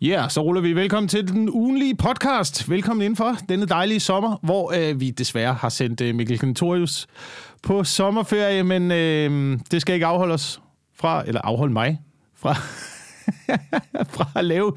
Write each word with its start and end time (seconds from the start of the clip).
Ja, 0.00 0.06
yeah, 0.06 0.30
så 0.30 0.40
ruller 0.40 0.60
vi. 0.60 0.72
Velkommen 0.72 1.08
til 1.08 1.28
den 1.28 1.50
ugenlige 1.50 1.94
podcast. 1.94 2.70
Velkommen 2.70 3.02
indenfor 3.02 3.36
denne 3.48 3.66
dejlige 3.66 4.00
sommer, 4.00 4.36
hvor 4.42 4.72
øh, 4.76 5.00
vi 5.00 5.10
desværre 5.10 5.54
har 5.54 5.68
sendt 5.68 6.00
øh, 6.00 6.14
Mikkel 6.14 6.38
Kentorius 6.38 7.06
på 7.62 7.84
sommerferie, 7.84 8.62
men 8.62 8.90
øh, 8.90 9.58
det 9.70 9.80
skal 9.80 9.94
ikke 9.94 10.06
afholde 10.06 10.34
os 10.34 10.60
fra, 10.94 11.24
eller 11.26 11.40
afholde 11.40 11.72
mig 11.72 12.00
fra, 12.34 12.52
fra 14.14 14.30
at 14.34 14.44
lave 14.44 14.72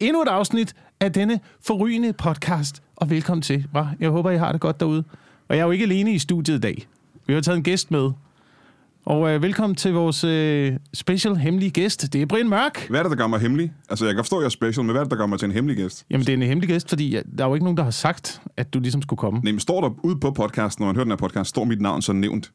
endnu 0.00 0.22
et 0.22 0.28
afsnit 0.28 0.74
af 1.00 1.12
denne 1.12 1.40
forrygende 1.66 2.12
podcast. 2.12 2.82
Og 2.96 3.10
velkommen 3.10 3.42
til. 3.42 3.66
Hva? 3.72 3.88
Jeg 4.00 4.10
håber, 4.10 4.30
I 4.30 4.38
har 4.38 4.52
det 4.52 4.60
godt 4.60 4.80
derude. 4.80 5.04
Og 5.48 5.56
jeg 5.56 5.60
er 5.60 5.66
jo 5.66 5.70
ikke 5.70 5.84
alene 5.84 6.12
i 6.12 6.18
studiet 6.18 6.56
i 6.56 6.60
dag. 6.60 6.86
Vi 7.26 7.34
har 7.34 7.40
taget 7.40 7.56
en 7.56 7.62
gæst 7.62 7.90
med. 7.90 8.10
Og 9.06 9.30
øh, 9.30 9.42
velkommen 9.42 9.76
til 9.76 9.92
vores 9.92 10.24
øh, 10.24 10.72
special 10.94 11.36
hemmelige 11.36 11.70
gæst. 11.70 12.12
Det 12.12 12.22
er 12.22 12.26
Brian 12.26 12.48
Mørk. 12.48 12.86
Hvad 12.88 12.98
er 12.98 13.02
det, 13.02 13.10
der 13.10 13.16
gør 13.16 13.26
mig 13.26 13.40
hemmelig? 13.40 13.72
Altså, 13.88 14.04
jeg 14.06 14.14
kan 14.14 14.24
forstå, 14.24 14.36
at 14.36 14.40
jeg 14.40 14.46
er 14.46 14.50
special, 14.50 14.84
men 14.84 14.90
hvad 14.90 15.00
er 15.00 15.04
det, 15.04 15.10
der 15.10 15.16
gør 15.16 15.26
mig 15.26 15.38
til 15.38 15.46
en 15.46 15.52
hemmelig 15.52 15.76
gæst? 15.76 16.06
Jamen, 16.10 16.26
det 16.26 16.32
er 16.32 16.36
en 16.36 16.42
hemmelig 16.42 16.68
gæst, 16.68 16.88
fordi 16.88 17.16
der 17.38 17.44
er 17.44 17.48
jo 17.48 17.54
ikke 17.54 17.64
nogen, 17.64 17.76
der 17.76 17.82
har 17.82 17.90
sagt, 17.90 18.40
at 18.56 18.74
du 18.74 18.80
ligesom 18.80 19.02
skulle 19.02 19.18
komme. 19.18 19.40
Nej, 19.40 19.52
men 19.52 19.60
står 19.60 19.80
der 19.80 19.90
ude 20.02 20.16
på 20.20 20.30
podcasten, 20.30 20.82
når 20.82 20.86
man 20.86 20.96
hører 20.96 21.04
den 21.04 21.10
her 21.12 21.16
podcast, 21.16 21.50
står 21.50 21.64
mit 21.64 21.80
navn 21.80 22.02
så 22.02 22.12
nævnt? 22.12 22.52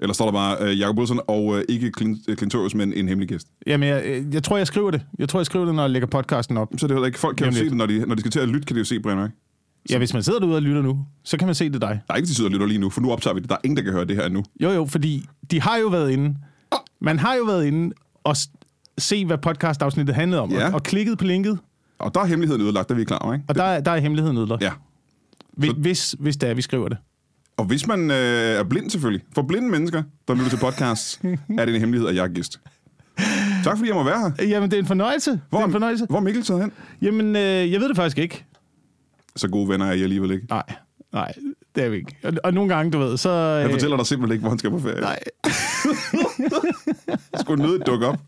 Eller 0.00 0.14
står 0.14 0.24
der 0.24 0.32
bare 0.32 0.56
øh, 0.60 0.80
Jacob 0.80 0.98
Wilson 0.98 1.20
og 1.28 1.58
øh, 1.58 1.64
ikke 1.68 1.90
Clint, 1.96 2.18
Clintorius, 2.38 2.74
men 2.74 2.92
en 2.92 3.08
hemmelig 3.08 3.28
gæst? 3.28 3.46
Jamen, 3.66 3.88
jeg, 3.88 4.02
øh, 4.04 4.34
jeg 4.34 4.42
tror, 4.42 4.56
jeg 4.56 4.66
skriver 4.66 4.90
det. 4.90 5.02
Jeg 5.18 5.28
tror, 5.28 5.40
jeg 5.40 5.46
skriver 5.46 5.64
det, 5.64 5.74
når 5.74 5.82
jeg 5.82 5.90
lægger 5.90 6.06
podcasten 6.06 6.56
op. 6.56 6.68
Så 6.76 6.86
er 6.86 6.88
det 6.88 6.94
heller 6.96 7.06
ikke. 7.06 7.18
Folk 7.18 7.36
kan 7.36 7.46
jo 7.46 7.52
se 7.52 7.64
det, 7.64 7.76
når 7.76 7.86
de, 7.86 8.06
når 8.06 8.14
de 8.14 8.20
skal 8.20 8.30
til 8.30 8.40
at 8.40 8.48
lytte, 8.48 8.66
kan 8.66 8.76
de 8.76 8.80
jo 8.80 8.84
se 8.84 9.00
Brian 9.00 9.18
Mørk. 9.18 9.30
Ja, 9.90 9.98
hvis 9.98 10.12
man 10.14 10.22
sidder 10.22 10.38
derude 10.38 10.56
og 10.56 10.62
lytter 10.62 10.82
nu, 10.82 10.98
så 11.24 11.36
kan 11.36 11.46
man 11.48 11.54
se 11.54 11.70
det 11.70 11.80
dig. 11.80 12.00
Der 12.08 12.12
er 12.12 12.16
ikke, 12.16 12.26
de 12.28 12.34
sidder 12.34 12.48
og 12.50 12.52
lytter 12.52 12.66
lige 12.66 12.78
nu, 12.78 12.90
for 12.90 13.00
nu 13.00 13.12
optager 13.12 13.34
vi 13.34 13.40
det. 13.40 13.48
Der 13.48 13.54
er 13.54 13.60
ingen, 13.64 13.76
der 13.76 13.82
kan 13.82 13.92
høre 13.92 14.04
det 14.04 14.16
her 14.16 14.28
nu. 14.28 14.42
Jo, 14.60 14.70
jo, 14.70 14.86
fordi 14.86 15.26
de 15.50 15.60
har 15.60 15.76
jo 15.76 15.88
været 15.88 16.10
inde. 16.10 16.36
Man 17.00 17.18
har 17.18 17.34
jo 17.34 17.44
været 17.44 17.64
inde 17.66 17.94
og 18.24 18.36
se, 18.98 19.24
hvad 19.26 19.38
podcastafsnittet 19.38 20.14
handlede 20.14 20.42
om, 20.42 20.50
Ja. 20.52 20.68
og, 20.68 20.74
og 20.74 20.82
klikket 20.82 21.18
på 21.18 21.24
linket, 21.24 21.58
Og 21.98 22.14
der 22.14 22.20
er 22.20 22.24
hemmeligheden 22.24 22.62
ødelagt, 22.62 22.88
der 22.88 22.94
er 22.94 22.98
vi 22.98 23.04
klar 23.04 23.18
over, 23.18 23.34
ikke? 23.34 23.44
og 23.48 23.54
der, 23.54 23.64
er- 23.64 23.80
der 23.80 23.90
er 23.90 23.98
hemmeligheden 24.00 24.38
ødelagt. 24.38 24.62
Ja. 24.62 24.70
Hvis, 25.52 25.70
hvis, 25.76 26.16
hvis 26.18 26.36
det 26.36 26.48
er, 26.50 26.54
vi 26.54 26.62
skriver 26.62 26.88
det. 26.88 26.98
Og 27.56 27.64
hvis 27.64 27.86
man 27.86 28.10
øh, 28.10 28.16
er 28.16 28.62
blind 28.64 28.90
selvfølgelig, 28.90 29.24
for 29.34 29.42
blinde 29.42 29.68
mennesker, 29.70 30.02
der 30.28 30.34
lytter 30.34 30.48
til 30.48 30.56
podcasts, 30.56 31.20
er 31.58 31.64
det 31.64 31.74
en 31.74 31.80
hemmelighed, 31.80 32.08
at 32.08 32.14
jeg 32.16 32.24
er 32.24 32.28
gæst. 32.28 32.60
Tak 33.64 33.76
fordi 33.76 33.88
jeg 33.88 33.94
må 33.96 34.02
være 34.02 34.32
her. 34.38 34.46
Jamen, 34.48 34.70
det 34.70 34.76
er 34.76 34.80
en 34.80 34.86
fornøjelse. 34.86 35.40
Hvor, 35.48 35.58
det 35.58 35.62
er 35.62 35.66
en 35.66 35.72
fornøjelse. 35.72 36.06
hvor 36.08 36.16
er 36.18 36.22
Mikkel 36.22 36.42
taget 36.42 36.60
hen? 36.62 36.72
Jamen, 37.02 37.36
øh, 37.36 37.72
jeg 37.72 37.80
ved 37.80 37.88
det 37.88 37.96
faktisk 37.96 38.18
ikke. 38.18 38.44
Så 39.36 39.48
gode 39.48 39.68
venner 39.68 39.86
er 39.86 39.92
I 39.92 40.02
alligevel 40.02 40.30
ikke. 40.30 40.46
Nej, 40.50 40.62
nej, 41.12 41.32
det 41.74 41.84
er 41.84 41.88
vi 41.88 41.96
ikke. 41.96 42.16
Og, 42.24 42.32
og 42.44 42.54
nogle 42.54 42.74
gange, 42.74 42.90
du 42.92 42.98
ved, 42.98 43.16
så... 43.16 43.30
Jeg 43.30 43.66
Øh, 43.66 43.72
fortæller 43.72 43.96
dig 43.96 44.06
simpelthen 44.06 44.32
ikke, 44.32 44.40
hvor 44.40 44.48
han 44.48 44.58
skal 44.58 44.70
på 44.70 44.78
ferie. 44.78 45.00
nej. 45.00 45.18
Skulle 47.40 47.62
nødigt 47.62 47.86
dukke 47.86 48.06
op. 48.06 48.18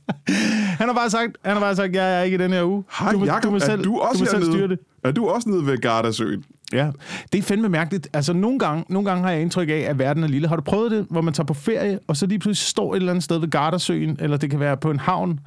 Han 0.78 0.88
har 0.88 0.94
bare 0.94 1.11
sagt, 1.11 1.36
han 1.44 1.52
har 1.52 1.61
bare 1.61 1.77
sagt, 1.77 1.94
jeg 1.94 2.19
er 2.19 2.22
ikke 2.22 2.34
i 2.34 2.38
den 2.38 2.52
her 2.52 2.64
uge. 2.64 2.84
Hej, 2.98 3.12
du, 3.12 3.19
må- 3.19 3.24
Jacob, 3.24 3.42
du 3.42 3.50
må 3.50 3.56
er 3.56 3.61
selv, 3.61 3.84
du 3.84 3.98
også 3.98 4.24
du 4.24 4.30
må 4.30 4.30
selv 4.41 4.52
styre 4.52 4.69
det. 4.69 4.78
Er 5.05 5.11
du 5.12 5.27
også 5.28 5.48
nede 5.48 5.66
ved 5.66 5.78
Gardasøen? 5.78 6.44
Ja, 6.72 6.91
det 7.33 7.39
er 7.39 7.42
fandme 7.42 7.68
mærkeligt. 7.68 8.08
Altså, 8.12 8.33
nogle 8.33 8.58
gange, 8.58 8.84
nogle 8.89 9.08
gange 9.08 9.24
har 9.24 9.30
jeg 9.30 9.41
indtryk 9.42 9.68
af, 9.68 9.72
at 9.89 9.98
verden 9.98 10.24
er 10.24 10.28
lille. 10.28 10.48
Har 10.48 10.56
du 10.56 10.62
prøvet 10.62 10.91
det, 10.91 11.06
hvor 11.11 11.20
man 11.20 11.34
tager 11.34 11.46
på 11.46 11.55
ferie, 11.55 11.98
og 12.06 12.16
så 12.16 12.27
lige 12.27 12.39
pludselig 12.39 12.66
står 12.68 12.92
et 12.92 12.96
eller 12.96 13.12
andet 13.12 13.24
sted 13.24 13.39
ved 13.39 13.48
Gardasøen, 13.50 14.16
eller 14.20 14.36
det 14.36 14.50
kan 14.50 14.61
være 14.61 14.77
på 14.77 14.91
en 14.91 14.98
havn, 15.00 15.41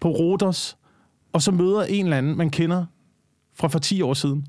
på 0.00 0.08
Rodos, 0.08 0.76
og 1.32 1.42
så 1.42 1.50
møder 1.50 1.82
en 1.82 2.04
eller 2.06 2.16
anden, 2.18 2.36
man 2.36 2.50
kender 2.50 2.84
fra 3.58 3.68
for 3.68 3.78
10 3.78 4.02
år 4.02 4.14
siden. 4.14 4.46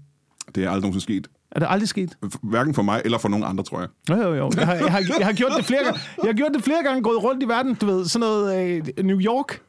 Det 0.56 0.64
er 0.64 0.68
aldrig 0.70 0.82
nogensinde 0.82 1.04
sket. 1.04 1.28
Er 1.52 1.60
det 1.60 1.68
aldrig 1.70 1.90
sket? 1.90 2.18
Hverken 2.44 2.74
for 2.74 2.82
mig 2.82 3.02
eller 3.06 3.18
for 3.18 3.30
nogen 3.30 3.46
andre, 3.46 3.64
tror 3.64 3.80
jeg. 3.80 3.90
Jo, 4.10 4.16
jo, 4.16 4.34
jo. 4.36 4.52
Jeg 4.58 4.66
har, 4.68 4.74
jeg 4.74 4.92
har, 4.92 5.02
jeg 5.20 5.26
har 5.28 5.34
gjort 5.34 5.52
det 5.58 5.66
flere 5.66 5.84
gange. 5.84 6.00
Jeg 6.24 6.28
har 6.30 6.34
gjort 6.34 6.52
det 6.56 6.64
flere 6.64 6.84
gange, 6.84 7.04
gået 7.04 7.24
rundt 7.24 7.44
i 7.44 7.48
verden. 7.48 7.74
Du 7.76 7.86
ved, 7.86 8.06
sådan 8.06 8.20
noget 8.28 8.66
øh, 8.98 9.06
New 9.06 9.20
York. 9.22 9.62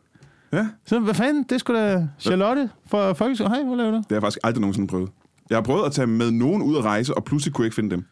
Ja, 0.53 0.67
Så 0.87 0.98
hvad 0.98 1.14
fanden, 1.14 1.42
det 1.50 1.61
skulle 1.61 1.81
da 1.81 2.09
Charlotte 2.19 2.70
fra 2.87 3.12
Folkeskolen. 3.12 3.53
Hej, 3.55 3.64
hvad 3.64 3.77
laver 3.77 3.91
du? 3.91 3.97
det 3.97 4.05
har 4.09 4.17
jeg 4.17 4.22
faktisk 4.22 4.39
aldrig 4.45 4.61
nogensinde 4.61 4.89
prøvet. 4.89 5.11
Jeg 5.50 5.56
har 5.56 5.62
prøvet 5.62 5.87
at 5.87 5.92
tage 5.92 6.06
med 6.06 6.31
nogen 6.31 6.62
ud 6.62 6.77
at 6.77 6.84
rejse, 6.84 7.15
og 7.15 7.25
pludselig 7.25 7.55
kunne 7.55 7.62
jeg 7.62 7.67
ikke 7.67 7.75
finde 7.75 7.91
dem. 7.91 8.05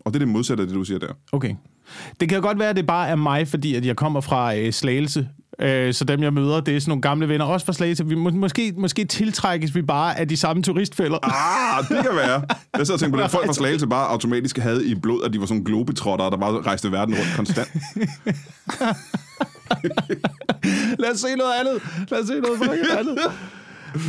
Og 0.00 0.12
det 0.12 0.16
er 0.22 0.24
det 0.24 0.28
modsatte 0.28 0.62
af 0.62 0.66
det, 0.66 0.76
du 0.76 0.84
siger 0.84 0.98
der. 0.98 1.12
Okay. 1.32 1.54
Det 2.20 2.28
kan 2.28 2.42
godt 2.42 2.58
være, 2.58 2.68
at 2.68 2.76
det 2.76 2.86
bare 2.86 3.08
er 3.08 3.16
mig, 3.16 3.48
fordi 3.48 3.74
at 3.74 3.86
jeg 3.86 3.96
kommer 3.96 4.20
fra 4.20 4.56
øh, 4.56 4.72
Slagelse. 4.72 5.28
Øh, 5.62 5.94
så 5.94 6.04
dem, 6.04 6.22
jeg 6.22 6.32
møder, 6.32 6.60
det 6.60 6.76
er 6.76 6.80
sådan 6.80 6.90
nogle 6.90 7.02
gamle 7.02 7.28
venner, 7.28 7.44
også 7.44 7.66
fra 7.66 7.72
Slagelse. 7.72 8.06
Vi, 8.06 8.14
må, 8.14 8.30
måske, 8.30 8.72
måske 8.76 9.04
tiltrækkes 9.04 9.74
vi 9.74 9.82
bare 9.82 10.18
af 10.18 10.28
de 10.28 10.36
samme 10.36 10.62
turistfælder. 10.62 11.18
Ah, 11.22 11.84
det 11.88 11.96
kan 12.06 12.16
være. 12.16 12.42
Jeg 12.78 12.86
så 12.86 12.92
og 12.92 13.00
tænkte 13.00 13.18
på, 13.18 13.24
at 13.24 13.30
folk 13.30 13.46
fra 13.46 13.52
Slagelse 13.52 13.86
bare 13.86 14.08
automatisk 14.08 14.58
havde 14.58 14.86
i 14.86 14.94
blod, 14.94 15.24
at 15.24 15.32
de 15.32 15.40
var 15.40 15.46
sådan 15.46 15.64
globetrotter, 15.64 16.30
der 16.30 16.36
bare 16.36 16.60
rejste 16.60 16.92
verden 16.92 17.14
rundt 17.14 17.36
konstant. 17.36 17.68
Lad 20.98 21.10
os 21.12 21.20
se 21.20 21.26
noget 21.36 21.52
andet. 21.60 21.82
Lad 22.10 22.20
os 22.20 22.26
se 22.26 22.34
noget 22.40 22.58
fucking 22.58 22.98
andet. 22.98 23.18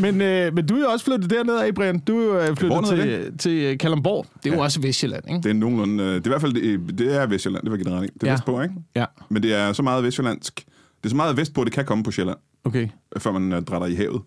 Men, 0.02 0.22
øh, 0.22 0.54
men 0.56 0.66
du 0.68 0.76
er 0.76 0.80
jo 0.80 0.86
også 0.88 1.06
flyttet 1.06 1.30
derned 1.30 1.56
af, 1.58 1.76
Brian. 1.76 2.00
Du 2.00 2.20
er 2.20 2.24
jo 2.26 2.38
øh, 2.40 2.48
flyttet 2.58 2.68
Hvor 2.68 2.82
til, 2.82 3.38
til 3.38 3.52
øh, 3.52 3.78
Kalundborg. 3.78 4.26
Det 4.44 4.52
er 4.52 4.56
jo 4.56 4.62
også 4.62 4.82
Vestjylland, 4.82 5.24
ikke? 5.30 5.42
Det 5.44 5.50
er 5.50 5.54
nogenlunde... 5.54 6.04
øh, 6.04 6.10
Det 6.10 6.16
er 6.16 6.22
i 6.26 6.30
hvert 6.30 6.42
fald... 6.42 6.54
Det, 6.54 6.98
det 6.98 7.16
er 7.22 7.26
Vestjylland, 7.26 7.64
det 7.64 7.72
var 7.72 7.78
ikke 7.78 7.92
ret 7.92 8.02
Det 8.02 8.10
er 8.24 8.28
Ja. 8.28 8.28
ja. 8.28 8.34
vestpå, 8.34 8.62
ikke? 8.62 8.76
Ja, 8.96 9.06
Men 9.30 9.44
det 9.44 9.54
er 9.54 9.74
så 9.74 9.84
meget 9.84 10.04
vestjyllandsk. 10.04 10.64
Det 11.02 11.06
er 11.06 11.10
så 11.10 11.16
meget 11.16 11.38
vestpå, 11.38 11.64
det 11.64 11.74
kan 11.74 11.86
komme 11.86 12.04
på 12.04 12.12
Sjælland, 12.12 12.38
okay. 12.64 12.90
før 13.18 13.32
man 13.32 13.54
uh, 13.54 13.64
drætter 13.64 13.88
i 13.88 13.96
havet. 13.96 14.22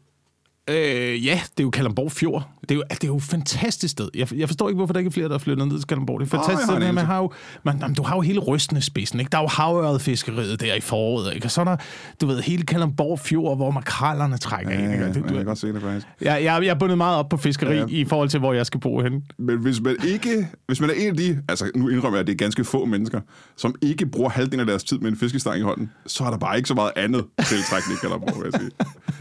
Øh, 0.71 1.27
ja, 1.27 1.41
det 1.57 1.61
er 1.61 1.65
jo 1.65 1.71
Kalundborg 1.71 2.13
Fjord. 2.13 2.51
Det 2.69 2.71
er 2.71 2.75
jo, 2.75 2.83
det 2.91 3.05
er 3.05 3.09
jo 3.09 3.17
et 3.17 3.23
fantastisk 3.23 3.93
sted. 3.93 4.09
Jeg, 4.15 4.35
jeg 4.35 4.49
forstår 4.49 4.69
ikke, 4.69 4.77
hvorfor 4.77 4.93
der 4.93 5.01
ikke 5.01 5.09
er 5.09 5.13
flere, 5.13 5.29
der 5.29 5.35
er 5.35 5.39
flyttet 5.39 5.69
ned 5.69 5.79
til 5.79 5.87
Kalundborg. 5.87 6.21
Det 6.21 6.33
er 6.33 6.39
et 6.39 6.45
fantastisk 6.45 6.69
jeg 6.69 6.75
har 6.77 6.81
sted, 6.83 6.93
man 6.93 7.05
har 7.07 7.19
jo, 7.19 7.33
man, 7.65 7.79
jamen, 7.81 7.95
du 7.95 8.03
har 8.03 8.15
jo 8.17 8.21
hele 8.21 8.39
Røstnespidsen, 8.41 9.21
ikke? 9.21 9.31
Der 9.31 9.39
er 9.39 9.43
jo 9.43 9.49
havørredfiskeriet 9.49 10.61
der 10.61 10.75
i 10.75 10.81
foråret, 10.81 11.35
ikke? 11.35 11.47
Og 11.47 11.51
så 11.51 11.61
er 11.61 11.65
der, 11.65 11.77
du 12.21 12.27
ved, 12.27 12.41
hele 12.41 12.63
Kalundborg 12.63 13.19
Fjord, 13.21 13.57
hvor 13.57 13.71
makrallerne 13.71 14.37
trækker 14.39 14.73
Ja, 14.73 14.79
ind, 14.79 14.87
ja, 14.87 14.93
ikke? 14.93 15.05
ja, 15.05 15.09
det, 15.09 15.17
jeg 15.17 15.29
du, 15.29 15.35
kan 15.35 15.45
godt 15.45 15.59
se 15.59 15.67
det 15.73 15.83
faktisk. 15.83 16.07
jeg, 16.21 16.45
jeg, 16.45 16.63
jeg 16.65 16.71
er 16.71 16.75
bundet 16.79 16.99
meget 16.99 17.17
op 17.19 17.29
på 17.29 17.37
fiskeri 17.37 17.75
Ja. 17.75 17.81
ja. 17.81 17.87
i 17.89 18.05
forhold 18.05 18.29
til, 18.29 18.41
hvor 18.41 18.53
jeg 18.53 18.67
skal 18.67 18.81
bo 18.81 19.01
henne. 19.03 19.23
Men 19.39 19.59
hvis 19.59 19.81
man 19.81 19.97
ikke, 20.07 20.49
hvis 20.67 20.81
man 20.81 20.91
er 20.91 20.95
en 20.95 21.09
af 21.09 21.17
de, 21.17 21.43
altså 21.49 21.71
nu 21.75 21.89
indrømmer 21.89 22.17
jeg, 22.17 22.21
at 22.21 22.27
det 22.27 22.33
er 22.33 22.37
ganske 22.37 22.65
få 22.65 22.85
mennesker, 22.85 23.21
som 23.57 23.75
ikke 23.83 24.07
bruger 24.07 24.31
halvdelen 24.31 24.61
af 24.61 24.67
deres 24.67 24.85
tid 24.85 24.99
med 24.99 25.11
en 25.11 25.17
fiskestang 25.17 25.59
i 25.59 25.63
hånden, 25.63 25.91
så 26.07 26.25
er 26.25 26.31
der 26.31 26.39
bare 26.39 26.57
ikke 26.57 26.69
så 26.69 26.75
meget 26.75 26.91
andet 26.97 27.25
tiltrækning, 27.49 27.99
der 28.03 28.19
bruge, 28.19 28.43
vil 28.45 28.51
jeg 28.53 28.61
sige. 28.61 28.71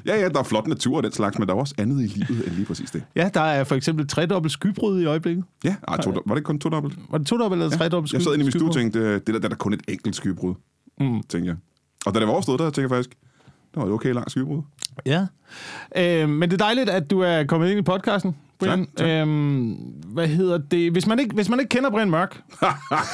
Ja, 0.06 0.22
ja, 0.22 0.30
der 0.30 0.40
er 0.40 0.44
flot 0.44 0.68
natur 0.68 0.98
og 0.98 1.04
den 1.04 1.12
slags, 1.12 1.40
men 1.40 1.48
der 1.48 1.54
er 1.54 1.58
også 1.60 1.74
andet 1.78 2.02
i 2.04 2.08
livet 2.08 2.48
end 2.48 2.56
lige 2.56 2.66
præcis 2.66 2.92
det. 2.92 3.04
Ja, 3.16 3.30
der 3.34 3.42
er 3.42 3.64
for 3.64 3.76
eksempel 3.76 4.08
tredobbelt 4.08 4.52
skybrud 4.52 5.02
i 5.02 5.06
øjeblikket. 5.06 5.46
Ja, 5.64 5.76
ej, 5.88 6.02
to, 6.02 6.14
var 6.26 6.36
det 6.36 6.44
kun 6.44 6.60
to 6.60 6.70
dobbelt? 6.70 7.00
Var 7.10 7.18
det 7.18 7.28
todobbelt 7.28 7.64
eller 7.64 7.78
tredobbelt 7.78 8.10
sky, 8.10 8.16
Jeg 8.16 8.24
sad 8.24 8.34
inde 8.34 8.44
i 8.44 8.46
min 8.46 8.52
stue 8.52 8.68
og 8.68 8.74
skybrud? 8.74 8.92
tænkte, 8.92 9.14
det, 9.14 9.28
det 9.28 9.34
der, 9.34 9.40
der 9.40 9.50
er 9.50 9.56
kun 9.56 9.74
et 9.74 9.82
enkelt 9.88 10.16
skybrud, 10.16 10.54
mm. 11.00 11.24
tænkte 11.30 11.48
jeg. 11.48 11.56
Og 12.06 12.14
da 12.14 12.20
det 12.20 12.28
var 12.28 12.34
overstået, 12.34 12.60
der 12.60 12.66
tænkte 12.66 12.82
jeg 12.82 12.90
faktisk, 12.90 13.10
det 13.74 13.82
var 13.82 13.86
et 13.86 13.92
okay 13.92 14.14
langt 14.14 14.32
skybrud. 14.32 14.62
Ja. 15.06 15.26
Øh, 15.98 16.30
men 16.30 16.42
det 16.42 16.62
er 16.62 16.66
dejligt, 16.66 16.90
at 16.90 17.10
du 17.12 17.20
er 17.20 17.44
kommet 17.44 17.70
ind 17.70 17.80
i 17.80 17.82
podcasten, 17.82 18.36
Brian. 18.60 18.86
Tak, 18.86 18.96
tak. 18.98 19.08
Øhm, 19.08 19.72
hvad 20.06 20.28
hedder 20.28 20.58
det? 20.58 20.92
Hvis 20.92 21.08
man 21.08 21.20
ikke, 21.20 21.36
hvis 21.36 21.50
man 21.50 21.60
ikke 21.60 21.70
kender 21.70 21.90
Brian 21.90 22.10
Mørk, 22.10 22.42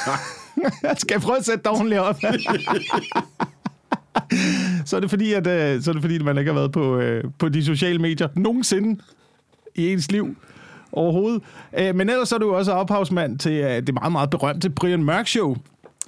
skal 1.02 1.14
jeg 1.14 1.22
prøve 1.22 1.38
at 1.38 1.46
sætte 1.46 1.64
dig 1.64 1.72
ordentligt 1.72 2.02
op. 2.02 2.20
så 4.86 4.96
er 4.96 5.00
det 5.00 5.10
fordi, 5.10 5.34
at, 5.34 5.48
øh, 5.48 5.82
så 5.82 5.92
er 5.92 5.94
det 5.94 6.02
fordi, 6.02 6.16
at 6.16 6.26
man 6.26 6.38
ikke 6.38 6.52
har 6.52 6.60
været 6.60 6.72
på, 6.72 6.98
øh, 6.98 7.24
på 7.40 7.50
de 7.50 7.66
sociale 7.66 8.00
medier 8.00 8.28
nogensinde 8.36 9.02
i 9.80 9.94
ens 9.94 10.12
liv 10.12 10.36
overhovedet. 10.92 11.42
Øh, 11.80 11.96
men 11.96 12.10
ellers 12.10 12.32
er 12.32 12.38
du 12.38 12.54
også 12.56 12.72
ophavsmand 12.72 13.40
til 13.40 13.52
øh, 13.52 13.70
det 13.88 13.94
meget, 13.94 14.12
meget 14.12 14.30
berømte 14.30 14.70
Brian 14.70 15.04
Mørk 15.04 15.28
Show, 15.28 15.56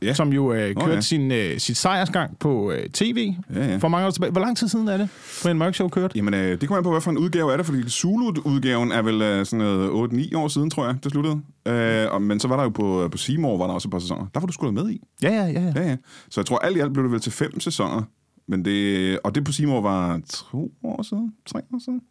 Ja. 0.04 0.14
som 0.14 0.34
jo 0.34 0.54
øh, 0.54 0.76
kørte 0.76 0.94
ja. 0.94 1.02
sin, 1.02 1.32
øh, 1.32 1.58
sit 1.60 1.78
sejrsgang 1.78 2.40
på 2.40 2.72
øh, 2.72 2.90
tv 2.90 3.34
Ja, 3.56 3.66
ja. 3.68 3.78
for 3.78 3.88
mange 3.88 4.08
år 4.08 4.12
tilbage. 4.12 4.32
Hvor 4.32 4.42
lang 4.42 4.58
tid 4.58 4.68
siden 4.68 4.88
er 4.88 4.98
det, 4.98 5.10
Brian 5.44 5.58
Mørk 5.58 5.76
Show 5.76 5.88
kørte? 5.90 6.14
Jamen, 6.18 6.34
øh, 6.34 6.62
det 6.62 6.68
kommer 6.68 6.78
an 6.78 6.84
på, 6.84 6.92
hvad 6.92 7.02
for 7.02 7.12
en 7.12 7.18
udgave 7.18 7.54
er 7.54 7.58
det, 7.58 7.66
fordi 7.66 7.82
Zulu-udgaven 7.90 8.92
er 8.92 9.02
vel 9.02 9.22
øh, 9.22 9.46
sådan 9.46 9.66
noget 9.66 10.12
8-9 10.14 10.38
år 10.38 10.48
siden, 10.48 10.70
tror 10.70 10.86
jeg, 10.86 10.96
det 11.04 11.12
sluttede. 11.12 11.42
Øh, 11.68 12.12
og, 12.12 12.22
men 12.22 12.40
så 12.40 12.48
var 12.48 12.56
der 12.56 12.64
jo 12.64 12.70
på, 12.70 13.08
på 13.12 13.18
Seymour, 13.18 13.58
var 13.58 13.68
der 13.68 13.74
også 13.74 13.88
et 13.88 13.92
par 13.92 14.00
sæsoner. 14.00 14.26
Der 14.34 14.40
var 14.40 14.48
du 14.48 14.54
sgu 14.54 14.66
da 14.66 14.72
med 14.72 14.90
i. 14.90 15.02
Ja, 15.24 15.30
ja, 15.34 15.46
ja. 15.46 15.62
ja. 15.62 15.74
Ja, 15.76 15.90
ja. 15.90 15.96
Så 16.30 16.42
jeg 16.42 16.46
tror, 16.46 16.58
alt 16.58 16.78
i 16.78 16.80
alt 16.80 16.94
blev 16.94 17.04
det 17.04 17.12
vel 17.12 17.20
til 17.22 17.32
fem 17.32 17.60
sæsoner. 17.60 18.02
Men 18.48 18.66
det, 18.66 19.20
og 19.24 19.36
det 19.36 19.44
på 19.46 19.52
Seymour 19.52 19.82
var 19.82 20.22
to 20.52 20.72
år 20.84 21.02
siden, 21.04 21.34
tre 21.48 21.60
år 21.74 21.80
siden. 21.86 22.02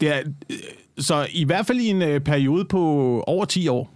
Det 0.00 0.14
er, 0.16 0.22
øh, 0.50 0.56
så 0.98 1.26
i 1.32 1.44
hvert 1.44 1.66
fald 1.66 1.78
i 1.78 1.86
en 1.88 2.02
øh, 2.02 2.20
periode 2.20 2.64
på 2.64 2.80
over 3.26 3.44
10 3.44 3.68
år 3.68 3.92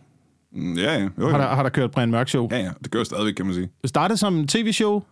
Mm, 0.53 0.77
Ja, 0.77 0.93
ja. 0.94 1.00
Jo, 1.03 1.09
jo. 1.19 1.29
har 1.29 1.38
der, 1.38 1.47
har 1.55 1.62
der 1.62 1.71
kørt 1.71 1.91
Brian 1.91 2.11
Mørk 2.11 2.29
Show. 2.29 2.49
Ja, 2.50 2.59
ja. 2.59 2.71
Det 2.85 2.91
gør 2.91 3.05
stadigvæk, 3.05 3.35
kan 3.35 3.47
man 3.47 3.55
sige. 3.55 3.69
Det 3.82 3.88
startede 3.91 4.17
som 4.19 4.47
tv-show, 4.47 5.03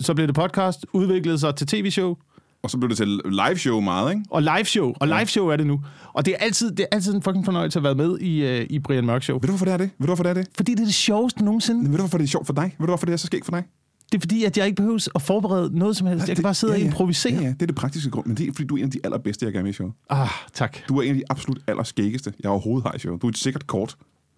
så 0.00 0.14
blev 0.14 0.26
det 0.26 0.34
podcast, 0.34 0.86
udviklede 0.92 1.38
sig 1.38 1.54
til 1.56 1.66
tv-show, 1.66 2.16
Og 2.62 2.70
så 2.70 2.78
blev 2.78 2.88
det 2.88 2.96
til 2.96 3.08
live 3.24 3.56
show 3.58 3.80
meget, 3.80 4.10
ikke? 4.12 4.24
og 4.30 4.42
live-show. 4.42 4.94
Og 5.00 5.08
live-show 5.08 5.46
er 5.48 5.56
det 5.56 5.66
nu. 5.66 5.80
Og 6.12 6.26
det 6.26 6.32
er 6.34 6.36
altid, 6.44 6.70
det 6.70 6.80
er 6.80 6.86
altid 6.92 7.14
en 7.14 7.22
fucking 7.22 7.44
fornøjelse 7.44 7.78
at 7.78 7.82
være 7.82 7.94
med 7.94 8.18
i, 8.18 8.46
øh, 8.46 8.66
i 8.70 8.78
Brian 8.78 9.06
Mørk 9.06 9.22
Show. 9.22 9.36
Ved 9.36 9.40
du, 9.40 9.46
hvorfor 9.48 9.64
det 9.64 9.72
er 9.72 9.76
det? 9.78 9.90
Ved 9.98 10.06
du, 10.06 10.06
hvorfor 10.06 10.22
det 10.22 10.30
er 10.30 10.34
det? 10.34 10.46
Fordi 10.56 10.72
det 10.74 10.80
er 10.80 10.84
det 10.84 10.94
sjoveste 10.94 11.44
nogensinde. 11.44 11.80
Ved 11.90 11.96
du, 11.96 12.02
hvorfor 12.02 12.18
det 12.18 12.24
er 12.24 12.28
sjovt 12.28 12.46
for 12.46 12.54
dig? 12.54 12.64
Ved 12.78 12.86
du, 12.86 12.90
hvorfor 12.90 13.06
det 13.06 13.12
er 13.12 13.16
så 13.16 13.26
skægt 13.26 13.44
for 13.44 13.52
dig? 13.52 13.64
Det 14.12 14.18
er 14.18 14.20
fordi, 14.20 14.44
at 14.44 14.58
jeg 14.58 14.66
ikke 14.66 14.76
behøver 14.76 15.08
at 15.14 15.22
forberede 15.22 15.78
noget 15.78 15.96
som 15.96 16.06
helst. 16.06 16.28
Jeg 16.28 16.36
kan 16.36 16.42
bare 16.42 16.54
sidde 16.54 16.72
og 16.72 16.78
improvisere. 16.78 17.32
Ja, 17.32 17.40
ja, 17.40 17.48
det 17.48 17.62
er 17.62 17.66
det 17.66 17.74
praktiske 17.74 18.10
grund. 18.10 18.26
Men 18.26 18.36
det 18.36 18.48
er, 18.48 18.52
fordi 18.52 18.66
du 18.66 18.74
er 18.74 18.78
en 18.78 18.84
af 18.84 18.90
de 18.90 19.00
allerbedste, 19.04 19.44
jeg 19.46 19.52
gerne 19.52 19.62
med 19.62 19.70
i 19.70 19.74
showet. 19.74 19.92
Ah, 20.10 20.28
tak. 20.52 20.76
Du 20.88 20.98
er 20.98 21.02
en 21.02 21.08
af 21.08 21.14
de 21.14 21.22
absolut 21.30 21.58
allerskæggeste, 21.66 22.32
jeg 22.42 22.50
overhovedet 22.50 22.86
har 22.86 22.94
i 22.96 22.98
showet. 22.98 23.22
Du 23.22 23.26
er 23.26 23.30
et 23.30 23.38
sikkert 23.38 23.66
kort. 23.66 23.96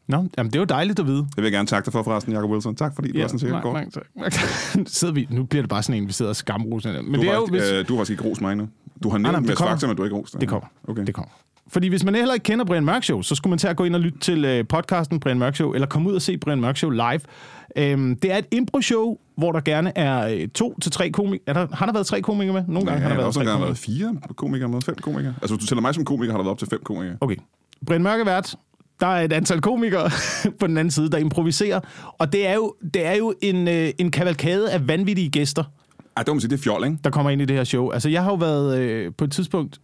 Nå, 0.09 0.17
jamen 0.39 0.53
det 0.53 0.55
er 0.57 0.61
jo 0.61 0.65
dejligt 0.65 0.99
at 0.99 1.07
vide. 1.07 1.17
Det 1.17 1.37
vil 1.37 1.43
jeg 1.45 1.53
gerne 1.53 1.67
takke 1.67 1.85
dig 1.85 1.93
for 1.93 2.03
forresten, 2.03 2.33
Jacob 2.33 2.51
Wilson. 2.51 2.75
Tak, 2.75 2.95
fordi 2.95 3.13
du 3.13 3.19
er 3.19 3.27
sådan 3.27 3.39
sikkert 3.39 3.63
kort. 3.63 3.75
mange 3.75 3.91
tak. 3.91 4.33
Sidder 4.87 5.15
vi, 5.15 5.27
nu 5.31 5.45
bliver 5.45 5.63
det 5.63 5.71
bare 5.71 5.83
sådan 5.83 6.03
en, 6.03 6.09
vi 6.09 6.13
sidder 6.13 6.29
og 6.29 6.37
skamroser. 6.37 7.03
Men 7.03 7.15
Du 7.15 7.21
det 7.21 7.29
er 7.31 7.35
jo, 7.35 7.47
hvis, 7.47 7.63
øh, 7.63 7.89
du 7.89 7.93
har 7.95 8.01
faktisk 8.01 8.11
ikke 8.11 8.25
ros 8.31 8.41
mig 8.41 8.57
nu. 8.57 8.69
Du 9.03 9.09
har 9.11 9.19
nej, 9.19 9.33
nævnt 9.33 9.49
det 9.49 9.59
med 9.61 9.69
fakta, 9.69 9.87
men 9.87 9.97
du 9.97 10.03
har 10.03 10.07
ikke 10.07 10.17
rost 10.17 10.37
Det 10.41 10.49
kommer. 10.49 10.67
Okay. 10.89 11.07
Det 11.07 11.15
kommer. 11.15 11.31
Fordi 11.69 11.89
hvis 11.89 12.05
man 12.05 12.15
heller 12.15 12.35
ikke 12.35 12.45
kender 12.45 12.65
Brian 12.65 12.85
Mørk 12.85 13.03
Show, 13.05 13.23
så 13.23 13.35
skulle 13.35 13.51
man 13.51 13.59
til 13.59 13.69
at 13.69 13.77
gå 13.77 13.85
ind 13.85 13.95
og 13.95 14.01
lytte 14.01 14.19
til 14.19 14.45
øh, 14.45 14.67
podcasten 14.69 15.21
Brian 15.21 15.39
Mørk 15.39 15.55
Show, 15.55 15.73
eller 15.73 15.87
komme 15.87 16.11
ud 16.11 16.15
og 16.15 16.23
se 16.23 16.39
Brian 16.39 16.61
Mørk 16.61 16.77
Show 16.77 16.91
live. 16.91 17.21
Øhm, 17.77 18.17
det 18.17 18.33
er 18.33 18.37
et 18.39 18.47
impro-show, 18.53 19.19
hvor 19.37 19.53
der 19.53 19.61
gerne 19.61 19.99
er 19.99 20.29
øh, 20.29 20.49
to 20.49 20.79
til 20.83 20.93
tre 20.93 21.11
komikere. 21.11 21.41
Er 21.47 21.53
der, 21.53 21.67
har 21.73 21.87
der 21.87 21.93
været 21.93 22.07
tre 22.07 22.21
komikere 22.21 22.55
med? 22.55 22.63
Nogle 22.69 22.87
gange 22.91 23.03
Ja, 23.03 23.09
har 23.09 23.15
der 23.15 23.23
været 23.23 23.35
tre 23.35 23.45
komikere. 23.45 23.61
været 23.67 23.79
fire 23.79 24.17
komikere 24.37 24.69
med, 24.69 24.81
fem 24.81 24.95
komikere. 24.95 25.35
Altså, 25.43 25.55
hvis 25.57 25.61
du 25.65 25.67
tæller 25.69 25.83
mig 25.83 25.95
som 25.95 26.05
komiker, 26.05 26.33
har 26.33 26.39
der 26.39 26.45
været 26.45 26.51
op 26.53 26.59
til 26.59 26.69
fem 26.69 26.81
komikere. 26.85 27.17
Okay. 27.21 27.37
Brian 27.87 28.03
Mørk 28.03 28.21
er 28.21 28.25
vært. 28.25 28.55
Der 29.01 29.07
er 29.07 29.21
et 29.25 29.33
antal 29.33 29.61
komikere 29.61 30.11
på 30.61 30.67
den 30.67 30.79
anden 30.79 30.91
side, 30.91 31.11
der 31.11 31.19
improviserer. 31.19 31.81
Og 32.19 32.33
det 32.33 32.47
er 32.47 32.55
jo, 32.55 32.75
det 32.95 33.07
er 33.07 33.17
jo 33.17 33.35
en, 33.43 33.69
øh, 33.69 33.91
en 33.99 34.11
kavalkade 34.11 34.73
af 34.73 34.89
vanvittige 34.89 35.31
gæster, 35.31 35.65
Ej, 36.17 36.23
det 36.23 36.29
må 36.29 36.35
man 36.35 36.41
sige, 36.41 36.51
det 36.51 36.59
er 36.59 36.63
fjol, 36.63 36.85
ikke? 36.85 36.99
der 37.05 37.11
kommer 37.11 37.31
ind 37.31 37.43
i 37.43 37.45
det 37.45 37.57
her 37.57 37.65
show. 37.65 37.91
Altså, 37.91 38.09
jeg 38.09 38.23
har 38.23 38.31
jo 38.31 38.37
været 38.37 38.79
øh, 38.79 39.13
på 39.19 39.25
et 39.25 39.33
tidspunkt... 39.33 39.81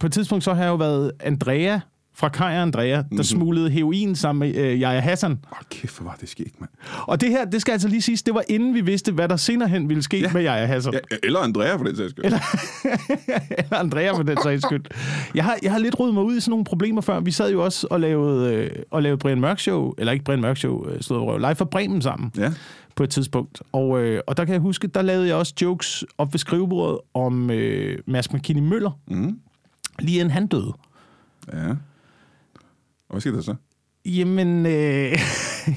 På 0.00 0.06
et 0.06 0.12
tidspunkt 0.12 0.44
så 0.44 0.54
har 0.54 0.62
jeg 0.62 0.70
jo 0.70 0.74
været 0.74 1.12
Andrea 1.20 1.78
fra 2.20 2.28
Kaj 2.28 2.46
og 2.56 2.62
Andrea, 2.62 2.88
der 2.96 3.02
mm-hmm. 3.02 3.22
smuglede 3.22 3.70
heroin 3.70 4.16
sammen 4.16 4.48
med 4.48 4.56
øh, 4.56 4.80
Jaja 4.80 5.00
Hassan. 5.00 5.32
Åh, 5.32 5.58
kæft, 5.70 5.96
hvor 5.98 6.04
var 6.10 6.16
det 6.20 6.28
skægt, 6.28 6.60
mand. 6.60 6.70
Og 7.06 7.20
det 7.20 7.28
her, 7.28 7.44
det 7.44 7.60
skal 7.60 7.72
altså 7.72 7.88
lige 7.88 8.02
siges, 8.02 8.22
det 8.22 8.34
var 8.34 8.42
inden 8.48 8.74
vi 8.74 8.80
vidste, 8.80 9.12
hvad 9.12 9.28
der 9.28 9.36
senere 9.36 9.68
hen 9.68 9.88
ville 9.88 10.02
ske 10.02 10.20
ja. 10.20 10.32
Med 10.32 10.42
Jaja 10.42 10.66
Hassan. 10.66 10.92
Ja, 10.92 10.98
eller 11.22 11.40
Andrea, 11.40 11.76
for 11.76 11.84
den 11.84 11.96
sags 11.96 12.10
skyld. 12.10 12.24
Eller, 12.24 12.38
eller 13.58 13.76
Andrea 13.76 14.12
for 14.12 14.22
den 14.22 14.38
sags 14.42 14.62
skyld. 14.62 14.84
Jeg 15.34 15.44
har, 15.44 15.56
jeg 15.62 15.72
har 15.72 15.78
lidt 15.78 16.00
rodet 16.00 16.14
mig 16.14 16.22
ud 16.22 16.36
i 16.36 16.40
sådan 16.40 16.50
nogle 16.50 16.64
problemer 16.64 17.00
før. 17.00 17.20
Vi 17.20 17.30
sad 17.30 17.52
jo 17.52 17.64
også 17.64 17.86
og 17.90 18.00
lavede, 18.00 18.54
øh, 18.54 18.70
og 18.90 19.02
lavede 19.02 19.18
Brian 19.18 19.40
Mørk 19.40 19.58
Show, 19.60 19.92
eller 19.98 20.12
ikke 20.12 20.24
Brian 20.24 20.40
Mørk 20.40 20.56
Show, 20.56 20.88
øh, 20.88 21.00
stod 21.02 21.18
røv, 21.18 21.38
live 21.38 21.54
for 21.54 21.64
Bremen 21.64 22.02
sammen 22.02 22.32
Ja. 22.38 22.52
på 22.96 23.02
et 23.02 23.10
tidspunkt. 23.10 23.62
Og, 23.72 24.00
øh, 24.00 24.20
og 24.26 24.36
der 24.36 24.44
kan 24.44 24.52
jeg 24.52 24.60
huske, 24.60 24.86
der 24.86 25.02
lavede 25.02 25.26
jeg 25.28 25.36
også 25.36 25.54
jokes 25.62 26.04
op 26.18 26.32
ved 26.34 26.38
skrivebordet 26.38 26.98
om 27.14 27.50
øh, 27.50 27.98
Mads 28.06 28.32
McKinney 28.32 28.62
Møller, 28.62 28.90
Mm. 29.08 29.38
lige 29.98 30.20
inden 30.20 30.30
han 30.30 30.46
døde. 30.46 30.72
Ja. 31.52 31.74
Og 33.10 33.14
hvad 33.14 33.20
skete 33.20 33.36
der 33.36 33.42
så? 33.42 33.54
Jamen, 34.06 34.66
øh, 34.66 35.18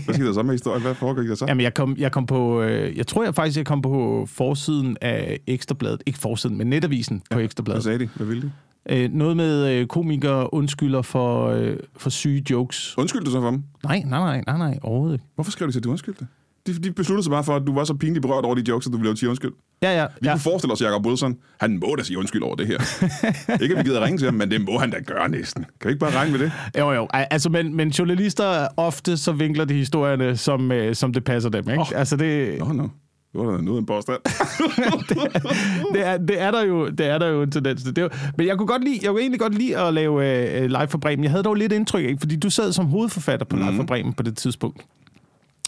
Hvad 0.05 0.13
skete 0.13 0.27
der 0.27 0.33
så 0.33 0.43
med 0.43 0.53
historien? 0.53 0.81
Hvad 0.81 0.95
foregik 0.95 1.29
der 1.29 1.35
så? 1.35 1.45
jamen 1.47 1.61
jeg, 1.63 1.73
kom, 1.73 1.95
jeg 1.97 2.11
kom 2.11 2.25
på, 2.25 2.61
øh, 2.61 2.97
jeg 2.97 3.07
tror 3.07 3.23
jeg 3.23 3.35
faktisk, 3.35 3.57
jeg 3.57 3.65
kom 3.65 3.81
på 3.81 4.25
forsiden 4.29 4.97
af 5.01 5.39
Ekstrabladet. 5.47 6.03
Ikke 6.05 6.19
forsiden, 6.19 6.57
men 6.57 6.67
netavisen 6.67 7.19
på 7.19 7.35
Hvad 7.35 7.43
Ekstrabladet. 7.45 7.83
sagde 7.83 7.99
de? 7.99 8.09
Hvad 8.15 8.27
ville 8.27 8.41
de? 8.41 8.51
Øh, 8.89 9.11
noget 9.11 9.37
med 9.37 9.71
øh, 9.71 9.87
komikere 9.87 10.53
undskylder 10.53 11.01
for, 11.01 11.47
øh, 11.47 11.77
for 11.97 12.09
syge 12.09 12.43
jokes. 12.49 12.97
Undskyld 12.97 13.21
du 13.23 13.31
så 13.31 13.41
for 13.41 13.49
dem? 13.51 13.63
Nej, 13.83 14.03
nej, 14.05 14.19
nej, 14.19 14.43
nej, 14.47 14.57
nej, 14.57 14.79
overhovedet 14.83 15.15
ikke. 15.15 15.25
Hvorfor 15.35 15.51
skrev 15.51 15.67
de 15.67 15.71
til, 15.73 15.79
at 15.79 15.83
du 15.83 15.89
undskyldte? 15.91 16.27
De, 16.67 16.73
de 16.73 16.91
besluttede 16.91 17.23
sig 17.23 17.31
bare 17.31 17.43
for, 17.43 17.55
at 17.55 17.63
du 17.67 17.73
var 17.73 17.83
så 17.83 17.93
pinligt 17.93 18.21
berørt 18.21 18.45
over 18.45 18.55
de 18.55 18.63
jokes, 18.67 18.87
at 18.87 18.93
du 18.93 18.97
ville 18.97 19.17
sige 19.17 19.29
undskyld. 19.29 19.51
Ja, 19.83 20.01
ja, 20.01 20.07
Vi 20.21 20.27
ja. 20.27 20.33
kunne 20.33 20.41
forestille 20.41 20.73
os, 20.73 20.81
at 20.81 20.87
Jacob 20.87 21.05
Wilson, 21.05 21.35
han 21.59 21.79
må 21.79 21.95
da 21.95 22.03
sige 22.03 22.17
undskyld 22.17 22.41
over 22.43 22.55
det 22.55 22.67
her. 22.67 22.79
ikke, 23.63 23.75
at 23.75 23.79
vi 23.79 23.89
gider 23.89 24.05
ringe 24.05 24.17
til 24.17 24.25
ham, 24.25 24.33
men 24.33 24.51
det 24.51 24.61
må 24.65 24.79
han 24.79 24.91
da 24.91 24.99
gøre 24.99 25.29
næsten. 25.29 25.63
Kan 25.63 25.87
vi 25.87 25.89
ikke 25.89 25.99
bare 25.99 26.15
regne 26.15 26.31
med 26.31 26.39
det? 26.39 26.51
Jo, 26.77 26.91
jo. 26.91 27.07
Altså, 27.13 27.49
men, 27.49 27.75
men 27.75 27.89
journalister 27.89 28.67
ofte 28.77 29.17
så 29.17 29.31
vinkler 29.31 29.65
de 29.65 29.73
historierne, 29.73 30.37
som, 30.37 30.71
øh, 30.71 30.95
som 30.95 31.13
det 31.13 31.23
passer 31.23 31.49
dem, 31.49 31.69
ikke? 31.69 31.81
Oh. 31.81 31.87
Altså, 31.95 32.15
det, 32.15 32.59
Nå, 32.59 32.73
nå. 32.73 32.89
Det 33.33 33.41
var 33.41 33.55
da 33.55 33.61
noget 33.61 33.77
af 33.77 33.81
en 33.81 33.85
påstand. 33.85 34.19
det, 35.93 36.07
er, 36.07 36.17
det, 36.17 36.41
er 36.41 36.51
der 36.51 36.65
jo, 36.65 36.89
det 36.89 37.05
er 37.07 37.17
der 37.17 37.27
jo 37.27 37.41
en 37.41 37.51
tendens 37.51 37.83
til. 37.83 37.95
Det 37.95 38.03
er 38.03 38.09
men 38.37 38.47
jeg 38.47 38.57
kunne, 38.57 38.67
godt 38.67 38.83
lide, 38.83 38.99
jeg 39.01 39.09
kunne 39.09 39.21
egentlig 39.21 39.39
godt 39.39 39.57
lide 39.57 39.77
at 39.77 39.93
lave 39.93 40.47
øh, 40.61 40.65
Live 40.65 40.87
for 40.87 40.97
Bremen. 40.97 41.23
Jeg 41.23 41.31
havde 41.31 41.43
dog 41.43 41.55
lidt 41.55 41.71
indtryk 41.71 42.05
af, 42.05 42.15
fordi 42.19 42.35
du 42.35 42.49
sad 42.49 42.73
som 42.73 42.85
hovedforfatter 42.85 43.45
på 43.45 43.55
mm. 43.55 43.61
Live 43.61 43.75
for 43.75 43.83
Bremen 43.83 44.13
på 44.13 44.23
det 44.23 44.37
tidspunkt. 44.37 44.85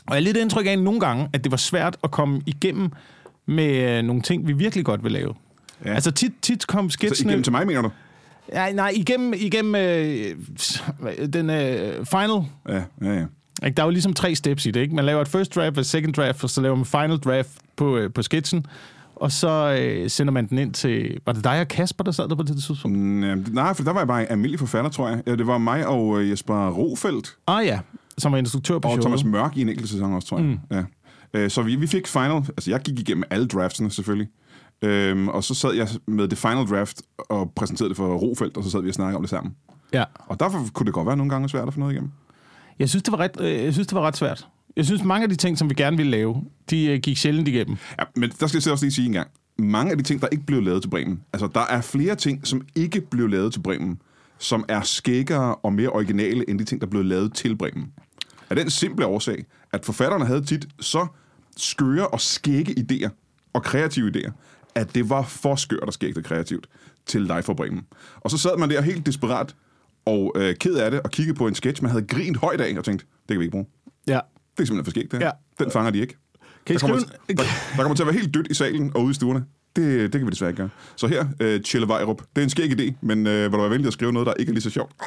Og 0.07 0.16
jeg 0.16 0.16
havde 0.16 0.24
lidt 0.24 0.38
indtryk 0.38 0.66
af 0.66 0.80
nogle 0.80 1.00
gange, 1.00 1.30
at 1.34 1.44
det 1.44 1.52
var 1.52 1.57
svært 1.57 1.98
at 2.04 2.12
komme 2.12 2.42
igennem 2.46 2.92
med 3.46 3.98
øh, 3.98 4.04
nogle 4.04 4.22
ting, 4.22 4.48
vi 4.48 4.54
virkelig 4.54 4.86
godt 4.86 5.04
vil 5.04 5.12
lave. 5.12 5.34
Ja. 5.86 5.94
Altså 5.94 6.12
tit, 6.12 6.31
tit 6.42 6.68
kom 6.68 6.90
Så 6.90 6.94
skitsene... 6.94 7.30
igennem 7.30 7.44
til 7.44 7.52
mig, 7.52 7.68
mener 7.68 7.81
du? 7.81 7.90
Ja, 8.54 8.72
nej, 8.72 8.92
igennem, 8.96 9.34
igennem 9.38 9.75
øh, 9.75 10.36
den 11.34 11.50
øh, 11.50 12.06
final. 12.06 12.42
Ja, 12.69 12.84
ja, 13.02 13.13
ja. 13.13 13.25
Ikke? 13.66 13.75
Der 13.75 13.84
er 13.84 13.88
jo 13.88 13.92
ligesom 13.92 14.13
tre 14.13 14.36
steps 14.36 14.66
i 14.66 14.72
det. 14.72 14.80
Ikke? 14.81 14.96
Man 14.96 15.06
laver 15.06 15.22
et 15.22 15.28
first 15.28 15.56
draft, 15.56 15.78
et 15.78 15.86
second 15.86 16.13
draft, 16.13 16.44
og 16.44 16.50
så 16.50 16.62
laver 16.62 16.75
man 16.75 16.86
final 16.86 17.18
draft 17.18 17.50
på, 17.75 17.98
øh, 17.98 18.13
på 18.13 18.22
skitsen. 18.22 18.66
Og 19.16 19.31
så 19.31 19.78
øh, 19.81 20.10
sender 20.10 20.34
man 20.34 20.48
den 20.48 20.57
ind 20.57 20.74
til... 20.74 21.18
Var 21.25 21.34
det 21.34 21.44
dig 21.44 21.60
og 21.62 21.68
Kasper, 21.68 22.04
der 22.04 22.12
sad 22.12 22.30
der 22.30 22.36
på 22.36 22.44
det 22.44 22.63
tidspunkt? 22.63 22.98
Mm, 22.98 23.46
Nej, 23.52 23.74
for 23.74 23.84
der 23.84 23.94
var 23.94 24.00
jeg 24.00 24.07
bare 24.07 24.25
almindelig 24.25 24.60
forfatter, 24.60 24.90
tror 24.90 25.10
jeg. 25.10 25.22
Ja, 25.28 25.36
det 25.36 25.48
var 25.48 25.57
mig 25.57 25.88
og 25.88 26.22
øh, 26.22 26.30
Jesper 26.30 26.69
Rofeldt 26.69 27.36
Ah 27.48 27.66
ja, 27.66 27.80
som 28.17 28.31
var 28.31 28.38
instruktør 28.38 28.79
på 28.79 28.88
og 28.88 28.91
showet. 28.91 29.01
Thomas 29.01 29.23
Mørk 29.23 29.57
i 29.57 29.62
en 29.62 29.69
enkelt 29.69 29.89
sæson 29.89 30.13
også, 30.13 30.27
tror 30.27 30.38
jeg. 30.38 30.47
Mm. 30.47 30.59
Ja. 30.71 30.83
Øh, 31.33 31.50
Så 31.50 31.62
vi, 31.62 31.75
vi 31.75 31.88
fik 31.88 32.07
final. 32.07 32.31
Altså, 32.35 32.71
jeg 32.71 32.79
gik 32.79 33.00
igennem 33.00 33.23
alle 33.29 33.47
draftsene, 33.47 33.91
selvfølgelig. 33.91 34.27
Øhm, 34.81 35.27
og 35.27 35.44
så 35.44 35.53
sad 35.53 35.73
jeg 35.73 35.88
med 36.07 36.27
det 36.27 36.38
final 36.38 36.65
draft 36.65 37.01
og 37.17 37.51
præsenterede 37.56 37.89
det 37.89 37.97
for 37.97 38.15
Rofeldt, 38.15 38.57
og 38.57 38.63
så 38.63 38.69
sad 38.69 38.81
vi 38.81 38.89
og 38.89 38.94
snakkede 38.95 39.15
om 39.15 39.23
det 39.23 39.29
sammen. 39.29 39.56
Ja. 39.94 40.03
Og 40.17 40.39
derfor 40.39 40.67
kunne 40.73 40.85
det 40.85 40.94
godt 40.94 41.07
være 41.07 41.17
nogle 41.17 41.29
gange 41.29 41.50
svært 41.50 41.67
at 41.67 41.73
få 41.73 41.79
noget 41.79 41.94
igennem. 41.94 42.12
Jeg 42.79 42.89
synes, 42.89 43.03
det 43.03 43.12
var 43.12 43.19
ret, 43.19 43.31
øh, 43.39 43.63
jeg 43.63 43.73
synes, 43.73 43.88
det 43.88 43.95
var 43.95 44.01
ret 44.01 44.18
svært. 44.18 44.47
Jeg 44.75 44.85
synes, 44.85 45.03
mange 45.03 45.23
af 45.23 45.29
de 45.29 45.35
ting, 45.35 45.57
som 45.57 45.69
vi 45.69 45.75
gerne 45.75 45.97
ville 45.97 46.11
lave, 46.11 46.44
de 46.69 46.85
øh, 46.85 47.00
gik 47.00 47.18
sjældent 47.18 47.47
igennem. 47.47 47.77
Ja, 48.00 48.03
men 48.15 48.31
der 48.39 48.47
skal 48.47 48.57
jeg 48.57 48.63
så 48.63 48.71
også 48.71 48.85
lige 48.85 48.94
sige 48.94 49.06
en 49.07 49.13
gang. 49.13 49.27
Mange 49.57 49.91
af 49.91 49.97
de 49.97 50.03
ting, 50.03 50.21
der 50.21 50.27
ikke 50.27 50.45
blev 50.45 50.61
lavet 50.61 50.81
til 50.81 50.89
Bremen, 50.89 51.21
altså 51.33 51.47
der 51.56 51.65
er 51.69 51.81
flere 51.81 52.15
ting, 52.15 52.47
som 52.47 52.61
ikke 52.75 53.01
blev 53.01 53.27
lavet 53.27 53.53
til 53.53 53.59
Bremen, 53.59 54.00
som 54.39 54.65
er 54.68 54.81
skækkere 54.81 55.56
og 55.56 55.73
mere 55.73 55.89
originale, 55.89 56.50
end 56.50 56.59
de 56.59 56.63
ting, 56.63 56.81
der 56.81 56.88
blev 56.88 57.03
lavet 57.03 57.33
til 57.33 57.56
Bremen. 57.57 57.91
Af 58.56 58.62
den 58.62 58.69
simple 58.69 59.06
årsag, 59.06 59.46
at 59.74 59.86
forfatterne 59.86 60.25
havde 60.25 60.46
tit 60.46 60.68
så 60.80 61.07
skøre 61.57 62.07
og 62.07 62.22
skægge 62.22 62.75
idéer, 62.80 63.10
og 63.54 63.63
kreative 63.63 64.12
idéer, 64.16 64.31
at 64.75 64.96
det 64.96 65.10
var 65.10 65.22
for 65.22 65.56
skørt 65.56 65.84
og 65.84 65.94
skægt 65.94 66.18
og 66.18 66.24
kreativt 66.24 66.68
til 67.06 67.22
Live 67.22 67.44
for 67.44 67.54
Bremen. 67.54 67.86
Og 68.16 68.31
så 68.31 68.38
sad 68.38 68.57
man 68.57 68.69
der 68.69 68.81
helt 68.81 69.06
desperat 69.06 69.56
og 70.06 70.34
øh, 70.36 70.56
ked 70.56 70.75
af 70.75 70.92
det, 70.92 71.00
og 71.00 71.12
kiggede 71.12 71.38
på 71.38 71.48
en 71.48 71.56
sketch, 71.56 71.84
man 71.84 71.92
havde 71.92 72.06
grint 72.07 72.38
højt 72.38 72.62
af, 72.62 72.78
og 72.78 72.86
tænkte, 72.86 73.06
det 73.06 73.28
kan 73.28 73.40
vi 73.40 73.44
ikke 73.44 73.52
bruge. 73.52 73.66
Ja. 74.07 74.12
Det 74.13 74.63
er 74.63 74.66
simpelthen 74.66 74.86
for 74.86 74.92
skægt, 74.92 75.12
det 75.12 75.19
her. 75.19 75.31
Ja. 75.60 75.63
Den 75.63 75.72
fanger 75.72 75.92
de 75.92 76.00
ikke. 76.00 76.18
Kan 76.66 76.75
I 76.75 76.78
Der 76.78 76.88
kommer, 76.88 76.98
der, 77.28 77.36
der 77.75 77.81
kommer 77.81 77.96
til 77.96 78.04
at 78.04 78.07
være 78.07 78.16
helt 78.16 78.34
dødt 78.34 78.48
i 78.48 78.54
salen 78.54 78.92
og 78.96 79.04
ude 79.04 79.12
i 79.12 79.13
stuerne. 79.13 79.46
Det, 79.75 80.13
det 80.13 80.19
kan 80.19 80.25
vi 80.25 80.31
desværre 80.31 80.50
ikke 80.52 80.57
gøre. 80.57 80.69
Så 80.96 81.07
her, 81.07 81.24
uh, 81.24 81.62
Tjelle 81.62 81.88
Vejrup. 81.88 82.22
Det 82.36 82.42
er 82.42 82.44
en 82.44 82.50
skæg 82.50 82.72
idé, 82.72 82.94
men 83.02 83.19
uh, 83.28 83.34
vil 83.34 83.52
du 83.52 83.57
være 83.57 83.69
venlig 83.69 83.88
at 83.88 83.94
skrive 83.94 84.13
noget, 84.13 84.25
der 84.25 84.34
ikke 84.34 84.50
er 84.50 84.54
lige 84.54 84.63
så 84.63 84.69
sjovt? 84.69 84.92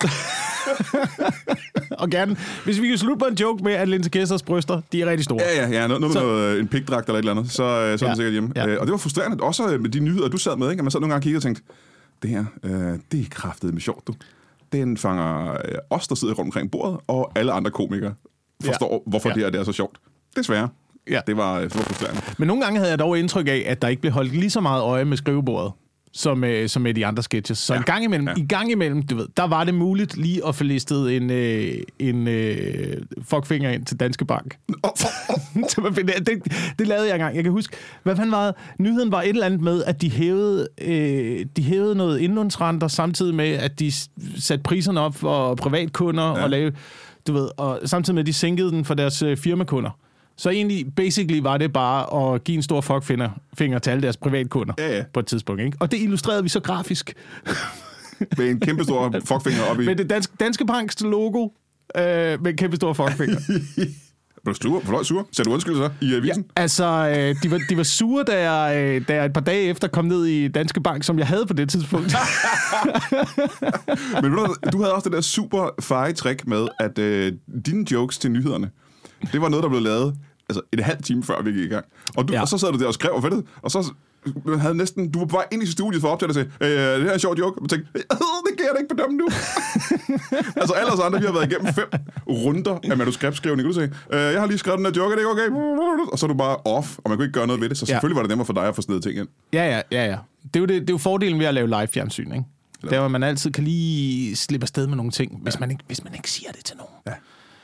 Og 1.99 2.11
gerne, 2.11 2.37
hvis 2.65 2.81
vi 2.81 2.89
kan 2.89 2.99
slutte 2.99 3.19
på 3.19 3.25
en 3.25 3.35
joke 3.35 3.65
med, 3.65 3.73
at 3.73 3.89
Linse 3.89 4.11
Kessers 4.11 4.43
bryster, 4.43 4.81
de 4.93 5.03
er 5.03 5.07
rigtig 5.07 5.25
store. 5.25 5.41
Ja, 5.57 5.63
ja, 5.69 5.81
ja. 5.81 5.87
Noget, 5.87 5.89
noget 5.89 6.01
med 6.01 6.11
Så- 6.11 6.27
noget, 6.27 6.55
øh, 6.55 6.61
en 6.61 6.69
pigdragt 6.69 7.07
eller 7.09 7.19
et 7.19 7.23
eller 7.23 7.33
andet. 7.33 7.51
Så, 7.51 7.63
uh, 7.63 7.99
så 7.99 8.05
er 8.05 8.09
Ja, 8.09 8.15
sikkert 8.15 8.33
hjemme. 8.33 8.53
ja. 8.57 8.67
Uh, 8.67 8.81
og 8.81 8.87
det 8.87 8.91
var 8.93 8.99
frustrerende. 8.99 9.45
Også 9.45 9.69
øh, 9.73 9.81
med 9.81 9.91
de 9.91 10.01
nyheder, 10.01 10.29
du 10.29 10.37
sad 10.37 10.57
med. 10.57 10.71
Ikke? 10.71 10.81
At 10.81 10.85
man 10.85 10.91
sad 10.91 11.01
nogle 11.01 11.13
gange 11.13 11.19
og 11.21 11.23
kiggede 11.23 11.39
og 11.39 11.43
tænkte, 11.43 11.63
det 12.23 12.31
her, 12.31 12.45
uh, 12.65 12.71
det 13.13 13.21
er 13.21 13.25
kraftet 13.31 13.73
med 13.73 13.81
sjovt, 13.81 14.07
du. 14.07 14.15
Den 14.73 14.97
fanger 14.97 15.51
uh, 15.51 15.57
os, 15.91 16.09
der 16.09 16.15
sidder 16.15 16.35
rundt 16.35 16.49
omkring 16.49 16.71
bordet, 16.71 16.99
og 17.07 17.33
alle 17.35 17.53
andre 17.53 17.71
komikere 17.71 18.15
forstår, 18.65 18.93
ja. 19.07 19.11
hvorfor 19.11 19.29
Ja. 19.29 19.35
det 19.35 19.43
her 19.43 19.51
det 19.51 19.61
er 19.61 19.65
så 19.65 19.73
sjovt. 19.73 19.97
Desværre. 20.37 20.69
Ja. 21.11 21.21
Det 21.27 21.37
var, 21.37 21.59
det 21.61 21.75
var 21.75 21.83
frustrerende. 21.83 22.21
Men 22.39 22.47
nogle 22.49 22.63
gange 22.63 22.79
havde 22.79 22.91
jeg 22.91 22.99
dog 22.99 23.19
indtryk 23.19 23.49
af, 23.49 23.65
at 23.67 23.83
der 23.83 23.89
ikke 23.89 24.01
blev 24.01 24.13
holdt 24.13 24.33
lige 24.33 24.51
så 24.51 24.61
meget 24.61 24.83
øje 24.83 25.05
med 25.05 25.17
skrivebordet, 25.17 25.73
som, 26.19 26.45
øh, 26.45 26.69
som 26.69 26.83
med 26.83 26.95
de 26.95 27.07
andre 27.07 27.23
sketches. 27.23 27.59
Så 27.59 27.73
ja. 27.75 27.79
En 27.79 27.85
gang 27.85 28.05
imellem, 28.05 28.29
Ja. 28.29 28.35
i 28.37 28.47
gang 28.47 28.71
imellem, 28.71 29.03
du 29.03 29.17
ved, 29.17 29.27
der 29.37 29.47
var 29.47 29.65
det 29.65 29.75
muligt 29.75 30.17
lige 30.17 30.47
at 30.47 30.55
få 30.55 30.65
listet 30.65 31.17
en, 31.17 31.31
øh, 31.31 31.75
en 31.99 32.29
øh, 32.29 32.97
fuckfinger 33.23 33.71
ind 33.71 33.85
til 33.85 34.01
Danske 34.01 34.25
Bank. 34.25 34.59
Så 35.69 35.81
man 35.81 35.95
finder- 35.95 36.21
det, 36.21 36.43
det 36.79 36.87
lavede 36.87 37.07
jeg 37.07 37.15
engang. 37.15 37.37
Jeg 37.37 37.43
kan 37.45 37.53
huske, 37.53 37.77
hvad 38.03 38.17
fanden 38.17 38.33
var 38.33 38.47
det? 38.47 38.55
Nyheden 38.79 39.13
var 39.13 39.23
et 39.23 39.29
eller 39.29 39.47
andet 39.47 39.61
med, 39.61 39.85
at 39.85 40.03
de 40.03 40.11
hævede, 40.11 40.69
øh, 40.81 41.47
de 41.57 41.63
hævede 41.63 41.95
noget 41.95 42.19
indlånsrenter, 42.19 42.89
samtidig 42.89 43.35
med, 43.35 43.49
at 43.53 43.81
de 43.81 43.93
satte 44.39 44.63
priserne 44.63 45.01
op 45.01 45.15
for 45.15 45.55
privatkunder, 45.55 46.25
ja. 46.25 46.43
og 46.43 46.51
lavede, 46.51 46.77
du 47.27 47.33
ved, 47.33 47.49
og 47.57 47.81
samtidig 47.85 48.15
med, 48.15 48.23
at 48.23 48.27
de 48.27 48.33
sænkede 48.33 48.71
den 48.71 48.85
for 48.85 48.95
deres 48.95 49.23
øh, 49.23 49.37
firmakunder. 49.37 49.91
Så 50.39 50.51
egentlig, 50.51 50.87
basically 50.97 51.41
var 51.43 51.57
det 51.59 51.73
bare 51.73 52.35
at 52.35 52.45
give 52.45 52.57
en 52.57 52.63
stor 52.63 52.81
fuckfinger 52.81 53.31
finger 53.59 53.79
til 53.79 53.91
alle 53.91 54.03
deres 54.03 54.17
privatkunder 54.17 54.75
Ja, 54.79 54.97
ja. 54.97 55.05
på 55.15 55.21
et 55.21 55.27
tidspunkt. 55.27 55.63
Ikke? 55.63 55.77
Og 55.81 55.91
det 55.91 55.99
illustrerede 56.01 56.43
vi 56.43 56.49
så 56.49 56.61
grafisk. 56.61 57.15
Med 58.39 58.51
en 58.51 58.61
kæmpe 58.61 58.85
stor 58.85 59.15
fuckfinger 59.29 59.63
op 59.71 59.81
i... 59.81 59.85
Med 59.87 59.97
det 59.97 60.11
danske, 60.11 60.33
danske 60.41 60.67
Banks 60.67 61.01
logo, 61.01 61.49
øh, 61.97 62.03
med 62.43 62.47
en 62.47 62.57
kæmpe 62.57 62.77
stor 62.77 62.93
fuckfinger. 62.93 63.37
Blev 64.45 64.55
du 64.63 64.63
sur? 64.63 64.81
Du 64.81 65.05
sur? 65.05 65.29
Sagde 65.33 65.49
du 65.49 65.53
undskyld 65.55 65.77
så 65.77 65.91
i 66.01 66.15
avisen? 66.15 66.45
Ja, 66.57 66.63
altså, 66.63 66.85
øh, 66.85 67.43
de, 67.43 67.51
var, 67.51 67.61
de 67.71 67.77
var 67.77 67.83
sure, 67.83 68.25
da 68.25 68.51
jeg, 68.51 68.77
øh, 68.77 69.09
da 69.09 69.15
jeg 69.15 69.25
et 69.25 69.33
par 69.33 69.41
dage 69.41 69.63
efter 69.63 69.89
kom 69.89 70.05
ned 70.05 70.27
i 70.27 70.49
Danske 70.49 70.81
Bank, 70.81 71.05
som 71.05 71.19
jeg 71.19 71.27
havde 71.27 71.47
på 71.47 71.53
det 71.53 71.69
tidspunkt. 71.71 72.15
Men 74.23 74.33
du, 74.33 74.55
du 74.73 74.79
havde 74.83 74.95
også 74.95 75.09
det 75.09 75.13
der 75.13 75.21
super 75.21 75.69
feje 75.81 76.13
trick 76.13 76.47
med, 76.47 76.69
at 76.79 76.99
øh, 76.99 77.33
dine 77.67 77.93
jokes 77.93 78.19
til 78.19 78.31
nyhederne, 78.31 78.71
det 79.33 79.41
var 79.41 79.49
noget, 79.49 79.63
der 79.63 79.69
blev 79.69 79.83
lavet 79.83 80.15
altså, 80.49 80.61
en 80.73 80.79
halv 80.79 81.03
time 81.03 81.23
før 81.25 81.43
vi 81.43 81.53
gik 81.53 81.65
i 81.65 81.69
gang. 81.69 81.85
Og, 82.17 82.29
du, 82.29 82.33
Ja. 82.33 82.37
ja. 82.37 82.43
og 82.43 82.49
så 82.49 82.59
sad 82.59 82.73
du 82.73 82.79
der 82.79 82.87
og 82.87 82.95
skrev 82.95 83.13
og 83.13 83.23
fedtet, 83.23 83.45
og 83.63 83.71
så 83.71 83.93
havde 84.61 84.75
næsten, 84.75 85.11
du 85.11 85.19
var 85.19 85.27
vej 85.27 85.45
ind 85.53 85.63
i 85.63 85.67
studiet 85.67 86.01
for 86.01 86.09
at 86.09 86.13
optage 86.13 86.31
og 86.31 86.35
sagde, 86.35 86.49
øh, 86.61 86.69
det 86.71 87.03
her 87.03 87.09
er 87.11 87.15
en 87.15 87.21
sjov 87.21 87.35
joke. 87.39 87.59
Og 87.59 87.63
jeg 87.63 87.71
tænkte, 87.71 87.89
"Øh, 87.95 88.03
det 88.47 88.57
kan 88.57 88.65
jeg 88.67 88.71
da 88.75 88.79
ikke 88.83 88.95
bedømme 88.95 89.17
nu. 89.17 89.29
altså 90.61 90.75
alle 90.75 90.93
os 90.93 91.01
andre, 91.01 91.21
vi 91.21 91.27
har 91.27 91.33
været 91.33 91.53
igennem 91.53 91.75
fem 91.75 91.89
runder 92.29 92.79
af 92.91 92.97
manuskriptskrivning. 92.97 93.69
Du 93.69 93.73
sagde, 93.73 93.91
øh, 94.13 94.21
jeg 94.21 94.41
har 94.41 94.47
lige 94.47 94.59
skrevet 94.59 94.79
den 94.79 94.87
her 94.87 94.93
joke, 94.97 95.13
er 95.13 95.17
det 95.17 95.23
ikke 95.23 95.31
okay? 95.31 95.49
Og 96.13 96.19
så 96.19 96.27
er 96.27 96.29
du 96.29 96.35
bare 96.35 96.57
off, 96.57 96.99
og 96.99 97.11
man 97.11 97.19
kunne 97.19 97.25
ikke 97.25 97.33
gøre 97.39 97.47
noget 97.47 97.61
ved 97.63 97.69
det. 97.69 97.79
Så 97.79 97.85
Ja. 97.89 97.93
selvfølgelig 97.93 98.17
var 98.17 98.23
det 98.23 98.29
nemmere 98.29 98.47
for 98.47 98.53
dig 98.53 98.65
at 98.69 98.75
få 98.75 98.83
sådan 98.83 99.03
ting 99.03 99.19
ind. 99.19 99.29
ja, 99.53 99.65
ja, 99.77 99.83
ja, 99.93 100.05
ja. 100.11 100.19
det, 100.45 100.57
er 100.57 100.61
jo 100.61 100.67
det, 100.67 100.81
det 100.81 100.91
er 100.91 100.95
jo 100.95 100.99
fordelen 100.99 101.39
ved 101.39 101.47
at 101.47 101.55
lave 101.55 101.67
live-fjernsyn, 101.69 102.33
ikke? 102.33 102.45
Det 102.83 102.93
er, 102.93 103.03
at 103.05 103.11
man 103.11 103.23
altid 103.23 103.51
kan 103.51 103.65
lige 103.65 104.37
slippe 104.37 104.65
afsted 104.65 104.87
med 104.87 104.97
nogle 104.97 105.13
ting, 105.13 105.39
hvis, 105.43 105.61
man 105.61 105.71
ikke, 105.71 105.83
hvis 105.87 106.05
man 106.05 106.15
ikke 106.15 106.31
siger 106.31 106.53
det 106.53 106.65
til 106.65 106.77
nogen. 106.77 106.93
Ja. 107.07 107.13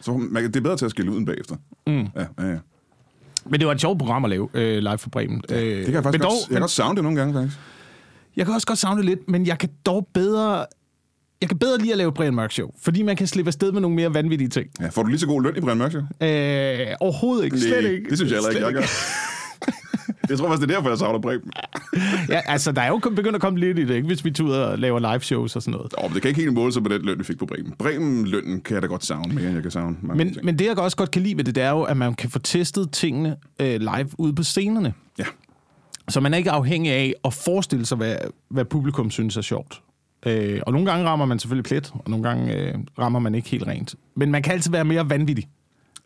Så 0.00 0.12
man, 0.16 0.44
det 0.44 0.56
er 0.56 0.60
bedre 0.60 0.76
til 0.76 0.84
at 0.84 0.90
skille 0.90 1.10
uden 1.12 1.24
bagefter. 1.24 1.56
Mm. 1.86 1.92
Ja, 2.16 2.24
ja, 2.38 2.48
ja. 2.48 2.56
Men 3.50 3.60
det 3.60 3.66
var 3.66 3.72
et 3.74 3.80
sjovt 3.80 3.98
program 3.98 4.24
at 4.24 4.30
lave, 4.30 4.48
øh, 4.54 4.78
live 4.78 4.98
for 4.98 5.10
Bremen. 5.10 5.42
Øh, 5.50 5.58
Det 5.58 5.84
kan 5.84 5.94
jeg 5.94 6.02
faktisk 6.02 6.20
men 6.22 6.28
godt, 6.28 6.40
jeg 6.48 6.54
kan 6.54 6.60
godt 6.60 6.70
savne 6.70 6.96
det 6.96 7.02
nogle 7.04 7.18
gange, 7.18 7.34
faktisk. 7.34 7.56
Jeg 8.36 8.46
kan 8.46 8.54
også 8.54 8.66
godt 8.66 8.78
savne 8.78 8.96
det 8.96 9.04
lidt, 9.04 9.28
men 9.28 9.46
jeg 9.46 9.58
kan 9.58 9.68
dog 9.86 10.08
bedre... 10.14 10.66
Jeg 11.40 11.48
kan 11.48 11.58
bedre 11.58 11.78
lide 11.78 11.92
at 11.92 11.98
lave 11.98 12.12
Brian 12.12 12.34
Mørk 12.34 12.52
Show, 12.52 12.70
fordi 12.82 13.02
man 13.02 13.16
kan 13.16 13.26
slippe 13.26 13.48
afsted 13.48 13.72
med 13.72 13.80
nogle 13.80 13.96
mere 13.96 14.14
vanvittige 14.14 14.48
ting. 14.48 14.66
Ja, 14.80 14.88
får 14.88 15.02
du 15.02 15.08
lige 15.08 15.18
så 15.18 15.26
god 15.26 15.42
løn 15.42 15.56
i 15.56 15.60
Brian 15.60 15.78
Mørk 15.78 15.90
Show? 15.90 16.02
Øh, 16.02 16.86
overhovedet 17.00 17.44
ikke. 17.44 17.60
Slet 17.60 17.84
ikke. 17.84 18.10
Det 18.10 18.18
synes 18.18 18.32
jeg 18.32 18.36
heller 18.36 18.50
ikke, 18.50 18.64
jeg 18.66 18.72
gør. 18.74 18.82
jeg 20.30 20.38
tror 20.38 20.48
faktisk, 20.48 20.68
det 20.68 20.74
er 20.74 20.76
derfor, 20.76 20.88
jeg 20.88 20.98
savner 20.98 21.18
Breben. 21.18 21.50
Ja, 22.28 22.40
altså, 22.46 22.72
der 22.72 22.82
er 22.82 22.88
jo 22.88 22.98
begyndt 22.98 23.34
at 23.34 23.40
komme 23.40 23.58
lidt 23.58 23.78
i 23.78 23.84
det, 23.84 23.94
ikke? 23.94 24.06
hvis 24.06 24.24
vi 24.24 24.30
tager 24.30 24.48
ud 24.48 24.54
og 24.54 24.78
laver 24.78 24.98
live 24.98 25.20
shows 25.20 25.56
og 25.56 25.62
sådan 25.62 25.76
noget. 25.78 25.94
Åh, 25.98 26.04
men 26.04 26.14
det 26.14 26.22
kan 26.22 26.28
ikke 26.28 26.40
helt 26.40 26.52
måle 26.52 26.72
sig 26.72 26.82
på 26.82 26.88
den 26.88 27.02
løn, 27.02 27.18
vi 27.18 27.24
fik 27.24 27.38
på 27.38 27.46
Bremen. 27.46 27.74
Bremen-lønnen 27.78 28.60
kan 28.60 28.74
jeg 28.74 28.82
da 28.82 28.86
godt 28.86 29.04
savne 29.04 29.34
mere, 29.34 29.44
end 29.44 29.54
jeg 29.54 29.62
kan 29.62 29.70
savne 29.70 29.96
mange 30.02 30.24
Men, 30.24 30.32
ting. 30.34 30.44
men 30.44 30.58
det, 30.58 30.64
jeg 30.66 30.78
også 30.78 30.96
godt 30.96 31.10
kan 31.10 31.22
lide 31.22 31.36
ved 31.36 31.44
det, 31.44 31.54
det 31.54 31.62
er 31.62 31.70
jo, 31.70 31.82
at 31.82 31.96
man 31.96 32.14
kan 32.14 32.30
få 32.30 32.38
testet 32.38 32.90
tingene 32.92 33.36
øh, 33.60 33.80
live 33.80 34.08
ude 34.18 34.34
på 34.34 34.42
scenerne. 34.42 34.94
Ja. 35.18 35.24
Så 36.08 36.20
man 36.20 36.34
er 36.34 36.38
ikke 36.38 36.50
afhængig 36.50 36.92
af 36.92 37.14
at 37.24 37.32
forestille 37.34 37.86
sig, 37.86 37.96
hvad, 37.96 38.16
hvad 38.50 38.64
publikum 38.64 39.10
synes 39.10 39.36
er 39.36 39.40
sjovt. 39.42 39.80
Øh, 40.26 40.60
og 40.66 40.72
nogle 40.72 40.90
gange 40.90 41.06
rammer 41.06 41.26
man 41.26 41.38
selvfølgelig 41.38 41.64
plet, 41.64 41.92
og 41.94 42.10
nogle 42.10 42.28
gange 42.28 42.54
øh, 42.54 42.74
rammer 42.98 43.18
man 43.18 43.34
ikke 43.34 43.48
helt 43.48 43.66
rent. 43.66 43.94
Men 44.16 44.30
man 44.30 44.42
kan 44.42 44.52
altid 44.52 44.70
være 44.70 44.84
mere 44.84 45.10
vanvittig, 45.10 45.48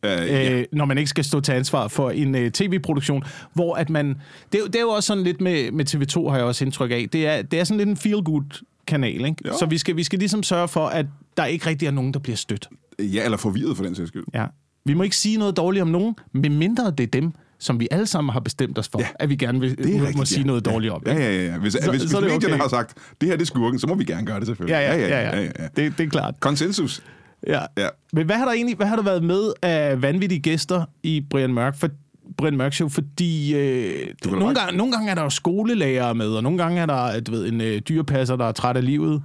Uh, 0.04 0.10
ja. 0.10 0.52
øh, 0.52 0.64
når 0.72 0.84
man 0.84 0.98
ikke 0.98 1.10
skal 1.10 1.24
stå 1.24 1.40
til 1.40 1.52
ansvar 1.52 1.88
for 1.88 2.10
en 2.10 2.34
øh, 2.34 2.50
tv-produktion, 2.50 3.24
hvor 3.54 3.74
at 3.74 3.90
man... 3.90 4.16
Det, 4.52 4.60
er 4.60 4.64
det 4.66 4.76
er 4.76 4.80
jo 4.80 4.88
også 4.88 5.06
sådan 5.06 5.24
lidt 5.24 5.40
med, 5.40 5.72
med 5.72 5.88
TV2, 5.94 6.28
har 6.30 6.36
jeg 6.36 6.44
også 6.46 6.64
indtryk 6.64 6.90
af. 6.90 7.06
Det 7.12 7.26
er, 7.26 7.42
det 7.42 7.60
er 7.60 7.64
sådan 7.64 7.78
lidt 7.86 7.88
en 7.88 7.96
feel-good 7.96 8.62
kanal, 8.86 9.24
ikke? 9.24 9.36
Jo. 9.46 9.52
Så 9.58 9.66
vi 9.66 9.78
skal, 9.78 9.96
vi 9.96 10.02
skal 10.04 10.18
ligesom 10.18 10.42
sørge 10.42 10.68
for, 10.68 10.86
at 10.86 11.06
der 11.36 11.44
ikke 11.44 11.66
rigtig 11.66 11.86
er 11.86 11.90
nogen, 11.90 12.14
der 12.14 12.18
bliver 12.20 12.36
stødt. 12.36 12.68
ja, 12.98 13.24
eller 13.24 13.38
forvirret 13.38 13.76
for 13.76 13.84
den 13.84 13.94
sags 13.94 14.08
skyld. 14.08 14.24
Ja. 14.34 14.44
Vi 14.84 14.94
må 14.94 15.02
ikke 15.02 15.16
sige 15.16 15.38
noget 15.38 15.56
dårligt 15.56 15.82
om 15.82 15.88
nogen, 15.88 16.14
medmindre 16.32 16.90
det 16.90 17.00
er 17.00 17.06
dem, 17.06 17.32
som 17.58 17.80
vi 17.80 17.88
alle 17.90 18.06
sammen 18.06 18.32
har 18.32 18.40
bestemt 18.40 18.78
os 18.78 18.88
for, 18.88 18.98
Ja. 19.00 19.06
at 19.14 19.28
vi 19.28 19.36
gerne 19.36 19.60
vil, 19.60 19.78
Det 19.78 19.86
er 19.86 19.92
må, 19.98 19.98
rigtigt, 20.00 20.16
må 20.18 20.24
sige 20.24 20.40
ja. 20.40 20.46
noget 20.46 20.64
dårligt 20.64 20.92
om. 20.92 21.02
Ja, 21.06 21.10
ikke? 21.10 21.22
ja, 21.22 21.32
ja. 21.36 21.44
ja. 21.52 21.58
Hvis, 21.58 21.72
Så- 21.72 21.90
hvis, 21.90 22.00
så 22.00 22.06
hvis 22.06 22.14
er 22.14 22.20
medierne 22.20 22.46
okay. 22.54 22.56
har 22.62 22.68
sagt, 22.68 22.94
det 23.20 23.28
her 23.28 23.36
det 23.36 23.42
er 23.42 23.46
skurken, 23.46 23.78
så 23.78 23.86
må 23.86 23.94
vi 23.94 24.04
gerne 24.04 24.26
gøre 24.26 24.38
det 24.38 24.46
selvfølgelig. 24.46 24.72
Ja, 24.74 24.94
ja, 24.96 25.08
ja. 25.08 25.30
ja, 25.30 25.42
ja. 25.42 25.48
Det, 25.76 25.98
det 25.98 26.06
er 26.06 26.10
klart. 26.10 26.34
Konsensus. 26.40 27.02
Ja. 27.46 27.60
Ja. 27.78 27.88
Men 28.12 28.26
hvad 28.26 28.36
har 28.36 28.44
der 28.44 28.52
egentlig 28.52 28.76
hvad 28.76 28.86
har 28.86 28.96
der 28.96 29.02
været 29.02 29.22
med 29.24 29.52
af 29.62 30.02
vanvittige 30.02 30.40
gæster 30.40 30.84
i 31.02 31.20
Brian 31.30 31.54
Mørk? 31.54 31.76
For, 31.76 31.88
Brian 32.36 32.56
Mørk 32.56 32.72
Show, 32.72 32.88
fordi 32.88 33.54
øh, 33.56 34.06
nogle, 34.26 34.54
gange, 34.54 34.76
nogle 34.76 34.92
gange 34.92 35.10
er 35.10 35.14
der 35.14 35.22
jo 35.22 35.30
skolelærere 35.30 36.14
med, 36.14 36.28
og 36.28 36.42
nogle 36.42 36.58
gange 36.58 36.80
er 36.80 36.86
der 36.86 37.20
du 37.20 37.32
ved, 37.32 37.48
en 37.52 37.60
øh, 37.60 37.78
dyrepasser, 37.80 38.36
der 38.36 38.44
er 38.44 38.52
træt 38.52 38.76
af 38.76 38.84
livet. 38.84 39.22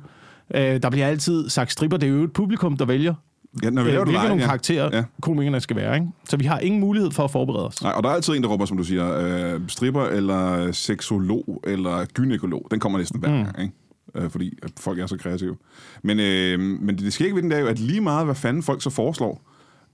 Øh, 0.55 0.61
der 0.83 0.89
bliver 0.89 1.07
altid 1.07 1.49
sagt 1.49 1.71
stripper. 1.71 1.97
Det 1.97 2.07
er 2.07 2.13
jo 2.13 2.23
et 2.23 2.33
publikum, 2.33 2.77
der 2.77 2.85
vælger, 2.85 3.13
Ja, 3.63 3.69
når 3.69 3.83
vi 3.83 3.89
øh, 3.91 3.95
hvilke 4.03 4.11
nogle 4.27 4.41
ja. 4.41 4.45
karakterer 4.45 4.89
Ja. 4.97 5.03
komikerne 5.21 5.59
skal 5.59 5.75
være. 5.75 5.95
Ikke? 5.95 6.07
Så 6.29 6.37
vi 6.37 6.45
har 6.45 6.59
ingen 6.59 6.81
mulighed 6.81 7.11
for 7.11 7.23
at 7.23 7.31
forberede 7.31 7.67
os. 7.67 7.81
Nej, 7.83 7.91
og 7.91 8.03
der 8.03 8.09
er 8.09 8.13
altid 8.13 8.33
en, 8.33 8.43
der 8.43 8.49
råber, 8.49 8.65
som 8.65 8.77
du 8.77 8.83
siger, 8.83 9.17
øh, 9.55 9.61
stripper 9.67 10.03
eller 10.03 10.71
seksolog 10.71 11.61
eller 11.67 12.05
gynekolog. 12.05 12.67
Den 12.71 12.79
kommer 12.79 12.99
næsten 12.99 13.19
hver 13.19 13.29
Mm. 13.29 13.43
gang, 13.43 13.61
ikke? 13.61 13.73
Øh, 14.15 14.29
fordi 14.29 14.57
at 14.63 14.71
folk 14.79 14.99
er 14.99 15.05
så 15.07 15.17
kreative. 15.17 15.57
Men, 16.03 16.19
øh, 16.19 16.59
men 16.59 16.97
det 16.97 17.13
skægge 17.13 17.35
ved 17.35 17.41
den, 17.41 17.51
det 17.51 17.57
er 17.57 17.61
jo, 17.61 17.67
at 17.67 17.79
lige 17.79 18.01
meget, 18.01 18.25
hvad 18.25 18.35
fanden 18.35 18.63
folk 18.63 18.83
så 18.83 18.89
foreslår, 18.89 19.49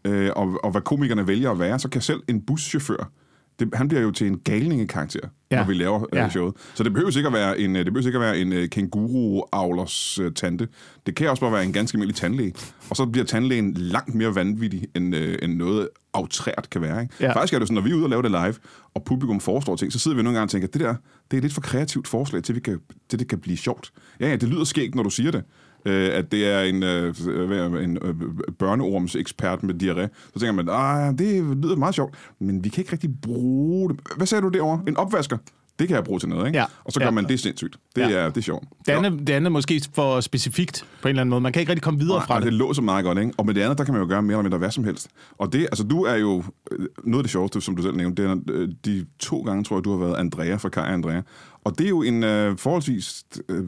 øh, 0.06 0.30
og, 0.36 0.60
og 0.64 0.72
hvad 0.72 0.82
komikerne 0.82 1.28
vælger 1.28 1.52
at 1.52 1.60
være, 1.60 1.80
så 1.80 1.90
kan 1.90 2.02
selv 2.02 2.20
en 2.28 2.42
buschauffør, 2.42 3.12
det, 3.60 3.70
han 3.74 3.88
bliver 3.88 4.02
jo 4.02 4.12
til 4.12 4.28
en 4.28 4.40
galningekarakter, 4.40 5.20
ja. 5.52 5.58
Når 5.58 5.64
vi 5.64 5.74
laver 5.74 6.06
Ja. 6.14 6.22
ja. 6.22 6.30
showet. 6.30 6.54
Så 6.74 6.84
det 6.84 6.94
behøver 6.94 7.18
ikke 7.18 7.28
at 7.28 7.34
være 7.34 7.60
en, 7.60 7.76
øh, 7.76 7.86
det 7.86 7.94
behøver 7.94 8.08
ikke 8.08 8.18
at 8.18 8.22
være 8.22 8.40
en 8.40 8.54
uh, 8.54 8.66
kænguru-avlers 8.66 10.20
uh, 10.20 10.34
tante. 10.34 10.68
Det 11.06 11.16
kan 11.16 11.30
også 11.30 11.42
bare 11.42 11.52
være 11.52 11.64
en 11.64 11.74
ganske 11.74 11.96
almindelig 11.96 12.16
tandlæge. 12.16 12.54
Og 12.90 12.96
så 12.96 13.06
bliver 13.06 13.26
tandlægen 13.26 13.74
langt 13.74 14.16
mere 14.16 14.36
vanvittig, 14.36 14.88
end, 14.96 15.16
uh, 15.16 15.22
end 15.42 15.54
noget 15.54 15.90
autrært 16.14 16.68
kan 16.72 16.82
være. 16.82 17.02
Ikke? 17.02 17.14
Ja. 17.20 17.34
Faktisk 17.34 17.54
er 17.54 17.60
det 17.60 17.68
sådan, 17.68 17.76
når 17.76 17.82
vi 17.82 17.92
er 17.92 17.96
ude 17.96 18.04
og 18.04 18.10
lave 18.10 18.22
det 18.22 18.32
live, 18.32 18.56
og 18.94 19.04
publikum 19.04 19.40
foreslår 19.40 19.76
ting, 19.76 19.94
så 19.94 20.00
sidder 20.00 20.18
vi 20.18 20.24
nogle 20.24 20.38
gange 20.38 20.46
og 20.46 20.50
tænker, 20.50 20.68
det 20.68 20.82
der, 20.82 20.96
det 21.32 21.38
er 21.38 21.42
lidt 21.42 21.54
for 21.54 21.62
kreativt 21.62 22.08
forslag, 22.08 22.44
til, 22.44 22.56
vi 22.56 22.60
kan, 22.60 22.80
til 23.10 23.20
det 23.20 23.28
kan 23.28 23.40
blive 23.40 23.58
sjovt. 23.58 23.92
Ja, 24.20 24.30
ja, 24.30 24.36
det 24.36 24.50
lyder 24.50 24.64
skægt, 24.64 24.96
når 24.96 25.04
du 25.04 25.10
siger 25.10 25.32
det. 25.32 25.44
Øh, 25.86 26.10
at 26.14 26.32
det 26.32 26.48
er 26.48 26.62
en, 26.62 26.84
øh, 26.84 27.16
det, 27.16 27.84
en 27.84 27.98
øh, 28.02 28.16
børneormsekspert 28.60 29.64
med 29.64 29.74
diarré. 29.84 30.08
Så 30.34 30.40
tænker 30.40 30.52
man, 30.52 30.70
ah, 30.70 31.18
det 31.18 31.58
lyder 31.58 31.76
meget 31.76 31.96
sjovt, 31.96 32.16
men 32.40 32.64
vi 32.64 32.70
kan 32.70 32.82
ikke 32.82 32.92
rigtig 32.92 33.22
bruge 33.22 33.90
det. 33.90 34.00
Hvad 34.18 34.28
sagde 34.28 34.42
du 34.42 34.50
derovre? 34.50 34.82
En 34.88 34.98
opvasker? 34.98 35.38
Det 35.80 35.88
kan 35.88 35.96
jeg 35.96 36.04
bruge 36.04 36.20
til 36.20 36.30
noget, 36.30 36.48
ikke? 36.48 36.60
Ja. 36.60 36.66
Og 36.86 36.92
så 36.92 37.00
gør 37.00 37.06
Ja. 37.06 37.12
man 37.12 37.26
det 37.28 37.40
sindssygt. 37.40 37.76
Det, 37.96 38.02
Ja. 38.02 38.10
er, 38.12 38.30
det 38.30 38.38
er 38.38 38.42
sjovt. 38.42 38.64
Det 38.86 38.92
andet, 38.92 39.28
det 39.28 39.34
andet 39.34 39.52
måske 39.52 39.82
for 39.96 40.22
specifikt 40.22 40.86
på 41.02 41.08
en 41.08 41.10
eller 41.10 41.22
anden 41.22 41.30
måde. 41.30 41.42
Man 41.42 41.54
kan 41.54 41.60
ikke 41.60 41.72
rigtig 41.72 41.84
komme 41.84 42.00
videre 42.00 42.18
Nej, 42.18 42.28
fra 42.28 42.36
og 42.36 42.42
det. 42.42 42.46
det 42.46 42.54
låser 42.54 42.82
meget 42.82 43.06
godt, 43.06 43.18
ikke? 43.18 43.32
Og 43.38 43.46
med 43.46 43.54
det 43.54 43.62
andet, 43.62 43.78
der 43.78 43.84
kan 43.84 43.94
man 43.94 44.04
jo 44.04 44.10
gøre 44.10 44.22
mere 44.22 44.34
eller 44.34 44.44
mindre 44.44 44.58
hvad 44.58 44.72
som 44.72 44.84
helst. 44.84 45.08
Og 45.38 45.54
det, 45.54 45.60
altså 45.62 45.84
du 45.84 46.04
er 46.04 46.16
jo, 46.16 46.44
øh, 46.72 46.86
noget 47.04 47.20
af 47.20 47.24
det 47.24 47.32
sjoveste, 47.32 47.62
som 47.62 47.76
du 47.76 47.82
selv 47.82 47.96
nævnte, 47.96 48.24
det 48.24 48.32
er 48.32 48.36
øh, 48.50 48.70
de 48.86 49.06
to 49.20 49.42
gange, 49.42 49.64
tror 49.64 49.76
jeg, 49.78 49.84
du 49.84 49.92
har 49.92 50.06
været 50.06 50.16
Andrea 50.20 50.56
fra 50.56 50.70
Kaj 50.70 50.84
og 50.84 50.94
Andrea. 50.94 51.22
Og 51.70 51.78
det 51.78 51.86
er 51.86 51.90
jo 51.90 52.02
en 52.02 52.24
øh, 52.24 52.58
forholdsvis 52.58 53.26
øh, 53.50 53.64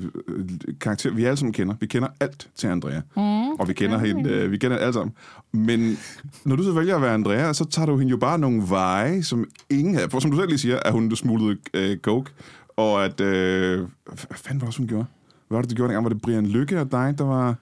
karakter, 0.82 1.12
vi 1.12 1.26
alle 1.26 1.38
sammen 1.38 1.54
kender. 1.54 1.76
Vi 1.80 1.86
kender 1.86 2.08
alt 2.20 2.50
til 2.56 2.68
Andrea. 2.68 3.02
Mm. 3.16 3.50
Og 3.50 3.68
vi 3.68 3.74
kender 3.74 3.98
hende, 3.98 4.30
øh, 4.30 4.52
vi 4.52 4.58
kender 4.58 4.78
alt 4.78 4.94
sammen. 4.94 5.16
Men 5.52 5.98
når 6.46 6.56
du 6.56 6.64
så 6.64 6.72
vælger 6.72 6.96
at 6.96 7.02
være 7.02 7.14
Andrea, 7.14 7.54
så 7.54 7.66
tager 7.66 7.86
du 7.86 7.98
hende 7.98 8.12
jo 8.12 8.18
bare 8.18 8.40
nogle 8.40 8.64
veje, 8.70 9.24
som 9.24 9.46
ingen 9.70 9.96
havde. 9.96 10.10
For 10.10 10.20
som 10.20 10.32
du 10.32 10.38
selv 10.38 10.48
lige 10.50 10.60
siger, 10.60 10.80
at 10.80 10.92
hun 10.92 11.16
smuglede 11.16 11.58
øh, 11.74 11.98
coke. 11.98 12.32
Og 12.78 13.06
at, 13.06 13.22
øh, 13.22 13.80
hvad 14.06 14.18
fanden 14.36 14.62
var 14.62 14.66
det 14.66 14.68
også, 14.68 14.80
hun 14.80 14.88
gjorde? 14.88 15.06
Hvad 15.48 15.58
var 15.58 15.62
det, 15.62 15.72
du 15.72 15.76
gjorde 15.76 15.90
dengang? 15.90 16.04
Var 16.04 16.10
det 16.10 16.22
Brian 16.22 16.46
Lykke 16.46 16.82
og 16.82 16.92
dig, 16.92 17.16
der 17.18 17.24
var 17.24 17.56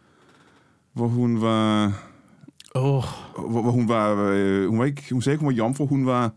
hvor 0.93 1.08
hun 1.08 1.41
var... 1.41 1.93
Oh, 2.75 3.03
Hvor, 3.50 3.62
hvor 3.62 3.72
hun 3.72 3.88
var... 3.88 4.31
Øh, 4.31 4.69
hun, 4.69 4.79
var 4.79 4.86
ikke, 4.86 5.03
hun 5.12 5.22
sagde 5.22 5.34
ikke, 5.34 5.41
hun 5.41 5.53
var 5.53 5.58
jomfru. 5.58 5.86
Hun 5.86 6.05
var... 6.05 6.31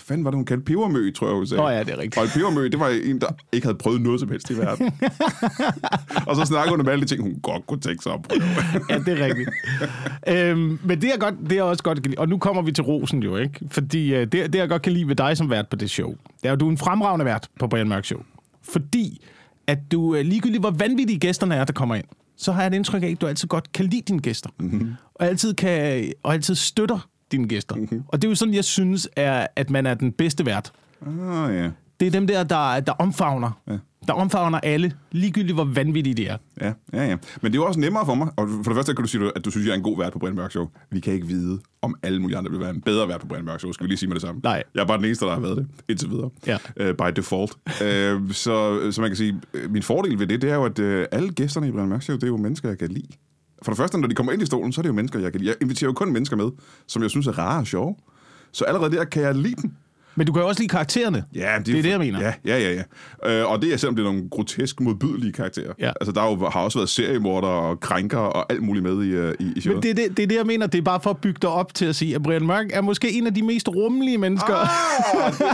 Hvad 0.00 0.14
fanden 0.14 0.24
var 0.24 0.30
det, 0.30 0.38
hun 0.38 0.44
kaldte? 0.44 0.64
Pebermø, 0.64 1.10
tror 1.10 1.26
jeg, 1.26 1.36
hun 1.36 1.46
sagde. 1.46 1.62
Nå 1.62 1.68
ja, 1.68 1.78
det 1.78 1.88
er 1.88 1.98
rigtigt. 1.98 2.18
Og 2.18 2.28
pebermø, 2.34 2.68
det 2.68 2.80
var 2.80 2.88
en, 2.88 3.20
der 3.20 3.26
ikke 3.52 3.66
havde 3.66 3.78
prøvet 3.78 4.00
noget 4.00 4.20
som 4.20 4.28
helst 4.28 4.50
i 4.50 4.58
verden. 4.58 4.86
og 6.28 6.36
så 6.36 6.44
snakkede 6.44 6.70
hun 6.70 6.80
om 6.80 6.88
alle 6.88 7.02
de 7.02 7.06
ting, 7.06 7.22
hun 7.22 7.40
godt 7.42 7.66
kunne 7.66 7.80
tænke 7.80 8.02
sig 8.02 8.12
at 8.12 8.22
prøve. 8.22 8.42
ja, 8.90 8.98
det 8.98 9.20
er 9.20 9.24
rigtigt. 9.26 9.50
øhm, 10.28 10.78
men 10.84 11.00
det 11.00 11.14
er, 11.14 11.18
godt, 11.18 11.34
det 11.50 11.58
er 11.58 11.62
også 11.62 11.82
godt. 11.82 12.18
Og 12.18 12.28
nu 12.28 12.38
kommer 12.38 12.62
vi 12.62 12.72
til 12.72 12.84
rosen 12.84 13.22
jo, 13.22 13.36
ikke? 13.36 13.60
Fordi 13.70 14.14
øh, 14.14 14.20
det, 14.20 14.32
det, 14.32 14.54
jeg 14.54 14.68
godt 14.68 14.82
kan 14.82 14.92
lide 14.92 15.08
ved 15.08 15.16
dig 15.16 15.36
som 15.36 15.50
vært 15.50 15.68
på 15.68 15.76
det 15.76 15.90
show, 15.90 16.10
det 16.42 16.48
er 16.48 16.50
jo, 16.50 16.56
du 16.56 16.66
er 16.66 16.70
en 16.70 16.78
fremragende 16.78 17.24
vært 17.24 17.48
på 17.58 17.66
Brian 17.66 17.88
Mørk 17.88 18.04
Show. 18.04 18.20
Fordi 18.62 19.20
at 19.66 19.78
du 19.92 20.14
øh, 20.14 20.24
ligegyldigt, 20.24 20.62
hvor 20.62 20.70
vanvittige 20.70 21.18
gæsterne 21.18 21.54
er, 21.54 21.64
der 21.64 21.72
kommer 21.72 21.94
ind, 21.94 22.04
så 22.36 22.52
har 22.52 22.62
jeg 22.62 22.68
et 22.68 22.74
indtryk 22.74 23.02
af, 23.02 23.08
at 23.08 23.20
du 23.20 23.26
altid 23.26 23.48
godt 23.48 23.72
kan 23.72 23.84
lide 23.86 24.02
dine 24.08 24.20
gæster. 24.20 24.50
Mm-hmm. 24.60 24.94
Og, 25.14 25.26
altid 25.26 25.54
kan, 25.54 26.12
og 26.22 26.32
altid 26.32 26.54
støtter 26.54 27.08
dine 27.32 27.48
gæster. 27.48 27.76
Mm-hmm. 27.76 28.02
Og 28.08 28.22
det 28.22 28.28
er 28.28 28.30
jo 28.30 28.34
sådan, 28.34 28.54
jeg 28.54 28.64
synes, 28.64 29.08
er, 29.16 29.46
at 29.56 29.70
man 29.70 29.86
er 29.86 29.94
den 29.94 30.12
bedste 30.12 30.46
vært. 30.46 30.72
Ah, 31.06 31.54
ja. 31.54 31.70
Det 32.00 32.06
er 32.06 32.10
dem 32.10 32.26
der, 32.26 32.42
der, 32.42 32.80
der 32.80 32.92
omfavner. 32.92 33.60
Ja. 33.68 33.76
Der 34.08 34.12
omfavner 34.12 34.60
alle, 34.60 34.92
ligegyldigt 35.12 35.54
hvor 35.54 35.64
vanvittige 35.64 36.14
de 36.14 36.26
er. 36.26 36.36
Ja, 36.60 36.72
ja, 36.92 37.04
ja. 37.08 37.16
Men 37.42 37.52
det 37.52 37.58
er 37.58 37.62
jo 37.62 37.66
også 37.66 37.80
nemmere 37.80 38.06
for 38.06 38.14
mig. 38.14 38.28
Og 38.36 38.48
for 38.48 38.70
det 38.70 38.74
første 38.74 38.94
kan 38.94 39.02
du 39.02 39.08
sige, 39.08 39.32
at 39.36 39.44
du 39.44 39.50
synes, 39.50 39.64
at 39.64 39.66
jeg 39.66 39.72
er 39.72 39.76
en 39.76 39.82
god 39.82 39.98
vært 39.98 40.12
på 40.12 40.18
Brian 40.18 40.34
Mørk 40.34 40.50
Show. 40.50 40.68
Vi 40.90 41.00
kan 41.00 41.12
ikke 41.12 41.26
vide, 41.26 41.58
om 41.82 41.94
alle 42.02 42.20
mulige 42.20 42.38
andre 42.38 42.50
vil 42.50 42.60
være 42.60 42.70
en 42.70 42.80
bedre 42.80 43.08
vært 43.08 43.20
på 43.20 43.26
Brian 43.26 43.44
Mørk 43.44 43.60
Show. 43.60 43.72
Skal 43.72 43.84
vi 43.84 43.88
lige 43.88 43.98
sige 43.98 44.08
med 44.08 44.14
det 44.14 44.22
samme? 44.22 44.40
Nej. 44.44 44.62
Jeg 44.74 44.80
er 44.80 44.86
bare 44.86 44.96
den 44.96 45.04
eneste, 45.04 45.24
der 45.24 45.32
har 45.32 45.40
været 45.40 45.56
det 45.56 45.66
indtil 45.88 46.10
videre. 46.10 46.30
Ja. 46.46 46.56
Uh, 46.90 46.96
by 46.96 47.12
default. 47.16 47.52
uh, 47.66 48.30
så, 48.32 48.88
så 48.90 49.00
man 49.00 49.10
kan 49.10 49.16
sige, 49.16 49.40
øh, 49.54 49.70
min 49.70 49.82
fordel 49.82 50.18
ved 50.18 50.26
det, 50.26 50.42
det 50.42 50.50
er 50.50 50.54
jo, 50.54 50.64
at 50.64 50.78
uh, 50.78 51.04
alle 51.12 51.32
gæsterne 51.32 51.68
i 51.68 51.70
Brian 51.70 51.88
Mørk 51.88 52.02
Show, 52.02 52.16
det 52.16 52.22
er 52.22 52.28
jo 52.28 52.36
mennesker, 52.36 52.68
jeg 52.68 52.78
kan 52.78 52.88
lide. 52.88 53.08
For 53.62 53.72
det 53.72 53.76
første, 53.76 53.98
når 53.98 54.08
de 54.08 54.14
kommer 54.14 54.32
ind 54.32 54.42
i 54.42 54.46
stolen, 54.46 54.72
så 54.72 54.80
er 54.80 54.82
det 54.82 54.88
jo 54.88 54.94
mennesker, 54.94 55.18
jeg 55.18 55.32
kan 55.32 55.40
lide. 55.40 55.50
Jeg 55.50 55.56
inviterer 55.60 55.88
jo 55.88 55.92
kun 55.92 56.12
mennesker 56.12 56.36
med, 56.36 56.50
som 56.86 57.02
jeg 57.02 57.10
synes 57.10 57.26
er 57.26 57.38
rare 57.38 57.60
og 57.60 57.66
sjove. 57.66 57.96
Så 58.52 58.64
allerede 58.64 58.96
der 58.96 59.04
kan 59.04 59.22
jeg 59.22 59.34
lide 59.34 59.62
dem. 59.62 59.72
Men 60.16 60.26
du 60.26 60.32
kan 60.32 60.42
jo 60.42 60.48
også 60.48 60.60
lide 60.60 60.68
karaktererne. 60.68 61.24
Ja, 61.34 61.56
Det 61.66 61.78
er 61.78 61.82
det, 61.82 61.90
jeg 61.90 61.98
mener. 61.98 62.20
Ja, 62.20 62.32
ja, 62.46 62.58
ja. 62.58 62.82
ja. 63.24 63.40
Øh, 63.40 63.50
og 63.50 63.62
det 63.62 63.72
er 63.72 63.76
selvom 63.76 63.96
det 63.96 64.02
er 64.06 64.12
nogle 64.12 64.28
grotesk 64.30 64.80
modbydelige 64.80 65.32
karakterer. 65.32 65.72
Ja. 65.78 65.92
Altså, 66.00 66.12
der 66.12 66.22
er 66.22 66.30
jo, 66.30 66.48
har 66.48 66.60
også 66.60 66.78
været 66.78 66.88
seriemorder 66.88 67.48
og 67.48 67.80
krænker 67.80 68.18
og 68.18 68.52
alt 68.52 68.62
muligt 68.62 68.82
med 68.82 69.04
i, 69.04 69.08
øh, 69.10 69.34
i, 69.40 69.52
i 69.56 69.60
showet. 69.60 69.76
Men 69.76 69.82
det 69.82 69.90
er 69.90 69.94
det, 70.08 70.16
det 70.16 70.22
er 70.22 70.26
det, 70.26 70.36
jeg 70.36 70.46
mener. 70.46 70.66
Det 70.66 70.78
er 70.78 70.82
bare 70.82 71.00
for 71.00 71.10
at 71.10 71.16
bygge 71.18 71.38
dig 71.42 71.50
op 71.50 71.74
til 71.74 71.86
at 71.86 71.96
sige, 71.96 72.14
at 72.14 72.22
Brian 72.22 72.46
Mørk 72.46 72.66
er 72.72 72.80
måske 72.80 73.12
en 73.12 73.26
af 73.26 73.34
de 73.34 73.42
mest 73.42 73.68
rummelige 73.68 74.18
mennesker. 74.18 74.54
Ah! 74.54 74.68
forstår 75.32 75.52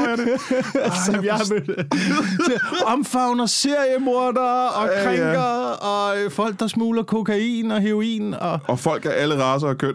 jeg 0.08 0.18
det. 0.18 0.40
som 1.06 1.24
jeg 1.24 1.34
har 1.34 1.52
mødt. 1.54 1.94
Omfavner 2.86 3.46
seriemordere 3.46 4.68
og 4.70 4.86
Ja, 4.86 4.98
ja. 4.98 5.04
krænker 5.04 5.40
og 5.70 6.18
øh, 6.18 6.30
folk, 6.30 6.60
der 6.60 6.66
smugler 6.66 7.02
kokain 7.02 7.70
og 7.70 7.80
heroin. 7.80 8.34
Og... 8.34 8.60
Og 8.64 8.78
folk 8.78 9.04
af 9.04 9.10
alle 9.16 9.42
raser 9.42 9.66
og 9.68 9.78
køn. 9.78 9.94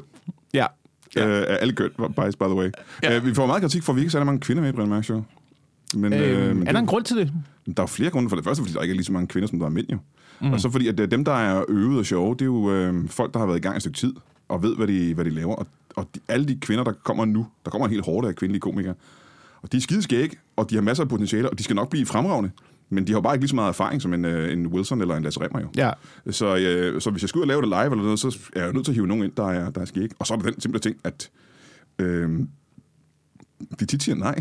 Ja. 1.15 1.27
Øh, 1.27 1.46
af 1.48 1.58
alle 1.62 1.74
køn, 1.74 1.89
by, 1.98 2.22
by 2.39 2.44
the 2.44 2.56
way. 2.56 2.72
Ja. 3.03 3.18
Øh, 3.18 3.25
vi 3.25 3.34
får 3.34 3.46
meget 3.46 3.62
kritik 3.62 3.84
for, 3.84 3.94
at 3.94 3.96
vi 3.96 4.01
ikke 4.01 4.12
særlig 4.12 4.25
mange 4.25 4.39
kvinder 4.39 4.63
med 4.63 4.70
i 4.70 4.75
Brian 4.75 5.03
Show. 5.03 5.24
Men, 5.96 6.13
øh, 6.13 6.50
Øh, 6.50 6.56
men 6.56 6.68
er 6.68 6.72
der 6.72 6.80
en 6.80 6.86
grund 6.86 7.03
til 7.03 7.18
det? 7.18 7.32
Der 7.77 7.84
er 7.84 7.88
flere 7.88 8.10
grunde. 8.10 8.30
For 8.30 8.36
det 8.36 8.46
første, 8.46 8.63
fordi 8.63 8.74
der 8.74 8.82
ikke 8.82 8.91
er 8.91 8.96
lige 8.96 9.06
så 9.06 9.12
mange 9.13 9.27
kvinder, 9.27 9.48
som 9.50 9.60
der 9.60 9.65
er 9.65 9.70
mænd 9.70 9.88
jo. 9.91 9.98
Mm. 10.41 10.53
Og 10.53 10.62
så 10.62 10.70
fordi, 10.70 10.88
at 10.88 11.00
øh, 11.00 11.12
dem, 11.12 11.25
der 11.25 11.34
er 11.34 11.63
øvet 11.70 12.00
og 12.00 12.06
sjove, 12.06 12.34
det 12.34 12.41
er 12.41 12.46
jo 12.46 12.72
øh, 12.72 13.10
folk, 13.10 13.34
der 13.34 13.39
har 13.39 13.46
været 13.46 13.58
i 13.58 13.62
gang 13.62 13.75
et 13.75 13.82
stykke 13.82 13.98
tid, 13.98 14.13
og 14.50 14.63
ved, 14.63 14.75
hvad 14.75 14.88
de, 14.88 15.13
hvad 15.13 15.25
de 15.25 15.30
laver. 15.30 15.56
Og, 15.56 15.68
og 15.96 16.08
de, 16.15 16.20
alle 16.27 16.48
de 16.48 16.58
kvinder, 16.62 16.84
der 16.84 16.94
kommer 17.03 17.25
nu, 17.25 17.48
der 17.65 17.72
kommer 17.72 17.88
en 17.88 17.91
helt 17.91 18.06
hårde 18.06 18.27
af 18.27 18.36
kvindelige 18.36 18.62
komikere. 18.62 18.94
Og 19.62 19.72
de 19.72 19.77
er 19.77 19.82
skide 19.82 20.01
skæg, 20.01 20.38
og 20.56 20.70
de 20.70 20.75
har 20.75 20.82
masser 20.82 21.03
af 21.03 21.10
potentiale, 21.10 21.50
og 21.50 21.58
de 21.58 21.63
skal 21.63 21.75
nok 21.75 21.89
blive 21.89 22.06
fremragende. 22.06 22.51
Men 22.92 23.08
de 23.08 23.12
har 23.12 23.18
jo 23.18 23.22
bare 23.22 23.36
ikke 23.36 23.44
lige 23.44 23.50
så 23.50 23.56
meget 23.56 23.70
erfaring 23.70 24.02
som 24.02 24.14
en, 24.14 24.26
øh, 24.26 24.54
en 24.54 24.68
Wilson 24.68 25.02
eller 25.02 25.16
en 25.16 25.24
Lasse 25.24 25.42
Remmer 25.42 25.62
jo. 25.62 25.68
Ja. 25.78 25.92
Så, 26.30 26.58
øh, 26.58 27.02
så 27.02 27.10
hvis 27.12 27.24
jeg 27.24 27.30
skal 27.30 27.40
ud 27.40 27.44
og 27.44 27.48
lave 27.48 27.62
det 27.62 27.70
live 27.70 27.84
eller 27.84 28.04
noget, 28.04 28.20
så 28.20 28.38
er 28.56 28.64
jeg 28.64 28.74
nødt 28.74 28.86
til 28.86 28.92
at 28.92 28.96
hive 28.96 29.08
nogen 29.08 29.24
ind, 29.24 29.32
der 29.38 29.48
er, 29.48 29.70
der 29.70 29.82
er 29.82 29.86
skæg. 29.86 30.10
Og 30.20 30.28
så 30.28 30.34
er 30.34 30.38
der 30.38 30.52
den 30.52 30.62
simple 30.62 30.80
ting, 30.80 30.96
at 31.04 31.30
øh, 32.00 32.30
de 33.80 33.86
tit 33.86 34.04
siger 34.04 34.16
nej. 34.16 34.36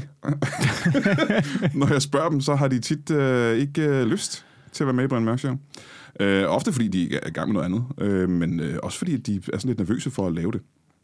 Når 1.80 1.92
jeg 1.92 2.02
spørger 2.02 2.28
dem, 2.28 2.40
så 2.40 2.54
har 2.54 2.68
de 2.68 2.78
tit 2.78 3.10
øh, 3.10 3.58
ikke 3.58 3.82
øh, 3.82 4.06
lyst 4.06 4.46
til 4.72 4.84
at 4.84 4.86
være 4.86 4.94
med 4.94 5.04
i 5.04 5.06
Brian 5.06 5.24
Mørk 5.24 5.38
Show. 5.38 5.56
Øh, 6.20 6.44
ofte 6.48 6.72
fordi 6.72 6.88
de 6.88 7.14
er 7.14 7.28
i 7.28 7.30
gang 7.30 7.48
med 7.48 7.54
noget 7.54 7.64
andet, 7.64 7.84
øh, 7.98 8.28
men 8.28 8.60
øh, 8.60 8.78
også 8.82 8.98
fordi 8.98 9.16
de 9.16 9.36
er 9.36 9.58
sådan 9.58 9.68
lidt 9.68 9.78
nervøse 9.78 10.10
for 10.10 10.26
at 10.26 10.32
lave 10.32 10.52
det. 10.52 10.60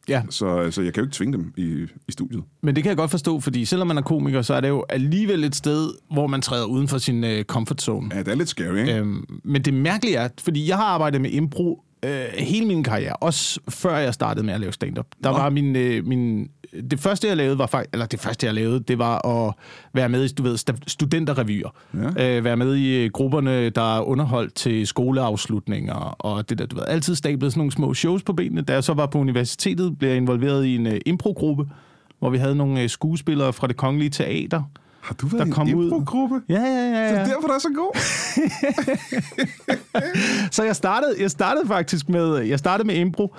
Ja, 0.09 0.23
Så, 0.31 0.71
så 0.71 0.83
jeg 0.83 0.95
kan 0.95 1.01
jo 1.03 1.07
ikke 1.07 1.15
tvinge 1.17 1.33
dem 1.33 1.53
i, 1.57 1.87
i 2.09 2.13
studiet. 2.13 2.43
men 2.63 2.75
det 2.77 2.85
kan 2.85 2.89
jeg 2.91 2.97
godt 2.97 3.11
forstå, 3.11 3.41
fordi 3.41 3.65
selvom 3.65 3.87
man 3.89 3.99
er 3.99 4.03
komiker, 4.03 4.43
så 4.43 4.55
er 4.55 4.61
det 4.61 4.69
jo 4.69 4.85
alligevel 4.89 5.45
et 5.45 5.55
sted, 5.57 5.91
hvor 6.13 6.27
man 6.27 6.43
træder 6.43 6.65
uden 6.65 6.89
for 6.89 6.99
sin 6.99 7.25
øh, 7.25 7.45
comfort 7.45 7.83
zone. 7.83 8.11
Ja, 8.15 8.19
det 8.19 8.29
er 8.29 8.35
lidt 8.35 8.49
scary, 8.49 8.77
ikke? 8.77 8.97
Øhm, 8.97 9.41
men 9.45 9.63
det 9.63 9.75
mærkelige 9.75 10.17
er, 10.17 10.29
fordi 10.41 10.69
jeg 10.69 10.77
har 10.77 10.85
arbejdet 10.85 11.21
med 11.21 11.31
impro 11.31 11.83
øh, 12.05 12.25
hele 12.39 12.67
min 12.67 12.83
karriere, 12.83 13.13
også 13.13 13.61
før 13.69 13.97
jeg 13.97 14.15
startede 14.15 14.47
med 14.47 14.55
at 14.55 14.61
lave 14.61 14.73
stand-up. 14.73 15.07
Der 15.25 15.31
Nå. 15.31 15.37
var 15.37 15.51
min, 15.51 15.77
øh, 15.77 16.07
min... 16.07 16.51
Det 16.91 17.01
første, 17.01 17.29
jeg 17.29 17.37
lavede, 17.37 17.59
var 17.59 17.67
faktisk... 17.67 17.93
Eller 17.93 18.07
det 18.07 18.21
første, 18.21 18.47
jeg 18.47 18.55
lavede, 18.55 18.81
det 18.81 18.99
var 18.99 19.27
at 19.27 19.55
være 19.93 20.09
med 20.09 20.25
i, 20.25 20.35
du 20.35 20.43
ved, 20.43 20.59
studenterrevyer. 20.87 21.75
Ja. 21.95 22.37
Øh, 22.37 22.45
være 22.45 22.57
med 22.57 22.75
i 22.75 23.05
øh, 23.05 23.11
grupperne, 23.11 23.71
der 23.71 23.97
er 23.97 24.01
underholdt 24.01 24.55
til 24.55 24.87
skoleafslutninger, 24.87 25.95
og 25.95 26.49
det 26.49 26.59
der, 26.59 26.67
du 26.67 26.77
ved, 26.77 26.85
altid 26.89 27.15
stablet 27.15 27.53
sådan 27.53 27.61
nogle 27.61 27.73
små 27.73 27.95
shows 27.95 28.23
på 28.23 28.33
benene. 28.33 28.63
Da 28.63 28.73
jeg 28.73 28.85
så 28.85 28.95
var 28.95 29.07
på 29.07 29.19
universitetet, 29.19 29.99
blev 29.99 30.09
jeg 30.09 30.17
involveret 30.17 30.65
i 30.65 30.77
en 30.77 30.87
øh, 30.87 31.01
improgruppe, 31.07 31.69
hvor 32.19 32.31
vi 32.31 32.39
havde 32.39 32.55
nogle 32.55 32.83
øh, 32.83 32.89
skuespillere 32.89 33.53
fra 33.53 33.67
det 33.67 33.77
kongelige 33.77 34.11
teater. 34.11 34.63
Har 35.07 35.15
du 35.15 35.27
været 35.27 35.47
der 35.47 35.53
kom 35.53 35.69
i 35.69 35.71
en 35.71 35.83
impro-gruppe? 35.83 36.41
Ja, 36.49 36.61
ja, 36.61 36.67
ja. 36.67 37.07
Det 37.07 37.13
ja. 37.13 37.21
er 37.21 37.27
derfor, 37.27 37.49
der 37.49 37.55
er 37.55 37.59
så 37.59 37.73
god. 37.75 37.93
Så 40.57 40.63
jeg 40.65 40.77
startede, 40.77 41.15
jeg 41.21 41.31
startede 41.31 41.67
faktisk 41.67 42.09
med, 42.09 42.37
jeg 42.39 42.59
startede 42.59 42.87
med 42.87 42.95
impro, 42.95 43.35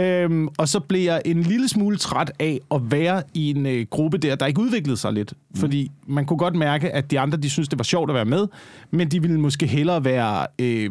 øhm, 0.00 0.48
og 0.58 0.68
så 0.68 0.80
blev 0.80 1.00
jeg 1.00 1.22
en 1.24 1.42
lille 1.42 1.68
smule 1.68 1.96
træt 1.96 2.32
af 2.38 2.60
at 2.74 2.80
være 2.90 3.22
i 3.34 3.50
en 3.50 3.66
øh, 3.66 3.86
gruppe 3.90 4.18
der, 4.18 4.34
der 4.34 4.46
ikke 4.46 4.60
udviklede 4.60 4.96
sig 4.96 5.12
lidt. 5.12 5.32
Mm. 5.50 5.60
Fordi 5.60 5.90
man 6.06 6.26
kunne 6.26 6.36
godt 6.36 6.54
mærke, 6.54 6.90
at 6.90 7.10
de 7.10 7.20
andre, 7.20 7.38
de 7.38 7.50
synes 7.50 7.68
det 7.68 7.78
var 7.78 7.84
sjovt 7.84 8.10
at 8.10 8.14
være 8.14 8.24
med, 8.24 8.46
men 8.90 9.08
de 9.08 9.22
ville 9.22 9.40
måske 9.40 9.66
hellere 9.66 10.04
være, 10.04 10.46
øh, 10.58 10.90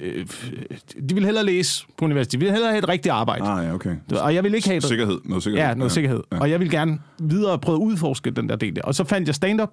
øh, 0.00 0.26
f- 0.30 1.06
de 1.08 1.14
ville 1.14 1.24
hellere 1.26 1.44
læse 1.44 1.86
på 1.98 2.04
universitetet, 2.04 2.32
de 2.32 2.38
ville 2.38 2.52
hellere 2.52 2.70
have 2.70 2.78
et 2.78 2.88
rigtigt 2.88 3.12
arbejde. 3.12 3.44
Ah, 3.44 3.64
ja, 3.64 3.74
okay. 3.74 3.96
Og 4.20 4.34
jeg 4.34 4.42
ville 4.44 4.56
ikke 4.56 4.68
have 4.68 4.76
et, 4.76 4.84
Sikkerhed. 4.84 5.18
Noget 5.24 5.44
sikkerhed. 5.44 5.68
Ja, 5.68 5.74
noget 5.74 5.92
sikkerhed. 5.92 6.20
Ja. 6.32 6.38
Og 6.38 6.50
jeg 6.50 6.60
vil 6.60 6.70
gerne 6.70 6.98
videre 7.18 7.58
prøve 7.58 7.76
at 7.76 7.82
udforske 7.82 8.30
den 8.30 8.48
der 8.48 8.56
del 8.56 8.76
der. 8.76 8.82
Og 8.82 8.94
så 8.94 9.04
fandt 9.04 9.28
jeg 9.28 9.34
stand-up, 9.34 9.70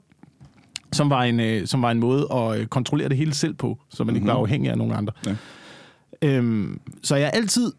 som 0.92 1.10
var 1.10 1.24
en, 1.24 1.40
øh, 1.40 1.68
som 1.68 1.82
var 1.82 1.92
en 1.92 2.00
måde 2.00 2.28
at 2.34 2.60
øh, 2.60 2.66
kontrollere 2.66 3.10
det 3.10 3.18
hele 3.18 3.34
selv 3.34 3.54
på, 3.54 3.80
så 3.90 4.04
man 4.04 4.16
ikke 4.16 4.28
var 4.28 4.34
afhængig 4.34 4.72
af 4.72 4.78
nogen 4.78 4.94
andre. 4.94 5.14
Ja. 5.26 5.36
Øhm, 6.22 6.80
så 7.04 7.16
jeg 7.16 7.32
altid, 7.34 7.72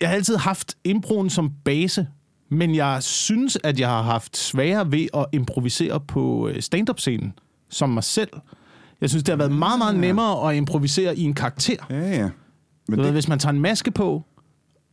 jeg 0.00 0.08
har 0.08 0.16
altid 0.16 0.36
haft 0.36 0.76
improen 0.84 1.30
som 1.30 1.52
base, 1.64 2.06
men 2.50 2.74
jeg 2.74 3.02
synes, 3.02 3.58
at 3.64 3.80
jeg 3.80 3.88
har 3.88 4.02
haft 4.02 4.36
sværere 4.36 4.92
ved 4.92 5.06
at 5.14 5.26
improvisere 5.32 6.00
på 6.00 6.48
øh, 6.48 6.62
stand-up-scenen 6.62 7.32
som 7.68 7.90
mig 7.90 8.04
selv. 8.04 8.30
Jeg 9.00 9.10
synes, 9.10 9.22
det 9.22 9.32
har 9.32 9.36
været 9.36 9.52
meget, 9.52 9.78
meget 9.78 9.96
nemmere 9.96 10.50
at 10.50 10.56
improvisere 10.56 11.16
i 11.16 11.22
en 11.22 11.34
karakter. 11.34 11.76
Ja, 11.90 12.10
ja. 12.10 12.28
Men 12.88 12.98
ved, 12.98 13.04
det, 13.04 13.12
hvis 13.12 13.28
man 13.28 13.38
tager 13.38 13.52
en 13.52 13.60
maske 13.60 13.90
på, 13.90 14.24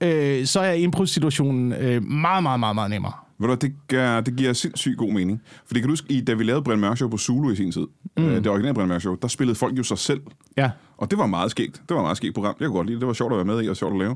øh, 0.02 0.46
så 0.46 0.60
er 0.60 0.72
impro-situationen 0.72 1.74
øh, 1.74 2.04
meget, 2.04 2.44
meget, 2.44 2.60
meget, 2.60 2.76
meget 2.76 2.90
nemmere. 2.90 3.14
ved 3.40 3.48
du, 3.48 3.56
det, 3.56 3.74
gør, 3.88 4.22
det 4.22 4.36
giver 4.36 4.54
sindssygt 4.54 4.98
god 4.98 5.14
mening. 5.14 5.42
For 5.66 5.74
det 5.74 5.82
kan 5.82 5.88
du 5.88 5.92
huske, 5.92 6.14
i, 6.14 6.22
da 6.22 6.34
vi 6.34 6.44
lavede 6.44 6.64
Brian 6.64 6.80
Mørk 6.80 6.98
Show 6.98 7.10
på 7.10 7.18
Zulu 7.18 7.52
i 7.52 7.56
sin 7.56 7.72
tid, 7.72 7.88
mm. 8.18 8.24
det 8.24 8.48
originale 8.48 8.74
Brian 8.74 8.88
Mørk 8.88 9.02
Show, 9.02 9.16
der 9.16 9.28
spillede 9.28 9.56
folk 9.56 9.78
jo 9.78 9.84
sig 9.84 9.98
selv. 9.98 10.22
Ja. 10.58 10.72
Og 10.98 11.12
det 11.12 11.20
var 11.20 11.26
meget 11.26 11.52
skægt. 11.52 11.74
Det 11.74 11.96
var 11.96 11.98
et 11.98 12.04
meget 12.04 12.18
skægt 12.18 12.34
program. 12.34 12.56
Jeg 12.60 12.68
kunne 12.68 12.76
godt 12.76 12.88
lide 12.88 12.96
det. 12.96 13.02
Det 13.02 13.08
var 13.08 13.14
sjovt 13.14 13.34
at 13.34 13.38
være 13.38 13.46
med 13.46 13.64
i 13.64 13.68
og 13.68 13.78
sjovt 13.78 13.94
at 13.94 14.00
lave. 14.00 14.16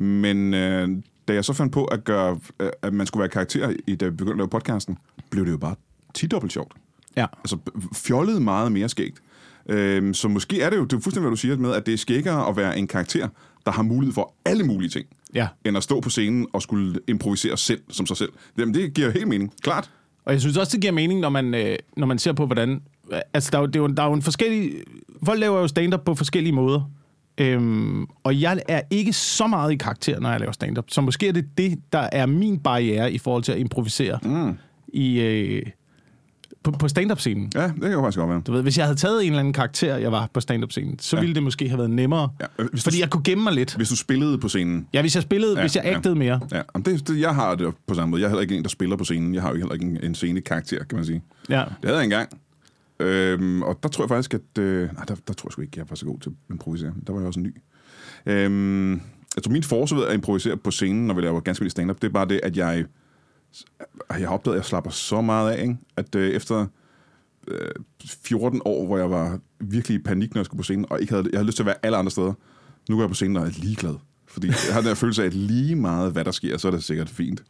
Men 0.00 0.54
øh, 0.54 0.88
da 1.28 1.32
jeg 1.34 1.44
så 1.44 1.52
fandt 1.52 1.72
på 1.72 1.84
at 1.84 2.04
gøre, 2.04 2.40
øh, 2.60 2.70
at 2.82 2.92
man 2.94 3.06
skulle 3.06 3.20
være 3.20 3.28
karakter, 3.28 3.74
i, 3.86 3.94
da 3.94 4.04
vi 4.04 4.10
begyndte 4.10 4.32
at 4.32 4.36
lave 4.38 4.48
podcasten, 4.48 4.98
blev 5.30 5.44
det 5.46 5.52
jo 5.52 5.56
bare 5.56 5.74
10 6.14 6.26
dobbelt 6.26 6.52
sjovt. 6.52 6.72
Ja. 7.16 7.26
Altså 7.38 7.56
fjollet 7.94 8.42
meget 8.42 8.72
mere 8.72 8.88
skægt. 8.88 9.18
Øhm, 9.68 10.14
så 10.14 10.28
måske 10.28 10.62
er 10.62 10.70
det 10.70 10.76
jo, 10.76 10.84
det 10.84 10.92
er 10.92 11.00
fuldstændig, 11.00 11.20
hvad 11.20 11.30
du 11.30 11.36
siger 11.36 11.56
med, 11.56 11.72
at 11.72 11.86
det 11.86 11.94
er 11.94 11.98
skæggere 11.98 12.48
at 12.48 12.56
være 12.56 12.78
en 12.78 12.86
karakter, 12.86 13.28
der 13.66 13.72
har 13.72 13.82
mulighed 13.82 14.14
for 14.14 14.34
alle 14.44 14.64
mulige 14.64 14.88
ting, 14.88 15.06
Ja. 15.34 15.48
end 15.64 15.76
at 15.76 15.82
stå 15.82 16.00
på 16.00 16.10
scenen 16.10 16.46
og 16.52 16.62
skulle 16.62 17.00
improvisere 17.08 17.56
selv, 17.56 17.80
som 17.90 18.06
sig 18.06 18.16
selv. 18.16 18.32
Jamen, 18.58 18.74
det 18.74 18.94
giver 18.94 19.10
helt 19.10 19.28
mening. 19.28 19.52
Klart. 19.62 19.90
Og 20.24 20.32
jeg 20.32 20.40
synes 20.40 20.56
også, 20.56 20.72
det 20.72 20.80
giver 20.80 20.92
mening, 20.92 21.20
når 21.20 21.28
man, 21.28 21.54
øh, 21.54 21.76
når 21.96 22.06
man 22.06 22.18
ser 22.18 22.32
på, 22.32 22.46
hvordan... 22.46 22.82
Altså, 23.34 23.50
der 23.52 23.58
er, 23.58 23.62
er 23.62 23.70
jo, 23.76 23.86
der 23.86 24.02
er 24.02 24.06
jo 24.06 24.12
en 24.12 24.22
forskellig... 24.22 24.72
Folk 25.24 25.40
laver 25.40 25.60
jo 25.60 25.68
stand-up 25.68 26.00
på 26.04 26.14
forskellige 26.14 26.52
måder. 26.52 26.90
Øhm, 27.38 28.06
og 28.24 28.40
jeg 28.40 28.60
er 28.68 28.80
ikke 28.90 29.12
så 29.12 29.46
meget 29.46 29.72
i 29.72 29.76
karakter, 29.76 30.20
når 30.20 30.30
jeg 30.30 30.40
laver 30.40 30.52
stand-up. 30.52 30.84
Så 30.88 31.00
måske 31.00 31.28
er 31.28 31.32
det 31.32 31.58
det, 31.58 31.78
der 31.92 32.08
er 32.12 32.26
min 32.26 32.58
barriere 32.58 33.12
i 33.12 33.18
forhold 33.18 33.42
til 33.42 33.52
at 33.52 33.58
improvisere 33.58 34.18
mm. 34.22 34.58
i, 34.92 35.20
øh, 35.20 35.62
på, 36.62 36.70
på 36.70 36.88
stand-up-scenen. 36.88 37.52
Ja, 37.54 37.62
det 37.62 37.74
kan 37.82 37.92
jo 37.92 38.00
faktisk 38.02 38.18
godt 38.18 38.30
være. 38.30 38.42
Du 38.46 38.52
ved, 38.52 38.62
hvis 38.62 38.78
jeg 38.78 38.86
havde 38.86 38.96
taget 38.98 39.20
en 39.22 39.26
eller 39.26 39.38
anden 39.40 39.52
karakter, 39.52 39.96
jeg 39.96 40.12
var 40.12 40.28
på 40.34 40.40
stand-up-scenen, 40.40 40.98
så 40.98 41.16
Ja. 41.16 41.20
ville 41.20 41.34
det 41.34 41.42
måske 41.42 41.68
have 41.68 41.78
været 41.78 41.90
nemmere. 41.90 42.28
Ja, 42.40 42.46
øh, 42.58 42.68
hvis 42.70 42.82
fordi 42.82 42.96
du- 42.96 43.00
jeg 43.00 43.10
kunne 43.10 43.22
gemme 43.24 43.44
mig 43.44 43.52
lidt. 43.52 43.76
Hvis 43.76 43.88
du 43.88 43.96
spillede 43.96 44.38
på 44.38 44.48
scenen, 44.48 44.86
Ja, 44.92 45.00
hvis 45.00 45.14
jeg 45.14 45.22
spillede, 45.22 45.54
Ja, 45.56 45.60
hvis 45.60 45.76
jeg 45.76 45.84
ja. 45.84 45.96
agtede 45.96 46.14
mere. 46.14 46.40
Ja, 46.52 46.62
jamen 46.74 46.84
det, 46.84 47.08
det, 47.08 47.20
jeg 47.20 47.34
har 47.34 47.54
det 47.54 47.74
på 47.86 47.94
samme 47.94 48.10
måde. 48.10 48.20
Jeg 48.22 48.26
er 48.26 48.30
heller 48.30 48.42
ikke 48.42 48.56
en, 48.56 48.62
der 48.62 48.68
spiller 48.68 48.96
på 48.96 49.04
scenen. 49.04 49.34
Jeg 49.34 49.42
har 49.42 49.50
jo 49.50 49.56
heller 49.56 49.72
ikke 49.72 49.84
en, 49.86 49.98
en 50.02 50.14
scenekarakter, 50.14 50.84
kan 50.84 50.96
man 50.96 51.04
sige. 51.06 51.22
Ja. 51.48 51.54
Det 51.56 51.64
havde 51.84 51.96
jeg 51.96 52.04
engang. 52.04 52.28
Øhm, 53.00 53.62
og 53.62 53.78
der 53.82 53.88
tror 53.88 54.04
jeg 54.04 54.08
faktisk, 54.08 54.34
at... 54.34 54.58
Øh, 54.58 54.92
nej, 54.94 55.04
der, 55.04 55.14
der 55.28 55.34
tror 55.34 55.48
jeg 55.48 55.52
sgu 55.52 55.62
ikke, 55.62 55.78
jeg 55.78 55.90
var 55.90 55.96
så 55.96 56.06
god 56.06 56.18
til 56.18 56.30
at 56.30 56.34
improvisere. 56.50 56.92
Der 57.06 57.12
var 57.12 57.20
jeg 57.20 57.26
også 57.26 57.40
ny. 57.40 57.56
Øhm, 58.26 58.92
jeg 59.36 59.42
tror, 59.42 59.52
min 59.52 59.62
force 59.62 59.96
ved 59.96 60.06
at 60.06 60.14
improvisere 60.14 60.56
på 60.56 60.70
scenen, 60.70 61.06
når 61.06 61.14
vi 61.14 61.20
laver 61.20 61.40
ganske 61.40 61.62
vildt 61.62 61.72
stand-up, 61.72 62.02
det 62.02 62.08
er 62.08 62.12
bare 62.12 62.28
det, 62.28 62.40
at 62.42 62.56
jeg... 62.56 62.84
Jeg 64.10 64.28
har 64.28 64.34
opdaget, 64.34 64.54
at 64.54 64.58
jeg 64.58 64.64
slapper 64.64 64.90
så 64.90 65.20
meget 65.20 65.50
af, 65.52 65.62
ikke? 65.62 65.76
at 65.96 66.14
øh, 66.14 66.30
efter 66.30 66.66
øh, 67.48 67.70
14 68.24 68.60
år, 68.64 68.86
hvor 68.86 68.98
jeg 68.98 69.10
var 69.10 69.38
virkelig 69.60 69.94
i 69.94 70.02
panik, 70.02 70.34
når 70.34 70.40
jeg 70.40 70.46
skulle 70.46 70.58
på 70.58 70.62
scenen, 70.62 70.86
og 70.90 71.00
ikke 71.00 71.12
havde, 71.12 71.28
jeg 71.32 71.38
havde 71.38 71.46
lyst 71.46 71.56
til 71.56 71.62
at 71.62 71.66
være 71.66 71.76
alle 71.82 71.96
andre 71.96 72.10
steder, 72.10 72.32
nu 72.88 72.96
går 72.96 73.02
jeg 73.02 73.08
på 73.08 73.14
scenen 73.14 73.36
og 73.36 73.46
er 73.46 73.50
ligeglad. 73.50 73.94
Fordi 74.26 74.46
jeg 74.46 74.56
har 74.72 74.80
den 74.80 74.88
her 74.88 74.94
følelse 74.94 75.22
af, 75.22 75.26
at 75.26 75.34
lige 75.34 75.76
meget, 75.76 76.12
hvad 76.12 76.24
der 76.24 76.30
sker, 76.30 76.56
så 76.56 76.68
er 76.68 76.72
det 76.72 76.84
sikkert 76.84 77.08
fint. 77.08 77.42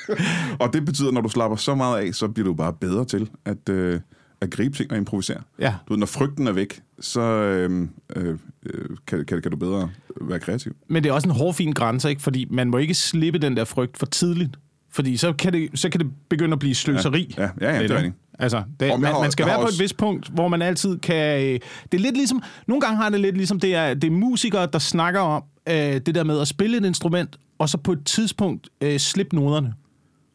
og 0.60 0.72
det 0.72 0.84
betyder, 0.84 1.08
at 1.08 1.14
når 1.14 1.20
du 1.20 1.28
slapper 1.28 1.56
så 1.56 1.74
meget 1.74 2.06
af, 2.06 2.14
så 2.14 2.28
bliver 2.28 2.46
du 2.46 2.54
bare 2.54 2.72
bedre 2.72 3.04
til 3.04 3.30
at, 3.44 3.68
øh, 3.68 4.00
at 4.40 4.50
gribe 4.50 4.76
ting 4.76 4.90
og 4.90 4.96
improvisere. 4.96 5.38
Ja. 5.58 5.74
Du 5.88 5.92
ved, 5.92 5.98
når 5.98 6.06
frygten 6.06 6.46
er 6.46 6.52
væk, 6.52 6.80
så 7.00 7.20
øh, 7.20 7.88
øh, 8.16 8.38
øh, 8.66 8.84
kan, 9.06 9.24
kan, 9.24 9.42
kan 9.42 9.50
du 9.50 9.56
bedre 9.56 9.90
være 10.20 10.38
kreativ. 10.40 10.76
Men 10.88 11.02
det 11.04 11.08
er 11.10 11.12
også 11.12 11.28
en 11.28 11.34
hårfin 11.34 11.72
grænse, 11.72 12.10
ikke? 12.10 12.22
Fordi 12.22 12.46
man 12.50 12.70
må 12.70 12.76
ikke 12.78 12.94
slippe 12.94 13.38
den 13.38 13.56
der 13.56 13.64
frygt 13.64 13.98
for 13.98 14.06
tidligt. 14.06 14.56
Fordi 14.90 15.16
så 15.16 15.32
kan 15.32 15.52
det, 15.52 15.68
så 15.74 15.88
kan 15.90 16.00
det 16.00 16.10
begynde 16.28 16.52
at 16.52 16.58
blive 16.58 16.74
sløseri. 16.74 17.34
Ja, 17.38 17.42
ja, 17.42 17.48
ja, 17.72 17.72
det 17.82 17.90
Lidt, 17.90 17.92
er. 17.92 18.10
Altså, 18.38 18.62
det, 18.80 19.00
man, 19.00 19.12
har- 19.12 19.20
man 19.20 19.30
skal 19.30 19.46
være 19.46 19.56
på 19.56 19.62
også- 19.62 19.76
et 19.76 19.82
vist 19.82 19.96
punkt, 19.96 20.28
hvor 20.28 20.48
man 20.48 20.62
altid 20.62 20.98
kan... 20.98 21.42
øh, 21.46 21.60
Det 21.92 21.98
er 21.98 22.02
lidt 22.02 22.16
ligesom... 22.16 22.42
Nogle 22.66 22.80
gange 22.80 22.96
har 22.96 23.08
det 23.10 23.20
lidt 23.20 23.36
ligesom, 23.36 23.60
det 23.60 23.74
er, 23.74 23.94
det 23.94 24.04
er 24.04 24.10
musikere, 24.10 24.68
der 24.72 24.78
snakker 24.78 25.20
om 25.20 25.42
øh, 25.68 25.74
det 25.76 26.14
der 26.14 26.24
med 26.24 26.40
at 26.40 26.48
spille 26.48 26.76
et 26.76 26.84
instrument, 26.84 27.36
og 27.58 27.68
så 27.68 27.78
på 27.78 27.92
et 27.92 28.04
tidspunkt 28.04 28.68
øh, 28.80 28.98
slippe 28.98 29.36
noderne. 29.36 29.74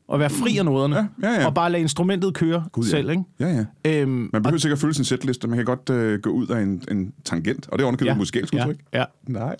Og 0.07 0.19
være 0.19 0.29
fri 0.29 0.57
af 0.57 0.65
noderne. 0.65 0.95
Ja, 0.95 1.27
ja, 1.27 1.39
ja. 1.39 1.45
Og 1.45 1.53
bare 1.53 1.71
lade 1.71 1.81
instrumentet 1.81 2.33
køre 2.33 2.63
Gud, 2.71 2.83
ja. 2.83 2.89
selv, 2.89 3.09
ikke? 3.09 3.23
Ja, 3.39 3.65
ja. 3.85 4.01
Øhm, 4.01 4.29
Man 4.33 4.43
behøver 4.43 4.59
sikkert 4.59 4.79
følge 4.79 4.93
sin 4.93 5.05
setliste, 5.05 5.47
man 5.47 5.57
kan 5.57 5.65
godt 5.65 5.89
øh, 5.89 6.19
gå 6.19 6.29
ud 6.29 6.47
af 6.47 6.61
en, 6.61 6.83
en 6.91 7.13
tangent, 7.25 7.69
og 7.69 7.79
det 7.79 7.83
er 7.83 7.87
underkøbet 7.87 8.09
ja. 8.11 8.15
musikalsk 8.15 8.53
ja, 8.53 8.59
udtryk. 8.59 8.79
ja. 8.93 9.03
Nej. 9.27 9.55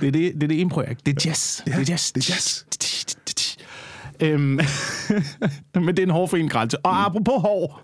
Det 0.00 0.08
er 0.08 0.12
det, 0.12 0.34
det, 0.34 0.42
er 0.42 0.48
det 0.48 0.54
impro 0.54 0.80
er. 0.80 0.94
Det 1.06 1.16
er 1.16 1.28
jazz. 1.28 1.62
Ja, 1.66 1.72
det 1.72 1.88
er 1.88 1.92
jazz. 1.92 2.12
det 2.12 2.28
er 2.28 2.32
jazz. 2.34 2.64
Øhm, 4.22 4.60
men 5.84 5.88
det 5.88 5.98
er 5.98 6.02
en 6.02 6.10
hård 6.10 6.28
for 6.28 6.36
en 6.36 6.48
grænse. 6.48 6.76
Mm. 6.76 6.80
Og 6.84 7.06
apropos 7.06 7.42
hår, 7.42 7.82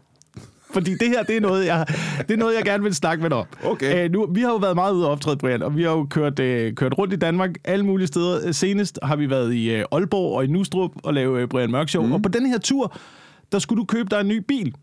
fordi 0.76 0.90
det 1.00 1.08
her, 1.08 1.22
det 1.22 1.36
er 1.36 1.40
noget, 1.40 1.66
jeg, 1.66 1.86
det 2.28 2.30
er 2.30 2.36
noget, 2.38 2.54
jeg 2.56 2.64
gerne 2.64 2.82
vil 2.82 2.94
snakke 2.94 3.22
med 3.22 3.30
dig 3.30 3.38
om. 3.38 3.46
Okay. 3.64 4.04
Øh, 4.04 4.12
nu, 4.12 4.26
vi 4.30 4.40
har 4.40 4.48
jo 4.48 4.56
været 4.56 4.74
meget 4.74 4.92
ude 4.94 5.06
og 5.06 5.12
optræde, 5.12 5.36
Brian, 5.36 5.62
og 5.62 5.76
vi 5.76 5.82
har 5.82 5.90
jo 5.90 6.06
kørt, 6.10 6.38
øh, 6.40 6.74
kørt 6.74 6.98
rundt 6.98 7.12
i 7.12 7.16
Danmark 7.16 7.50
alle 7.64 7.84
mulige 7.84 8.06
steder. 8.06 8.52
Senest 8.52 8.98
har 9.02 9.16
vi 9.16 9.30
været 9.30 9.54
i 9.54 9.70
øh, 9.74 9.84
Aalborg 9.92 10.36
og 10.36 10.44
i 10.44 10.46
Nustrup 10.46 10.90
og 11.02 11.14
lave 11.14 11.40
øh, 11.40 11.48
Brian 11.48 11.70
Mørk 11.70 11.88
Show. 11.88 12.06
Mm. 12.06 12.12
Og 12.12 12.22
på 12.22 12.28
den 12.28 12.46
her 12.46 12.58
tur, 12.58 12.96
der 13.52 13.58
skulle 13.58 13.80
du 13.80 13.84
købe 13.84 14.08
dig 14.10 14.20
en 14.20 14.28
ny 14.28 14.36
bil. 14.48 14.74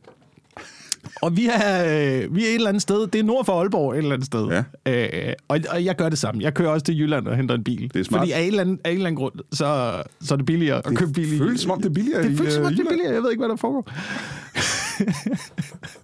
Og 1.21 1.38
vi 1.38 1.49
er, 1.53 1.84
øh, 1.86 2.36
vi 2.36 2.43
er 2.43 2.47
et 2.49 2.56
eller 2.56 2.69
andet 2.69 2.82
sted. 2.82 3.08
Det 3.08 3.19
er 3.19 3.23
nord 3.23 3.45
for 3.45 3.60
Aalborg 3.60 3.91
et 3.93 3.97
eller 3.97 4.13
andet 4.13 4.25
sted. 4.25 4.63
Ja. 4.86 5.27
Øh, 5.27 5.34
og, 5.47 5.60
og 5.69 5.86
jeg 5.86 5.95
gør 5.95 6.10
det 6.10 6.17
samme. 6.17 6.43
Jeg 6.43 6.53
kører 6.53 6.69
også 6.69 6.86
til 6.86 6.99
Jylland 6.99 7.27
og 7.27 7.36
henter 7.36 7.56
en 7.56 7.63
bil. 7.63 7.91
Det 7.93 7.99
er 7.99 8.03
smart. 8.03 8.19
Fordi 8.19 8.32
af 8.32 8.41
en 8.41 8.47
eller 8.47 8.62
anden, 8.62 8.79
af 8.84 8.89
en 8.89 8.95
eller 8.95 9.08
anden 9.08 9.17
grund, 9.19 9.34
så, 9.51 9.93
så 10.21 10.34
er 10.34 10.38
det 10.38 10.45
billigere 10.45 10.77
at 10.88 10.95
købe 10.95 11.12
bil 11.12 11.34
i... 11.34 11.38
føles 11.38 11.62
som 11.62 11.71
om, 11.71 11.82
det 11.82 11.89
er 11.89 11.93
billigere 11.93 12.23
Det 12.23 12.38
føles 12.38 12.53
som 12.53 12.62
øh, 12.63 12.67
om, 12.67 12.73
det 12.73 12.79
er 12.79 12.84
Jylland. 12.84 12.89
billigere. 12.89 13.13
Jeg 13.13 13.23
ved 13.23 13.32
ikke, 13.32 13.41
hvad 13.41 13.49
der 13.49 13.56
foregår. 13.56 13.89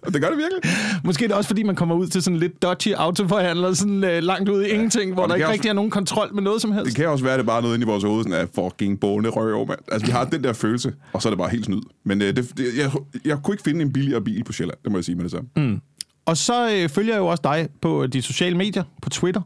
Og 0.02 0.08
det 0.12 0.22
gør 0.22 0.28
det 0.28 0.38
virkelig. 0.38 0.72
Måske 1.04 1.24
er 1.24 1.28
det 1.28 1.36
også, 1.36 1.48
fordi 1.48 1.62
man 1.62 1.74
kommer 1.74 1.94
ud 1.94 2.06
til 2.06 2.22
sådan 2.22 2.38
lidt 2.38 2.62
dodgy 2.62 2.88
autoforhandler, 2.96 3.74
sådan 3.74 4.04
øh, 4.04 4.22
langt 4.22 4.48
ude 4.48 4.68
i 4.68 4.72
ingenting, 4.72 5.14
hvor 5.14 5.22
Og 5.22 5.28
der 5.28 5.34
ikke 5.34 5.44
kan 5.44 5.52
rigtig 5.52 5.68
er 5.68 5.72
nogen 5.72 5.90
kontrol 5.90 6.34
med 6.34 6.42
noget 6.42 6.62
som 6.62 6.72
helst. 6.72 6.86
Det 6.86 6.96
kan 6.96 7.08
også 7.08 7.24
være, 7.24 7.34
at 7.34 7.38
det 7.38 7.44
er 7.44 7.46
bare 7.46 7.62
noget 7.62 7.74
inde 7.74 7.84
i 7.84 7.86
vores 7.86 8.04
hoved, 8.04 8.24
sådan 8.24 8.38
at 8.38 8.48
fucking 8.54 9.00
båne 9.00 9.28
røv, 9.28 9.66
mand. 9.66 9.78
Altså, 9.92 10.06
vi 10.06 10.12
har 10.12 10.24
den 10.24 10.44
der 10.44 10.52
følelse, 10.52 10.92
og 11.12 11.22
så 11.22 11.28
er 11.28 11.30
det 11.30 11.38
bare 11.38 11.50
helt 11.50 11.64
snyd. 11.64 11.80
Men 12.04 12.22
øh, 12.22 12.36
det, 12.36 12.58
det, 12.58 12.64
jeg, 12.78 12.90
jeg 13.24 13.38
kunne 13.42 13.54
ikke 13.54 13.62
finde 13.62 13.82
en 13.82 13.92
billigere 13.92 14.20
bil 14.20 14.44
på 14.44 14.52
Sjælland, 14.52 14.78
det 14.84 14.92
må 14.92 14.98
jeg 14.98 15.04
sige 15.04 15.14
med 15.14 15.24
det 15.24 15.30
samme. 15.30 15.48
Mm. 15.56 15.80
Og 16.26 16.36
så 16.36 16.70
øh, 16.72 16.88
følger 16.88 17.14
jeg 17.14 17.20
jo 17.20 17.26
også 17.26 17.40
dig 17.44 17.68
på 17.82 18.06
de 18.06 18.22
sociale 18.22 18.56
medier, 18.56 18.82
på 19.02 19.10
Twitter. 19.10 19.40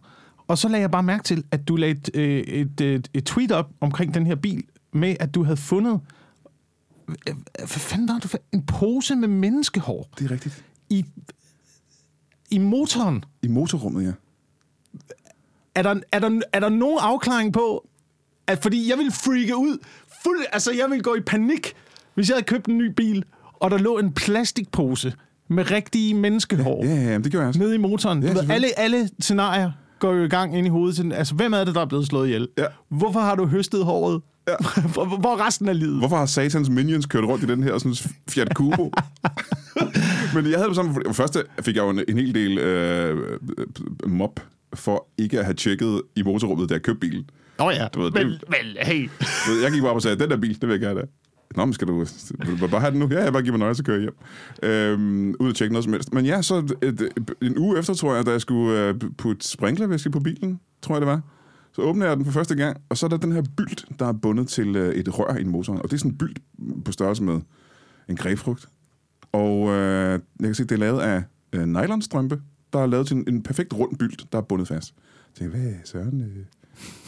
Og 0.49 0.59
så 0.59 0.69
lagde 0.69 0.81
jeg 0.81 0.91
bare 0.91 1.03
mærke 1.03 1.25
til, 1.25 1.45
at 1.51 1.69
du 1.69 1.77
lagde 1.77 1.93
et, 1.93 2.11
øh, 2.15 2.39
et, 2.39 2.81
et, 2.81 3.09
et 3.15 3.25
tweet 3.25 3.53
op 3.53 3.71
omkring 3.81 4.15
den 4.15 4.27
her 4.27 4.35
bil, 4.35 4.63
med 4.93 5.17
at 5.21 5.35
du 5.35 5.45
havde 5.45 5.57
fundet... 5.57 6.01
Hvad 7.59 7.67
fanden 7.69 8.09
var 8.09 8.19
det 8.19 8.31
for? 8.31 8.39
En 8.53 8.63
pose 8.67 9.15
med 9.17 9.29
menneskehår 9.29 10.09
Det 10.19 10.25
er 10.25 10.31
rigtigt. 10.31 10.65
i, 10.91 11.05
i 12.51 12.59
motoren. 12.59 13.25
I 13.43 13.49
motorrummet, 13.49 14.05
ja. 14.07 14.13
Er 15.75 15.83
der, 15.83 16.01
er, 16.13 16.19
der, 16.19 16.41
er 16.53 16.61
der 16.61 16.69
nogen 16.69 16.99
afklaring 17.03 17.53
på, 17.53 17.89
at 18.47 18.63
fordi 18.63 18.91
jeg 18.91 18.99
vil 18.99 19.13
freake 19.13 19.57
ud, 19.57 19.79
fuld, 20.25 20.39
altså 20.53 20.73
jeg 20.73 20.91
vil 20.91 21.03
gå 21.03 21.15
i 21.15 21.21
panik, 21.21 21.75
hvis 22.15 22.29
jeg 22.29 22.35
havde 22.35 22.45
købt 22.45 22.67
en 22.67 22.79
ny 22.79 22.87
bil, 22.97 23.25
og 23.55 23.71
der 23.71 23.79
lå 23.79 23.99
en 23.99 24.13
plastikpose 24.13 25.15
med 25.49 25.71
rigtige 25.71 26.15
menneskehår 26.15 26.85
Ja, 26.85 26.95
ja, 26.95 27.01
ja, 27.03 27.19
det 27.19 27.31
gjorde 27.31 27.39
jeg 27.43 27.49
også. 27.49 27.61
nede 27.61 27.75
i 27.75 27.79
motoren. 27.79 28.23
Ja, 28.23 28.29
Du 28.35 28.41
ved, 28.41 28.51
alle, 28.51 28.79
alle 28.79 29.11
scenarier 29.21 29.73
går 29.99 30.13
jo 30.13 30.25
i 30.25 30.29
gang 30.29 30.59
ind 30.59 30.67
i 30.67 30.71
hovedet. 30.71 31.13
Altså, 31.13 31.35
hvem 31.35 31.53
er 31.53 31.65
det, 31.65 31.75
der 31.75 31.81
er 31.81 31.87
blevet 31.87 32.07
slået 32.07 32.27
ihjel? 32.27 32.49
Ja. 32.59 32.65
Hvorfor 32.89 33.21
har 33.21 33.35
du 33.35 33.47
høstet 33.47 33.85
håret? 33.85 34.23
Ja. 34.49 34.55
hvor, 34.95 35.05
hvor 35.19 35.37
er 35.37 35.47
resten 35.47 35.69
af 35.69 35.79
livet? 35.79 35.99
Hvorfor 35.99 36.17
har 36.17 36.27
satans 36.27 36.69
minions 36.69 37.07
kørt 37.07 37.25
rundt 37.25 37.45
i 37.45 37.47
den 37.47 37.63
her 37.63 37.79
sådan 37.79 37.95
Fiat 38.29 38.49
Cubo? 38.55 38.93
Men 40.35 40.47
jeg 40.51 40.57
havde 40.59 40.69
det 40.69 40.77
sammen. 40.77 40.95
For 40.95 41.01
det 41.01 41.17
første 41.17 41.43
fik 41.61 41.77
jeg 41.77 41.83
jo 41.83 41.91
en, 41.91 42.01
en 42.09 42.19
hel 42.19 42.35
del 42.35 42.59
øh, 42.59 43.39
øh, 43.59 43.67
mob 44.11 44.41
for 44.75 45.07
ikke 45.19 45.39
at 45.39 45.45
have 45.45 45.55
tjekket 45.55 46.03
i 46.17 46.23
motorrummet, 46.23 46.69
da 46.69 46.75
jeg 46.75 46.83
købte 46.83 47.01
bilen. 47.01 47.31
Nå 47.59 47.71
ja, 47.71 47.87
Du 47.95 48.01
ved, 48.03 48.11
men, 48.11 48.27
det- 48.27 48.45
men 48.49 48.87
hey. 48.87 49.09
Ved, 49.49 49.63
Jeg 49.63 49.73
gik 49.73 49.81
bare 49.81 49.91
op 49.91 49.97
og 49.97 50.03
sagde, 50.03 50.19
den 50.19 50.31
der 50.31 50.37
bil, 50.37 50.55
det 50.61 50.63
vil 50.63 50.71
jeg 50.71 50.81
gerne 50.81 51.01
have. 51.01 51.09
Nå, 51.57 51.65
men 51.65 51.73
skal 51.73 51.89
du, 51.89 52.05
vil 52.47 52.61
du 52.61 52.67
bare 52.67 52.81
have 52.81 52.91
den 52.91 52.99
nu? 53.01 53.09
Ja, 53.11 53.23
jeg 53.25 53.33
bare 53.33 53.43
give 53.43 53.53
mig 53.53 53.59
nøje, 53.59 53.75
så 53.75 53.85
kører 53.85 53.97
jeg 53.97 54.03
hjem. 54.63 54.71
Øhm, 54.71 55.35
ud 55.41 55.49
og 55.49 55.55
tjekke 55.55 55.73
noget 55.73 55.85
som 55.85 55.93
helst. 55.93 56.13
Men 56.13 56.27
ja, 56.27 56.43
så 56.43 56.55
et, 56.83 57.01
et, 57.17 57.31
en 57.43 57.59
uge 57.59 57.79
efter, 57.79 57.95
tror 57.95 58.15
jeg, 58.15 58.27
da 58.27 58.31
jeg 58.31 58.41
skulle 58.41 58.81
øh, 58.81 58.95
putte 59.19 59.49
sprinklervæske 59.49 60.11
på 60.11 60.21
bilen, 60.21 60.61
tror 60.83 60.95
jeg 60.95 61.01
det 61.01 61.09
var, 61.09 61.21
så 61.75 61.83
åbner 61.83 62.07
jeg 62.07 62.17
den 62.17 62.25
for 62.25 62.33
første 62.33 62.55
gang, 62.55 62.81
og 62.89 62.97
så 62.97 63.07
er 63.07 63.11
der 63.11 63.17
den 63.17 63.33
her 63.33 63.43
bylt, 63.57 63.87
der 63.99 64.07
er 64.07 64.13
bundet 64.13 64.49
til 64.49 64.77
øh, 64.77 64.95
et 64.95 65.19
rør 65.19 65.37
i 65.37 65.41
en 65.41 65.49
motor. 65.49 65.75
Og 65.75 65.83
det 65.83 65.93
er 65.93 65.97
sådan 65.97 66.11
en 66.11 66.19
bylt 66.19 66.39
på 66.85 66.93
størrelse 66.93 67.23
med 67.23 67.41
en 68.09 68.17
grebfrugt. 68.17 68.69
Og 69.33 69.69
øh, 69.69 70.21
jeg 70.41 70.47
kan 70.47 70.55
se, 70.55 70.65
det 70.65 70.73
er 70.73 70.79
lavet 70.79 71.01
af 71.01 71.23
øh, 71.53 71.67
nylonstrømpe, 71.67 72.41
der 72.73 72.79
er 72.79 72.87
lavet 72.87 73.07
til 73.07 73.17
en, 73.17 73.25
en 73.29 73.43
perfekt 73.43 73.73
rund 73.73 73.97
bylt, 73.97 74.33
der 74.33 74.39
er 74.39 74.43
bundet 74.43 74.69
fast. 74.69 74.95
Jeg 74.97 75.35
tænker, 75.35 75.59
hvad 75.59 75.73
søren, 75.85 76.21
øh, 76.21 76.45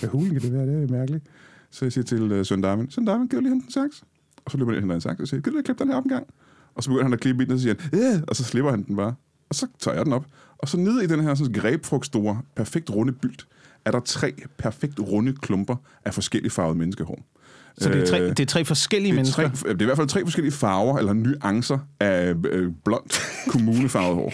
hvad 0.01 0.09
hulen 0.09 0.33
kan 0.33 0.43
det 0.43 0.53
være? 0.53 0.67
Det 0.67 0.91
er 0.91 0.93
mærkeligt. 0.93 1.25
Så 1.71 1.85
jeg 1.85 1.93
siger 1.93 2.05
til 2.05 2.33
øh, 2.33 2.45
Søren 2.45 2.63
Darwin, 2.63 2.91
Søren 2.91 3.07
Darwin, 3.07 3.29
kan 3.29 3.37
du 3.37 3.43
lige 3.43 3.53
hente 3.53 3.67
en 3.67 3.71
saks? 3.71 4.03
Og 4.45 4.51
så 4.51 4.59
løber 4.59 4.73
jeg 4.73 4.77
ind 4.77 4.85
og 4.85 4.95
henter 4.95 4.95
en 4.95 5.01
saks, 5.01 5.21
og 5.21 5.29
siger, 5.29 5.41
kan 5.41 5.53
du 5.53 5.57
lige 5.57 5.65
klippe 5.65 5.85
den 5.85 5.91
her 5.91 5.97
op 5.97 6.05
en 6.05 6.11
gang? 6.11 6.27
Og 6.75 6.83
så 6.83 6.91
begynder 6.91 7.05
han 7.05 7.13
at 7.13 7.21
klippe 7.21 7.43
i 7.43 7.47
den, 7.47 7.53
og 7.53 7.59
så 7.59 7.63
siger 7.63 7.75
han, 7.79 8.01
ja, 8.01 8.21
og 8.29 8.37
så 8.37 8.45
slipper 8.45 8.71
han 8.71 8.83
den 8.83 8.97
bare. 8.97 9.15
Og 9.49 9.55
så 9.55 9.67
tager 9.79 9.97
jeg 9.97 10.05
den 10.05 10.13
op. 10.13 10.27
Og 10.59 10.69
så 10.69 10.77
nede 10.77 11.05
i 11.05 11.07
den 11.07 11.21
her 11.21 11.35
sådan, 11.35 11.53
grebfrugtstore, 11.53 12.43
perfekt 12.57 12.91
runde 12.91 13.13
bylt, 13.13 13.47
er 13.87 13.91
der 13.91 14.01
tre 14.01 14.33
perfekt 14.59 15.01
runde 15.01 15.33
klumper 15.43 15.77
af 16.05 16.15
forskellige 16.15 16.51
farvede 16.51 16.79
menneskehår. 16.79 17.19
Så 17.79 17.89
det 17.89 18.03
er 18.03 18.07
tre, 18.07 18.21
Øh, 18.21 18.29
det 18.29 18.41
er 18.41 18.47
tre 18.47 18.65
forskellige 18.65 19.13
det 19.13 19.15
er, 19.15 19.19
mennesker. 19.19 19.51
tre, 19.51 19.73
det 19.73 19.79
er 19.79 19.83
i 19.83 19.85
hvert 19.85 19.97
fald 19.97 20.09
tre 20.09 20.21
forskellige 20.21 20.53
farver, 20.53 20.99
eller 20.99 21.13
nuancer 21.13 21.79
af 22.01 22.35
øh, 22.51 22.73
blondt 22.85 23.21
kommunefarvet 23.49 24.15
hår. 24.15 24.33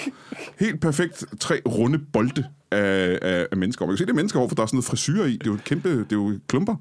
Helt 0.60 0.80
perfekt 0.80 1.24
tre 1.40 1.60
runde 1.68 1.98
bolde 2.12 2.44
af, 2.70 3.18
af, 3.22 3.46
af 3.52 3.56
menneskehår. 3.56 3.86
Man 3.86 3.92
kan 3.94 3.98
se, 3.98 4.04
det 4.04 4.10
er 4.10 4.14
menneskehår, 4.14 4.48
for 4.48 4.54
der 4.54 4.62
er 4.62 4.66
sådan 4.66 4.76
noget 4.76 4.84
frisyr 4.84 5.24
i. 5.24 5.32
Det 5.32 5.42
er 5.46 5.50
jo 5.50 5.54
et 5.54 5.64
kæmpe, 5.64 5.88
det 5.90 6.12
er 6.12 6.16
jo 6.16 6.38
klumper 6.48 6.76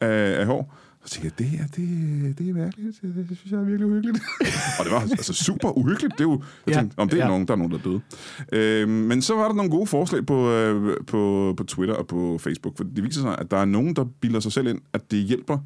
af, 0.00 0.40
af 0.40 0.46
hår. 0.46 0.74
Så 1.06 1.14
tænkte 1.20 1.26
jeg, 1.26 1.38
det 1.38 1.58
her, 1.58 1.66
det, 1.66 2.38
det 2.38 2.48
er 2.48 2.52
mærkeligt. 2.54 2.98
Det, 3.02 3.26
det 3.28 3.38
synes 3.38 3.52
jeg 3.52 3.60
er 3.60 3.64
virkelig 3.64 3.86
uhyggeligt. 3.86 4.18
og 4.78 4.84
det 4.84 4.92
var 4.92 5.00
altså 5.00 5.32
super 5.32 5.78
uhyggeligt. 5.78 6.12
Det 6.18 6.20
er 6.20 6.24
jo, 6.28 6.42
jeg 6.66 6.74
Ja, 6.74 6.80
tænkte, 6.80 6.98
om 6.98 7.08
det 7.08 7.18
er 7.18 7.22
ja. 7.24 7.28
nogen, 7.28 7.48
der 7.48 7.52
er 7.54 7.58
nogen, 7.58 7.72
der 7.72 7.78
er 7.78 7.82
døde. 7.82 8.00
Øhm, 8.82 8.90
men 8.90 9.22
så 9.22 9.34
var 9.34 9.46
der 9.48 9.54
nogle 9.54 9.70
gode 9.70 9.86
forslag 9.86 10.26
på, 10.26 10.50
øh, 10.50 10.96
på, 11.06 11.54
på 11.56 11.64
Twitter 11.64 11.94
og 11.94 12.06
på 12.06 12.38
Facebook, 12.38 12.76
for 12.76 12.84
det 12.84 13.04
viser 13.04 13.20
sig, 13.20 13.38
at 13.38 13.50
der 13.50 13.56
er 13.56 13.64
nogen, 13.64 13.96
der 13.96 14.04
bilder 14.20 14.40
sig 14.40 14.52
selv 14.52 14.66
ind, 14.66 14.80
at 14.92 15.10
det 15.10 15.18
hjælper. 15.18 15.58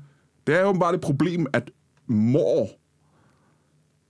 Det 0.46 0.54
er 0.54 0.60
jo 0.60 0.72
bare 0.72 0.94
et 0.94 1.00
problem, 1.00 1.46
at 1.52 1.70
mor, 2.06 2.68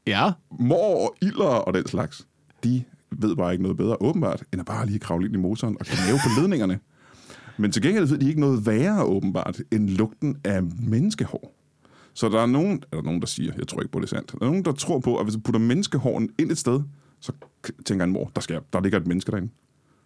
Ja. 0.06 0.30
mor 0.60 1.04
og 1.08 1.16
ilder 1.22 1.44
og 1.44 1.74
den 1.74 1.86
slags, 1.86 2.26
de 2.64 2.82
ved 3.10 3.36
bare 3.36 3.52
ikke 3.52 3.62
noget 3.62 3.76
bedre, 3.76 3.96
åbenbart, 4.00 4.42
end 4.52 4.60
at 4.60 4.66
bare 4.66 4.86
lige 4.86 4.98
kravle 4.98 5.26
ind 5.26 5.34
i 5.34 5.38
motoren 5.38 5.76
og 5.80 5.86
knæve 5.86 6.18
på 6.18 6.40
ledningerne. 6.40 6.78
Men 7.60 7.72
til 7.72 7.82
gengæld 7.82 8.06
ved 8.06 8.18
de 8.18 8.28
ikke 8.28 8.40
noget 8.40 8.66
værre, 8.66 9.04
åbenbart, 9.04 9.60
end 9.72 9.88
lugten 9.88 10.36
af 10.44 10.62
menneskehår. 10.62 11.54
Så 12.14 12.28
der 12.28 12.40
er 12.42 12.46
nogen, 12.46 12.82
eller 12.92 13.02
nogen, 13.02 13.20
der 13.20 13.26
siger, 13.26 13.52
jeg 13.58 13.68
tror 13.68 13.80
ikke 13.80 13.92
på 13.92 13.98
det 13.98 14.04
er 14.04 14.08
sandt, 14.08 14.32
der 14.32 14.38
er 14.40 14.44
nogen, 14.44 14.64
der 14.64 14.72
tror 14.72 14.98
på, 14.98 15.16
at 15.16 15.24
hvis 15.24 15.34
du 15.34 15.40
putter 15.40 15.60
menneskehåren 15.60 16.28
ind 16.38 16.50
et 16.50 16.58
sted, 16.58 16.80
så 17.20 17.32
tænker 17.86 18.04
en 18.04 18.12
mor, 18.12 18.30
der, 18.34 18.40
skal, 18.40 18.54
jeg- 18.54 18.62
der 18.72 18.80
ligger 18.80 18.98
et 18.98 19.06
menneske 19.06 19.30
derinde. 19.32 19.48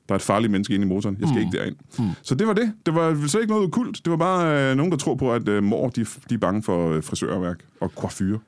Der 0.08 0.14
er 0.14 0.16
et 0.16 0.22
farligt 0.22 0.50
menneske 0.50 0.74
inde 0.74 0.86
i 0.86 0.88
motoren. 0.88 1.16
Jeg 1.20 1.28
skal 1.28 1.40
mm. 1.40 1.46
ikke 1.46 1.58
derind. 1.58 1.76
Mm. 1.98 2.08
Så 2.22 2.34
det 2.34 2.46
var 2.46 2.52
det. 2.52 2.72
Det 2.86 2.94
var 2.94 3.26
så 3.28 3.38
ikke 3.38 3.52
noget 3.52 3.72
kult. 3.72 4.00
Det 4.04 4.10
var 4.10 4.16
bare 4.16 4.70
øh, 4.70 4.76
nogen, 4.76 4.92
der 4.92 4.98
tror 4.98 5.14
på, 5.14 5.32
at 5.32 5.48
øh, 5.48 5.62
mor 5.62 5.88
de, 5.88 6.06
de 6.30 6.34
er 6.34 6.38
bange 6.38 6.62
for 6.62 6.90
øh, 6.90 7.02
frisørværk 7.02 7.64
og 7.80 7.92
coiffure. 7.96 8.38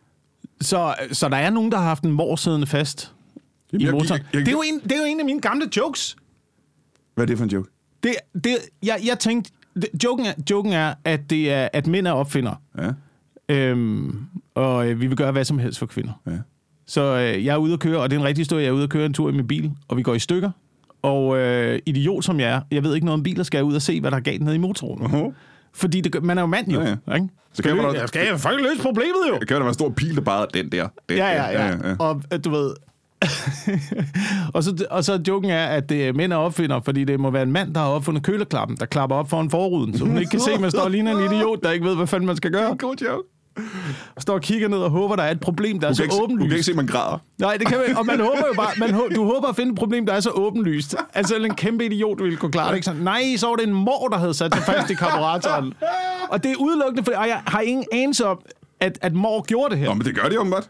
Så, 0.60 0.94
så 1.12 1.28
der 1.28 1.36
er 1.36 1.50
nogen, 1.50 1.72
der 1.72 1.78
har 1.78 1.84
haft 1.84 2.02
en 2.04 2.12
mor 2.12 2.36
siddende 2.36 2.66
fast 2.66 3.14
i 3.72 3.84
jeg- 3.84 3.92
motoren. 3.92 4.20
jeg- 4.20 4.26
jeg- 4.34 4.40
det, 4.40 4.48
er 4.48 4.52
jo 4.52 4.62
en, 4.66 4.80
det 4.82 4.92
er 4.92 4.96
jo 4.98 5.04
en 5.04 5.20
af 5.20 5.26
mine 5.26 5.40
gamle 5.40 5.68
jokes. 5.76 6.16
Hvad 7.14 7.24
er 7.24 7.26
det 7.26 7.36
for 7.38 7.44
en 7.44 7.50
joke? 7.50 7.70
Det, 8.06 8.14
det, 8.44 8.56
jeg, 8.82 9.00
jeg 9.06 9.18
tænkte, 9.18 9.50
det, 9.74 9.86
joken, 10.04 10.26
er, 10.26 10.32
joken 10.50 10.72
er, 10.72 10.94
at 11.04 11.30
det 11.30 11.52
er, 11.52 11.68
at 11.72 11.86
mænd 11.86 12.06
er 12.06 12.12
opfinder. 12.12 12.54
Ja, 12.78 12.90
Øhm, 13.48 14.18
og 14.54 14.88
øh, 14.90 15.00
vi 15.00 15.06
vil 15.06 15.16
gøre 15.16 15.32
hvad 15.32 15.44
som 15.44 15.58
helst 15.58 15.78
for 15.78 15.86
kvinder. 15.86 16.12
ja. 16.26 16.32
Så 16.86 17.02
øh, 17.02 17.44
jeg 17.44 17.52
er 17.52 17.56
ude 17.56 17.72
at 17.72 17.80
køre, 17.80 17.98
og 17.98 18.10
det 18.10 18.16
er 18.16 18.20
en 18.20 18.26
rigtig 18.26 18.40
historie. 18.40 18.62
Jeg 18.62 18.68
er 18.68 18.72
ude 18.72 18.82
at 18.82 18.90
køre 18.90 19.06
en 19.06 19.12
tur 19.12 19.28
i 19.28 19.32
min 19.32 19.46
bil, 19.46 19.70
og 19.88 19.96
vi 19.96 20.02
går 20.02 20.14
i 20.14 20.18
stykker. 20.18 20.50
Og 21.02 21.36
øh, 21.38 21.78
idiot 21.86 22.24
som 22.24 22.40
jeg 22.40 22.50
er, 22.50 22.60
jeg 22.70 22.82
ved 22.84 22.94
ikke 22.94 23.04
noget 23.04 23.18
om 23.18 23.22
biler, 23.22 23.44
skal 23.44 23.58
jeg 23.58 23.64
ud 23.64 23.74
og 23.74 23.82
se, 23.82 24.00
hvad 24.00 24.10
der 24.10 24.16
er 24.16 24.20
galt 24.20 24.42
nede 24.42 24.54
i 24.54 24.58
motoren. 24.58 25.02
Uh-huh. 25.02 25.32
Fordi 25.74 26.00
det, 26.00 26.22
man 26.24 26.38
er 26.38 26.42
jo 26.42 26.46
mand 26.46 26.68
jo. 26.72 26.80
Ja, 26.80 26.84
Ja, 26.86 26.90
ja. 26.90 26.96
ja. 27.08 27.14
Ikke? 27.14 27.28
Så 27.52 27.62
kan 27.62 27.76
da- 27.78 28.06
skal 28.06 28.26
jeg 28.30 28.40
faktisk 28.40 28.62
løse 28.70 28.82
problemet 28.82 29.14
jo? 29.32 29.38
Det 29.38 29.48
kan 29.48 29.54
da 29.56 29.58
være 29.60 29.68
en 29.68 29.74
stor 29.74 29.90
pil, 29.90 30.14
der 30.16 30.20
bare 30.20 30.46
den 30.54 30.72
der. 30.72 30.88
Den 31.08 31.16
Ja, 31.16 31.24
der. 31.24 31.50
ja, 31.50 31.66
ja. 31.88 31.96
Og 31.98 32.22
øh, 32.32 32.38
du 32.44 32.50
ved... 32.50 32.74
og, 34.54 34.62
så, 34.64 34.86
og 34.90 35.04
så 35.04 35.20
joken 35.28 35.50
er, 35.50 35.66
at 35.66 35.88
det 35.88 36.08
er 36.08 36.12
mænd 36.12 36.32
er 36.32 36.36
opfinder, 36.36 36.80
fordi 36.80 37.04
det 37.04 37.20
må 37.20 37.30
være 37.30 37.42
en 37.42 37.52
mand, 37.52 37.74
der 37.74 37.80
har 37.80 37.88
opfundet 37.88 38.22
køleklappen, 38.22 38.76
der 38.76 38.86
klapper 38.86 39.16
op 39.16 39.30
foran 39.30 39.50
forruden, 39.50 39.98
så 39.98 40.04
hun 40.04 40.18
ikke 40.18 40.30
kan 40.30 40.40
se, 40.40 40.52
at 40.52 40.60
man 40.60 40.70
står 40.70 40.80
og 40.82 40.90
ligner 40.90 41.18
en 41.18 41.32
idiot, 41.32 41.62
der 41.62 41.70
ikke 41.70 41.84
ved, 41.86 41.96
hvad 41.96 42.06
fanden 42.06 42.26
man 42.26 42.36
skal 42.36 42.50
gøre. 42.52 42.76
God 42.78 42.94
joke. 43.02 43.28
Står 44.18 44.34
og 44.34 44.40
kigger 44.40 44.68
ned 44.68 44.78
og 44.78 44.90
håber, 44.90 45.16
der 45.16 45.22
er 45.22 45.30
et 45.30 45.40
problem, 45.40 45.80
der 45.80 45.88
er 45.88 45.92
så 45.92 46.02
ikke, 46.02 46.14
se- 46.14 46.20
du 46.20 46.26
kan 46.26 46.32
ikke 46.34 46.44
åbenlyst. 46.44 46.64
se, 46.64 46.72
at 46.72 46.76
man 46.76 46.86
græder. 46.86 47.18
Nej, 47.38 47.56
det 47.56 47.66
kan 47.66 47.78
man, 47.86 47.96
og 47.96 48.06
man 48.06 48.20
håber 48.20 48.42
jo 48.46 48.52
bare, 48.56 48.68
man, 48.78 48.90
hå- 48.94 49.14
du 49.14 49.24
håber 49.24 49.48
at 49.48 49.56
finde 49.56 49.72
et 49.72 49.78
problem, 49.78 50.06
der 50.06 50.12
er 50.12 50.20
så 50.20 50.30
åbenlyst. 50.30 50.94
Altså 51.14 51.36
en 51.36 51.54
kæmpe 51.54 51.86
idiot 51.86 52.22
ville 52.22 52.36
kunne 52.36 52.52
klare 52.52 52.68
det. 52.70 52.76
Ikke? 52.76 52.84
Sådan, 52.84 53.02
nej, 53.02 53.22
så 53.36 53.46
var 53.48 53.56
det 53.56 53.66
en 53.68 53.74
mor, 53.74 54.08
der 54.08 54.18
havde 54.18 54.34
sat 54.34 54.54
sig 54.54 54.62
fast 54.64 54.90
i 54.90 54.94
karburatoren. 54.94 55.74
Og 56.30 56.42
det 56.44 56.50
er 56.50 56.56
udelukkende, 56.56 57.04
for 57.04 57.12
jeg 57.12 57.40
har 57.46 57.60
ingen 57.60 57.84
anelse 57.92 58.26
om, 58.26 58.38
at, 58.80 58.98
at 59.02 59.14
mor 59.14 59.42
gjorde 59.42 59.70
det 59.70 59.78
her. 59.78 59.86
Nå, 59.88 59.94
men 59.94 60.04
det 60.06 60.14
gør 60.14 60.28
de 60.28 60.40
åbenbart. 60.40 60.68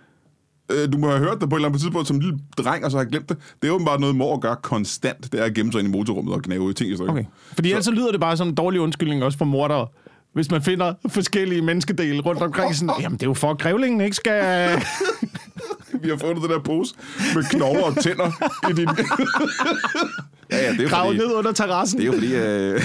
Øh, 0.73 0.93
Du 0.93 0.99
må 0.99 1.09
have 1.09 1.19
hørt 1.19 1.41
det 1.41 1.51
på 1.51 1.57
et 1.57 1.59
eller 1.59 1.69
andet 1.69 1.81
tidspunkt 1.81 2.09
som 2.09 2.21
lille 2.21 2.39
dreng, 2.59 2.85
og 2.85 2.91
så 2.91 2.97
har 2.97 3.05
glemt 3.05 3.29
det. 3.29 3.37
Det 3.63 3.69
er 3.69 3.73
åbenbart 3.73 4.01
noget, 4.01 4.17
mor 4.17 4.39
gør 4.39 4.55
konstant. 4.55 5.33
Det 5.33 5.41
er 5.41 5.45
at 5.45 5.55
gemme 5.55 5.73
sig 5.73 5.79
ind 5.79 5.89
i 5.89 5.91
motorrummet 5.91 6.35
og 6.35 6.43
knæve 6.43 6.73
ting 6.73 6.91
i 6.91 6.95
stykker. 6.97 7.13
Okay. 7.13 7.25
Fordi 7.55 7.69
ellers 7.71 7.85
så 7.85 7.91
lyder 7.91 8.11
det 8.11 8.21
bare 8.21 8.37
som 8.37 8.49
en 8.49 8.55
dårlig 8.55 8.81
undskyldning 8.81 9.23
også 9.25 9.39
for 9.39 9.45
mordere. 9.45 9.87
Hvis 10.33 10.51
man 10.51 10.63
finder 10.63 10.95
forskellige 11.09 11.63
menneskedele 11.63 12.21
rundt 12.21 12.43
omkring, 12.43 12.75
sådan, 12.77 12.95
jamen 13.03 13.19
det 13.19 13.23
er 13.23 13.27
jo 13.31 13.35
for, 13.35 13.51
at 13.51 13.59
grævlingen 13.59 14.01
ikke 14.01 14.17
skal... 14.17 14.43
Vi 16.03 16.09
har 16.09 16.17
fundet 16.17 16.43
den 16.43 16.51
der 16.51 16.59
pose 16.59 16.95
med 17.35 17.45
knogler 17.51 17.83
og 17.83 17.97
tænder 17.97 18.31
i 18.71 18.73
din... 18.73 18.89
ja, 20.51 20.57
ja, 20.65 20.73
det 20.73 20.79
er 20.79 20.83
jo 20.83 20.89
grave 20.89 21.07
fordi... 21.07 21.19
ned 21.19 21.35
under 21.35 21.53
terrassen. 21.53 21.99
Det 22.01 22.05
er 22.05 22.07
jo 22.07 22.13
fordi... 22.13 22.35
Øh, 22.35 22.83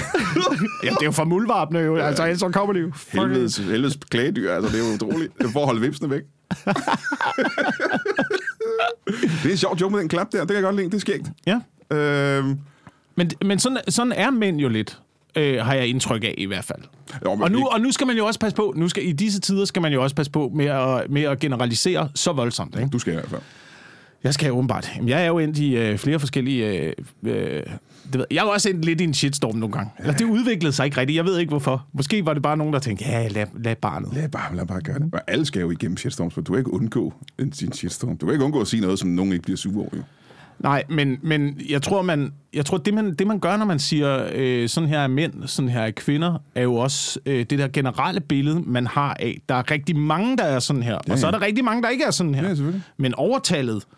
Jamen, 0.84 0.94
det 0.94 1.02
er 1.02 1.04
jo 1.04 1.10
for 1.10 1.24
muldvarpene 1.24 1.78
jo. 1.78 1.96
Altså, 1.96 2.22
ellers 2.22 2.40
så 2.40 2.48
kommer 2.48 2.72
de 2.72 2.80
jo. 2.80 2.92
helvedes, 3.12 3.56
helvedes 3.56 3.98
klædedyr, 4.10 4.52
altså 4.52 4.72
det 4.72 4.84
er 4.84 4.88
jo 4.88 4.94
utroligt. 4.94 5.38
Det 5.38 5.44
at 5.44 5.64
holde 5.64 5.80
vipsene 5.80 6.10
væk. 6.10 6.22
Det 9.06 9.46
er 9.46 9.50
en 9.50 9.56
sjov 9.56 9.76
joke 9.80 9.92
med 9.92 10.00
den 10.00 10.08
klap 10.08 10.32
der. 10.32 10.38
Det 10.40 10.48
kan 10.48 10.56
jeg 10.56 10.62
godt 10.64 10.76
lide. 10.76 10.86
Det 10.86 10.94
er 10.94 10.98
skægt. 11.00 11.30
Ja. 11.46 11.60
Øhm, 11.96 12.58
Men, 13.16 13.30
men 13.44 13.58
sådan, 13.58 13.78
sådan 13.88 14.12
er 14.12 14.30
mænd 14.30 14.58
jo 14.60 14.68
lidt, 14.68 14.98
øh, 15.36 15.58
har 15.64 15.74
jeg 15.74 15.86
indtryk 15.88 16.24
af 16.24 16.34
i 16.38 16.44
hvert 16.44 16.64
fald. 16.64 16.80
jo, 17.24 17.30
Og 17.30 17.50
nu, 17.50 17.58
ikke- 17.58 17.68
og 17.70 17.80
nu 17.80 17.92
skal 17.92 18.06
man 18.06 18.16
jo 18.16 18.26
også 18.26 18.40
passe 18.40 18.56
på, 18.56 18.72
nu 18.76 18.88
skal, 18.88 19.08
i 19.08 19.12
disse 19.12 19.40
tider 19.40 19.64
skal 19.64 19.82
man 19.82 19.92
jo 19.92 20.02
også 20.02 20.16
passe 20.16 20.32
på 20.32 20.50
med 20.54 20.66
at, 20.66 21.10
med 21.10 21.22
at 21.22 21.38
generalisere 21.38 22.08
så 22.14 22.32
voldsomt. 22.32 22.76
Ikke? 22.76 22.88
Du 22.88 22.98
skal 22.98 23.12
i 23.12 23.16
hvert 23.16 23.28
fald. 23.30 23.40
Jeg 24.24 24.34
skal 24.34 24.52
åbenbart. 24.52 24.92
Jamen, 24.96 25.08
jeg 25.08 25.22
er 25.22 25.26
jo 25.26 25.38
endt 25.38 25.58
i 25.58 25.76
øh, 25.76 25.98
flere 25.98 26.18
forskellige... 26.18 26.66
Øh, 26.66 26.92
øh, 27.22 27.62
det 28.12 28.18
ved, 28.18 28.24
jeg 28.30 28.38
er 28.38 28.42
jo 28.42 28.50
også 28.50 28.70
endt 28.70 28.84
lidt 28.84 29.00
i 29.00 29.04
en 29.04 29.14
shitstorm 29.14 29.56
nogle 29.56 29.72
gange. 29.72 29.90
Eller 29.98 30.12
det 30.12 30.24
udviklede 30.24 30.72
sig 30.72 30.84
ikke 30.84 30.96
rigtigt. 31.00 31.16
Jeg 31.16 31.24
ved 31.24 31.38
ikke 31.38 31.50
hvorfor. 31.50 31.86
Måske 31.92 32.26
var 32.26 32.34
det 32.34 32.42
bare 32.42 32.56
nogen, 32.56 32.72
der 32.72 32.78
tænkte, 32.78 33.04
ja, 33.04 33.28
lad, 33.28 33.46
lad 33.58 33.76
barnet. 33.76 34.14
Lad 34.14 34.28
bare, 34.28 34.56
lad 34.56 34.66
bare 34.66 34.80
gøre 34.80 34.98
det. 34.98 35.10
Og 35.12 35.20
alle 35.26 35.44
skal 35.44 35.60
jo 35.60 35.70
igennem 35.70 35.96
shitstorms, 35.96 36.34
for 36.34 36.40
du 36.40 36.52
kan 36.52 36.58
ikke 36.58 36.72
undgå 36.72 37.12
en, 37.38 37.52
sin 37.52 37.72
shitstorm. 37.72 38.16
Du 38.16 38.26
kan 38.26 38.32
ikke 38.32 38.44
undgå 38.44 38.60
at 38.60 38.66
sige 38.66 38.80
noget, 38.80 38.98
som 38.98 39.08
nogen 39.08 39.32
ikke 39.32 39.42
bliver 39.42 39.56
sure 39.56 39.80
over. 39.80 39.88
Jo. 39.96 40.02
Nej, 40.58 40.82
men, 40.88 41.18
men 41.22 41.60
jeg 41.70 41.82
tror, 41.82 42.02
man, 42.02 42.32
jeg 42.54 42.66
tror 42.66 42.78
det, 42.78 42.94
man, 42.94 43.14
det 43.14 43.26
man 43.26 43.38
gør, 43.38 43.56
når 43.56 43.64
man 43.64 43.78
siger, 43.78 44.28
øh, 44.34 44.68
sådan 44.68 44.88
her 44.88 45.00
er 45.00 45.06
mænd, 45.06 45.34
sådan 45.46 45.68
her 45.68 45.80
er 45.80 45.90
kvinder, 45.90 46.38
er 46.54 46.62
jo 46.62 46.74
også 46.74 47.20
øh, 47.26 47.46
det 47.50 47.58
der 47.58 47.68
generelle 47.68 48.20
billede, 48.20 48.62
man 48.66 48.86
har 48.86 49.16
af. 49.20 49.40
Der 49.48 49.54
er 49.54 49.70
rigtig 49.70 49.96
mange, 49.96 50.36
der 50.36 50.44
er 50.44 50.58
sådan 50.58 50.82
her, 50.82 50.98
ja, 51.06 51.12
og 51.12 51.18
så 51.18 51.26
er 51.26 51.30
der 51.30 51.42
rigtig 51.42 51.64
mange, 51.64 51.82
der 51.82 51.88
ikke 51.88 52.04
er 52.04 52.10
sådan 52.10 52.34
her. 52.34 52.48
Ja, 52.48 52.54
men 52.96 53.14
overtallet 53.14 53.74
Ja. 53.74 53.96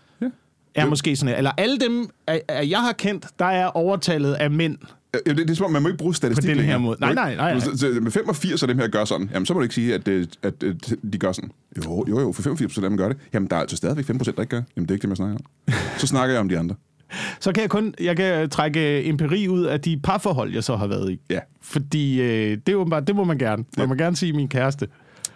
Er 0.74 0.86
måske 0.86 1.16
sådan. 1.16 1.36
Eller 1.36 1.50
alle 1.56 1.78
dem, 1.78 2.08
jeg 2.48 2.78
har 2.78 2.92
kendt, 2.92 3.26
der 3.38 3.44
er 3.44 3.66
overtallet 3.66 4.34
af 4.34 4.50
mænd. 4.50 4.78
Ja, 5.14 5.18
det, 5.32 5.38
det 5.38 5.50
er 5.50 5.54
som 5.54 5.66
om, 5.66 5.72
man 5.72 5.82
må 5.82 5.88
ikke 5.88 5.98
bruge 5.98 6.14
statistik 6.14 6.50
På 6.50 6.58
den 6.58 6.64
her 6.64 6.78
måde. 6.78 6.96
Nej, 7.00 7.14
nej, 7.14 7.34
nej, 7.34 7.52
nej. 7.52 7.60
Så, 7.60 7.78
så, 7.78 7.86
med 8.02 8.10
85 8.10 8.62
af 8.62 8.68
dem 8.68 8.78
her 8.78 8.88
gør 8.88 9.04
sådan, 9.04 9.30
jamen 9.32 9.46
så 9.46 9.54
må 9.54 9.58
du 9.58 9.62
ikke 9.62 9.74
sige, 9.74 9.94
at, 9.94 10.08
øh, 10.08 10.26
at, 10.42 10.62
at 10.62 10.94
de 11.12 11.18
gør 11.18 11.32
sådan. 11.32 11.50
Jo, 11.76 12.04
jo, 12.08 12.20
jo, 12.20 12.32
for 12.32 12.42
85 12.42 12.78
af 12.78 12.82
dem 12.82 12.96
gør 12.96 13.08
det. 13.08 13.16
Jamen 13.32 13.50
der 13.50 13.56
er 13.56 13.60
altså 13.60 13.76
stadigvæk 13.76 14.10
5% 14.10 14.24
der 14.24 14.42
ikke 14.42 14.44
gør. 14.44 14.62
Jamen 14.76 14.88
det 14.88 14.90
er 14.90 14.94
ikke 14.94 15.02
det, 15.02 15.08
man 15.08 15.16
snakker 15.16 15.36
om. 15.36 15.74
Så 15.98 16.06
snakker 16.06 16.34
jeg 16.34 16.40
om 16.40 16.48
de 16.48 16.58
andre. 16.58 16.74
Så 17.40 17.52
kan 17.52 17.60
jeg 17.60 17.70
kun 17.70 17.94
jeg 18.00 18.16
kan 18.16 18.50
trække 18.50 18.98
øh, 18.98 19.08
empiri 19.08 19.48
ud 19.48 19.62
af 19.64 19.80
de 19.80 20.00
parforhold, 20.02 20.52
jeg 20.52 20.64
så 20.64 20.76
har 20.76 20.86
været 20.86 21.12
i. 21.12 21.20
Ja. 21.30 21.40
Fordi 21.62 22.20
øh, 22.20 22.58
det, 22.66 22.72
er 22.72 22.76
åbenbart, 22.76 23.06
det 23.06 23.16
må 23.16 23.24
man 23.24 23.38
gerne. 23.38 23.64
Man 23.78 23.88
må 23.88 23.94
gerne 23.94 24.16
sige 24.16 24.32
min 24.32 24.48
kæreste. 24.48 24.88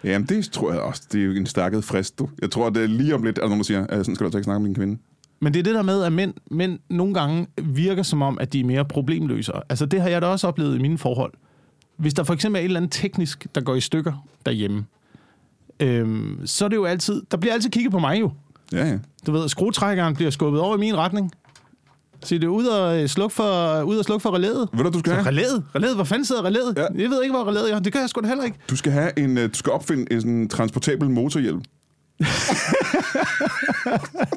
Jamen 0.03 0.27
det 0.27 0.51
tror 0.51 0.71
jeg 0.71 0.81
også, 0.81 1.03
det 1.11 1.21
er 1.21 1.25
jo 1.25 1.31
en 1.31 1.45
stakket 1.45 1.83
frist, 1.83 2.19
du. 2.19 2.29
Jeg 2.41 2.51
tror, 2.51 2.69
det 2.69 2.83
er 2.83 2.87
lige 2.87 3.15
om 3.15 3.23
lidt, 3.23 3.39
at 3.39 3.49
nogen 3.49 3.63
siger, 3.63 3.85
sådan 3.89 4.03
skal 4.03 4.17
du 4.19 4.25
altså 4.25 4.37
ikke 4.37 4.43
snakke 4.43 4.59
med 4.59 4.67
din 4.67 4.75
kvinde. 4.75 4.97
Men 5.39 5.53
det 5.53 5.59
er 5.59 5.63
det 5.63 5.75
der 5.75 5.81
med, 5.81 6.03
at 6.03 6.13
mænd, 6.13 6.33
mænd 6.51 6.79
nogle 6.89 7.13
gange 7.13 7.47
virker 7.63 8.03
som 8.03 8.21
om, 8.21 8.37
at 8.41 8.53
de 8.53 8.59
er 8.59 8.63
mere 8.63 8.85
problemløsere. 8.85 9.61
Altså 9.69 9.85
det 9.85 10.01
har 10.01 10.09
jeg 10.09 10.21
da 10.21 10.27
også 10.27 10.47
oplevet 10.47 10.75
i 10.75 10.81
mine 10.81 10.97
forhold. 10.97 11.33
Hvis 11.97 12.13
der 12.13 12.23
for 12.23 12.33
eksempel 12.33 12.59
er 12.59 12.61
et 12.61 12.65
eller 12.65 12.79
andet 12.79 12.91
teknisk, 12.91 13.47
der 13.55 13.61
går 13.61 13.75
i 13.75 13.81
stykker 13.81 14.25
derhjemme, 14.45 14.85
øhm, 15.79 16.41
så 16.45 16.65
er 16.65 16.69
det 16.69 16.75
jo 16.75 16.85
altid, 16.85 17.21
der 17.31 17.37
bliver 17.37 17.53
altid 17.53 17.69
kigget 17.69 17.91
på 17.91 17.99
mig 17.99 18.19
jo. 18.19 18.31
Ja, 18.71 18.87
ja. 18.87 18.97
Du 19.25 19.31
ved, 19.31 19.49
skruetrækkeren 19.49 20.15
bliver 20.15 20.31
skubbet 20.31 20.61
over 20.61 20.75
i 20.75 20.79
min 20.79 20.97
retning. 20.97 21.31
Så 22.23 22.35
det 22.35 22.43
er 22.43 22.47
ud 22.47 22.65
og 22.65 23.01
øh, 23.01 23.07
slukke 23.07 23.35
for, 23.35 23.81
ud 23.81 23.97
og 23.97 24.05
slukke 24.05 24.23
for 24.23 24.35
relæet. 24.35 24.69
Ved 24.73 24.83
du, 24.83 24.89
du 24.89 24.99
skal 24.99 25.13
have? 25.13 25.27
Relæet? 25.27 25.63
Relæet? 25.75 25.95
Hvor 25.95 26.03
fanden 26.03 26.25
sidder 26.25 26.45
relæet? 26.45 26.73
Ja. 26.77 26.81
Jeg 26.81 27.09
ved 27.09 27.23
ikke, 27.23 27.35
hvor 27.35 27.47
relæet 27.47 27.73
er. 27.73 27.79
Det 27.79 27.91
kan 27.91 28.01
jeg 28.01 28.09
sgu 28.09 28.21
da 28.21 28.27
heller 28.27 28.43
ikke. 28.43 28.57
Du 28.69 28.75
skal 28.75 28.91
have 28.91 29.19
en, 29.19 29.37
øh, 29.37 29.49
du 29.49 29.57
skal 29.57 29.71
opfinde 29.73 30.13
en 30.13 30.49
transportabel 30.49 31.09
motorhjelm. 31.09 31.61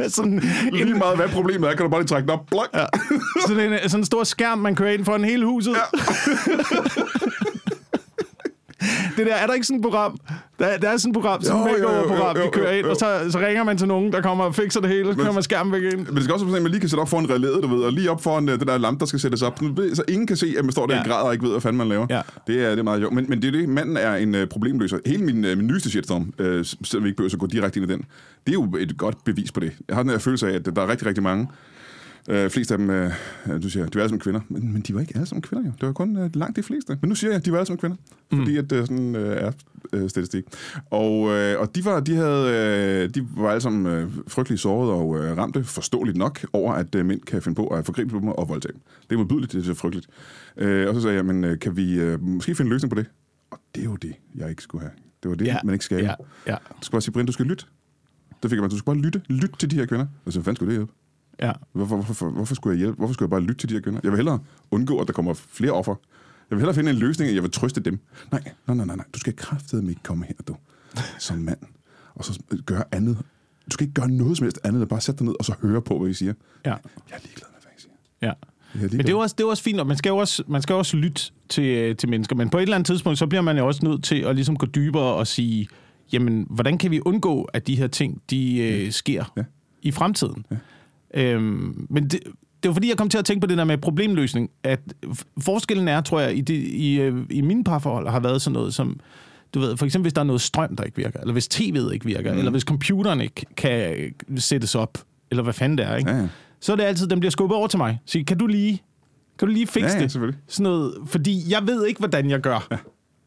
Sådan 0.08 0.42
Lige 0.72 0.94
meget 0.94 1.16
hvad 1.16 1.28
problemet 1.28 1.70
er, 1.70 1.74
kan 1.74 1.82
du 1.82 1.88
bare 1.90 2.00
lige 2.00 2.08
trække 2.08 2.26
den 2.26 2.30
op. 2.30 2.46
Blok. 2.46 2.68
Ja. 2.74 2.84
sådan 3.46 3.72
en, 3.72 3.78
sådan 3.78 4.00
en 4.00 4.04
stor 4.04 4.24
skærm, 4.24 4.58
man 4.58 4.74
kører 4.74 4.92
ind 4.92 5.04
foran 5.04 5.24
hele 5.24 5.46
huset. 5.46 5.72
Ja. 5.72 5.82
det 9.16 9.26
der, 9.26 9.34
er 9.34 9.46
der 9.46 9.54
ikke 9.54 9.66
sådan 9.66 9.76
et 9.78 9.82
program? 9.82 10.18
Der, 10.58 10.76
der 10.78 10.88
er 10.90 10.96
sådan 10.96 11.10
et 11.10 11.14
program, 11.14 11.42
sådan 11.42 11.60
Jo, 11.60 11.66
et 11.66 11.70
jo, 11.72 11.78
jo, 11.78 11.88
makeover-program, 11.88 12.36
jo, 12.36 12.42
jo, 12.42 12.50
kører 12.50 12.72
jo, 12.72 12.76
ind, 12.78 12.86
jo. 12.86 12.90
og 12.90 12.96
så, 12.96 13.06
så 13.30 13.38
ringer 13.38 13.64
man 13.64 13.78
til 13.78 13.88
nogen, 13.88 14.12
der 14.12 14.20
kommer 14.20 14.44
og 14.44 14.54
fikser 14.54 14.80
det 14.80 14.88
hele, 14.90 15.08
og 15.08 15.14
så 15.14 15.20
kører 15.20 15.32
man 15.32 15.42
skærmen 15.42 15.72
væk 15.72 15.82
ind. 15.92 16.06
Men 16.06 16.14
det 16.16 16.22
skal 16.24 16.32
også 16.32 16.44
være 16.44 16.50
sådan, 16.50 16.56
at 16.56 16.62
man 16.62 16.70
lige 16.70 16.80
kan 16.80 16.88
sætte 16.88 17.00
op 17.00 17.08
foran 17.08 17.30
relæet, 17.30 17.58
du 17.62 17.68
ved, 17.76 17.84
og 17.84 17.92
lige 17.92 18.10
op 18.10 18.22
foran 18.22 18.48
uh, 18.48 18.58
det 18.58 18.66
der 18.66 18.78
lampe, 18.78 19.00
der 19.00 19.06
skal 19.06 19.20
sættes 19.20 19.42
op. 19.42 19.58
Så 19.94 20.02
ingen 20.08 20.26
kan 20.26 20.36
se, 20.36 20.54
at 20.58 20.64
man 20.64 20.72
står 20.72 20.86
der 20.86 20.94
Ja. 20.94 21.02
i 21.02 21.08
grad 21.08 21.22
og 21.22 21.32
ikke 21.32 21.42
ved, 21.44 21.50
hvad 21.50 21.60
fanden 21.60 21.78
man 21.78 21.88
laver. 21.88 22.06
Ja. 22.10 22.20
Det, 22.46 22.64
er, 22.64 22.70
det 22.70 22.78
er 22.78 22.82
meget 22.82 23.00
sjovt. 23.00 23.14
Men, 23.14 23.26
men 23.28 23.42
det 23.42 23.48
er 23.48 23.52
det, 23.52 23.68
manden 23.68 23.96
er 23.96 24.14
en 24.14 24.34
uh, 24.34 24.40
problemløser. 24.50 24.98
Hele 25.06 25.24
min, 25.24 25.44
uh, 25.44 25.56
min 25.56 25.66
nyeste 25.66 25.90
shitstorm, 25.90 26.22
uh, 26.22 26.46
selvom 26.84 27.04
vi 27.04 27.08
ikke 27.08 27.16
behøver 27.16 27.32
at 27.32 27.38
gå 27.38 27.46
direkte 27.46 27.80
ind 27.80 27.90
i 27.90 27.92
den, 27.92 28.02
det 28.46 28.48
er 28.48 28.52
jo 28.52 28.68
et 28.78 28.96
godt 28.98 29.24
bevis 29.24 29.52
på 29.52 29.60
det. 29.60 29.72
Jeg 29.88 29.96
har 29.96 30.02
den 30.02 30.10
her 30.10 30.18
følelse 30.18 30.48
af, 30.48 30.54
at 30.54 30.66
der 30.76 30.82
er 30.82 30.88
rigtig, 30.90 31.06
rigtig 31.06 31.22
mange, 31.22 31.48
Uh, 32.30 32.50
flest 32.50 32.72
af 32.72 32.78
dem, 32.78 32.88
uh, 32.88 33.62
du 33.62 33.70
siger, 33.70 33.86
de 33.86 33.94
var 33.94 34.00
alle 34.00 34.08
sammen 34.08 34.20
kvinder, 34.20 34.40
men, 34.48 34.72
men 34.72 34.82
de 34.82 34.94
var 34.94 35.00
ikke 35.00 35.12
alle 35.14 35.26
sammen 35.26 35.42
kvinder 35.42 35.64
jo. 35.64 35.72
Det 35.80 35.86
var 35.86 35.92
kun 35.92 36.16
uh, 36.16 36.36
langt 36.36 36.56
de 36.56 36.62
fleste. 36.62 36.98
Men 37.00 37.08
nu 37.08 37.14
siger 37.14 37.30
jeg, 37.30 37.38
at 37.38 37.44
de 37.44 37.52
var 37.52 37.58
alle 37.58 37.66
sammen 37.66 37.78
kvinder, 37.78 37.96
fordi 38.34 38.56
at 38.56 38.72
uh, 38.72 38.78
sådan 38.78 39.16
uh, 39.16 39.22
er 39.22 39.52
uh, 39.96 40.08
statistik. 40.08 40.44
Og, 40.90 41.20
uh, 41.20 41.60
og 41.60 41.74
de, 41.74 41.84
var, 41.84 42.00
de, 42.00 42.14
havde, 42.14 43.04
uh, 43.04 43.14
de 43.14 43.28
var 43.36 43.48
alle 43.48 43.60
sammen 43.60 44.04
uh, 44.04 44.12
frygtelig 44.28 44.58
såret 44.58 44.90
og 44.90 45.08
uh, 45.08 45.38
ramte 45.38 45.64
forståeligt 45.64 46.16
nok 46.18 46.46
over, 46.52 46.72
at 46.72 46.94
uh, 46.94 47.06
mænd 47.06 47.20
kan 47.20 47.42
finde 47.42 47.56
på 47.56 47.66
at 47.66 47.86
forgribe 47.86 48.10
på 48.10 48.18
dem 48.18 48.28
og 48.28 48.48
voldtage 48.48 48.72
dem. 48.72 48.80
Det 49.10 49.14
er 49.14 49.18
modbydeligt, 49.18 49.52
det 49.52 49.60
er 49.60 49.64
så 49.64 49.74
frygteligt. 49.74 50.06
Uh, 50.56 50.88
og 50.88 50.94
så 50.94 51.00
sagde 51.00 51.16
jeg, 51.16 51.24
men 51.24 51.44
uh, 51.44 51.58
kan 51.58 51.76
vi 51.76 52.12
uh, 52.12 52.22
måske 52.22 52.54
finde 52.54 52.68
en 52.68 52.72
løsning 52.72 52.90
på 52.90 52.98
det? 52.98 53.06
Og 53.50 53.58
det 53.74 53.80
er 53.80 53.84
jo 53.84 53.96
det, 53.96 54.14
jeg 54.34 54.50
ikke 54.50 54.62
skulle 54.62 54.82
have. 54.82 54.92
Det 55.22 55.28
var 55.30 55.36
det, 55.36 55.46
ja. 55.46 55.56
man 55.64 55.72
ikke 55.72 55.84
skal. 55.84 56.04
Ja, 56.04 56.14
ja, 56.46 56.56
Du 56.70 56.82
skal 56.82 56.92
bare 56.92 57.02
sige, 57.02 57.12
Brind, 57.12 57.26
du 57.26 57.32
skal 57.32 57.46
lytte. 57.46 57.64
Det 58.42 58.50
fik 58.50 58.60
jeg, 58.60 58.70
du 58.70 58.76
skal 58.76 58.84
bare 58.84 58.96
lytte. 58.96 59.22
Lytte 59.28 59.56
til 59.58 59.70
de 59.70 59.76
her 59.76 59.86
kvinder. 59.86 60.06
Og 60.24 60.32
så, 60.32 60.42
fanden 60.42 60.56
skulle 60.56 60.70
det 60.70 60.78
hjælpe? 60.78 60.92
Ja. 61.40 61.52
Hvorfor, 61.72 61.96
hvorfor, 61.96 62.30
hvorfor 62.30 62.54
skulle 62.54 62.74
jeg 62.74 62.78
hjælpe? 62.78 62.96
Hvorfor 62.96 63.14
skulle 63.14 63.26
jeg 63.26 63.30
bare 63.30 63.40
lytte 63.40 63.54
til 63.54 63.68
de 63.68 63.74
her 63.74 63.80
kvinder? 63.80 64.00
Jeg 64.02 64.10
vil 64.12 64.16
hellere 64.18 64.38
undgå, 64.70 64.98
at 64.98 65.06
der 65.06 65.12
kommer 65.12 65.34
flere 65.34 65.72
offer. 65.72 65.94
Jeg 66.50 66.56
vil 66.56 66.58
hellere 66.58 66.74
finde 66.74 66.90
en 66.90 66.96
løsning, 66.96 67.28
at 67.28 67.34
jeg 67.34 67.42
vil 67.42 67.50
trøste 67.50 67.80
dem. 67.80 67.98
Nej, 68.32 68.42
nej, 68.66 68.76
nej, 68.86 68.96
nej. 68.96 69.04
Du 69.14 69.18
skal 69.18 69.36
kraftedeme 69.36 69.90
ikke 69.90 70.02
komme 70.02 70.24
her, 70.26 70.34
du, 70.48 70.56
som 71.18 71.38
mand, 71.38 71.58
og 72.14 72.24
så 72.24 72.40
gøre 72.66 72.84
andet. 72.92 73.16
Du 73.66 73.70
skal 73.70 73.84
ikke 73.84 73.94
gøre 73.94 74.08
noget 74.10 74.36
som 74.36 74.44
helst 74.44 74.60
andet, 74.64 74.80
end 74.80 74.88
bare 74.88 75.00
sætte 75.00 75.18
dig 75.18 75.26
ned 75.26 75.34
og 75.38 75.44
så 75.44 75.54
høre 75.62 75.82
på, 75.82 75.98
hvad 75.98 76.10
I 76.10 76.14
siger. 76.14 76.32
ja. 76.64 76.70
Jeg 76.70 76.76
er 77.10 77.18
ligeglad 77.22 77.46
med, 77.52 77.60
hvad 77.62 77.72
I 77.78 77.80
siger. 77.80 77.92
ja. 78.22 78.32
Men 78.74 78.90
det 79.06 79.08
er, 79.10 79.14
også, 79.16 79.34
det 79.38 79.44
er 79.44 79.48
også 79.48 79.62
fint, 79.62 79.80
og 79.80 79.86
man 79.86 79.96
skal 79.96 80.10
jo 80.10 80.16
også, 80.16 80.42
man 80.48 80.62
skal 80.62 80.74
også 80.74 80.96
lytte 80.96 81.22
til, 81.48 81.64
øh, 81.64 81.96
til 81.96 82.08
mennesker. 82.08 82.36
Men 82.36 82.50
på 82.50 82.58
et 82.58 82.62
eller 82.62 82.74
andet 82.76 82.86
tidspunkt, 82.86 83.18
så 83.18 83.26
bliver 83.26 83.42
man 83.42 83.58
jo 83.58 83.66
også 83.66 83.80
nødt 83.86 84.04
til 84.04 84.16
at 84.16 84.34
ligesom 84.34 84.56
gå 84.56 84.66
dybere 84.66 85.14
og 85.14 85.26
sige, 85.26 85.68
jamen, 86.12 86.46
hvordan 86.50 86.78
kan 86.78 86.90
vi 86.90 87.00
undgå, 87.04 87.42
at 87.42 87.66
de 87.66 87.76
her 87.76 87.86
ting, 87.86 88.22
de 88.30 88.58
øh, 88.58 88.92
sker 88.92 89.32
Ja. 89.36 89.42
i 89.82 89.90
fremtiden? 89.90 90.46
Ja. 90.50 90.56
Øhm, 91.14 91.86
men 91.90 92.02
det, 92.04 92.20
det 92.62 92.68
var 92.68 92.72
fordi, 92.72 92.88
jeg 92.88 92.96
kom 92.96 93.08
til 93.08 93.18
at 93.18 93.24
tænke 93.24 93.40
på 93.40 93.46
det 93.46 93.58
der 93.58 93.64
med 93.64 93.78
problemløsning, 93.78 94.50
at 94.62 94.80
forskellen 95.40 95.88
er, 95.88 96.00
tror 96.00 96.20
jeg, 96.20 96.36
i, 96.36 96.40
det, 96.40 96.54
i, 96.54 97.00
øh, 97.00 97.26
i 97.30 97.40
mine 97.40 97.64
parforhold 97.64 98.08
har 98.08 98.20
været 98.20 98.42
sådan 98.42 98.54
noget 98.54 98.74
som, 98.74 99.00
du 99.54 99.60
ved, 99.60 99.76
for 99.76 99.86
eksempel 99.86 100.04
hvis 100.04 100.12
der 100.12 100.20
er 100.20 100.24
noget 100.24 100.40
strøm, 100.40 100.76
der 100.76 100.84
ikke 100.84 100.96
virker, 100.96 101.20
eller 101.20 101.32
hvis 101.32 101.48
tv'et 101.54 101.92
ikke 101.92 102.06
virker, 102.06 102.32
mm. 102.32 102.38
eller 102.38 102.50
hvis 102.50 102.62
computeren 102.62 103.20
ikke 103.20 103.46
kan 103.56 104.14
sættes 104.36 104.74
op, 104.74 104.98
eller 105.30 105.42
hvad 105.42 105.52
fanden 105.52 105.78
det 105.78 105.86
er, 105.86 105.96
ikke? 105.96 106.10
Ja, 106.10 106.16
ja. 106.16 106.28
så 106.60 106.72
er 106.72 106.76
det 106.76 106.82
altid, 106.82 107.06
den 107.06 107.20
bliver 107.20 107.30
skubbet 107.30 107.56
over 107.56 107.66
til 107.66 107.78
mig. 107.78 108.00
Så 108.06 108.24
kan 108.26 108.38
du 108.38 108.46
lige, 108.46 108.82
kan 109.38 109.48
du 109.48 109.54
lige 109.54 109.66
fikse 109.66 109.88
Ja, 109.88 109.96
ja, 109.96 110.02
det? 110.02 110.12
Sådan 110.46 110.62
noget, 110.62 110.94
fordi 111.06 111.42
jeg 111.48 111.66
ved 111.66 111.86
ikke, 111.86 111.98
hvordan 111.98 112.30
jeg 112.30 112.40
gør, 112.40 112.66
ja. 112.70 112.76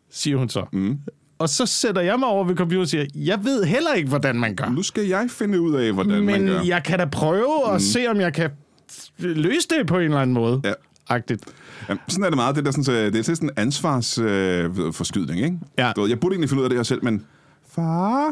siger 0.09 0.37
hun 0.37 0.49
så. 0.49 0.65
Mm. 0.71 0.99
Og 1.39 1.49
så 1.49 1.65
sætter 1.65 2.01
jeg 2.01 2.19
mig 2.19 2.27
over 2.27 2.43
ved 2.45 2.55
computeren 2.55 2.81
og 2.81 2.87
siger, 2.87 3.05
jeg 3.15 3.43
ved 3.43 3.63
heller 3.63 3.93
ikke, 3.93 4.09
hvordan 4.09 4.35
man 4.35 4.55
gør. 4.55 4.69
Nu 4.69 4.83
skal 4.83 5.05
jeg 5.07 5.25
finde 5.29 5.61
ud 5.61 5.75
af, 5.75 5.93
hvordan 5.93 6.23
man 6.23 6.41
Men 6.41 6.47
gør. 6.47 6.61
jeg 6.61 6.83
kan 6.83 6.99
da 6.99 7.05
prøve 7.05 7.73
at 7.73 7.81
se, 7.81 8.07
om 8.07 8.19
jeg 8.19 8.33
kan 8.33 8.49
løse 9.19 9.67
det 9.67 9.87
på 9.87 9.97
en 9.97 10.03
eller 10.03 10.19
anden 10.19 10.33
måde. 10.33 10.61
Ja. 10.63 10.73
Agtigt. 11.09 11.43
Jamen, 11.89 12.01
sådan 12.07 12.23
er 12.23 12.29
det 12.29 12.35
meget. 12.37 12.55
Det 12.55 12.61
er, 12.61 12.65
der 12.65 12.71
sådan, 12.71 12.83
så, 12.83 12.91
det 12.91 13.15
er 13.15 13.23
sådan 13.23 13.49
en 13.49 13.53
ansvarsforskydning, 13.57 15.39
øh, 15.39 15.45
ikke? 15.45 15.57
Ja. 15.77 15.91
Du 15.95 16.01
ved, 16.01 16.09
jeg 16.09 16.19
burde 16.19 16.33
egentlig 16.33 16.49
finde 16.49 16.59
ud 16.61 16.65
af 16.65 16.69
det 16.69 16.77
her 16.79 16.83
selv, 16.83 17.03
men... 17.03 17.25
Far? 17.75 18.25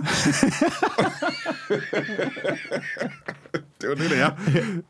det 3.81 3.89
var 3.89 3.95
det, 3.95 4.09
det 4.09 4.19
er. 4.19 4.31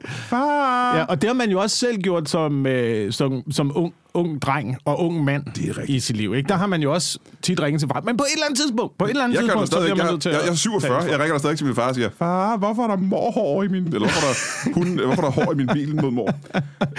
Far? 0.06 0.98
Ja, 0.98 1.04
og 1.04 1.22
det 1.22 1.28
har 1.30 1.34
man 1.36 1.50
jo 1.50 1.60
også 1.62 1.78
selv 1.78 1.98
gjort 2.02 2.30
som, 2.30 2.66
øh, 2.66 3.12
som, 3.12 3.52
som 3.52 3.72
ung, 3.78 3.94
ung 4.14 4.42
dreng 4.42 4.78
og 4.86 5.00
ung 5.00 5.24
mand 5.24 5.48
er 5.48 5.84
i 5.88 6.00
sit 6.00 6.18
liv. 6.18 6.34
Ikke? 6.36 6.48
Der 6.48 6.56
har 6.56 6.68
man 6.68 6.82
jo 6.82 6.94
også 6.94 7.20
tit 7.42 7.60
ringet 7.62 7.80
til 7.82 7.90
far. 7.90 8.02
Men 8.02 8.18
på 8.18 8.24
et 8.24 8.34
eller 8.34 8.46
andet 8.46 8.60
tidspunkt, 8.60 8.98
på 8.98 9.06
et 9.06 9.10
eller 9.10 9.24
andet 9.24 9.36
Jeg 9.36 9.44
tidspunkt, 9.44 9.70
så 9.70 9.76
bliver 9.80 9.88
Jeg, 9.88 9.98
man 9.98 10.06
nødt 10.14 10.22
til 10.22 10.30
jeg, 10.30 10.40
at 10.40 10.46
jeg 10.46 10.52
er 10.52 10.56
47. 10.56 10.90
tage 10.90 10.96
ansvar. 10.98 11.12
Jeg 11.12 11.20
ringer 11.20 11.34
der 11.34 11.40
stadig 11.40 11.58
til 11.58 11.66
min 11.66 11.76
far 11.76 11.90
og 11.90 11.96
siger, 11.96 12.10
far, 12.18 12.58
hvorfor 12.58 12.84
er 12.84 12.88
der 12.88 12.98
morhår 12.98 13.64
i 13.64 13.68
min... 13.68 13.84
Eller 13.86 14.00
hvorfor 14.00 14.28
er 14.28 14.34
der, 14.34 14.74
hun, 14.74 15.00
hvorfor 15.06 15.22
er 15.22 15.32
der 15.32 15.46
hår 15.46 15.52
i 15.54 15.56
min 15.56 15.68
bil 15.74 15.96
mod 16.02 16.12
mor? 16.12 16.30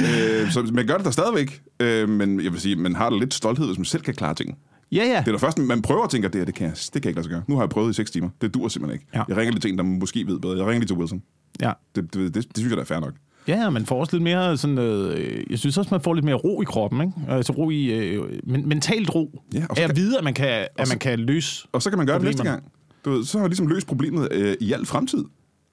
øh, 0.00 0.50
så 0.50 0.70
man 0.72 0.86
gør 0.86 0.96
det 0.96 1.04
der 1.04 1.10
stadigvæk. 1.10 1.62
Øh, 1.80 2.08
men 2.08 2.40
jeg 2.44 2.52
vil 2.52 2.60
sige, 2.60 2.76
man 2.76 2.96
har 2.96 3.10
da 3.10 3.16
lidt 3.16 3.34
stolthed, 3.34 3.66
hvis 3.66 3.78
man 3.78 3.84
selv 3.84 4.02
kan 4.02 4.14
klare 4.14 4.34
ting. 4.34 4.58
Ja, 4.92 5.04
ja. 5.04 5.18
Det 5.20 5.28
er 5.28 5.32
da 5.32 5.46
først, 5.46 5.58
man 5.58 5.82
prøver 5.82 6.02
at 6.04 6.10
tænke, 6.10 6.26
at 6.26 6.32
det 6.32 6.38
her, 6.40 6.44
det 6.46 6.54
kan, 6.54 6.66
jeg, 6.66 6.76
det 6.76 6.92
kan 6.92 7.00
jeg 7.04 7.06
ikke 7.06 7.16
lade 7.18 7.24
sig 7.24 7.30
gøre. 7.30 7.42
Nu 7.48 7.54
har 7.54 7.62
jeg 7.62 7.70
prøvet 7.70 7.90
i 7.90 7.94
6 7.94 8.10
timer. 8.10 8.28
Det 8.40 8.54
dur 8.54 8.68
simpelthen 8.68 9.00
ikke. 9.00 9.06
Ja. 9.14 9.22
Jeg 9.28 9.36
ringer 9.36 9.52
lige 9.52 9.60
til 9.60 9.70
en, 9.72 9.78
der 9.78 9.84
måske 9.84 10.26
ved 10.26 10.38
bedre. 10.38 10.56
Jeg 10.56 10.66
ringer 10.66 10.78
lige 10.78 10.86
til 10.86 10.96
Wilson. 10.96 11.22
ja. 11.60 11.72
Det, 11.96 12.14
det, 12.14 12.34
det, 12.34 12.34
det 12.34 12.56
synes 12.56 12.70
jeg, 12.70 12.76
der 12.76 12.82
er 12.82 12.86
fair 12.86 13.00
nok. 13.00 13.12
Ja, 13.48 13.70
man 13.70 13.86
får 13.86 14.00
også 14.00 14.16
lidt 14.16 14.22
mere 14.22 14.56
sådan 14.56 14.74
noget... 14.74 15.14
Øh, 15.18 15.44
jeg 15.50 15.58
synes 15.58 15.78
også, 15.78 15.88
man 15.90 16.00
får 16.00 16.14
lidt 16.14 16.24
mere 16.24 16.34
ro 16.34 16.62
i 16.62 16.64
kroppen, 16.64 17.00
ikke? 17.00 17.12
Altså 17.28 17.52
ro 17.52 17.70
i... 17.70 17.84
Øh, 17.86 18.22
men, 18.44 18.68
mentalt 18.68 19.14
ro. 19.14 19.40
Ja, 19.54 19.64
og 19.70 19.76
så 19.76 19.82
af 19.82 19.88
at 19.88 19.96
vide, 19.96 20.18
at 20.18 20.24
man 20.24 20.34
kan, 20.34 20.48
at 20.78 20.88
man 20.88 20.98
kan 20.98 21.18
løse... 21.18 21.66
Og 21.72 21.82
så 21.82 21.90
kan 21.90 21.96
man 21.98 22.06
gøre 22.06 22.18
det 22.18 22.24
næste 22.24 22.42
gang. 22.44 22.64
Du 23.04 23.10
ved, 23.10 23.24
så 23.24 23.38
har 23.38 23.44
vi 23.44 23.48
ligesom 23.48 23.66
løst 23.66 23.86
problemet 23.86 24.28
øh, 24.32 24.56
i 24.60 24.72
al 24.72 24.86
fremtid. 24.86 25.24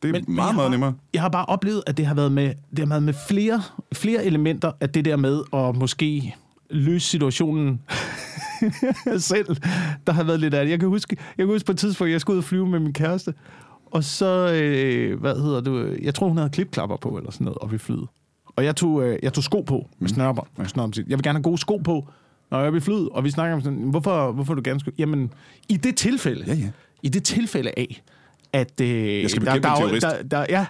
Det 0.02 0.08
er 0.10 0.12
Men- 0.12 0.24
men 0.28 0.36
meget, 0.36 0.48
jeg 0.48 0.56
meget 0.56 0.66
har- 0.68 0.72
nemmere. 0.72 0.94
Jeg 1.14 1.22
har 1.22 1.30
bare 1.30 1.46
oplevet, 1.46 1.84
at 1.88 1.98
det 1.98 2.06
har 2.06 2.16
været 2.16 2.32
med, 2.32 2.54
det 2.70 2.80
har 2.80 2.86
været 2.86 3.04
med 3.04 3.14
flere, 3.30 3.62
flere 3.94 4.26
elementer 4.26 4.72
af 4.80 4.90
det 4.90 5.06
der 5.06 5.16
med 5.16 5.42
at 5.54 5.76
måske 5.76 6.36
løse 6.70 7.08
situationen 7.08 7.82
selv. 9.18 9.56
Der 10.08 10.14
har 10.14 10.24
været 10.24 10.40
lidt 10.40 10.54
af 10.54 10.66
det. 10.66 10.72
Jeg 10.72 10.80
kan 10.80 10.90
huske, 10.90 11.18
jeg 11.38 11.46
kan 11.46 11.54
huske 11.54 11.66
på 11.66 11.72
et 11.72 11.78
tidspunkt, 11.78 12.12
jeg 12.12 12.22
skulle 12.22 12.36
ud 12.36 12.38
og 12.38 12.44
flyve 12.44 12.68
med 12.68 12.80
min 12.80 12.94
kæreste, 12.94 13.34
og 13.92 14.04
så, 14.04 14.52
øh, 14.64 15.20
hvad 15.20 15.36
hedder 15.36 15.62
det, 15.62 16.00
jeg 16.02 16.16
tror, 16.16 16.28
hun 16.28 16.38
havde 16.38 16.50
klipklapper 16.50 16.98
på, 16.98 17.10
eller 17.18 17.32
sådan 17.32 17.46
noget, 17.46 17.58
oppe 17.58 17.76
i 17.76 17.80
flyet. 17.80 18.08
Og 18.56 18.66
jeg 18.66 18.76
tog, 18.76 19.04
øh, 19.04 19.20
jeg 19.24 19.34
tog 19.34 19.44
sko 19.44 19.62
på 19.62 19.88
med 20.00 20.10
snørbånd. 20.10 20.48
Med 20.58 20.66
snørbånd. 20.66 20.94
Jeg 21.10 21.18
vil 21.18 21.24
gerne 21.24 21.38
have 21.40 21.44
gode 21.44 21.58
sko 21.58 21.78
på, 21.78 22.08
når 22.52 22.58
jeg 22.58 22.64
er 22.64 22.68
oppe 22.68 22.78
i 22.78 22.82
flyet. 22.82 23.10
Og 23.10 23.24
vi 23.24 23.32
snakker 23.32 23.56
om 23.56 23.62
sådan, 23.62 23.80
hvorfor, 23.80 24.32
hvorfor 24.32 24.54
du 24.54 24.62
gerne 24.66 24.80
sko? 24.80 24.92
Jamen, 24.98 25.34
i 25.70 25.78
det 25.78 25.96
tilfælde, 25.98 26.44
Ja, 26.48 26.54
ja. 26.54 26.70
i 27.04 27.10
det 27.10 27.24
tilfælde 27.24 27.72
af, 27.78 28.04
at... 28.54 28.82
Øh, 28.82 29.22
Jeg 29.22 29.30
skal 29.30 29.46
der, 29.46 29.54
bekæmpe 29.54 29.68
der, 29.68 29.76
en 29.76 29.96
er 29.96 30.00
terrorist. 30.00 30.32
der, 30.32 30.38
der, 30.38 30.46
ja, 30.50 30.66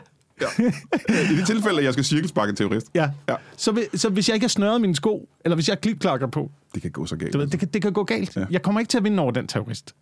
I 1.34 1.36
det 1.38 1.47
tilfælde, 1.47 1.77
at 1.77 1.84
jeg 1.86 1.93
skal 1.93 2.05
cirkelsparke 2.05 2.49
en 2.49 2.55
terrorist. 2.55 2.88
Ja. 2.95 3.10
Ja. 3.29 3.36
Så, 3.57 3.84
så 3.93 4.10
hvis 4.10 4.29
jeg 4.29 4.34
ikke 4.36 4.43
har 4.43 4.49
snøret 4.49 4.81
mine 4.81 4.95
sko, 4.95 5.29
eller 5.45 5.55
hvis 5.55 5.67
jeg 5.67 5.73
har 5.73 5.79
klipklakker 5.79 6.27
på, 6.27 6.51
Det 6.73 6.81
kan 6.81 6.91
gå 6.91 7.05
så 7.05 7.15
galt. 7.15 7.34
du 7.34 7.38
ved, 7.38 7.47
det, 7.47 7.60
kan, 7.60 7.67
det 7.67 7.81
kan 7.81 7.93
gå 7.93 8.03
galt. 8.03 8.36
Ja. 8.36 8.45
Jeg 8.51 8.62
kommer 8.62 8.79
ikke 8.79 8.89
til 8.89 8.97
at 8.97 9.03
vinde 9.03 9.21
over 9.21 9.31
den 9.31 9.47
terrorist. 9.47 9.95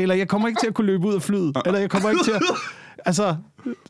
Eller 0.00 0.14
jeg 0.14 0.28
kommer 0.28 0.48
ikke 0.48 0.60
til 0.60 0.66
at 0.66 0.74
kunne 0.74 0.86
løbe 0.86 1.06
ud 1.06 1.14
af 1.14 1.22
flyet. 1.22 1.56
Eller 1.66 1.80
jeg 1.80 1.90
kommer 1.90 2.10
ikke 2.10 2.24
til 2.24 2.30
at... 2.30 2.42
Altså, 3.04 3.36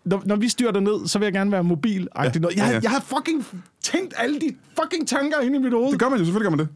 når, 0.04 0.22
når 0.26 0.36
vi 0.36 0.48
styrter 0.48 0.80
ned, 0.80 1.06
så 1.08 1.18
vil 1.18 1.26
jeg 1.26 1.32
gerne 1.32 1.52
være 1.52 1.64
mobil. 1.64 2.08
Ja. 2.16 2.22
Jeg, 2.22 2.36
Ja, 2.56 2.66
ja. 2.68 2.80
jeg 2.82 2.90
har 2.90 3.00
fucking 3.00 3.46
tænkt 3.82 4.14
alle 4.16 4.40
de 4.40 4.54
fucking 4.82 5.08
tanker 5.08 5.40
ind 5.40 5.54
i 5.54 5.58
mit 5.58 5.72
hoved. 5.72 5.90
Det 5.90 5.98
gør 6.00 6.08
man 6.08 6.18
jo, 6.18 6.24
selvfølgelig 6.24 6.50
gør 6.50 6.56
man 6.56 6.66
det. 6.66 6.68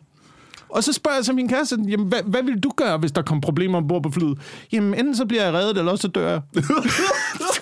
Og 0.69 0.85
så 0.85 0.93
spørger 0.93 1.17
jeg 1.17 1.25
så 1.25 1.33
min 1.33 1.49
kæreste, 1.49 1.79
jamen, 1.89 2.07
hvad, 2.07 2.19
hvad 2.27 2.43
vil 2.43 2.61
du 2.61 2.71
gøre, 2.77 2.99
hvis 2.99 3.13
der 3.13 3.23
kommer 3.23 3.43
problemer 3.43 3.79
ombord 3.79 4.03
på 4.03 4.11
flyet? 4.11 4.39
Jamen, 4.73 4.95
enten 4.95 5.17
så 5.17 5.27
bliver 5.27 5.45
jeg 5.45 5.53
reddet, 5.55 5.79
eller 5.79 5.93
også 5.93 6.03
så 6.03 6.09
dør 6.09 6.31
jeg. 6.31 6.41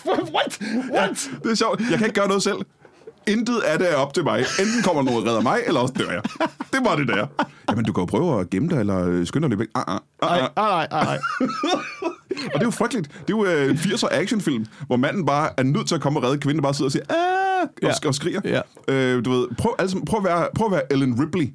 What? 0.34 0.60
What? 0.92 1.30
Det 1.42 1.50
er 1.50 1.54
sjovt. 1.54 1.80
Jeg 1.90 1.98
kan 1.98 2.06
ikke 2.06 2.20
gøre 2.20 2.28
noget 2.28 2.42
selv. 2.42 2.56
Intet 3.26 3.60
af 3.60 3.78
det 3.78 3.92
er 3.92 3.96
op 3.96 4.14
til 4.14 4.24
mig. 4.24 4.38
Enten 4.38 4.82
kommer 4.84 5.02
nogen 5.02 5.22
og 5.22 5.28
redder 5.28 5.40
mig, 5.40 5.58
eller 5.66 5.80
også 5.80 5.94
dør 5.98 6.10
jeg. 6.10 6.22
Det 6.72 6.80
var 6.84 6.96
det 6.96 7.08
der. 7.08 7.26
Jamen, 7.70 7.84
du 7.84 7.92
kan 7.92 8.02
jo 8.02 8.06
prøve 8.06 8.40
at 8.40 8.50
gemme 8.50 8.68
dig, 8.68 8.80
eller 8.80 9.04
øh, 9.08 9.26
skynde 9.26 9.42
dig 9.44 9.48
lidt 9.48 9.60
væk. 9.60 9.68
Ah, 9.74 9.84
ah, 9.88 9.98
ah, 10.22 10.38
Ej, 10.38 10.48
ah. 10.56 10.64
ej, 10.64 10.86
ej, 10.90 11.04
ej. 11.04 11.18
Og 12.30 12.54
det 12.54 12.60
er 12.60 12.64
jo 12.64 12.70
frygteligt. 12.70 13.08
Det 13.08 13.34
er 13.34 13.36
jo 13.38 13.44
øh, 13.44 13.70
en 13.70 13.76
80'er 13.76 14.08
actionfilm, 14.10 14.66
hvor 14.86 14.96
manden 14.96 15.26
bare 15.26 15.50
er 15.56 15.62
nødt 15.62 15.88
til 15.88 15.94
at 15.94 16.00
komme 16.00 16.18
og 16.18 16.24
redde 16.24 16.38
kvinden, 16.38 16.56
der 16.56 16.62
bare 16.62 16.74
sidder 16.74 16.88
og 16.88 16.92
siger, 16.92 17.04
ah, 17.08 17.68
og, 17.82 17.90
ja. 18.02 18.08
og 18.08 18.14
skriger. 18.14 18.40
Ja. 18.44 18.60
Øh, 18.88 19.24
du 19.24 19.30
ved, 19.30 19.48
prøv, 19.58 19.74
altså, 19.78 20.00
prøv, 20.06 20.18
at 20.18 20.24
være, 20.24 20.48
prøv 20.54 20.66
at 20.66 20.72
være 20.72 20.92
Ellen 20.92 21.20
Ripley. 21.20 21.54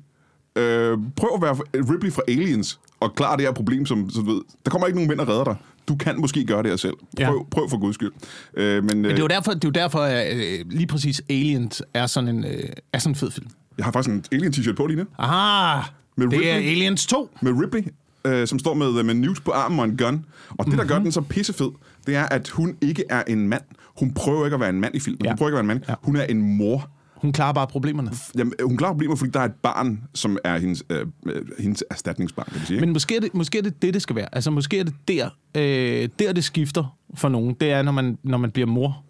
Øh, 0.59 0.97
prøv 1.15 1.29
at 1.35 1.41
være 1.41 1.53
Ripley 1.93 2.11
fra 2.11 2.21
Aliens, 2.27 2.79
og 2.99 3.15
klar 3.15 3.35
det 3.35 3.45
her 3.45 3.53
problem, 3.53 3.85
som, 3.85 4.09
som 4.09 4.25
du 4.25 4.33
ved, 4.33 4.41
der 4.65 4.71
kommer 4.71 4.87
ikke 4.87 4.97
nogen 4.97 5.09
mænd 5.09 5.19
og 5.19 5.27
redder 5.27 5.43
dig. 5.43 5.55
Du 5.87 5.95
kan 5.95 6.19
måske 6.21 6.45
gøre 6.45 6.63
det 6.63 6.71
her 6.71 6.77
selv. 6.77 6.93
Prøv, 7.23 7.35
Ja. 7.37 7.43
prøv 7.51 7.69
for 7.69 7.77
guds 7.77 7.95
skyld. 7.95 8.11
Øh, 8.53 8.83
men 8.83 8.85
Men 8.85 9.03
det 9.03 9.05
er 9.09 9.13
øh, 9.13 9.19
jo 9.19 9.27
derfor, 9.27 9.51
det 9.53 9.63
er 9.63 9.67
jo 9.67 9.71
derfor 9.71 9.99
at 9.99 10.37
øh, 10.37 10.65
lige 10.71 10.87
præcis 10.87 11.21
Aliens 11.29 11.83
er 11.93 12.07
sådan 12.07 12.27
en, 12.29 12.43
øh, 12.45 12.69
er 12.93 12.99
sådan 12.99 13.11
en 13.11 13.15
fed 13.15 13.31
film. 13.31 13.47
jeg 13.77 13.85
har 13.85 13.91
faktisk 13.91 14.13
en 14.15 14.23
Alien-t-shirt 14.31 14.75
på 14.75 14.85
lige 14.87 14.97
nu. 14.97 15.03
Aha, 15.19 15.81
Med 16.15 16.27
det 16.27 16.33
er 16.51 16.55
Ripley? 16.55 16.71
Aliens 16.71 17.05
2. 17.05 17.29
med 17.41 17.51
Ripley, 17.51 17.83
øh, 18.25 18.47
som 18.47 18.59
står 18.59 18.73
med, 18.73 19.03
med 19.03 19.13
Newt 19.13 19.43
på 19.45 19.51
armen 19.51 19.79
og 19.79 19.85
en 19.85 19.97
gun. 19.97 20.25
Og 20.49 20.65
det, 20.65 20.77
der 20.77 20.85
gør 20.85 20.99
den 20.99 21.11
så 21.11 21.21
pissefed, 21.21 21.69
det 22.07 22.15
er, 22.15 22.23
at 22.25 22.49
hun 22.49 22.77
ikke 22.81 23.03
er 23.09 23.23
en 23.27 23.47
mand. 23.49 23.61
Hun 23.99 24.13
prøver 24.13 24.45
ikke 24.45 24.55
at 24.55 24.59
være 24.61 24.69
en 24.69 24.81
mand 24.81 24.95
i 24.95 24.99
filmen. 24.99 25.21
Ja. 25.25 25.29
Hun 25.29 25.37
prøver 25.37 25.49
ikke 25.49 25.59
at 25.59 25.65
være 25.67 25.75
en 25.75 25.79
mand. 25.79 25.89
Ja. 25.89 25.93
Hun 26.03 26.15
er 26.15 26.23
en 26.23 26.57
mor. 26.57 26.89
Hun 27.21 27.32
klarer 27.32 27.53
bare 27.53 27.67
problemerne. 27.67 28.12
Jamen, 28.38 28.53
hun 28.63 28.77
klarer 28.77 28.93
problemer, 28.93 29.15
fordi 29.15 29.32
der 29.32 29.39
er 29.39 29.45
et 29.45 29.55
barn, 29.63 30.03
som 30.15 30.38
er 30.43 30.58
hendes, 30.58 30.84
øh, 30.89 31.05
øh, 31.25 31.45
hendes 31.60 31.84
erstatningsbarn, 31.91 32.47
kan 32.51 32.62
vi 32.62 32.65
sige. 32.65 32.79
Men 32.79 32.93
måske 32.93 33.15
er, 33.15 33.19
det, 33.19 33.34
måske 33.34 33.58
er 33.58 33.62
det 33.62 33.82
det, 33.82 33.93
det 33.93 34.01
skal 34.01 34.15
være. 34.15 34.36
Altså, 34.36 34.51
måske 34.51 34.79
er 34.79 34.84
det 34.84 34.93
der, 35.08 35.29
øh, 35.55 36.10
der 36.19 36.34
det 36.34 36.43
skifter 36.43 36.97
for 37.13 37.29
nogen. 37.29 37.53
Det 37.53 37.71
er, 37.71 37.82
når 37.82 37.91
man, 37.91 38.17
når 38.23 38.38
man 38.38 38.51
bliver 38.51 38.67
mor. 38.67 39.03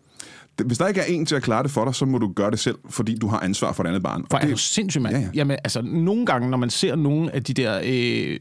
Hvis 0.66 0.78
der 0.78 0.88
ikke 0.88 1.00
er 1.02 1.06
en 1.06 1.26
til 1.26 1.36
at 1.36 1.44
klare 1.44 1.64
det 1.64 1.72
for 1.72 1.86
dig, 1.86 1.96
så 1.96 2.06
må 2.06 2.18
du 2.18 2.32
gøre 2.36 2.52
det 2.52 2.60
selv, 2.60 2.76
fordi 2.90 3.18
du 3.18 3.28
har 3.28 3.40
ansvar 3.40 3.72
for 3.72 3.84
et 3.84 3.88
andet 3.88 4.04
barn. 4.04 4.26
For 4.32 4.38
Og 4.38 4.42
er 4.44 4.46
du 4.46 4.52
det, 4.52 4.60
sindssygt, 4.60 5.02
mand? 5.02 5.16
Ja, 5.16 5.22
ja. 5.22 5.28
Jamen, 5.34 5.58
altså, 5.64 5.82
nogle 5.82 6.26
gange, 6.26 6.50
når 6.50 6.58
man 6.58 6.70
ser 6.70 6.96
nogle 6.96 7.36
af 7.36 7.44
de 7.44 7.54
der... 7.54 7.82
Øh, 7.86 8.40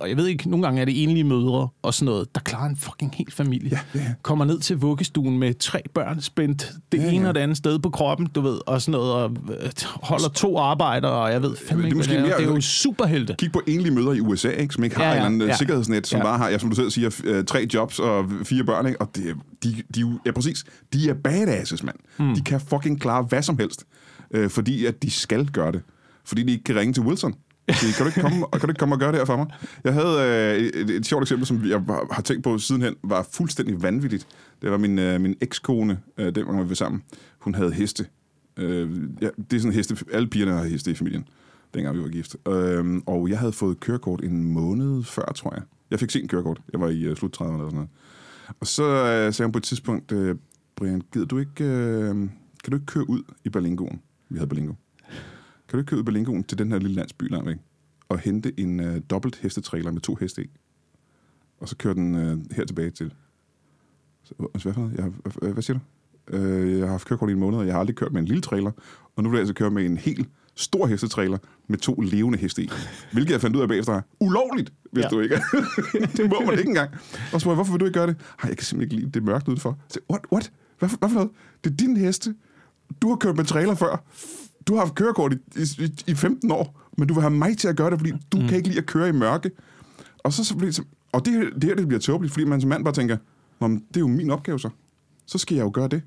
og 0.00 0.08
jeg 0.08 0.16
ved 0.16 0.26
ikke, 0.26 0.50
nogle 0.50 0.66
gange 0.66 0.80
er 0.80 0.84
det 0.84 1.02
enlige 1.02 1.24
mødre 1.24 1.68
og 1.82 1.94
sådan 1.94 2.04
noget, 2.12 2.34
der 2.34 2.40
klarer 2.40 2.68
en 2.68 2.76
fucking 2.76 3.14
hel 3.14 3.26
familie. 3.32 3.70
Ja, 3.72 3.78
ja, 4.00 4.04
ja. 4.04 4.12
Kommer 4.22 4.44
ned 4.44 4.58
til 4.60 4.76
vuggestuen 4.78 5.38
med 5.38 5.54
tre 5.54 5.82
børn 5.94 6.20
spændt 6.20 6.72
det 6.92 6.98
Ja, 7.02 7.10
ene 7.10 7.22
ja. 7.22 7.28
og 7.28 7.34
det 7.34 7.40
andet 7.40 7.56
sted 7.56 7.78
på 7.78 7.90
kroppen, 7.90 8.26
du 8.34 8.40
ved, 8.40 8.58
og 8.66 8.82
sådan 8.82 8.92
noget, 9.00 9.12
og 9.14 9.30
øh, 9.62 9.70
holder 10.02 10.28
to 10.28 10.58
arbejder, 10.58 11.08
og 11.08 11.32
jeg 11.32 11.42
ved 11.42 11.56
fandme 11.68 11.84
det 11.84 11.92
er 11.92 11.96
ikke, 12.00 12.08
hvad 12.08 12.22
det 12.22 12.32
er. 12.32 12.36
Det 12.36 12.46
er 12.48 12.54
jo 12.54 12.60
superhelte. 12.60 13.34
Kig 13.38 13.52
på 13.52 13.60
enlige 13.66 13.94
møder 13.94 14.12
i 14.12 14.20
USA, 14.20 14.48
ikke, 14.50 14.74
som 14.74 14.84
ikke 14.84 14.96
har 14.96 15.04
Ja, 15.04 15.08
ja, 15.10 15.14
ja, 15.16 15.20
ja, 15.22 15.26
en 15.26 15.32
eller 15.32 15.36
anden 15.36 15.48
ja. 15.48 15.52
ja. 15.52 15.56
sikkerhedsnet, 15.58 16.06
som 16.06 16.16
Ja. 16.16 16.26
ja. 16.26 16.30
bare 16.30 16.38
har, 16.38 16.48
ja, 16.48 16.58
som 16.58 16.70
du 16.70 16.76
selv 16.76 16.90
siger, 16.90 17.20
øh, 17.24 17.44
tre 17.44 17.66
jobs 17.74 17.98
og 17.98 18.24
fire 18.44 18.64
børn. 18.64 18.86
Ikke? 18.86 19.00
Og 19.00 19.08
det, 19.16 19.34
de, 19.64 19.74
de, 19.94 20.00
jo- 20.00 20.18
ja, 20.26 20.32
præcis, 20.32 20.64
de 20.92 21.08
er 21.10 21.14
badasses, 21.30 21.82
mand. 21.82 21.96
Mm. 22.18 22.34
De 22.34 22.40
kan 22.40 22.60
fucking 22.60 23.00
klare 23.00 23.22
hvad 23.22 23.42
som 23.42 23.58
helst, 23.58 23.84
øh, 24.30 24.50
fordi 24.50 24.86
at 24.86 25.02
de 25.02 25.10
skal 25.10 25.46
gøre 25.46 25.72
det. 25.72 25.82
Fordi 26.24 26.42
de 26.42 26.52
ikke 26.52 26.64
kan 26.64 26.76
ringe 26.76 26.92
til 26.92 27.02
Wilson. 27.02 27.34
Så 27.72 27.94
kan 27.96 28.04
du 28.04 28.08
ikke 28.08 28.20
komme, 28.20 28.46
kan 28.52 28.60
du 28.60 28.68
ikke 28.68 28.78
komme 28.78 28.94
og 28.94 28.98
gøre 28.98 29.12
det 29.12 29.18
her 29.18 29.24
for 29.24 29.36
mig? 29.36 29.46
Jeg 29.84 29.94
havde 29.94 30.56
øh, 30.56 30.80
et, 30.80 30.90
et 30.90 31.06
sjovt 31.06 31.22
eksempel, 31.22 31.46
som 31.46 31.64
jeg 31.64 31.82
har 32.10 32.22
tænkt 32.22 32.44
på 32.44 32.58
sidenhen, 32.58 32.94
var 33.02 33.28
fuldstændig 33.32 33.82
vanvittigt. 33.82 34.26
Det 34.62 34.70
var 34.70 34.76
min, 34.76 34.98
øh, 34.98 35.20
min 35.20 35.34
ekskone, 35.40 35.98
øh, 36.18 36.34
den 36.34 36.44
gang 36.44 36.64
vi 36.64 36.68
var 36.68 36.74
sammen. 36.74 37.02
Hun 37.38 37.54
havde 37.54 37.72
heste. 37.72 38.06
Øh, 38.56 38.90
ja, 39.20 39.28
det 39.50 39.56
er 39.56 39.60
sådan 39.60 39.74
heste. 39.74 39.96
Alle 40.12 40.28
pigerne 40.28 40.52
har 40.52 40.64
heste 40.64 40.90
i 40.90 40.94
familien, 40.94 41.24
dengang 41.74 41.96
vi 41.96 42.02
var 42.02 42.08
gift. 42.08 42.36
Øh, 42.48 43.02
og 43.06 43.30
jeg 43.30 43.38
havde 43.38 43.52
fået 43.52 43.80
kørekort 43.80 44.24
en 44.24 44.44
måned 44.44 45.04
før, 45.04 45.32
tror 45.34 45.54
jeg. 45.54 45.62
Jeg 45.90 46.00
fik 46.00 46.10
sent 46.10 46.30
kørekort. 46.30 46.60
Jeg 46.72 46.80
var 46.80 46.88
i 46.88 47.02
øh, 47.02 47.16
slut 47.16 47.36
30'erne 47.40 47.44
eller 47.44 47.58
sådan 47.58 47.74
noget. 47.74 47.90
Og 48.60 48.66
så 48.66 48.84
øh, 48.84 49.32
sagde 49.32 49.46
hun 49.46 49.52
på 49.52 49.58
et 49.58 49.64
tidspunkt, 49.64 50.12
øh, 50.12 50.36
Brian, 50.78 51.02
gider 51.12 51.26
du 51.26 51.38
ikke, 51.38 51.64
øh, 51.64 52.14
kan 52.64 52.70
du 52.70 52.74
ikke 52.76 52.86
køre 52.86 53.10
ud 53.10 53.22
i 53.44 53.48
Berlingoen? 53.48 54.02
Vi 54.28 54.36
havde 54.38 54.48
Berlingo. 54.48 54.72
Kan 55.68 55.72
du 55.72 55.78
ikke 55.78 55.88
køre 55.90 55.98
ud 55.98 56.02
i 56.02 56.04
Berlingoen 56.04 56.44
til 56.44 56.58
den 56.58 56.72
her 56.72 56.78
lille 56.78 56.96
landsby 56.96 57.30
langt 57.30 57.46
væk? 57.46 57.56
Og 58.08 58.18
hente 58.18 58.60
en 58.60 58.80
øh, 58.80 59.00
dobbelt 59.10 59.36
hestetrailer 59.36 59.90
med 59.90 60.00
to 60.00 60.14
heste 60.14 60.44
i? 60.44 60.50
Og 61.60 61.68
så 61.68 61.76
køre 61.76 61.94
den 61.94 62.14
øh, 62.14 62.38
her 62.56 62.64
tilbage 62.64 62.90
til... 62.90 63.14
Så, 64.24 64.34
hvad, 64.38 64.72
for? 64.72 64.90
Jeg, 64.96 65.04
hvad, 65.38 65.52
hvad 65.52 65.62
siger 65.62 65.78
du? 65.78 66.36
Øh, 66.36 66.72
jeg 66.78 66.80
har 66.86 66.90
haft 66.90 67.06
kørekort 67.08 67.30
i 67.30 67.32
en 67.32 67.38
måned, 67.38 67.58
og 67.58 67.66
jeg 67.66 67.74
har 67.74 67.80
aldrig 67.80 67.96
kørt 67.96 68.12
med 68.12 68.20
en 68.20 68.26
lille 68.26 68.42
trailer. 68.42 68.70
Og 69.16 69.22
nu 69.22 69.28
vil 69.28 69.36
jeg 69.36 69.40
altså 69.40 69.54
køre 69.54 69.70
med 69.70 69.84
en 69.86 69.96
helt 69.96 70.28
stor 70.54 70.86
hestetrailer 70.86 71.38
med 71.68 71.78
to 71.78 71.94
levende 71.94 72.38
heste 72.38 72.62
i. 72.62 72.70
Hvilket 73.12 73.32
jeg 73.32 73.40
fandt 73.40 73.56
ud 73.56 73.62
af 73.62 73.68
bagefter 73.68 73.92
er 73.92 74.00
ulovligt, 74.20 74.72
hvis 74.92 75.04
Ja. 75.04 75.08
du 75.08 75.20
ikke 75.20 75.34
Det 76.16 76.30
må 76.30 76.40
man 76.46 76.58
ikke 76.58 76.68
engang. 76.68 76.90
Og 77.32 77.40
så 77.40 77.48
jeg, 77.48 77.54
hvorfor 77.54 77.72
vil 77.72 77.80
du 77.80 77.84
ikke 77.84 77.98
gøre 77.98 78.06
det? 78.06 78.16
Ej, 78.42 78.48
jeg 78.48 78.56
kan 78.56 78.64
simpelthen 78.64 78.80
ikke 78.98 79.06
lide 79.06 79.12
det 79.20 79.22
mørkt 79.22 79.48
udenfor. 79.48 79.78
Så, 79.88 80.00
what? 80.10 80.22
What? 80.32 80.52
Hvad 80.78 80.88
for, 80.88 80.96
hvad 80.96 81.08
for 81.08 81.14
noget? 81.14 81.30
Det 81.64 81.72
er 81.72 81.76
din 81.76 81.96
heste. 81.96 82.34
Du 83.02 83.08
har 83.08 83.16
kørt 83.16 83.36
med 83.36 83.44
trailer 83.44 83.74
før. 83.74 84.04
Du 84.66 84.74
har 84.74 84.80
haft 84.80 84.94
kørekort 84.94 85.32
i, 85.32 85.36
i, 85.84 85.92
i 86.06 86.14
15 86.14 86.50
år, 86.50 86.80
men 86.98 87.08
du 87.08 87.14
vil 87.14 87.20
have 87.20 87.30
mig 87.34 87.58
til 87.58 87.68
at 87.68 87.76
gøre 87.76 87.90
det, 87.90 87.98
fordi 87.98 88.12
du 88.32 88.38
mm. 88.38 88.48
kan 88.48 88.56
ikke 88.56 88.68
lide 88.68 88.78
at 88.78 88.86
køre 88.86 89.08
i 89.08 89.12
mørke. 89.12 89.50
Og 90.18 90.32
så, 90.32 90.44
så 90.44 90.54
bliver 90.56 90.68
det, 90.68 90.74
så- 90.74 90.84
og 91.12 91.24
det, 91.24 91.52
det 91.54 91.64
her 91.64 91.74
det 91.74 91.88
bliver 91.88 92.00
tåbeligt, 92.00 92.32
fordi 92.32 92.44
man 92.46 92.60
som 92.60 92.68
mand 92.70 92.84
bare 92.84 92.94
tænker, 92.94 93.16
Nå, 93.60 93.66
men 93.66 93.84
det 93.88 93.96
er 93.96 94.00
jo 94.00 94.06
min 94.08 94.30
opgave 94.30 94.58
så. 94.60 94.70
Så 95.26 95.38
skal 95.38 95.54
jeg 95.54 95.64
jo 95.64 95.70
gøre 95.74 95.88
det. 95.88 96.02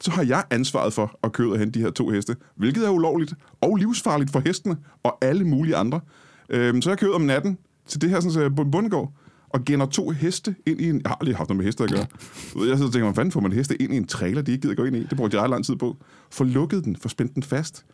Så 0.00 0.10
har 0.10 0.22
jeg 0.22 0.44
ansvaret 0.50 0.92
for 0.92 1.18
at 1.22 1.32
køre 1.32 1.52
og 1.52 1.58
hente 1.58 1.78
de 1.78 1.84
her 1.84 1.90
to 1.90 2.08
heste, 2.08 2.36
hvilket 2.56 2.86
er 2.86 2.90
ulovligt 2.90 3.34
og 3.60 3.76
livsfarligt 3.76 4.30
for 4.30 4.40
hestene 4.40 4.76
og 5.02 5.18
alle 5.24 5.44
mulige 5.44 5.76
andre. 5.76 6.00
Øhm, 6.48 6.82
så 6.82 6.90
jeg 6.90 6.98
kører 6.98 7.14
om 7.14 7.20
natten 7.20 7.58
til 7.86 8.00
det 8.00 8.10
her 8.10 8.20
sådan, 8.20 8.32
så 8.32 8.50
bundegård 8.72 9.12
og 9.54 9.60
gænder 9.64 9.86
to 9.86 10.10
heste 10.10 10.54
ind 10.66 10.80
i 10.80 10.88
en... 10.88 11.00
Jeg 11.02 11.10
har 11.10 11.16
aldrig 11.20 11.36
haft 11.36 11.48
noget 11.48 11.56
med 11.56 11.64
heste 11.64 11.84
at 11.84 11.90
gøre. 11.90 12.06
Du 12.54 12.58
ved, 12.58 12.68
Jeg 12.68 12.76
sidder 12.76 12.88
og 12.88 12.92
tænker, 12.92 13.12
hvordan 13.12 13.32
får 13.32 13.40
man 13.40 13.52
heste 13.52 13.82
ind 13.82 13.94
i 13.94 13.96
en 13.96 14.06
trailer, 14.06 14.42
de 14.42 14.52
ikke 14.52 14.62
gider 14.62 14.74
gå 14.74 14.84
ind 14.84 14.96
i? 14.96 15.06
Det 15.10 15.16
brugte 15.16 15.36
jeg 15.36 15.44
ret 15.44 15.50
lang 15.50 15.64
tid 15.64 15.76
på. 15.76 15.96
Få 16.30 16.44
lukket 16.44 16.84
den, 16.84 16.96
få 16.96 17.08
spændt 17.08 17.34
den 17.34 17.42
fast. 17.42 17.84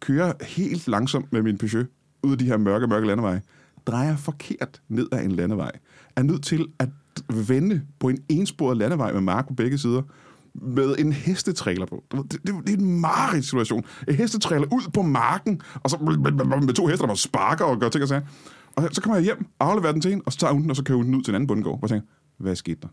Kører 0.00 0.32
helt 0.42 0.88
langsomt 0.88 1.32
med 1.32 1.42
min 1.42 1.58
Peugeot 1.58 1.86
ud 2.22 2.32
af 2.32 2.38
de 2.38 2.44
her 2.44 2.56
mørke, 2.56 2.86
mørke 2.86 3.06
landeveje. 3.06 3.42
Drejer 3.86 4.16
forkert 4.16 4.80
ned 4.88 5.08
ad 5.12 5.24
en 5.24 5.32
landevej. 5.32 5.72
Er 6.16 6.22
nødt 6.22 6.42
til 6.42 6.66
at 6.78 6.88
vende 7.48 7.82
på 7.98 8.08
en 8.08 8.18
ensporet 8.28 8.76
landevej 8.76 9.12
med 9.12 9.20
mark 9.20 9.48
på 9.48 9.54
begge 9.54 9.78
sider 9.78 10.02
med 10.54 10.94
en 10.98 11.12
hestetræler 11.12 11.86
på. 11.86 12.04
Du 12.12 12.16
ved, 12.16 12.24
Det, 12.24 12.40
det, 12.46 12.54
det 12.66 12.74
er 12.74 12.78
en 12.78 13.00
marig 13.00 13.44
situation. 13.44 13.84
En 14.08 14.14
hestetræler 14.14 14.66
ud 14.72 14.90
på 14.94 15.02
marken, 15.02 15.60
og 15.74 15.90
så 15.90 15.96
med, 15.96 16.32
med, 16.32 16.60
med 16.60 16.74
to 16.74 16.86
hester, 16.86 17.06
der 17.06 17.14
sparker 17.14 17.64
og 17.64 17.80
gør 17.80 17.88
ting 17.88 18.02
og 18.02 18.08
sager. 18.08 18.22
Og 18.76 18.88
så 18.92 19.00
kommer 19.00 19.16
jeg 19.16 19.24
hjem, 19.24 19.46
afleverer 19.60 19.92
den 19.92 20.00
til 20.00 20.12
en, 20.12 20.22
og 20.26 20.32
så 20.32 20.38
tager 20.38 20.52
hun 20.52 20.62
den, 20.62 20.70
og 20.70 20.76
så 20.76 20.82
kører 20.84 20.96
hun 20.96 21.06
den 21.06 21.14
ud 21.14 21.22
til 21.22 21.30
en 21.30 21.34
anden 21.34 21.46
bundegård. 21.46 21.78
Og 21.82 21.88
tænker, 21.88 22.06
hvad 22.38 22.56
skete 22.56 22.78
der? 22.82 22.88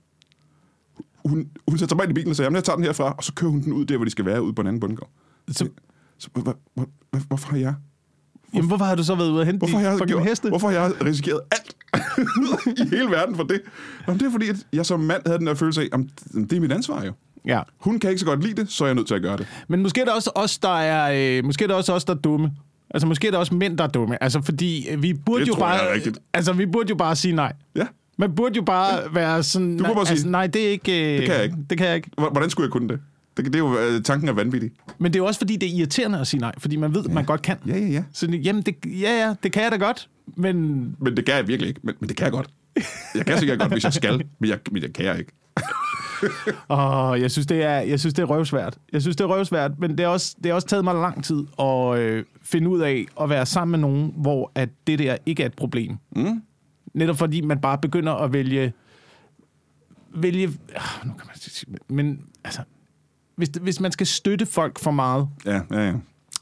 Hun, 1.26 1.48
hun 1.68 1.78
sætter 1.78 1.96
mig 1.96 2.04
ind 2.04 2.12
i 2.12 2.14
bilen 2.14 2.30
og 2.30 2.36
siger, 2.36 2.46
jamen 2.46 2.56
jeg 2.56 2.64
tager 2.64 2.76
den 2.76 2.86
herfra, 2.86 3.12
og 3.18 3.24
så 3.24 3.34
kører 3.34 3.52
hun 3.52 3.62
den 3.62 3.74
ud 3.74 3.86
der, 3.86 3.98
hvor 3.98 4.06
de 4.06 4.12
skal 4.12 4.26
være, 4.26 4.44
ude 4.44 4.54
på 4.54 4.62
en 4.62 4.68
anden 4.68 4.80
bundegård. 4.80 5.10
Så, 5.48 5.68
Så, 6.18 6.30
hvor, 6.34 6.42
hvor, 6.42 6.56
hvor, 6.74 6.88
hvor, 7.12 7.20
hvorfor 7.28 7.50
har 7.50 7.58
jeg 7.58 7.76
jamen, 8.54 8.68
hvorfor 8.68 8.86
har 8.86 8.96
du 8.96 9.04
så 9.04 9.16
været 9.16 9.30
ude 9.30 9.40
og 9.40 9.46
hente 9.46 9.58
Hvorfor 9.58 9.78
har, 9.78 9.90
jeg 9.90 10.00
gjort, 10.00 10.24
heste? 10.24 10.50
hvorfor 10.50 10.70
har 10.70 10.76
jeg 10.76 11.06
risikeret 11.06 11.42
alt 11.52 11.76
i 12.80 12.96
hele 12.96 13.12
verden 13.12 13.36
for 13.36 13.44
det? 13.44 13.62
Jamen, 14.08 14.20
det 14.20 14.28
er 14.28 14.32
fordi, 14.32 14.50
at 14.50 14.68
jeg 14.74 14.86
som 14.86 15.00
mand 15.00 15.22
havde 15.26 15.40
den 15.40 15.48
der 15.48 15.54
følelse 15.54 15.82
af, 15.82 15.90
at 15.94 16.00
det 16.34 16.54
er 16.54 16.60
mit 16.60 16.72
ansvar 16.72 17.04
jo. 17.06 17.14
Ja. 17.46 17.62
Hun 17.80 18.00
kan 18.00 18.10
ikke 18.10 18.20
så 18.20 18.26
godt 18.26 18.44
lide 18.44 18.62
det, 18.62 18.72
så 18.72 18.84
er 18.84 18.88
jeg 18.88 18.96
nødt 18.96 19.08
til 19.08 19.16
at 19.16 19.22
gøre 19.22 19.38
det. 19.38 19.48
Men 19.68 19.82
måske 19.82 20.02
er 20.02 20.06
det 20.06 20.14
også 20.14 20.32
os, 20.36 20.58
der 20.58 20.80
er, 20.80 21.38
øh, 21.38 21.46
måske 21.46 21.64
er 21.64 21.68
det 21.68 21.76
også 21.78 21.94
os, 21.94 22.06
der 22.06 22.14
er 22.14 22.18
dumme. 22.18 22.52
Altså, 22.94 23.08
måske 23.08 23.28
er 23.28 23.32
det 23.32 23.40
også 23.40 23.56
mænd, 23.56 23.78
der 23.78 23.84
er 23.84 23.88
dumme. 23.88 24.24
Altså, 24.24 24.42
fordi 24.42 24.88
vi 24.98 25.14
burde 25.14 25.42
Det 25.42 25.48
jo 25.48 25.56
bare... 25.56 25.80
Altså, 26.34 26.54
vi 26.54 26.66
burde 26.66 26.90
jo 26.90 26.96
bare 26.96 27.16
sige 27.16 27.36
nej. 27.36 27.54
Ja, 27.76 27.86
Man 28.18 28.36
burde 28.36 28.56
jo 28.56 28.62
bare 28.62 29.16
være 29.16 29.44
sådan... 29.44 29.70
burde 29.70 29.84
nej, 29.84 29.94
bare 29.94 30.06
sige, 30.06 30.14
altså, 30.14 30.30
nej, 30.30 30.48
det 30.48 30.68
er 30.68 30.70
ikke... 30.70 31.14
Øh, 31.14 31.18
det 31.20 31.26
kan 31.26 31.36
jeg 31.36 31.44
ikke. 31.44 31.56
Det 31.70 31.78
kan 31.78 31.88
jeg 31.88 31.96
ikke. 31.96 32.10
Hvordan 32.32 32.50
skulle 32.50 32.66
jeg 32.66 32.72
kunne 32.72 32.88
det? 32.90 33.00
Det, 33.38 33.46
det 33.46 33.56
er 33.56 33.60
jo, 33.60 33.78
øh, 33.80 34.02
tanken 34.04 34.30
er 34.30 34.34
vanvittig. 34.34 34.72
Men 34.98 35.14
det 35.14 35.20
er 35.20 35.24
jo 35.24 35.26
også, 35.26 35.40
fordi 35.40 35.56
det 35.56 35.70
er 35.70 35.78
irriterende 35.78 36.20
at 36.20 36.28
sige 36.28 36.42
nej. 36.42 36.52
Fordi 36.58 36.76
man 36.76 36.94
ved, 36.96 37.06
at 37.06 37.12
man 37.12 37.26
godt 37.26 37.42
kan. 37.42 37.58
Ja, 37.68 37.78
ja, 37.78 37.86
ja. 37.88 38.04
Så 38.14 38.28
jamen, 38.28 38.62
det, 38.62 38.76
ja, 38.86 39.26
ja, 39.28 39.34
det 39.44 39.52
kan 39.52 39.64
jeg 39.64 39.72
da 39.72 39.78
godt. 39.78 40.08
Men 40.36 40.56
Men 41.00 41.18
det 41.18 41.26
kan 41.26 41.36
jeg 41.36 41.48
virkelig 41.48 41.68
ikke. 41.70 41.80
Men, 41.84 41.96
men 42.00 42.10
det 42.10 42.18
kan 42.18 42.24
jeg 42.24 42.32
godt. 42.32 42.50
Jeg 43.16 43.26
kan 43.26 43.40
sikkert 43.40 43.60
godt, 43.60 43.72
hvis 43.72 43.84
jeg 43.84 43.94
skal, 43.94 44.22
men 44.40 44.50
jeg, 44.50 44.60
men 44.72 44.82
jeg 44.82 44.94
kan 44.94 45.06
jeg 45.06 45.20
ikke. 45.20 45.32
åh, 46.70 47.22
jeg, 47.22 47.32
synes, 47.32 47.48
det 47.48 47.64
er, 47.64 47.80
jeg 47.80 48.00
synes, 48.00 48.14
det 48.14 48.22
er 48.22 48.26
røvsvært. 48.26 48.78
Jeg 48.94 49.02
synes, 49.02 49.16
det 49.16 49.24
er 49.24 49.28
røvsvært, 49.28 49.80
men 49.80 49.92
det 49.92 50.00
har 50.00 50.08
også, 50.08 50.36
det 50.38 50.46
har 50.46 50.54
også 50.54 50.68
taget 50.68 50.84
mig 50.84 50.96
lang 50.96 51.24
tid 51.24 51.44
at 51.60 51.98
øh, 52.00 52.24
finde 52.42 52.70
ud 52.70 52.80
af 52.82 53.06
at 53.22 53.30
være 53.30 53.46
sammen 53.46 53.72
med 53.72 53.90
nogen, 53.90 54.14
hvor 54.18 54.52
at 54.56 54.70
det 54.88 55.00
der 55.00 55.18
ikke 55.26 55.44
er 55.44 55.48
et 55.48 55.54
problem. 55.54 55.98
Mm. 56.16 56.42
Netop 56.94 57.18
fordi 57.18 57.42
man 57.42 57.60
bare 57.60 57.78
begynder 57.78 58.14
at 58.14 58.34
vælge... 58.34 58.74
vælge 60.16 60.44
ah, 60.76 61.08
nu 61.08 61.14
kan 61.14 61.28
man 61.28 61.36
sige, 61.36 61.76
men 61.90 62.20
altså, 62.44 62.62
hvis, 63.36 63.50
hvis 63.62 63.80
man 63.80 63.92
skal 63.92 64.08
støtte 64.08 64.46
folk 64.46 64.80
for 64.80 64.92
meget, 64.92 65.28
Ja, 65.46 65.62
ja, 65.72 65.86
ja. 65.88 65.94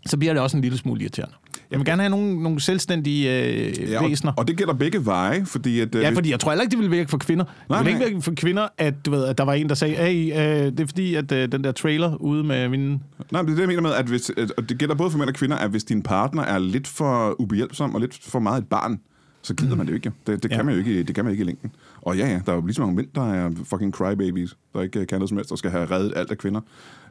så 0.05 0.17
bliver 0.17 0.33
det 0.33 0.41
også 0.41 0.57
en 0.57 0.61
lille 0.61 0.77
smule 0.77 1.01
irriterende. 1.01 1.35
Jeg 1.71 1.79
vil 1.79 1.85
gerne 1.85 2.01
have 2.01 2.09
nogle, 2.09 2.43
nogle 2.43 2.59
selvstændige 2.61 3.39
øh, 3.55 3.91
ja 3.91 4.07
væsener. 4.07 4.31
og, 4.31 4.37
og 4.39 4.47
det 4.47 4.57
gælder 4.57 4.73
begge 4.73 5.05
veje, 5.05 5.45
fordi 5.45 5.79
at... 5.79 5.95
øh, 5.95 6.01
Ja, 6.01 6.09
fordi 6.09 6.31
jeg 6.31 6.39
tror 6.39 6.51
heller 6.51 6.61
ikke, 6.61 6.71
det 6.71 6.79
ville 6.79 6.91
virke 6.91 7.09
for 7.09 7.17
kvinder. 7.17 7.45
Det 7.45 7.53
Nej, 7.69 7.83
ville 7.83 7.91
ikke 7.99 8.09
virke 8.11 8.21
for 8.21 8.33
kvinder, 8.35 8.67
at, 8.77 9.05
du 9.05 9.11
ved, 9.11 9.25
at 9.25 9.37
der 9.37 9.43
var 9.43 9.53
en, 9.53 9.69
der 9.69 9.75
sagde, 9.75 9.95
hey, 9.95 10.31
øh, 10.31 10.71
det 10.71 10.79
er 10.79 10.85
fordi, 10.87 11.15
at 11.15 11.31
øh, 11.31 11.51
den 11.51 11.63
der 11.63 11.71
trailer 11.71 12.15
ude 12.15 12.43
med 12.43 12.69
min... 12.69 12.89
Nej, 12.89 13.41
men 13.41 13.45
det 13.45 13.51
er 13.51 13.55
det, 13.55 13.59
jeg 13.59 13.67
mener 13.67 13.81
med, 13.81 13.91
at 13.93 14.05
hvis, 14.05 14.31
at, 14.37 14.51
og 14.57 14.69
det 14.69 14.77
gælder 14.77 14.95
både 14.95 15.11
for 15.11 15.17
mænd 15.17 15.29
og 15.29 15.35
kvinder, 15.35 15.57
at 15.57 15.69
hvis 15.69 15.83
din 15.83 16.01
partner 16.03 16.43
er 16.43 16.59
lidt 16.59 16.87
for 16.87 17.41
ubehjælpsom 17.41 17.95
og 17.95 18.01
lidt 18.01 18.19
for 18.23 18.39
meget 18.39 18.61
et 18.61 18.67
barn, 18.67 18.99
så 19.43 19.53
gider 19.55 19.75
man 19.75 19.85
det 19.85 19.91
jo 19.91 19.95
ikke. 19.95 20.11
Det, 20.27 20.43
det, 20.43 20.51
Ja. 20.51 20.55
kan 20.55 20.65
man 20.65 20.73
jo 20.73 20.79
ikke, 20.79 21.03
det 21.03 21.15
kan 21.15 21.23
man 21.25 21.31
ikke 21.31 21.41
i 21.43 21.47
længden. 21.47 21.71
Og 22.01 22.17
ja, 22.17 22.27
ja, 22.27 22.41
der 22.45 22.51
er 22.51 22.55
jo 22.55 22.65
lige 22.65 22.75
så 22.75 22.81
mange 22.81 22.95
mænd, 22.95 23.07
der 23.15 23.33
er 23.33 23.49
fucking 23.63 23.91
crybabies, 23.93 24.55
der 24.73 24.81
ikke 24.81 25.05
kan 25.05 25.17
noget 25.19 25.29
som 25.29 25.37
helst, 25.37 25.51
og 25.51 25.57
skal 25.57 25.71
have 25.71 25.85
reddet 25.91 26.13
alt 26.15 26.31
af 26.31 26.37
kvinder. 26.37 26.61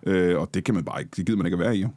Øh, 0.06 0.38
og 0.38 0.54
det 0.54 0.64
kan 0.64 0.74
man 0.74 0.84
bare 0.84 1.00
ikke, 1.00 1.10
det 1.16 1.26
gider 1.26 1.36
man 1.36 1.46
ikke 1.46 1.54
at 1.54 1.60
være 1.60 1.76
i. 1.76 1.80
Jo. 1.82 1.88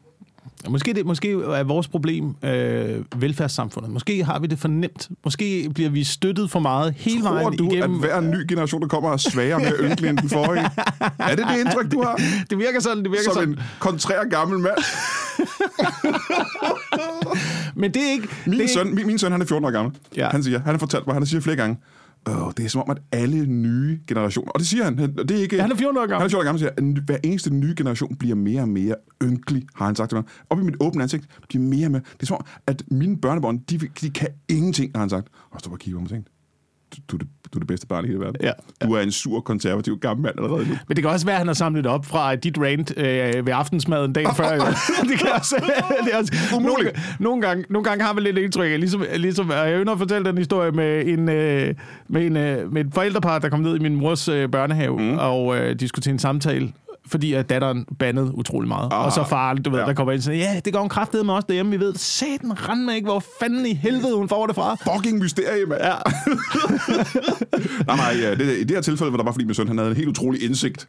Måske, 0.69 0.93
det, 0.93 1.05
måske 1.05 1.31
er 1.31 1.63
vores 1.63 1.87
problem 1.87 2.35
øh, 2.43 2.99
velfærdssamfundet. 3.15 3.91
Måske 3.91 4.23
har 4.23 4.39
vi 4.39 4.47
det 4.47 4.59
for 4.59 4.67
nemt. 4.67 5.09
Måske 5.23 5.71
bliver 5.75 5.89
vi 5.89 6.03
støttet 6.03 6.51
for 6.51 6.59
meget 6.59 6.93
hele 6.97 7.21
Tror 7.21 7.31
vejen 7.33 7.57
du, 7.57 7.71
igennem. 7.71 7.93
at 7.93 7.99
hver 7.99 8.21
ny 8.21 8.45
generation, 8.49 8.81
der 8.81 8.87
kommer, 8.87 9.13
er 9.13 9.17
svagere 9.17 9.55
og 9.55 9.61
mere 9.61 9.73
ynkelig 9.79 10.09
end 10.09 10.17
den 10.17 10.29
forrige? 10.29 10.63
Er 11.19 11.35
det 11.35 11.45
det 11.47 11.59
indtryk, 11.59 11.91
du 11.91 12.01
har? 12.03 12.21
Det 12.49 12.57
virker 12.57 12.79
sådan, 12.79 13.03
det 13.03 13.11
virker 13.11 13.23
Som 13.23 13.33
sådan. 13.33 13.49
en 13.49 13.59
kontrær 13.79 14.23
gammel 14.29 14.59
mand. 14.59 14.73
Men 17.75 17.93
det 17.93 18.01
er 18.07 18.11
ikke... 18.11 18.27
Min, 18.45 18.59
det 18.59 18.65
er 18.65 18.69
søn, 18.73 18.95
min, 18.95 19.07
min 19.07 19.19
søn, 19.19 19.31
han 19.31 19.41
er 19.41 19.45
14 19.45 19.65
år 19.65 19.71
gammel. 19.71 19.93
Ja. 20.17 20.29
Han 20.29 20.43
siger, 20.43 20.59
han 20.59 20.73
har 20.73 20.77
fortalt 20.79 21.07
mig, 21.07 21.13
han 21.15 21.25
siger 21.25 21.41
flere 21.41 21.55
gange, 21.57 21.77
Åh, 22.27 22.51
det 22.57 22.65
er 22.65 22.69
som 22.69 22.81
om, 22.81 22.89
at 22.89 22.97
alle 23.11 23.45
nye 23.45 23.99
generationer, 24.07 24.51
og 24.51 24.59
det 24.59 24.67
siger 24.67 24.83
han, 24.83 24.97
det 24.97 25.31
er 25.31 25.41
ikke... 25.41 25.61
Han 25.61 25.71
er 25.71 25.75
14 25.75 25.97
år 25.97 26.01
gammel. 26.01 26.15
Han 26.15 26.25
er 26.25 26.29
14 26.29 26.37
år 26.37 26.43
gammel, 26.43 26.59
siger, 26.59 26.71
at 26.77 27.03
hver 27.05 27.17
eneste 27.23 27.53
nye 27.53 27.73
generation 27.77 28.15
bliver 28.15 28.35
mere 28.35 28.61
og 28.61 28.69
mere 28.69 28.95
ynkelig, 29.23 29.67
har 29.75 29.85
han 29.85 29.95
sagt 29.95 30.09
til 30.09 30.15
mig. 30.15 30.23
Op 30.49 30.59
i 30.59 30.63
mit 30.63 30.75
åbne 30.79 31.03
ansigt 31.03 31.27
bliver 31.49 31.63
mere 31.63 31.87
og 31.87 31.91
mere... 31.91 32.01
Det 32.13 32.21
er 32.21 32.25
som 32.25 32.37
om, 32.37 32.45
at 32.67 32.83
mine 32.91 33.17
børnebørn, 33.17 33.57
de, 33.57 33.79
de 34.01 34.09
kan 34.09 34.27
ingenting, 34.49 34.91
har 34.95 34.99
han 34.99 35.09
sagt. 35.09 35.27
Og 35.51 35.61
så 35.61 35.69
var 35.69 35.77
kigge 35.77 35.95
på 35.95 35.99
mig 35.99 36.05
og 36.05 36.09
tænkte, 36.09 36.31
du, 36.95 37.01
du, 37.11 37.15
er 37.15 37.17
det, 37.17 37.27
du 37.53 37.57
er 37.57 37.59
det 37.59 37.67
bedste 37.67 37.87
barn 37.87 38.05
i 38.05 38.07
hele 38.07 38.19
verden. 38.19 38.35
Ja. 38.41 38.51
Du 38.83 38.93
er 38.93 39.01
en 39.01 39.11
sur, 39.11 39.41
konservativ 39.41 39.99
gammel 39.99 40.23
mand 40.23 40.35
allerede 40.37 40.69
nu. 40.69 40.77
Men 40.87 40.95
det 40.95 41.03
kan 41.03 41.11
også 41.11 41.25
være, 41.25 41.35
at 41.35 41.39
han 41.39 41.47
har 41.47 41.53
samlet 41.53 41.85
op 41.85 42.05
fra 42.05 42.35
dit 42.35 42.57
rant 42.57 42.93
øh, 42.97 43.05
ved 43.45 43.53
aftensmaden 43.53 44.13
dagen 44.13 44.35
før. 44.35 44.53
Jo. 44.53 44.61
det 45.09 45.19
kan 45.19 45.29
også, 45.33 45.55
det 46.05 46.13
er 46.13 46.17
også 46.17 46.33
nogle, 46.51 46.91
nogle, 47.19 47.41
gange, 47.41 47.65
nogle 47.69 47.83
gange 47.83 48.03
har 48.03 48.13
man 48.13 48.23
lidt 48.23 48.37
indtryk 48.37 48.79
ligesom, 48.79 49.03
ligesom 49.15 49.49
og 49.49 49.55
jeg 49.55 49.81
ynder 49.81 49.93
at 49.93 49.99
fortælle 49.99 50.25
den 50.25 50.37
historie 50.37 50.71
med 50.71 51.07
en, 51.07 51.29
øh, 51.29 51.75
med 52.07 52.25
en, 52.25 52.37
øh, 52.37 52.73
med 52.73 52.85
et 52.85 52.93
forældrepar, 52.93 53.39
der 53.39 53.49
kom 53.49 53.59
ned 53.59 53.75
i 53.75 53.79
min 53.79 53.95
mors 53.95 54.27
øh, 54.27 54.49
børnehave, 54.49 54.99
mm. 54.99 55.17
og 55.17 55.57
øh, 55.57 55.79
de 55.79 55.87
skulle 55.87 56.03
til 56.03 56.11
en 56.11 56.19
samtale 56.19 56.71
fordi 57.07 57.33
at 57.33 57.49
datteren 57.49 57.85
bandede 57.99 58.35
utrolig 58.37 58.67
meget. 58.67 58.89
Ah, 58.93 58.99
Ah, 58.99 59.05
og 59.05 59.11
så 59.11 59.23
faren, 59.29 59.61
du 59.63 59.69
ved, 59.69 59.79
ja. 59.79 59.85
der 59.85 59.93
kommer 59.93 60.11
ind 60.13 60.19
og 60.19 60.23
siger, 60.23 60.37
ja, 60.37 60.59
det 60.65 60.73
går 60.73 60.79
hun 60.79 60.89
kraftedeme 60.89 61.25
med 61.27 61.33
os 61.33 61.43
derhjemme. 61.43 61.71
Vi 61.71 61.79
ved, 61.79 61.95
satan 61.95 62.69
rand 62.69 62.81
med 62.83 62.93
ikke, 62.93 63.05
hvor 63.05 63.23
fanden 63.39 63.65
i 63.65 63.73
helvede 63.73 64.15
hun 64.17 64.29
får 64.29 64.47
det 64.47 64.55
fra. 64.55 64.75
Fucking 64.95 65.19
mysterie, 65.19 65.65
mand. 65.65 65.81
Ja. 65.83 65.93
Nej, 67.87 67.95
nej, 67.97 68.21
ja, 68.21 68.35
det, 68.35 68.57
i 68.57 68.63
det 68.63 68.71
her 68.71 68.81
tilfælde 68.81 69.11
var 69.11 69.17
det 69.17 69.25
bare 69.25 69.33
fordi 69.33 69.45
min 69.45 69.53
søn, 69.55 69.67
han 69.67 69.77
havde 69.77 69.89
en 69.89 69.95
helt 69.95 70.07
utrolig 70.07 70.43
indsigt. 70.43 70.87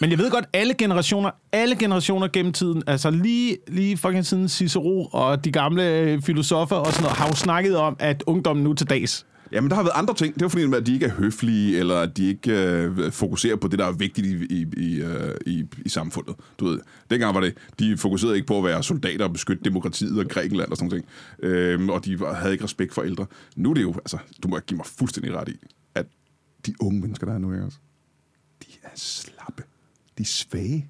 Men 0.00 0.10
jeg 0.10 0.18
ved 0.18 0.30
godt, 0.30 0.44
alle 0.52 0.74
generationer, 0.74 1.30
alle 1.52 1.76
generationer 1.76 2.28
gennem 2.32 2.52
tiden, 2.52 2.82
altså 2.86 3.10
lige, 3.10 3.56
lige 3.68 3.96
fucking 3.96 4.26
siden 4.26 4.48
Cicero 4.48 5.04
og 5.12 5.44
de 5.44 5.52
gamle 5.52 5.88
øh, 5.98 6.22
filosofer 6.22 6.76
og 6.76 6.86
sådan 6.86 7.02
noget, 7.02 7.16
har 7.16 7.26
jo 7.28 7.34
snakket 7.34 7.76
om, 7.76 7.96
at 7.98 8.22
ungdommen 8.26 8.64
nu 8.64 8.74
til 8.74 8.90
dags. 8.90 9.26
Jamen, 9.52 9.70
der 9.70 9.76
har 9.76 9.82
været 9.82 9.92
andre 9.94 10.14
ting. 10.14 10.34
Det 10.34 10.42
var 10.42 10.48
fordi, 10.48 10.74
at 10.76 10.86
de 10.86 10.94
ikke 10.94 11.06
er 11.06 11.10
høflige, 11.10 11.78
eller 11.78 11.96
at 12.00 12.16
de 12.16 12.28
ikke 12.28 12.52
øh, 12.66 13.12
fokuserer 13.12 13.56
på 13.56 13.68
det, 13.68 13.78
der 13.78 13.86
er 13.86 13.92
vigtigt 13.92 14.26
i, 14.26 14.44
i, 14.60 14.66
i, 14.76 15.00
øh, 15.02 15.34
i, 15.46 15.64
i 15.84 15.88
samfundet. 15.88 16.34
Du 16.58 16.64
ved, 16.68 16.80
dengang 17.10 17.34
var 17.34 17.40
det, 17.40 17.54
de 17.78 17.96
fokuserede 17.96 18.36
ikke 18.36 18.46
på 18.46 18.58
at 18.58 18.64
være 18.64 18.82
soldater 18.82 19.24
og 19.24 19.32
beskytte 19.32 19.64
demokratiet 19.64 20.18
og 20.18 20.28
Grækenland 20.28 20.70
og 20.70 20.76
sådan 20.76 21.02
noget. 21.42 21.54
Øhm, 21.54 21.88
og 21.90 22.04
de 22.04 22.18
havde 22.34 22.52
ikke 22.52 22.64
respekt 22.64 22.94
for 22.94 23.02
ældre. 23.02 23.26
Nu 23.56 23.70
er 23.70 23.74
det 23.74 23.82
jo, 23.82 23.94
altså, 23.94 24.18
du 24.42 24.48
må 24.48 24.58
give 24.58 24.76
mig 24.76 24.86
fuldstændig 24.86 25.34
ret 25.34 25.48
i, 25.48 25.56
at 25.94 26.06
de 26.66 26.74
unge 26.80 27.00
mennesker, 27.00 27.26
der 27.26 27.34
er 27.34 27.38
nu, 27.38 27.52
ikke 27.52 27.64
også? 27.64 27.78
De 28.62 28.66
er 28.82 28.88
slappe. 28.96 29.62
De 30.18 30.22
er 30.22 30.26
svage. 30.26 30.88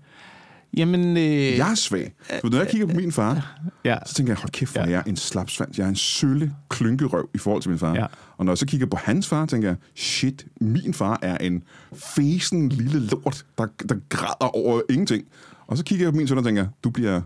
Jamen, 0.77 1.17
øh, 1.17 1.23
Jeg 1.57 1.71
er 1.71 1.75
svag. 1.75 2.15
For 2.41 2.49
når 2.51 2.59
jeg 2.59 2.69
kigger 2.69 2.87
på 2.87 2.95
min 2.95 3.13
far, 3.13 3.61
ja. 3.85 3.97
så 4.07 4.15
tænker 4.15 4.33
jeg, 4.33 4.39
hold 4.39 4.51
kæft, 4.51 4.73
hvor 4.73 4.81
Ja. 4.81 4.87
er 4.87 4.91
jeg 4.91 5.03
en 5.07 5.17
slapsvans. 5.17 5.79
Jeg 5.79 5.85
er 5.85 5.89
en 5.89 5.97
sølle 5.97 6.55
klynkerøv 6.69 7.29
i 7.35 7.39
forhold 7.39 7.63
til 7.63 7.71
min 7.71 7.79
far. 7.79 7.95
Ja. 7.95 8.07
Og 8.39 8.45
når 8.45 8.53
jeg 8.53 8.59
så 8.59 8.66
kigger 8.66 8.86
på 8.86 8.97
hans 8.97 9.28
far, 9.28 9.47
tænker 9.47 9.68
jeg, 9.68 9.76
shit, 9.95 10.47
min 10.61 10.95
far 10.95 11.18
er 11.22 11.39
en 11.39 11.62
fesen 11.95 12.68
lille 12.68 13.01
lort, 13.01 13.45
der, 13.59 13.66
der 13.89 13.95
græder 14.09 14.57
over 14.57 14.80
ingenting. 14.91 15.24
Og 15.66 15.76
så 15.76 15.84
kigger 15.84 16.07
jeg 16.07 16.12
på 16.12 16.16
min 16.16 16.28
søn 16.28 16.39
og 16.39 16.45
tænker, 16.45 16.66
du 16.84 16.91
bliver... 16.91 17.20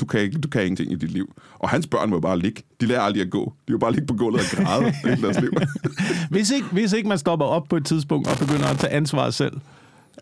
Du 0.00 0.06
kan, 0.06 0.20
ikke, 0.20 0.38
du 0.38 0.48
kan 0.48 0.62
ingenting 0.62 0.92
i 0.92 0.94
dit 0.94 1.10
liv. 1.10 1.34
Og 1.58 1.68
hans 1.68 1.86
børn 1.86 2.10
må 2.10 2.16
jo 2.16 2.20
bare 2.20 2.38
ligge. 2.38 2.62
De 2.80 2.86
lærer 2.86 3.00
aldrig 3.00 3.22
at 3.22 3.30
gå. 3.30 3.54
De 3.68 3.72
vil 3.72 3.78
bare 3.78 3.92
ligge 3.92 4.06
på 4.06 4.14
gulvet 4.14 4.40
og 4.40 4.64
græde 4.64 4.92
hele 5.04 5.22
deres 5.22 5.40
liv. 5.40 5.52
hvis, 6.30 6.50
ikke, 6.50 6.66
hvis 6.72 6.92
ikke 6.92 7.08
man 7.08 7.18
stopper 7.18 7.46
op 7.46 7.68
på 7.68 7.76
et 7.76 7.86
tidspunkt 7.86 8.28
og 8.28 8.38
begynder 8.38 8.66
at 8.66 8.78
tage 8.78 8.92
ansvar 8.92 9.30
selv. 9.30 9.52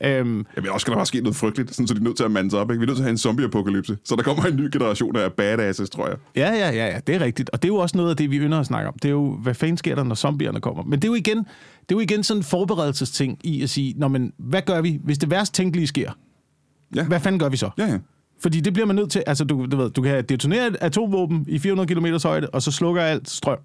Øhm, 0.05 0.47
Jamen 0.57 0.71
også 0.71 0.85
skal 0.85 0.91
der 0.91 0.97
bare 0.99 1.07
ske 1.07 1.21
noget 1.21 1.37
frygteligt, 1.37 1.75
sådan, 1.75 1.87
så 1.87 1.95
de 1.95 2.01
er 2.01 2.05
nødt 2.05 2.17
til 2.17 2.25
at 2.25 2.31
mande 2.31 2.51
sig 2.51 2.61
op. 2.61 2.71
Ikke? 2.71 2.79
Vi 2.81 2.85
er 2.85 2.87
nødt 2.87 2.97
til 2.97 3.03
at 3.03 3.05
have 3.05 3.11
en 3.11 3.19
zombie-apokalypse. 3.19 3.97
Så 4.05 4.17
der 4.17 4.23
kommer 4.23 4.45
en 4.45 4.57
ny 4.57 4.69
generation 4.73 5.17
af 5.17 5.33
badasses, 5.33 5.91
tror 5.91 6.09
jeg. 6.09 6.17
ja, 6.37 6.51
ja, 6.53 6.71
ja, 6.71 6.87
ja, 6.87 7.01
det 7.07 7.15
er 7.15 7.21
rigtigt. 7.21 7.51
Og 7.51 7.63
det 7.63 7.69
er 7.69 7.73
jo 7.73 7.77
også 7.77 7.97
noget 7.97 8.11
af 8.11 8.17
det, 8.17 8.31
vi 8.31 8.39
ynder 8.39 8.61
at 8.61 8.67
snakke 8.67 8.89
om. 8.89 8.95
Det 9.03 9.09
er 9.09 9.13
jo, 9.13 9.33
hvad 9.43 9.55
fanden 9.55 9.77
sker 9.77 9.95
der, 9.95 10.05
når 10.05 10.15
zombierne 10.15 10.61
kommer? 10.61 10.83
Men 10.83 10.93
det 11.03 11.05
er 11.05 11.13
jo 11.13 11.15
igen, 11.15 11.39
det 11.39 11.45
er 11.89 11.95
jo 11.95 12.01
igen 12.01 12.23
sådan 12.23 12.41
en 12.41 12.45
forberedelsesting 12.45 13.39
i 13.45 13.63
at 13.63 13.71
sige, 13.71 13.95
Nå, 13.99 14.09
men 14.09 14.33
hvad 14.39 14.63
gør 14.63 14.81
vi, 14.81 15.01
hvis 15.05 15.19
det 15.19 15.31
værst 15.31 15.55
tænkelige 15.55 15.87
sker? 15.87 16.11
Ja. 16.97 17.05
Hvad 17.05 17.21
fanden 17.21 17.39
gør 17.39 17.49
vi 17.49 17.57
så? 17.57 17.71
Ja, 17.79 17.87
ja. 17.87 17.99
Fordi 18.43 18.61
det 18.61 18.73
bliver 18.73 18.87
man 18.87 18.97
nødt 18.97 19.11
til. 19.11 19.23
Altså, 19.27 19.45
du, 19.45 19.67
du, 19.67 19.77
ved, 19.77 19.91
du 19.91 20.03
kan 20.03 20.25
detonere 20.25 20.67
et 20.67 20.77
atomvåben 20.81 21.45
i 21.49 21.59
400 21.59 21.95
km 21.95 22.07
højde, 22.29 22.49
og 22.51 22.63
så 22.63 22.73
slukker 22.73 23.03
alt 23.03 23.31
strøm. 23.31 23.59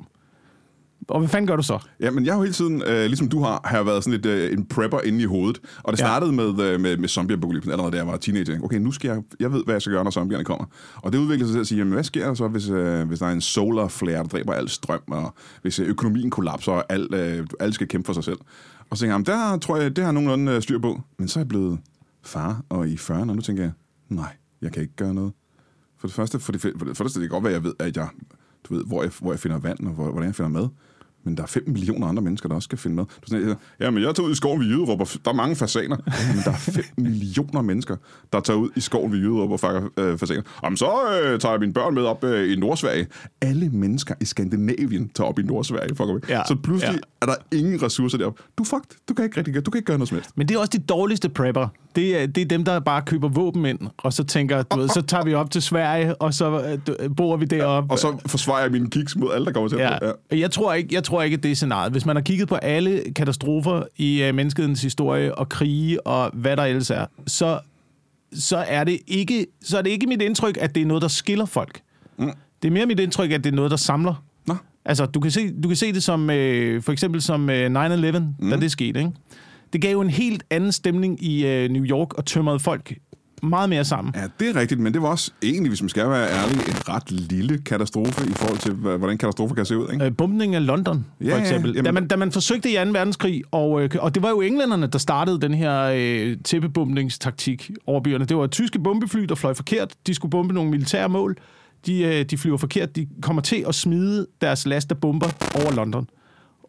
Og 1.07 1.19
hvad 1.19 1.29
fanden 1.29 1.47
gør 1.47 1.55
du 1.55 1.63
så? 1.63 1.79
Ja, 1.99 2.11
men 2.11 2.25
jeg 2.25 2.33
har 2.33 2.39
jo 2.39 2.43
hele 2.43 2.53
tiden, 2.53 2.83
øh, 2.87 3.05
ligesom 3.05 3.29
du 3.29 3.39
har, 3.43 3.61
har 3.65 3.83
været 3.83 4.03
sådan 4.03 4.11
lidt 4.21 4.25
øh, 4.25 4.53
en 4.53 4.65
prepper 4.65 4.99
inde 5.01 5.21
i 5.21 5.25
hovedet. 5.25 5.61
Og 5.83 5.93
det 5.93 5.99
Ja. 5.99 6.05
startede 6.05 6.31
med, 6.31 6.59
øh, 6.59 6.79
med, 6.79 6.97
med 6.97 7.09
zombie-apokalypsen 7.09 7.71
allerede 7.71 7.91
da 7.91 7.97
jeg 7.97 8.07
var 8.07 8.17
teenager. 8.17 8.59
Okay, 8.63 8.77
nu 8.77 8.91
skal 8.91 9.07
jeg, 9.07 9.23
jeg 9.39 9.51
ved, 9.53 9.63
hvad 9.63 9.73
jeg 9.75 9.81
skal 9.81 9.93
gøre, 9.93 10.03
når 10.03 10.11
zombierne 10.11 10.43
kommer. 10.43 10.65
Og 10.95 11.13
det 11.13 11.17
udviklede 11.19 11.47
sig 11.49 11.53
til 11.55 11.59
at 11.61 11.67
sige, 11.67 11.77
jamen, 11.77 11.93
hvad 11.93 12.03
sker 12.03 12.27
der 12.27 12.33
så, 12.33 12.47
hvis, 12.47 12.69
øh, 12.69 13.07
hvis 13.07 13.19
der 13.19 13.25
er 13.27 13.31
en 13.31 13.41
solar 13.41 13.87
flare, 13.87 14.15
der 14.17 14.23
dræber 14.23 14.53
al 14.53 14.69
strøm, 14.69 15.01
og 15.07 15.33
hvis 15.61 15.79
øh, 15.79 15.87
økonomien 15.87 16.29
kollapser, 16.29 16.71
og 16.71 16.83
alt, 16.89 17.13
øh, 17.13 17.47
alle 17.59 17.73
skal 17.73 17.87
kæmpe 17.87 18.05
for 18.05 18.13
sig 18.13 18.23
selv. 18.23 18.37
Og 18.89 18.97
så 18.97 19.01
tænker 19.01 19.15
jeg, 19.15 19.27
jamen, 19.27 19.51
der 19.51 19.57
tror 19.57 19.77
jeg, 19.77 19.95
det 19.95 20.03
har 20.03 20.11
nogenlunde 20.11 20.51
øh, 20.51 20.61
styr 20.61 20.79
på. 20.79 21.01
Men 21.19 21.27
så 21.27 21.39
er 21.39 21.41
jeg 21.41 21.47
blevet 21.47 21.79
far, 22.23 22.61
og 22.69 22.87
i 22.87 22.95
40'erne, 22.95 23.29
og 23.29 23.35
nu 23.35 23.41
tænker 23.41 23.63
jeg, 23.63 23.71
nej, 24.09 24.35
jeg 24.61 24.71
kan 24.71 24.81
ikke 24.81 24.95
gøre 24.95 25.13
noget. 25.13 25.31
For 25.99 26.07
det 26.07 26.15
første, 26.15 26.39
for 26.39 26.51
det, 26.51 26.61
for 26.61 26.85
det 26.85 26.97
første 26.97 27.19
det 27.21 27.29
kan 27.29 27.33
godt 27.35 27.43
være, 27.43 27.53
at 27.53 27.55
jeg 27.55 27.63
ved, 27.63 27.73
at 27.79 27.97
jeg, 27.97 28.07
du 28.69 28.75
ved, 28.75 28.83
hvor 28.85 29.03
jeg, 29.03 29.11
hvor 29.21 29.31
jeg 29.31 29.39
finder 29.39 29.59
vand, 29.59 29.79
og 29.87 29.93
hvor, 29.93 30.03
hvordan 30.11 30.27
jeg 30.27 30.35
finder 30.35 30.49
mad. 30.49 30.67
Men 31.25 31.37
der 31.37 31.43
er 31.43 31.47
5 31.47 31.63
millioner 31.67 32.07
andre 32.07 32.23
mennesker, 32.23 32.49
der 32.49 32.55
også 32.55 32.65
skal 32.65 32.77
finde 32.77 32.95
mad. 32.95 33.05
Du 33.05 33.27
sådan, 33.27 33.55
ja, 33.79 33.89
men 33.89 34.03
jeg 34.03 34.15
tager 34.15 34.27
ud 34.27 34.31
i 34.31 34.35
skoven 34.35 34.59
ved 34.59 34.67
Jyderup, 34.67 35.01
og 35.01 35.07
der 35.25 35.31
er 35.31 35.35
mange 35.35 35.55
fasaner. 35.55 35.97
Men 36.35 36.43
der 36.45 36.51
er 36.51 36.55
5 36.57 36.83
millioner 36.97 37.61
mennesker, 37.61 37.95
der 38.33 38.39
tager 38.39 38.57
ud 38.57 38.69
i 38.75 38.79
skoven 38.81 39.11
ved 39.11 39.19
Jyderup 39.19 39.51
og 39.51 39.59
fanger 39.59 39.89
øh, 39.97 40.17
fasaner. 40.17 40.41
Jamen, 40.63 40.77
så 40.77 40.91
øh, 41.23 41.39
tager 41.39 41.53
jeg 41.53 41.59
mine 41.59 41.73
børn 41.73 41.93
med 41.93 42.03
op 42.03 42.23
øh, 42.23 42.51
i 42.51 42.55
Nordsverige. 42.55 43.07
Alle 43.41 43.69
mennesker 43.69 44.15
i 44.21 44.25
Skandinavien 44.25 45.09
tager 45.09 45.27
op 45.27 45.39
i 45.39 45.43
Nordsverige. 45.43 45.95
Væk. 45.99 46.29
Ja, 46.29 46.41
Så 46.47 46.55
pludselig 46.63 46.93
ja. 46.93 46.99
er 47.21 47.25
der 47.25 47.57
ingen 47.57 47.81
ressourcer 47.81 48.17
deroppe. 48.17 48.43
Du 48.57 48.63
fucked. 48.63 48.97
Du 49.09 49.13
kan 49.13 49.25
ikke 49.25 49.37
rigtig 49.37 49.53
gøre, 49.53 49.63
du 49.63 49.71
kan 49.71 49.79
ikke 49.79 49.87
gøre 49.87 49.97
noget 49.97 50.09
som 50.09 50.15
helst. 50.15 50.29
Men 50.37 50.47
det 50.47 50.55
er 50.55 50.59
også 50.59 50.71
de 50.73 50.79
dårligste 50.79 51.29
prepper. 51.29 51.67
Det 51.95 52.21
er, 52.21 52.25
det 52.27 52.41
er 52.41 52.45
dem, 52.45 52.63
der 52.65 52.79
bare 52.79 53.01
køber 53.01 53.27
våben 53.29 53.65
ind, 53.65 53.79
og 53.97 54.13
så 54.13 54.23
tænker, 54.23 54.61
du 54.61 54.79
ved, 54.79 54.89
så 54.89 55.01
tager 55.01 55.23
vi 55.23 55.33
op 55.33 55.51
til 55.51 55.61
Sverige, 55.61 56.15
og 56.15 56.33
så 56.33 56.61
øh, 56.61 56.79
du- 56.87 57.13
bor 57.13 57.37
vi 57.37 57.45
deroppe. 57.45 57.93
Og 57.93 57.99
så 57.99 58.17
forsvarer 58.25 58.61
jeg 58.61 58.71
mine 58.71 58.89
kiks 58.89 59.15
mod 59.15 59.31
alle, 59.33 59.45
der 59.45 59.51
kommer 59.51 59.69
til 59.69 59.77
Ja. 59.77 59.91
ja. 60.01 60.11
ja. 60.31 60.37
Jeg, 60.39 60.51
tror 60.51 60.73
ikke, 60.73 60.95
jeg 60.95 61.03
tror 61.03 61.21
ikke, 61.21 61.37
at 61.37 61.43
det 61.43 61.51
er 61.51 61.55
scenariet. 61.55 61.91
Hvis 61.91 62.05
man 62.05 62.15
har 62.15 62.23
kigget 62.23 62.47
på 62.47 62.55
alle 62.55 63.03
katastrofer 63.15 63.83
i 63.97 64.29
uh, 64.29 64.35
menneskehedens 64.35 64.81
historie, 64.81 65.35
og 65.35 65.49
krige, 65.49 66.07
og 66.07 66.29
hvad 66.33 66.57
der 66.57 66.63
ellers 66.63 66.89
er, 66.89 67.05
så, 67.27 67.59
så, 68.33 68.57
er 68.67 68.83
det 68.83 68.99
ikke, 69.07 69.45
så 69.63 69.77
er 69.77 69.81
det 69.81 69.89
ikke 69.89 70.07
mit 70.07 70.21
indtryk, 70.21 70.57
at 70.61 70.75
det 70.75 70.81
er 70.81 70.85
noget, 70.85 71.01
der 71.01 71.07
skiller 71.07 71.45
folk. 71.45 71.81
Mm. 72.17 72.31
Det 72.61 72.67
er 72.67 72.71
mere 72.73 72.85
mit 72.85 72.99
indtryk, 72.99 73.31
at 73.31 73.43
det 73.43 73.51
er 73.51 73.55
noget, 73.55 73.71
der 73.71 73.77
samler. 73.77 74.23
Nå. 74.47 74.55
Altså, 74.85 75.05
du 75.05 75.19
kan 75.19 75.31
se, 75.31 75.53
du 75.63 75.67
kan 75.67 75.77
se 75.77 75.93
det 75.93 76.03
som, 76.03 76.29
øh, 76.29 76.81
for 76.81 76.91
eksempel 76.91 77.21
som 77.21 77.49
øh, 77.49 77.65
9-11, 77.65 77.69
mm. 77.69 78.49
da 78.49 78.55
det 78.57 78.71
skete, 78.71 78.99
ikke? 78.99 79.11
Det 79.73 79.81
gav 79.81 79.91
jo 79.91 80.01
en 80.01 80.09
helt 80.09 80.43
anden 80.49 80.71
stemning 80.71 81.23
i 81.23 81.45
øh, 81.47 81.69
New 81.69 81.83
York, 81.83 82.13
og 82.13 82.25
tømrede 82.25 82.59
folk 82.59 82.93
meget 83.43 83.69
mere 83.69 83.85
sammen. 83.85 84.13
Ja, 84.17 84.23
det 84.39 84.49
er 84.55 84.59
rigtigt, 84.59 84.79
men 84.81 84.93
det 84.93 85.01
var 85.01 85.07
også 85.07 85.31
egentlig, 85.43 85.69
hvis 85.69 85.81
man 85.81 85.89
skal 85.89 86.09
være 86.09 86.29
ærlig, 86.29 86.55
en 86.57 86.89
ret 86.89 87.11
lille 87.11 87.57
katastrofe 87.57 88.25
i 88.29 88.33
forhold 88.33 88.57
til, 88.57 88.73
hvordan 88.73 89.17
katastrofer 89.17 89.55
kan 89.55 89.65
se 89.65 89.77
ud. 89.77 89.87
Ikke? 89.93 90.05
Øh, 90.05 90.55
af 90.55 90.65
London, 90.65 91.05
Ja, 91.21 91.25
for 91.25 91.35
ja, 91.35 91.41
eksempel. 91.41 91.71
jamen- 91.75 91.85
da, 91.85 91.91
man, 91.91 92.07
da 92.07 92.15
man 92.15 92.31
forsøgte 92.31 92.69
i 92.71 92.75
2. 92.85 92.91
verdenskrig, 92.91 93.43
og, 93.51 93.81
øh, 93.83 93.89
og 93.99 94.15
det 94.15 94.23
var 94.23 94.29
jo 94.29 94.41
englænderne, 94.41 94.87
der 94.87 94.97
startede 94.99 95.41
den 95.41 95.53
her 95.53 95.81
øh, 95.95 96.37
tæppebombningstaktik 96.43 97.71
over 97.87 98.01
byerne. 98.01 98.25
Det 98.25 98.37
var 98.37 98.47
tyske 98.47 98.79
bombefly, 98.79 99.19
der 99.23 99.35
fløj 99.35 99.53
forkert. 99.53 99.93
De 100.07 100.13
skulle 100.13 100.29
bombe 100.29 100.53
nogle 100.53 100.71
militære 100.71 101.09
mål. 101.09 101.35
De, 101.85 102.03
øh, 102.03 102.25
de 102.25 102.37
flyver 102.37 102.57
forkert. 102.57 102.95
De 102.95 103.07
kommer 103.21 103.41
til 103.41 103.63
at 103.67 103.75
smide 103.75 104.27
deres 104.41 104.65
last 104.65 104.91
af 104.91 104.97
bomber 104.97 105.27
over 105.55 105.75
London. 105.75 106.07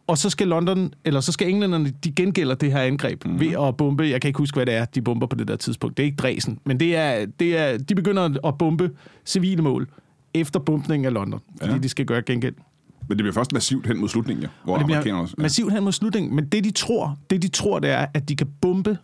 Og 0.07 0.19
så 0.19 0.31
skal 0.31 0.49
London, 0.49 0.93
eller 1.05 1.21
så 1.21 1.33
skal 1.33 1.49
englænderne, 1.49 1.91
de 2.05 2.13
gengælder 2.13 2.55
det 2.55 2.73
her 2.73 2.81
angreb 2.81 3.25
mm. 3.25 3.41
ved 3.41 3.53
at 3.69 3.77
bombe, 3.77 4.05
jeg 4.09 4.21
kan 4.21 4.29
ikke 4.29 4.39
huske, 4.39 4.55
hvad 4.57 4.67
det 4.67 4.75
er, 4.75 4.85
de 4.85 5.03
bomber 5.03 5.27
på 5.27 5.37
det 5.37 5.49
der 5.49 5.57
tidspunkt. 5.57 5.97
Det 5.97 6.03
er 6.03 6.05
ikke 6.05 6.17
Dresden, 6.17 6.59
men 6.65 6.81
det 6.81 6.97
er, 6.97 7.27
det 7.41 7.59
er, 7.59 7.79
de 7.79 7.95
begynder 7.95 8.47
at 8.47 8.59
bombe 8.59 8.91
civile 9.25 9.63
mål 9.63 9.89
efter 10.35 10.61
bombningen 10.61 11.07
af 11.07 11.13
London, 11.13 11.41
fordi 11.61 11.73
Ja. 11.73 11.79
de 11.79 11.89
skal 11.89 12.07
gøre 12.07 12.23
gengæld. 12.23 12.55
Men 13.09 13.19
det 13.19 13.25
bliver 13.25 13.33
først 13.33 13.53
massivt 13.53 13.87
hen 13.87 13.99
mod 14.01 14.09
slutningen, 14.09 14.43
ja, 14.43 14.49
hvor 14.65 14.73
Og 14.75 14.79
det 14.79 14.85
amerikanerne 14.85 15.23
også... 15.23 15.35
Ja. 15.39 15.43
massivt 15.43 15.73
hen 15.73 15.85
mod 15.85 15.93
slutningen, 15.93 16.37
men 16.37 16.47
det 16.47 16.65
de 16.65 16.71
tror, 16.71 17.19
det 17.31 17.43
de 17.43 17.49
tror, 17.49 17.79
det 17.79 17.91
er, 17.91 18.07
at 18.15 18.29
de 18.29 18.37
kan 18.37 18.47
bombe 18.61 18.99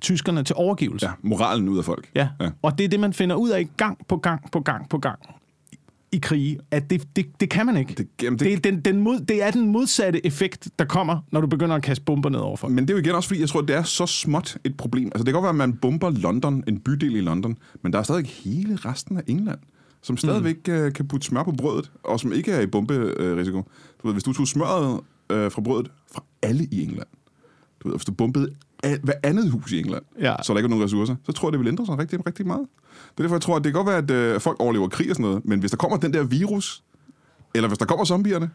tyskerne 0.00 0.42
til 0.42 0.56
overgivelse. 0.58 1.06
ja, 1.06 1.12
moralen 1.22 1.68
ud 1.68 1.78
af 1.78 1.84
folk. 1.84 2.10
Ja. 2.14 2.28
ja. 2.40 2.50
Og 2.62 2.78
det 2.78 2.84
er 2.84 2.88
det, 2.88 3.00
man 3.00 3.12
finder 3.12 3.36
ud 3.36 3.50
af 3.50 3.68
gang 3.76 3.98
på 4.08 4.16
gang 4.16 4.50
på 4.52 4.60
gang 4.60 4.88
på 4.88 4.98
gang 4.98 5.18
i 6.12 6.18
krige, 6.18 6.58
at 6.70 6.90
det, 6.90 7.16
det, 7.16 7.40
det 7.40 7.50
kan 7.50 7.66
man 7.66 7.76
ikke. 7.76 7.94
Det- 7.94 8.08
jamen, 8.22 8.38
det- 8.38 8.46
det, 8.46 8.52
er 8.66 8.70
den, 8.72 8.80
den 8.80 9.00
mod, 9.00 9.20
det 9.20 9.42
er 9.42 9.50
den 9.50 9.68
modsatte 9.72 10.26
effekt, 10.26 10.68
der 10.78 10.84
kommer, 10.84 11.18
når 11.32 11.40
du 11.40 11.46
begynder 11.46 11.76
at 11.76 11.82
kaste 11.82 12.04
bomber 12.04 12.28
ned 12.30 12.38
over 12.38 12.56
folk. 12.56 12.72
Men 12.72 12.84
det 12.88 12.90
er 12.94 12.98
jo 12.98 13.02
igen 13.02 13.14
også, 13.14 13.28
fordi 13.28 13.40
jeg 13.40 13.48
tror, 13.48 13.60
det 13.60 13.76
er 13.76 13.82
så 13.82 14.06
småt 14.06 14.58
et 14.64 14.76
problem. 14.76 15.06
Altså, 15.06 15.18
det 15.18 15.26
kan 15.26 15.32
godt 15.34 15.42
være, 15.42 15.48
at 15.64 15.70
man 15.70 15.72
bomber 15.76 16.10
London, 16.10 16.64
en 16.68 16.80
bydel 16.80 17.16
i 17.16 17.20
London, 17.20 17.58
men 17.82 17.92
der 17.92 17.98
er 17.98 18.02
stadig 18.02 18.26
hele 18.26 18.76
resten 18.76 19.16
af 19.16 19.22
England, 19.26 19.58
som 20.02 20.16
stadigvæk 20.16 20.56
mm. 20.68 20.92
kan 20.92 21.08
putte 21.08 21.26
smør 21.26 21.42
på 21.42 21.52
brødet, 21.52 21.90
og 22.04 22.20
som 22.20 22.32
ikke 22.32 22.52
er 22.52 22.60
i 22.60 22.66
bomberisiko. 22.66 23.62
Du 24.02 24.06
ved, 24.08 24.12
hvis 24.14 24.24
du 24.24 24.32
tog 24.32 24.48
smøret 24.48 25.00
øh, 25.30 25.50
fra 25.50 25.60
brødet 25.62 25.90
fra 26.12 26.24
alle 26.42 26.64
i 26.72 26.82
England, 26.82 27.08
du 27.82 27.88
ved, 27.88 27.96
hvis 27.96 28.04
du 28.04 28.12
bombede 28.12 28.50
hver 28.82 29.14
andet 29.22 29.50
hus 29.50 29.72
i 29.72 29.78
England, 29.80 30.02
Ja. 30.20 30.34
så 30.42 30.52
der 30.52 30.58
ikke 30.58 30.66
er 30.66 30.70
nogen 30.70 30.84
ressourcer, 30.84 31.14
så 31.26 31.32
tror 31.32 31.48
jeg, 31.48 31.52
det 31.52 31.60
vil 31.60 31.68
ændre 31.68 31.86
sig 31.86 31.98
rigtig, 31.98 32.26
rigtig 32.26 32.46
meget. 32.46 32.66
Det 33.12 33.18
er 33.18 33.22
derfor, 33.22 33.34
jeg 33.36 33.40
tror, 33.42 33.56
at 33.56 33.64
det 33.64 33.72
kan 33.72 33.84
godt 33.84 34.08
være, 34.10 34.18
at 34.28 34.34
øh, 34.34 34.40
folk 34.40 34.60
overlever 34.60 34.88
krig 34.88 35.10
og 35.10 35.16
sådan 35.16 35.30
noget, 35.30 35.44
men 35.44 35.60
hvis 35.60 35.70
der 35.70 35.76
kommer 35.76 35.96
den 35.96 36.12
der 36.12 36.22
virus, 36.24 36.82
eller 37.54 37.68
hvis 37.68 37.78
der 37.78 37.84
kommer 37.84 38.04
zombierne, 38.04 38.50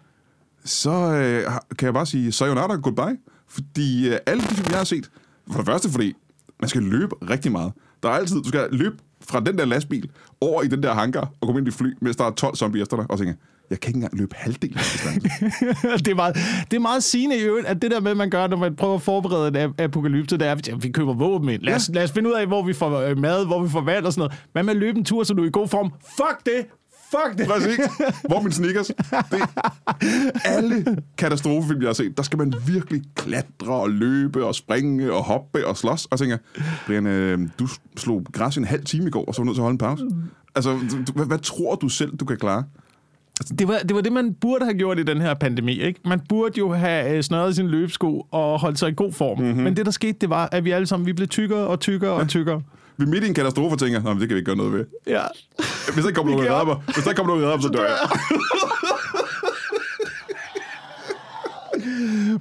så 0.66 0.92
øh, 0.92 1.44
kan 1.78 1.86
jeg 1.86 1.94
bare 1.94 2.06
sige 2.06 2.32
sayonara 2.32 2.76
goodbye. 2.76 3.18
Fordi 3.48 4.10
øh, 4.10 4.18
alle 4.26 4.44
de 4.44 4.48
film, 4.48 4.68
jeg 4.70 4.78
har 4.78 4.84
set, 4.84 5.10
for 5.52 5.58
det 5.58 5.66
første 5.66 5.90
fordi, 5.90 6.14
man 6.60 6.70
skal 6.70 6.82
løbe 6.84 7.16
rigtig 7.30 7.52
meget. 7.52 7.72
Der 8.04 8.10
er 8.10 8.14
altid, 8.14 8.42
du 8.42 8.48
skal 8.48 8.68
løbe 8.72 8.96
fra 9.22 9.40
den 9.40 9.58
der 9.58 9.66
lastbil 9.66 10.10
over 10.42 10.64
i 10.64 10.68
den 10.68 10.84
der 10.84 10.94
hangar 10.94 11.32
og 11.42 11.48
komme 11.48 11.60
ind 11.60 11.68
i 11.68 11.72
fly, 11.72 11.94
mens 12.02 12.16
der 12.16 12.24
er 12.26 12.32
12 12.32 12.56
zombier 12.56 12.82
efter 12.82 12.98
dig, 12.98 13.06
og 13.10 13.18
tænke, 13.18 13.36
jeg 13.72 13.80
kan 13.80 13.90
ikke 13.90 13.98
engang 13.98 14.18
løbe 14.18 14.36
halvdelen 14.36 14.78
af 14.78 14.84
distancen. 14.84 15.22
det, 16.06 16.08
er 16.08 16.16
meget, 16.16 16.38
det 16.72 16.78
er 16.78 16.82
meget 16.82 17.04
sigende 17.04 17.38
i 17.38 17.42
øvrigt, 17.42 17.68
at 17.68 17.82
det 17.82 17.92
der 17.92 18.00
med, 18.02 18.16
man 18.16 18.30
gør, 18.30 18.48
når 18.48 18.58
man 18.58 18.76
prøver 18.76 18.96
at 18.96 19.02
forberede 19.02 19.48
en 19.48 19.70
ap- 19.70 19.84
apokalypse, 19.84 20.38
det 20.38 20.48
er, 20.48 20.52
at 20.52 20.84
vi 20.84 20.90
køber 20.90 21.14
våben 21.14 21.50
ind. 21.50 21.62
Lad 21.62 21.76
os, 21.76 21.90
ja. 21.90 21.94
lad 21.94 22.04
os 22.04 22.12
finde 22.12 22.30
ud 22.30 22.34
af, 22.34 22.48
hvor 22.48 22.64
vi 22.64 22.74
får 22.74 23.00
øh, 23.00 23.18
mad, 23.18 23.46
hvor 23.46 23.64
vi 23.64 23.70
får 23.70 23.82
vand 23.82 24.06
og 24.06 24.14
sådan 24.14 24.20
noget. 24.30 24.44
Hvad 24.52 24.64
med 24.64 24.74
at 24.74 24.80
løbe 24.80 24.98
en 24.98 25.06
tur, 25.06 25.24
så 25.24 25.34
du 25.34 25.44
er 25.44 25.48
i 25.48 25.52
god 25.54 25.68
form? 25.68 25.92
Fuck 26.18 26.46
det! 26.46 26.66
Fuck 27.12 27.38
det! 27.38 27.48
Præcis. 27.48 27.80
Hvor 28.28 28.36
er 28.38 28.42
mine 28.42 28.54
sneakers? 28.54 28.88
Det, 28.88 29.42
alle 30.46 30.86
katastrofefilm, 31.18 31.82
jeg 31.82 31.88
har 31.88 31.94
set, 31.94 32.18
der 32.18 32.24
skal 32.24 32.38
man 32.38 32.54
virkelig 32.68 33.02
klatre 33.16 33.74
og 33.74 33.90
løbe 33.90 34.46
og 34.46 34.56
springe 34.56 35.14
og 35.14 35.24
hoppe 35.24 35.68
og 35.68 35.78
slås. 35.78 36.06
Og 36.06 36.20
tænker, 36.20 36.38
Brian, 36.88 37.08
øh, 37.08 37.40
du 37.60 37.68
slog 37.98 38.24
græs 38.34 38.56
i 38.56 38.60
en 38.60 38.66
halv 38.66 38.86
time 38.86 39.08
i 39.08 39.10
går, 39.10 39.26
og 39.26 39.36
så 39.36 39.42
var 39.42 39.44
du 39.44 39.48
nødt 39.48 39.56
til 39.56 39.62
at 39.62 39.64
holde 39.64 39.74
en 39.74 39.78
pause. 39.78 40.04
Altså, 40.56 40.80
du- 41.08 41.14
hvad, 41.14 41.26
hvad 41.26 41.40
tror 41.40 41.76
du 41.76 41.90
selv, 41.90 42.16
du 42.18 42.26
kan 42.26 42.38
klare? 42.38 42.64
Det 43.60 43.68
var, 43.68 43.78
det 43.78 43.96
var 43.96 44.02
det, 44.02 44.12
man 44.14 44.34
burde 44.34 44.66
have 44.66 44.78
gjort 44.78 45.00
i 45.00 45.04
den 45.04 45.22
her 45.22 45.34
pandemi. 45.34 45.82
Ikke? 45.82 46.00
Man 46.06 46.22
burde 46.30 46.54
jo 46.58 46.74
have 46.74 47.16
øh, 47.18 47.24
snøret 47.24 47.56
sin 47.56 47.68
løbesko 47.68 48.28
og 48.32 48.60
holdt 48.60 48.80
sig 48.80 48.90
i 48.90 48.94
god 48.98 49.14
form. 49.14 49.38
Mhm. 49.38 49.48
Mm-hmm. 49.48 49.64
Men 49.64 49.76
det, 49.76 49.86
der 49.86 49.92
skete, 49.92 50.18
det 50.22 50.30
var, 50.30 50.50
at 50.52 50.66
vi 50.66 50.72
alle 50.72 50.88
sammen 50.88 51.08
vi 51.08 51.14
blev 51.14 51.28
tykkere 51.28 51.68
og 51.68 51.80
tykkere 51.80 52.12
og 52.12 52.28
tykkere. 52.28 52.62
Vi 52.98 53.04
er 53.06 53.10
midt 53.10 53.24
i 53.24 53.28
en 53.28 53.34
katastrofe 53.34 53.76
tænker, 53.78 54.02
"Nå, 54.02 54.10
men 54.14 54.20
det 54.22 54.28
kan 54.30 54.36
vi 54.36 54.40
ikke 54.40 54.46
gøre 54.46 54.56
noget 54.58 54.74
ved. 54.74 54.86
Ja. 55.08 55.22
Hvis 55.94 56.06
der 56.06 56.12
kommer 56.12 56.32
nogen 56.32 56.68
mig, 56.68 56.76
hvis 56.86 57.04
der 57.06 57.14
kommer 57.14 57.36
nogen 57.36 57.50
mig, 57.50 57.62
så 57.62 57.70
dør 57.70 57.82
jeg. 57.84 57.98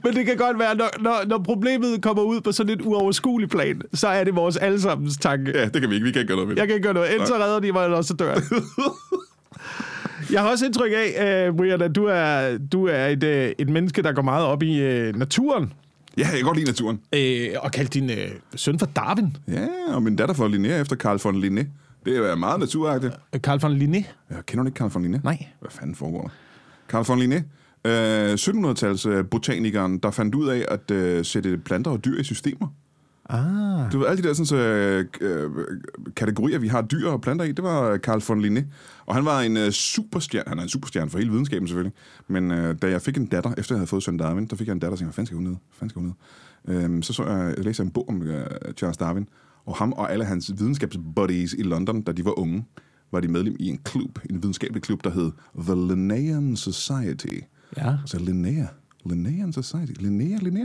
Men 0.04 0.14
det 0.14 0.26
kan 0.26 0.36
godt 0.36 0.58
være, 0.58 0.74
når, 0.76 0.88
når, 1.00 1.14
når 1.26 1.38
problemet 1.38 2.02
kommer 2.02 2.22
ud 2.22 2.40
på 2.40 2.52
sådan 2.52 2.72
et 2.72 2.80
uoverskueligt 2.82 3.50
plan, 3.50 3.82
så 3.94 4.08
er 4.08 4.24
det 4.24 4.36
vores 4.36 4.56
allesammens 4.56 5.16
tanke. 5.16 5.52
Ja, 5.54 5.64
det 5.68 5.80
kan 5.80 5.90
vi 5.90 5.94
ikke. 5.94 6.04
Vi 6.04 6.12
kan 6.12 6.20
ikke 6.20 6.28
gøre 6.28 6.36
noget 6.36 6.48
ved 6.48 6.54
det. 6.56 6.60
Jeg 6.60 6.68
kan 6.68 6.74
ikke 6.74 6.84
gøre 6.84 6.94
noget. 6.94 7.12
Enten 7.12 7.26
så 7.26 7.34
redder 7.34 7.60
de 7.60 7.72
mig, 7.72 7.84
eller 7.84 8.02
så 8.02 8.14
dør 8.14 8.32
jeg. 8.32 8.42
Jeg 10.32 10.40
har 10.42 10.50
også 10.50 10.66
indtryk 10.66 10.92
af, 10.94 11.48
uh, 11.50 11.56
Brian, 11.56 11.82
at 11.82 11.94
du 11.96 12.04
er, 12.04 12.58
du 12.72 12.84
er 12.86 13.06
et, 13.06 13.24
uh, 13.24 13.30
et 13.58 13.68
menneske, 13.68 14.02
der 14.02 14.12
går 14.12 14.22
meget 14.22 14.44
op 14.44 14.62
i 14.62 14.80
uh, 15.08 15.16
naturen. 15.16 15.72
Ja, 16.18 16.22
jeg 16.22 16.32
kan 16.36 16.44
godt 16.44 16.56
lide 16.56 16.66
naturen. 16.66 17.00
Uh, 17.16 17.64
og 17.64 17.72
kaldt 17.72 17.94
din 17.94 18.04
uh, 18.10 18.16
søn 18.56 18.78
for 18.78 18.86
Darwin. 18.86 19.36
Ja, 19.48 19.66
og 19.94 20.02
min 20.02 20.16
datter 20.16 20.34
får 20.34 20.48
Linné 20.48 20.68
efter 20.72 20.96
Carl 20.96 21.20
von 21.24 21.44
Linné. 21.44 21.64
Det 22.04 22.16
er 22.16 22.34
meget 22.34 22.60
naturagtigt. 22.60 23.14
Carl 23.36 23.60
von 23.60 23.76
Linné. 23.76 24.04
Jeg 24.30 24.46
kender 24.46 24.62
du 24.62 24.66
ikke 24.66 24.78
Carl 24.78 24.90
von 24.90 25.04
Linné? 25.04 25.20
Nej. 25.24 25.46
Hvad 25.60 25.70
fanden 25.70 25.94
foregår 25.94 26.22
der? 26.22 26.28
Carl 26.88 27.04
von 27.04 27.18
Linné, 27.22 27.42
øh, 27.90 28.32
1700-tals 28.34 29.06
øh, 29.06 29.24
botanikeren, 29.30 29.98
der 29.98 30.10
fandt 30.10 30.34
ud 30.34 30.48
af 30.48 30.64
at 30.68 30.90
øh, 30.90 31.24
sætte 31.24 31.58
planter 31.58 31.90
og 31.90 32.04
dyr 32.04 32.20
i 32.20 32.24
systemer. 32.24 32.66
Ah. 33.32 33.92
Du 33.92 33.98
ved, 33.98 34.06
alle 34.06 34.22
de 34.22 34.28
der 34.28 34.34
sådan, 34.34 34.46
så, 34.46 34.56
øh, 34.56 35.04
øh, 35.20 35.50
kategorier, 36.16 36.58
vi 36.58 36.68
har 36.68 36.82
dyr 36.82 37.08
og 37.08 37.20
planter 37.20 37.44
i, 37.44 37.52
det 37.52 37.64
var 37.64 37.98
Carl 37.98 38.22
von 38.28 38.44
Linné. 38.44 38.64
Og 39.06 39.14
han 39.14 39.24
var 39.24 39.40
en 39.40 39.56
øh, 39.56 39.70
superstjerne, 39.70 40.48
han 40.48 40.58
er 40.58 40.62
en 40.62 40.68
superstjerne 40.68 41.10
for 41.10 41.18
hele 41.18 41.30
videnskaben 41.30 41.68
selvfølgelig. 41.68 41.94
Men 42.28 42.50
øh, 42.50 42.76
da 42.82 42.90
jeg 42.90 43.02
fik 43.02 43.16
en 43.16 43.26
datter, 43.26 43.54
efter 43.58 43.74
jeg 43.74 43.78
havde 43.78 43.86
fået 43.86 44.02
søn 44.02 44.16
Darwin, 44.16 44.46
der 44.46 44.56
fik 44.56 44.66
jeg 44.66 44.72
en 44.72 44.78
datter, 44.78 44.92
og 44.92 44.98
tænkte, 44.98 45.06
hvad 45.06 45.14
fanden 45.14 45.26
skal 45.26 45.36
hun 45.36 45.44
ned? 45.44 45.56
Fanden 45.72 45.90
skal 45.90 46.00
hun 46.00 46.14
ned? 46.66 46.84
Øhm, 46.84 47.02
så 47.02 47.12
så 47.12 47.24
jeg, 47.24 47.54
jeg 47.56 47.64
læste 47.64 47.82
en 47.82 47.90
bog 47.90 48.08
om 48.08 48.22
øh, 48.22 48.46
Charles 48.76 48.96
Darwin, 48.96 49.28
og 49.66 49.76
ham 49.76 49.92
og 49.92 50.12
alle 50.12 50.24
hans 50.24 50.52
videnskabsbuddies 50.58 51.52
i 51.58 51.62
London, 51.62 52.02
da 52.02 52.12
de 52.12 52.24
var 52.24 52.38
unge, 52.38 52.64
var 53.12 53.20
de 53.20 53.28
medlem 53.28 53.56
i 53.58 53.68
en 53.68 53.78
klub, 53.84 54.18
en 54.30 54.42
videnskabelig 54.42 54.82
klub, 54.82 55.04
der 55.04 55.10
hed 55.10 55.30
The 55.58 55.74
Linnaean 55.74 56.56
Society. 56.56 57.40
Ja. 57.76 57.96
Altså 58.00 58.18
Linnea. 58.18 58.66
Linnaean 59.04 59.52
Society. 59.52 59.92
Linnea, 60.00 60.38
Linnea. 60.40 60.64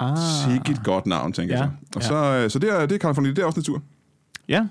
Ah. 0.00 0.16
Sikke 0.18 0.70
et 0.72 0.84
godt 0.84 1.06
navn, 1.06 1.32
tænker 1.32 1.54
Ja, 1.56 1.60
jeg 1.62 1.70
så. 1.92 1.96
Og 1.96 2.02
ja. 2.02 2.38
så, 2.38 2.44
øh, 2.44 2.50
så 2.50 2.58
det 2.58 2.70
er, 2.70 2.86
det 2.86 2.94
er 2.94 2.98
Linné, 2.98 3.36
det 3.36 3.42
er 3.42 3.46
også 3.46 3.60
natur. 3.60 3.82
Ja. 4.48 4.66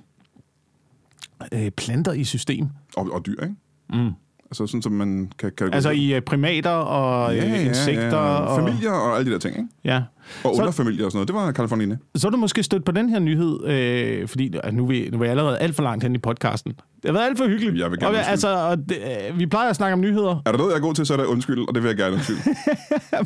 Øh, 1.54 1.72
planter 1.72 2.12
i 2.14 2.24
system. 2.24 2.68
Og, 2.96 3.10
og 3.12 3.26
dyr, 3.26 3.42
ikke? 3.44 3.56
Mm. 3.94 4.12
Altså 4.52 4.68
sådan, 4.68 4.82
som 4.82 4.92
man 4.92 5.32
kan... 5.40 5.52
kan 5.58 5.74
Altså 5.74 5.90
i 5.90 6.18
uh, 6.18 6.22
primater 6.24 6.70
og 6.70 7.36
ja, 7.36 7.54
uh, 7.54 7.66
insekter. 7.66 8.18
Og, 8.18 8.60
Familier 8.68 8.92
og 8.92 9.18
alle 9.18 9.26
de 9.26 9.34
der 9.34 9.40
ting, 9.40 9.58
ikke? 9.58 9.70
Ja. 9.84 9.98
Og 10.44 10.56
Så- 10.56 10.62
underfamilier 10.62 11.06
og 11.06 11.12
sådan 11.12 11.18
noget. 11.18 11.28
Det 11.28 11.36
var 11.36 11.52
Linné. 11.82 11.98
Så 12.16 12.28
er 12.28 12.32
du 12.32 12.38
måske 12.38 12.64
stødt 12.64 12.86
på 12.86 12.92
den 12.92 13.10
her 13.10 13.20
nyhed, 13.20 13.66
øh, 13.66 14.28
fordi 14.28 14.56
øh, 14.66 14.74
nu 14.74 14.84
er, 14.84 14.88
vi, 14.88 15.10
nu 15.12 15.20
er 15.20 15.24
jeg 15.24 15.32
allerede 15.32 15.58
alt 15.60 15.76
for 15.76 15.84
langt 15.84 16.04
hen 16.04 16.16
i 16.16 16.18
podcasten. 16.18 16.74
Det 17.04 17.12
har 17.12 17.14
været 17.14 17.26
alt 17.30 17.38
for 17.38 17.47
hyggeligt. 17.47 17.78
Jeg 17.80 17.91
vil 17.91 17.99
gerne 17.99 18.08
og, 18.08 18.14
undskylde. 18.14 18.32
altså, 18.32 18.47
og 18.47 18.78
det, 18.89 18.97
øh, 19.32 19.39
vi 19.39 19.45
plejer 19.45 19.70
at 19.70 19.76
snakke 19.76 19.93
om 19.93 19.99
nyheder, 20.01 20.41
Er 20.45 20.51
der 20.51 20.58
noget, 20.58 20.72
jeg 20.72 20.78
er 20.78 20.82
god 20.82 20.93
til, 20.93 21.06
så 21.06 21.14
er 21.14 21.18
det 21.18 21.26
undskyld, 21.26 21.68
og 21.68 21.76
det 21.76 21.84
vil 21.84 21.89
jeg 21.89 21.97
gerne 21.97 22.16
undskylde. 22.16 22.41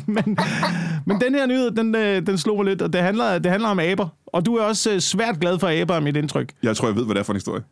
men, 0.16 0.38
men 1.06 1.20
den 1.20 1.34
her 1.34 1.46
nyhed, 1.46 1.70
den, 1.70 1.94
øh, 1.94 2.26
den 2.26 2.38
slog 2.38 2.56
mig 2.56 2.64
lidt, 2.64 2.82
og 2.82 2.92
det 2.92 3.00
handler, 3.00 3.38
det 3.38 3.50
handler 3.50 3.68
om 3.68 3.78
aber. 3.80 4.08
Og 4.26 4.46
du 4.46 4.56
er 4.56 4.62
også 4.62 4.92
øh, 4.92 5.00
svært 5.00 5.40
glad 5.40 5.58
for 5.58 5.68
aber, 5.68 5.94
er 5.94 6.00
mit 6.00 6.16
indtryk. 6.16 6.52
Jeg 6.62 6.76
tror, 6.76 6.88
jeg 6.88 6.96
ved, 6.96 7.04
hvad 7.04 7.14
det 7.14 7.20
er 7.20 7.24
for 7.24 7.32
en 7.32 7.36
historie. 7.36 7.62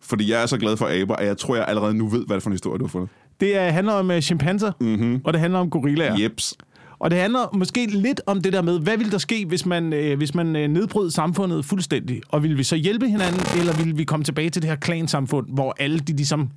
Fordi 0.00 0.30
jeg 0.30 0.42
er 0.42 0.46
så 0.46 0.58
glad 0.58 0.76
for 0.76 1.00
aber, 1.02 1.16
at 1.16 1.26
jeg 1.26 1.38
tror, 1.38 1.56
jeg 1.56 1.64
allerede 1.68 1.94
nu 1.94 2.08
ved, 2.08 2.26
hvad 2.26 2.34
det 2.34 2.40
er 2.40 2.40
for 2.40 2.50
en 2.50 2.54
historie, 2.54 2.78
du 2.78 2.84
har 2.84 2.90
fundet. 2.90 3.08
Det 3.40 3.56
er, 3.56 3.70
handler 3.70 3.92
om 3.92 4.10
øh, 4.10 4.20
chimpanser, 4.20 4.72
mm-hmm. 4.80 5.20
og 5.24 5.32
det 5.32 5.40
handler 5.40 5.58
om 5.58 5.70
gorillaer. 5.70 6.16
Jeps. 6.22 6.54
Og 6.98 7.10
det 7.10 7.18
handler 7.18 7.48
måske 7.54 7.86
lidt 7.86 8.20
om 8.26 8.40
det 8.42 8.52
der 8.52 8.62
med, 8.62 8.78
hvad 8.80 8.96
ville 8.96 9.12
der 9.12 9.18
ske, 9.18 9.44
hvis 9.46 9.66
man, 9.66 9.92
øh, 9.92 10.16
hvis 10.16 10.34
man 10.34 10.56
øh, 10.56 10.68
nedbrød 10.68 11.10
samfundet 11.10 11.64
fuldstændig? 11.64 12.20
Og 12.28 12.42
ville 12.42 12.56
vi 12.56 12.62
så 12.62 12.76
hjælpe 12.76 13.08
hinanden, 13.08 13.40
eller 13.58 13.76
ville 13.76 13.96
vi 13.96 14.04
komme 14.04 14.24
tilbage 14.24 14.50
til 14.50 14.62
det 14.62 14.70
her 14.70 14.76
klansamfund, 14.76 15.46
hvor 15.48 15.74
alle 15.78 15.98
de 15.98 16.12
ligesom 16.12 16.50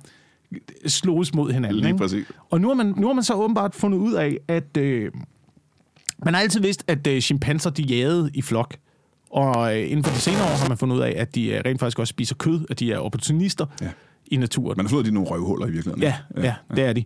sloges 0.86 1.34
mod 1.34 1.52
hinanden? 1.52 1.78
Lige 1.80 1.88
ikke? 1.88 1.98
præcis. 1.98 2.26
Og 2.50 2.60
nu 2.60 2.68
har, 2.68 2.74
man, 2.74 2.94
nu 2.96 3.06
har 3.06 3.14
man 3.14 3.24
så 3.24 3.34
åbenbart 3.34 3.74
fundet 3.74 3.98
ud 3.98 4.12
af, 4.14 4.38
at 4.48 4.76
øh, 4.76 5.10
man 6.24 6.34
har 6.34 6.40
altid 6.40 6.60
vidst, 6.60 6.84
at 6.88 7.06
øh, 7.06 7.20
chimpanser 7.20 7.70
de 7.70 7.82
jagede 7.82 8.30
i 8.34 8.42
flok. 8.42 8.76
Og 9.30 9.76
øh, 9.78 9.90
inden 9.90 10.04
for 10.04 10.12
de 10.14 10.18
senere 10.20 10.42
år 10.42 10.56
har 10.60 10.68
man 10.68 10.78
fundet 10.78 10.96
ud 10.96 11.00
af, 11.00 11.14
at 11.16 11.34
de 11.34 11.46
øh, 11.48 11.62
rent 11.64 11.80
faktisk 11.80 11.98
også 11.98 12.10
spiser 12.10 12.34
kød, 12.34 12.60
at 12.70 12.80
de 12.80 12.92
er 12.92 12.98
opportunister 12.98 13.66
Ja. 13.82 13.88
i 14.26 14.36
naturen. 14.36 14.76
Man 14.76 14.86
har 14.86 14.90
fundet, 14.90 15.02
at 15.02 15.04
de 15.04 15.10
er 15.10 15.14
nogle 15.14 15.28
røvhuller 15.28 15.66
i 15.66 15.70
virkeligheden. 15.70 16.02
Ja, 16.02 16.14
ja, 16.36 16.42
ja, 16.42 16.54
det 16.76 16.84
er 16.84 16.92
de. 16.92 17.04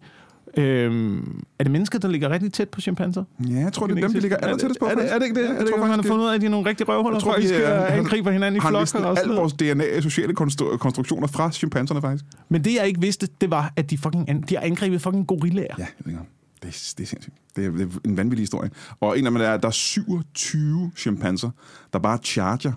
Øhm, 0.57 1.43
er 1.59 1.65
det 1.65 1.71
mennesker, 1.73 1.99
der 1.99 2.09
ligger 2.09 2.31
rigtig 2.31 2.53
tæt 2.53 2.69
på 2.69 2.81
chimpanser? 2.81 3.25
Ja, 3.49 3.55
jeg 3.59 3.73
tror, 3.73 3.87
det 3.87 3.99
er 3.99 4.01
dem, 4.01 4.13
der 4.13 4.21
ligger 4.21 4.37
aller 4.37 4.57
tættest 4.57 4.81
på. 4.81 4.87
Er 4.87 4.95
det, 4.95 5.13
er 5.13 5.19
det 5.19 5.27
ikke 5.27 5.41
det? 5.41 5.49
Er 5.49 5.53
jeg 5.53 5.61
det 5.61 5.69
tror 5.69 5.77
ikke, 5.77 5.89
man 5.89 5.99
har 5.99 6.03
fundet 6.03 6.25
ud 6.25 6.31
af, 6.31 6.35
at 6.35 6.41
de 6.41 6.47
er 6.47 6.51
nogle 6.51 6.69
rigtig 6.69 6.89
røvhuller? 6.89 7.17
Jeg 7.17 7.23
tror, 7.23 7.37
de 7.37 7.49
skal 7.49 7.61
øh, 7.61 7.99
angribe 7.99 8.33
hinanden 8.33 8.57
i 8.57 8.61
flokker 8.61 8.81
næsten 8.81 9.05
og 9.05 9.17
sådan 9.17 9.31
al 9.31 9.35
noget. 9.35 9.41
vores 9.41 9.53
DNA 9.53 9.97
og 9.97 10.03
sociale 10.03 10.35
konstru- 10.41 10.77
konstruktioner 10.77 11.27
fra 11.27 11.51
chimpanserne, 11.51 12.01
faktisk. 12.01 12.25
Men 12.49 12.65
det, 12.65 12.75
jeg 12.75 12.87
ikke 12.87 13.01
vidste, 13.01 13.29
det 13.41 13.51
var, 13.51 13.73
at 13.77 13.91
de, 13.91 13.99
fucking, 13.99 14.49
de 14.49 14.55
har 14.57 14.63
angrebet 14.63 15.03
fucking 15.03 15.27
gorillaer. 15.27 15.75
Ja, 15.79 15.87
jeg 16.07 16.15
det 16.63 16.69
er, 16.69 16.93
det 16.99 17.03
er 17.03 17.07
sindssygt. 17.07 17.35
Det 17.57 17.67
er, 17.67 17.71
det 17.71 17.83
er 17.83 17.99
en 18.05 18.17
vanvittig 18.17 18.43
historie. 18.43 18.71
Og 19.01 19.19
en 19.19 19.27
af 19.27 19.33
dem 19.33 19.41
er, 19.41 19.49
at 19.51 19.63
der 19.63 19.69
er 19.69 19.73
27 19.73 20.93
chimpanser, 20.97 21.51
der 21.93 21.99
bare 21.99 22.19
charger 22.25 22.73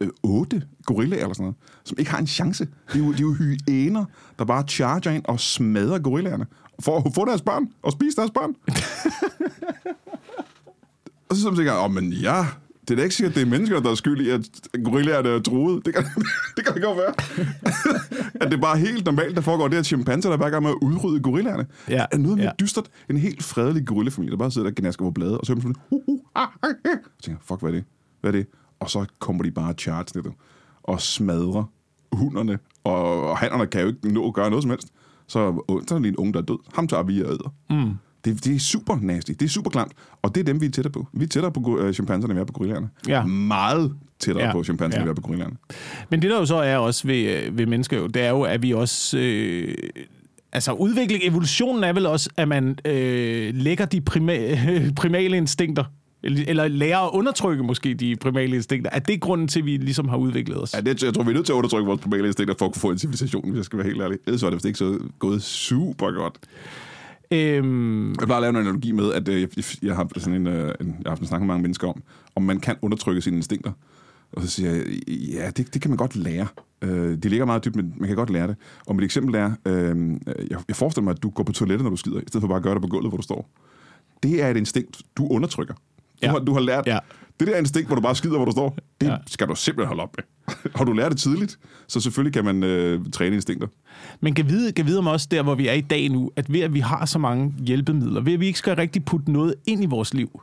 øh, 0.00 0.08
8 0.22 0.62
gorillaer 0.84 1.20
eller 1.20 1.34
sådan 1.34 1.42
noget, 1.42 1.56
som 1.84 1.98
ikke 1.98 2.10
har 2.10 2.18
en 2.18 2.26
chance. 2.26 2.68
Det 2.92 3.00
er 3.00 3.04
jo, 3.04 3.12
det 3.12 3.18
er 3.18 3.22
jo 3.22 3.32
hyæner, 3.32 4.04
der 4.38 4.44
bare 4.44 4.64
charger 4.68 5.10
ind 5.10 5.24
og 5.24 5.40
smadrer 5.40 5.98
gorillaerne 5.98 6.46
for 6.80 6.96
at 7.06 7.14
få 7.14 7.24
deres 7.24 7.42
børn 7.42 7.68
og 7.82 7.92
spise 7.92 8.16
deres 8.16 8.30
børn. 8.30 8.54
og 11.28 11.36
så 11.36 11.42
tænker 11.56 11.72
jeg, 11.72 11.82
oh, 11.82 11.90
men 11.90 12.12
ja, 12.12 12.46
Det 12.80 12.90
er 12.90 12.96
da 12.96 13.02
ikke 13.02 13.14
sikkert, 13.14 13.30
at 13.32 13.36
det 13.36 13.42
er 13.42 13.46
mennesker, 13.50 13.80
der 13.80 13.90
er 13.90 13.94
skyld 13.94 14.26
i, 14.26 14.30
at 14.30 14.40
gorillaerne 14.84 15.28
er 15.28 15.38
truet. 15.40 15.86
Det 15.86 15.94
kan, 15.94 16.04
det 16.56 16.64
kan 16.64 16.74
det 16.74 16.82
godt 16.82 16.98
være. 16.98 17.14
at 18.40 18.50
det 18.50 18.56
er 18.56 18.60
bare 18.60 18.78
helt 18.78 19.04
normalt, 19.04 19.36
der 19.36 19.42
foregår 19.42 19.68
det, 19.68 19.76
at 19.76 19.86
chimpanser, 19.86 20.28
der 20.28 20.36
er 20.36 20.40
bare 20.40 20.50
gang 20.50 20.62
med 20.62 20.70
at 20.70 20.76
udrydde 20.82 21.20
gorillaerne. 21.20 21.66
Ja, 21.88 22.04
Er 22.12 22.16
noget 22.18 22.38
mere 22.38 22.46
ja. 22.46 22.52
dystert. 22.60 22.90
En 23.10 23.16
helt 23.16 23.42
fredelig 23.42 23.86
gorillafamilie, 23.86 24.30
der 24.30 24.36
bare 24.36 24.50
sidder 24.50 24.66
der 24.66 24.72
og 24.72 24.76
gnasker 24.76 25.04
på 25.04 25.10
blade, 25.10 25.38
og 25.38 25.46
så 25.46 25.52
er 25.52 25.56
sådan, 25.56 25.74
uh, 25.90 26.02
uh, 26.06 26.20
ah, 26.34 26.48
ah, 26.62 26.70
ah. 26.84 26.96
Tænker 27.22 27.40
fuck, 27.44 27.60
hvad 27.60 27.70
er 27.70 27.74
det? 27.74 27.84
Hvad 28.20 28.30
er 28.30 28.36
det? 28.36 28.46
Og 28.80 28.90
så 28.90 29.04
kommer 29.18 29.42
de 29.42 29.50
bare 29.50 29.72
charge 29.72 30.06
ned 30.14 30.32
og 30.82 31.00
smadrer 31.00 31.64
hunderne, 32.12 32.58
og, 32.84 33.28
og 33.30 33.38
hannerne 33.38 33.66
kan 33.66 33.80
jo 33.80 33.86
ikke 33.86 34.12
nå 34.12 34.28
at 34.28 34.34
gøre 34.34 34.50
noget 34.50 34.62
som 34.62 34.70
helst. 34.70 34.88
Så, 35.28 35.62
så 35.88 35.94
der 35.94 35.98
lige 36.00 36.08
en 36.08 36.16
unge, 36.16 36.32
der 36.32 36.38
er 36.38 36.42
død. 36.44 36.58
Ham 36.74 36.88
tager 36.88 37.02
vi 37.02 37.22
og 37.22 37.30
æder. 37.30 37.54
Mm. 37.70 37.90
Det, 38.24 38.44
det 38.44 38.54
er 38.56 38.58
super 38.58 38.98
nasty. 39.02 39.30
Det 39.30 39.42
er 39.42 39.48
super 39.48 39.70
klamt. 39.70 39.92
Og 40.22 40.34
det 40.34 40.40
er 40.40 40.44
dem, 40.44 40.60
vi 40.60 40.66
er 40.66 40.70
tættere 40.70 40.92
på. 40.92 41.06
Vi 41.12 41.24
er 41.24 41.28
tættere 41.28 41.52
på 41.52 41.60
uh, 41.60 41.92
chimpanserne, 41.92 42.32
end 42.32 42.38
vi 42.38 42.40
er 42.40 42.44
på 42.44 42.52
gorillerne. 42.52 42.88
Ja. 43.08 43.24
Meget 43.24 43.94
tættere 44.20 44.46
Ja. 44.46 44.52
på 44.52 44.64
chimpanserne, 44.64 45.02
end 45.02 45.08
Ja. 45.08 45.12
vi 45.12 45.18
er 45.18 45.22
på 45.22 45.28
gorillerne. 45.28 45.56
Men 46.10 46.22
det 46.22 46.30
der 46.30 46.38
jo 46.38 46.46
så 46.46 46.56
er 46.56 46.76
også 46.76 47.06
ved, 47.06 47.42
øh, 47.46 47.58
ved 47.58 47.66
mennesker, 47.66 47.98
jo, 47.98 48.06
det 48.06 48.22
er 48.22 48.30
jo, 48.30 48.42
at 48.42 48.62
vi 48.62 48.72
også... 48.72 49.18
Øh, 49.18 49.74
altså 50.52 50.72
udvikling, 50.72 51.22
evolutionen 51.24 51.84
er 51.84 51.92
vel 51.92 52.06
også, 52.06 52.30
at 52.36 52.48
man 52.48 52.78
øh, 52.84 53.54
lægger 53.54 53.84
de 53.84 54.00
prima, 54.00 54.58
primale 54.96 55.36
instinkter, 55.36 55.84
eller, 56.22 56.68
lærer 56.68 56.98
at 56.98 57.10
undertrykke 57.12 57.62
måske 57.62 57.94
de 57.94 58.16
primale 58.16 58.56
instinkter. 58.56 58.90
Er 58.90 58.98
det 58.98 59.20
grunden 59.20 59.48
til, 59.48 59.58
at 59.60 59.66
vi 59.66 59.76
ligesom 59.76 60.08
har 60.08 60.16
udviklet 60.16 60.62
os? 60.62 60.74
Ja, 60.74 60.80
det, 60.80 61.02
jeg 61.02 61.14
tror, 61.14 61.22
vi 61.22 61.30
er 61.30 61.34
nødt 61.34 61.46
til 61.46 61.52
at 61.52 61.56
undertrykke 61.56 61.86
vores 61.86 62.00
primale 62.00 62.26
instinkter 62.26 62.54
for 62.58 62.66
at 62.66 62.72
kunne 62.72 62.80
få 62.80 62.90
en 62.90 62.98
civilisation, 62.98 63.48
hvis 63.50 63.56
jeg 63.56 63.64
skal 63.64 63.78
være 63.78 63.86
helt 63.86 64.02
ærlig. 64.02 64.18
Ellers 64.26 64.42
var 64.42 64.50
det 64.50 64.54
vist 64.56 64.64
ikke 64.64 64.78
så 64.78 64.98
gået 65.18 65.42
super 65.42 66.10
godt. 66.10 66.38
Øhm, 67.30 68.08
Jeg 68.08 68.26
plejer 68.26 68.36
at 68.36 68.42
lave 68.42 68.50
en 68.50 68.56
analogi 68.56 68.92
med, 68.92 69.12
at 69.12 69.28
øh, 69.28 69.40
jeg, 69.40 69.48
jeg, 69.82 69.96
har 69.96 70.08
sådan 70.16 70.34
en, 70.34 70.46
øh, 70.46 70.74
en, 70.80 70.86
jeg 70.86 70.94
har 71.04 71.10
haft 71.10 71.20
en 71.20 71.26
snak 71.26 71.40
med 71.40 71.46
mange 71.46 71.62
mennesker 71.62 71.88
om, 71.88 72.02
om 72.36 72.42
man 72.42 72.60
kan 72.60 72.76
undertrykke 72.82 73.22
sine 73.22 73.36
instinkter. 73.36 73.72
Og 74.32 74.42
så 74.42 74.48
siger 74.48 74.70
jeg, 74.70 74.84
ja, 75.08 75.50
det, 75.50 75.74
det 75.74 75.82
kan 75.82 75.90
man 75.90 75.96
godt 75.96 76.16
lære. 76.16 76.46
Øh, 76.82 77.10
det 77.10 77.24
ligger 77.24 77.46
meget 77.46 77.64
dybt, 77.64 77.76
men 77.76 77.94
man 77.96 78.06
kan 78.08 78.16
godt 78.16 78.30
lære 78.30 78.46
det. 78.46 78.56
Og 78.86 78.96
mit 78.96 79.04
eksempel 79.04 79.34
er, 79.34 79.52
øh, 79.66 79.96
jeg, 80.50 80.58
jeg 80.68 80.76
forestiller 80.76 81.04
mig, 81.04 81.10
at 81.10 81.22
du 81.22 81.30
går 81.30 81.42
på 81.42 81.52
toilettet, 81.52 81.82
når 81.84 81.90
du 81.90 81.96
skider, 81.96 82.18
i 82.18 82.24
stedet 82.28 82.42
for 82.42 82.48
bare 82.48 82.56
at 82.56 82.62
gøre 82.62 82.74
det 82.74 82.82
på 82.82 82.88
gulvet, 82.88 83.10
hvor 83.10 83.16
du 83.16 83.22
står. 83.22 83.50
Det 84.22 84.42
er 84.42 84.50
et 84.50 84.56
instinkt, 84.56 85.02
du 85.16 85.26
undertrykker. 85.28 85.74
Du, 86.22 86.26
Ja. 86.26 86.30
har, 86.30 86.38
du 86.38 86.52
har 86.52 86.60
lært, 86.60 86.86
Ja. 86.86 86.98
det 87.40 87.48
der 87.48 87.56
instinkt, 87.58 87.86
hvor 87.88 87.96
du 87.96 88.02
bare 88.02 88.14
skider, 88.14 88.36
hvor 88.36 88.44
du 88.44 88.50
står, 88.50 88.76
det 89.00 89.06
Ja. 89.06 89.16
skal 89.26 89.48
du 89.48 89.54
simpelthen 89.54 89.88
holde 89.88 90.02
op 90.02 90.16
med. 90.16 90.24
har 90.76 90.84
du 90.84 90.92
lært 90.92 91.12
det 91.12 91.20
tidligt, 91.20 91.58
så 91.88 92.00
selvfølgelig 92.00 92.32
kan 92.32 92.44
man 92.44 92.62
øh, 92.64 93.00
træne 93.12 93.34
instinkter. 93.34 93.68
Men 94.20 94.34
kan 94.34 94.48
vide, 94.48 94.72
kan 94.72 94.86
vide 94.86 94.98
om 94.98 95.06
også 95.06 95.28
der, 95.30 95.42
hvor 95.42 95.54
vi 95.54 95.68
er 95.68 95.72
i 95.72 95.80
dag 95.80 96.08
nu, 96.08 96.30
at 96.36 96.52
ved 96.52 96.60
at 96.60 96.74
vi 96.74 96.80
har 96.80 97.04
så 97.06 97.18
mange 97.18 97.54
hjælpemidler, 97.66 98.20
ved 98.20 98.32
at 98.32 98.40
vi 98.40 98.46
ikke 98.46 98.58
skal 98.58 98.76
rigtig 98.76 99.04
putte 99.04 99.32
noget 99.32 99.54
ind 99.66 99.82
i 99.82 99.86
vores 99.86 100.14
liv, 100.14 100.40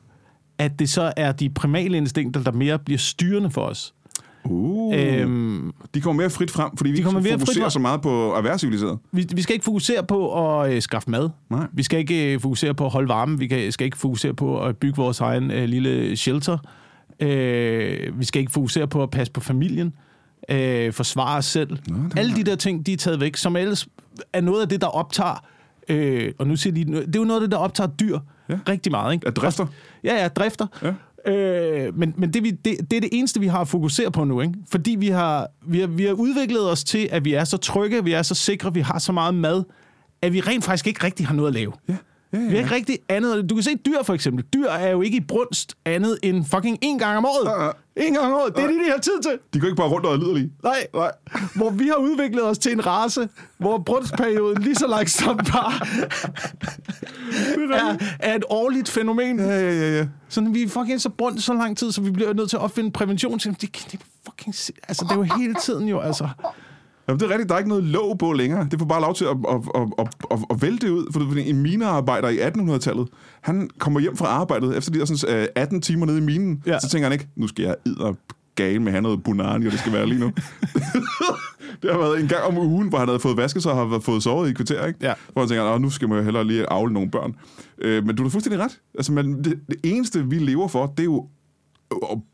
at 0.57 0.79
det 0.79 0.89
så 0.89 1.13
er 1.17 1.31
de 1.31 1.49
primale 1.49 1.97
instinkter, 1.97 2.43
der 2.43 2.51
mere 2.51 2.79
bliver 2.79 2.97
styrende 2.97 3.51
for 3.51 3.61
os. 3.61 3.93
Uh. 4.45 4.93
Øhm, 4.97 5.71
De 5.93 6.01
kommer 6.01 6.21
mere 6.23 6.29
frit 6.29 6.51
frem, 6.51 6.77
fordi 6.77 6.91
vi 6.91 7.01
kommer 7.01 7.19
ikke 7.25 7.39
fokuserer 7.39 7.69
så 7.69 7.79
meget 7.79 8.01
på 8.01 8.33
at 8.33 8.43
være 8.43 8.59
civiliseret. 8.59 8.99
vi, 9.11 9.27
vi 9.35 9.41
skal 9.41 9.53
ikke 9.53 9.65
fokusere 9.65 10.03
på 10.03 10.51
at 10.61 10.73
øh, 10.73 10.81
skaffe 10.81 11.11
mad. 11.11 11.29
Nej. 11.49 11.67
Vi 11.73 11.83
skal 11.83 11.99
ikke 11.99 12.33
øh, 12.33 12.39
fokusere 12.41 12.73
på 12.73 12.85
at 12.85 12.91
holde 12.91 13.07
varme. 13.09 13.39
Vi 13.39 13.47
kan, 13.47 13.71
skal 13.71 13.85
ikke 13.85 13.97
fokusere 13.97 14.33
på 14.33 14.63
at 14.65 14.77
bygge 14.77 14.95
vores 14.95 15.19
egen 15.19 15.51
øh, 15.51 15.63
lille 15.65 16.15
shelter. 16.15 16.57
Øh, 17.19 18.19
vi 18.19 18.25
skal 18.25 18.39
ikke 18.39 18.51
fokusere 18.51 18.87
på 18.87 19.03
at 19.03 19.09
passe 19.11 19.33
på 19.33 19.39
familien. 19.39 19.93
Øh, 20.49 20.93
forsvare 20.93 21.37
os 21.37 21.45
selv. 21.45 21.77
Nå, 21.87 21.95
Alle 22.17 22.35
de 22.35 22.43
der 22.43 22.55
ting, 22.55 22.85
de 22.85 22.93
er 22.93 22.97
taget 22.97 23.19
væk, 23.19 23.35
som 23.35 23.55
ellers 23.55 23.87
er 24.33 24.41
noget 24.41 24.61
af 24.61 24.69
det, 24.69 24.81
der 24.81 24.87
optager... 24.87 25.43
Øh, 25.89 26.31
og 26.39 26.47
nu 26.47 26.55
siger 26.55 26.73
lige, 26.73 26.85
det 26.95 27.15
er 27.15 27.19
jo 27.19 27.23
noget 27.25 27.41
af 27.41 27.43
det, 27.47 27.51
der 27.51 27.57
optager 27.57 27.87
dyr 27.89 28.19
Ja. 28.49 28.59
rigtig 28.69 28.91
meget. 28.91 29.13
Ikke? 29.13 29.27
At 29.27 29.35
drifter. 29.35 29.65
Ja, 30.03 30.21
ja, 30.21 30.27
drifter. 30.27 30.67
Ja. 30.83 30.93
Øh, 31.25 31.97
men 31.97 32.13
men 32.17 32.33
det, 32.33 32.43
vi, 32.43 32.51
det, 32.51 32.91
det 32.91 32.97
er 32.97 33.01
det 33.01 33.09
eneste, 33.11 33.39
vi 33.39 33.47
har 33.47 33.61
at 33.61 33.67
fokusere 33.67 34.11
på 34.11 34.23
nu. 34.23 34.41
Ikke? 34.41 34.53
Fordi 34.71 34.91
vi 34.91 35.07
har, 35.07 35.47
vi, 35.65 35.79
har, 35.79 35.87
vi 35.87 36.05
har 36.05 36.13
udviklet 36.13 36.71
os 36.71 36.83
til, 36.83 37.09
at 37.11 37.25
vi 37.25 37.33
er 37.33 37.43
så 37.43 37.57
trygge, 37.57 38.03
vi 38.03 38.13
er 38.13 38.21
så 38.21 38.35
sikre, 38.35 38.73
vi 38.73 38.79
har 38.81 38.99
så 38.99 39.11
meget 39.11 39.35
mad, 39.35 39.63
at 40.21 40.33
vi 40.33 40.41
rent 40.41 40.63
faktisk 40.63 40.87
ikke 40.87 41.03
rigtig 41.03 41.27
har 41.27 41.33
noget 41.35 41.47
at 41.47 41.53
lave. 41.53 41.73
Ja. 41.89 41.95
Ja, 42.33 42.37
ja, 42.37 42.43
Vi 42.43 42.55
har 42.55 42.57
ikke 42.63 42.75
rigtig 42.75 42.99
andet. 43.09 43.49
Du 43.49 43.55
kan 43.55 43.63
se 43.63 43.75
dyr 43.75 44.03
for 44.03 44.13
eksempel. 44.13 44.45
Dyr 44.53 44.67
er 44.67 44.89
jo 44.89 45.01
ikke 45.01 45.17
i 45.17 45.21
brunst 45.21 45.75
andet 45.85 46.17
end 46.23 46.45
fucking 46.45 46.77
en 46.81 46.99
gang 46.99 47.17
om 47.17 47.25
året. 47.25 47.61
Ja, 47.61 47.65
ja. 47.65 47.71
En 48.07 48.13
gang 48.13 48.25
om 48.25 48.33
året. 48.33 48.55
Det 48.55 48.63
er 48.63 48.67
det, 48.67 48.79
de 48.85 48.91
har 48.91 48.97
tid 48.97 49.21
til. 49.21 49.39
De 49.53 49.59
går 49.59 49.67
ikke 49.67 49.77
bare 49.77 49.87
rundt 49.87 50.05
og 50.05 50.13
er 50.13 50.17
liderlige. 50.17 50.51
Nej. 50.63 50.87
Nej. 50.93 51.11
Hvor 51.55 51.69
vi 51.69 51.87
har 51.87 51.95
udviklet 51.95 52.43
os 52.43 52.57
til 52.57 52.71
en 52.71 52.85
race, 52.85 53.29
hvor 53.57 53.77
brunstperioden 53.77 54.61
lige 54.61 54.75
så 54.75 54.87
langsomt 54.87 55.51
bare 55.51 55.73
er, 57.73 57.97
er 58.19 58.35
et 58.35 58.43
årligt 58.49 58.89
fænomen. 58.89 59.39
Ja, 59.39 59.45
ja, 59.45 59.71
ja, 59.71 59.97
ja. 59.97 60.07
Sådan, 60.29 60.53
vi 60.53 60.63
er 60.63 60.69
fucking 60.69 61.01
så 61.01 61.09
brundt 61.09 61.43
så 61.43 61.53
lang 61.53 61.77
tid, 61.77 61.91
så 61.91 62.01
vi 62.01 62.11
bliver 62.11 62.33
nødt 62.33 62.49
til 62.49 62.57
at 62.57 62.61
opfinde 62.63 62.91
prævention. 62.91 63.37
Det, 63.37 63.61
det 63.61 63.93
er 63.93 63.97
fucking... 64.25 64.55
Altså, 64.87 65.05
det 65.05 65.11
er 65.11 65.15
jo 65.15 65.23
hele 65.37 65.55
tiden 65.55 65.87
jo, 65.87 65.99
altså. 65.99 66.29
Jamen, 67.07 67.19
det 67.19 67.25
er 67.25 67.29
rigtigt, 67.29 67.49
der 67.49 67.55
er 67.55 67.59
ikke 67.59 67.69
noget 67.69 67.83
låg 67.83 68.17
på 68.17 68.31
længere. 68.33 68.67
Det 68.71 68.79
får 68.79 68.85
bare 68.85 69.01
lov 69.01 69.15
til 69.15 69.25
at, 69.25 69.37
at, 69.49 69.55
at, 69.75 69.87
at, 69.99 70.07
at, 70.31 70.39
at 70.49 70.61
vælte 70.61 70.93
ud. 70.93 71.13
For 71.13 71.39
en 71.39 71.61
minearbejder 71.61 72.29
i 72.29 72.37
1800-tallet, 72.39 73.07
han 73.41 73.69
kommer 73.77 73.99
hjem 73.99 74.17
fra 74.17 74.25
arbejdet 74.25 74.77
efter 74.77 74.91
de 74.91 74.99
der 74.99 75.05
sådan, 75.05 75.37
øh, 75.41 75.47
18 75.55 75.81
timer 75.81 76.05
nede 76.05 76.17
i 76.17 76.21
minen. 76.21 76.63
Ja. 76.65 76.79
Så 76.79 76.89
tænker 76.89 77.05
han 77.05 77.13
ikke, 77.13 77.27
nu 77.35 77.47
skal 77.47 77.63
jeg 77.63 77.75
idder 77.85 78.13
gale 78.55 78.79
med 78.79 78.91
have 78.91 79.01
noget 79.01 79.23
bunani, 79.23 79.65
og 79.65 79.71
det 79.71 79.79
skal 79.79 79.93
være 79.93 80.05
lige 80.07 80.19
nu. 80.19 80.25
det 81.83 81.91
har 81.91 81.97
været 81.97 82.21
en 82.21 82.27
gang 82.27 82.43
om 82.43 82.57
ugen, 82.57 82.89
hvor 82.89 82.97
han 82.97 83.07
havde 83.07 83.19
fået 83.19 83.37
vasket 83.37 83.63
sig 83.63 83.71
og 83.71 83.89
har 83.89 83.99
fået 83.99 84.23
sovet 84.23 84.49
i 84.49 84.53
kvarter, 84.53 84.85
ikke? 84.85 84.99
Ja. 85.01 85.13
Hvor 85.33 85.41
han 85.41 85.49
tænker, 85.49 85.63
"Nå, 85.63 85.77
nu 85.77 85.89
skal 85.89 86.09
man 86.09 86.23
hellere 86.23 86.43
lige 86.47 86.69
afle 86.69 86.93
nogle 86.93 87.11
børn. 87.11 87.35
Øh, 87.81 88.05
men 88.05 88.15
du 88.15 88.23
har 88.23 88.29
fuldstændig 88.29 88.61
ret. 88.61 88.79
Altså, 88.95 89.11
man, 89.11 89.37
det, 89.43 89.59
det, 89.69 89.75
eneste, 89.83 90.25
vi 90.29 90.35
lever 90.39 90.67
for, 90.67 90.85
det 90.85 90.99
er 90.99 91.03
jo 91.03 91.27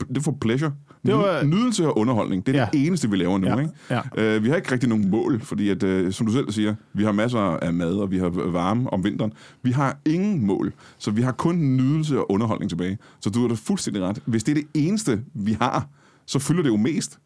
det 0.09 0.17
er 0.17 0.21
for 0.21 0.37
pleasure. 0.41 0.71
Det 1.05 1.13
var- 1.15 1.43
Ny- 1.43 1.47
Nydelse 1.53 1.87
og 1.87 1.97
underholdning. 1.97 2.45
Det 2.45 2.55
er 2.55 2.59
Ja. 2.59 2.67
det 2.73 2.85
eneste, 2.87 3.09
vi 3.09 3.15
laver 3.17 3.37
nu. 3.37 3.47
Ja. 3.47 3.57
Ikke? 3.59 3.71
Ja. 3.89 4.01
Øh, 4.17 4.43
vi 4.43 4.49
har 4.49 4.55
ikke 4.55 4.71
rigtig 4.71 4.89
nogen 4.89 5.09
mål, 5.11 5.39
fordi 5.41 5.69
at, 5.69 5.83
øh, 5.83 6.11
som 6.13 6.25
du 6.27 6.31
selv 6.33 6.51
siger, 6.51 6.75
vi 6.93 7.03
har 7.03 7.11
masser 7.11 7.39
af 7.39 7.73
mad, 7.73 7.93
og 7.93 8.11
vi 8.11 8.17
har 8.17 8.29
varme 8.29 8.93
om 8.93 9.03
vinteren. 9.03 9.33
Vi 9.63 9.71
har 9.71 9.97
ingen 10.05 10.45
mål, 10.45 10.73
så 10.97 11.11
vi 11.11 11.21
har 11.21 11.31
kun 11.31 11.55
nydelse 11.55 12.19
og 12.19 12.31
underholdning 12.31 12.69
tilbage. 12.69 12.97
Så 13.19 13.29
du 13.29 13.41
har 13.41 13.47
da 13.47 13.53
fuldstændig 13.53 14.03
ret. 14.03 14.21
Hvis 14.25 14.43
det 14.43 14.51
er 14.57 14.61
det 14.61 14.67
eneste, 14.87 15.21
vi 15.33 15.57
har, 15.61 15.87
så 16.25 16.39
fylder 16.39 16.63
det 16.63 16.69
jo 16.69 16.77
mest. 16.77 17.19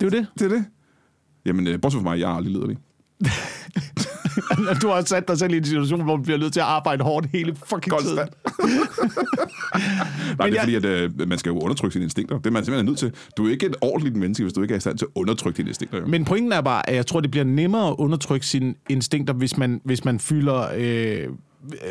er 0.00 0.16
jo 0.16 0.22
det. 0.22 0.26
Det 0.38 0.52
er 0.52 0.56
det. 0.56 0.64
Jamen, 1.46 1.66
øh, 1.66 1.80
bortset 1.80 2.02
fra 2.02 2.10
mig, 2.10 2.20
jeg 2.20 2.30
er 2.30 2.34
aldrig 2.36 2.52
liderlig. 2.52 2.78
Du 4.82 4.88
har 4.88 5.02
sat 5.06 5.28
dig 5.28 5.38
selv 5.38 5.54
i 5.54 5.56
en 5.56 5.64
situation, 5.64 6.02
hvor 6.04 6.16
du 6.16 6.22
bliver 6.22 6.38
nødt 6.38 6.52
til 6.52 6.60
at 6.60 6.66
arbejde 6.66 7.04
hårdt 7.04 7.26
hele 7.32 7.56
fucking 7.66 7.98
tiden. 8.00 8.16
Konstant. 8.16 8.34
Nej, 10.38 10.46
det 10.46 10.56
er 10.58 10.60
jeg- 10.60 10.60
fordi, 10.60 10.74
at 10.74 10.84
øh, 10.84 11.28
man 11.28 11.38
skal 11.38 11.50
jo 11.50 11.58
undertrykke 11.58 11.92
sine 11.92 12.04
instinkter. 12.04 12.36
Det 12.38 12.46
er 12.46 12.50
man 12.50 12.64
simpelthen 12.64 12.86
nødt 12.86 12.98
til. 12.98 13.12
Du 13.36 13.46
er 13.46 13.50
ikke 13.50 13.66
et 13.66 13.76
ordentligt 13.80 14.16
menneske, 14.16 14.42
hvis 14.44 14.52
du 14.52 14.62
ikke 14.62 14.72
er 14.74 14.78
i 14.78 14.80
stand 14.80 14.98
til 14.98 15.04
at 15.04 15.10
undertrykke 15.20 15.56
dine 15.56 15.68
instinkter. 15.68 15.98
Jo. 15.98 16.06
Men 16.06 16.24
pointen 16.24 16.52
er 16.52 16.60
bare, 16.60 16.88
at 16.90 16.96
jeg 16.96 17.06
tror, 17.06 17.20
det 17.20 17.30
bliver 17.30 17.44
nemmere 17.44 17.88
at 17.88 17.94
undertrykke 17.98 18.46
sine 18.46 18.74
instinkter, 18.88 19.34
hvis 19.34 19.56
man, 19.56 19.80
hvis 19.84 20.04
man 20.04 20.18
fylder... 20.20 20.68
Øh, 20.76 21.28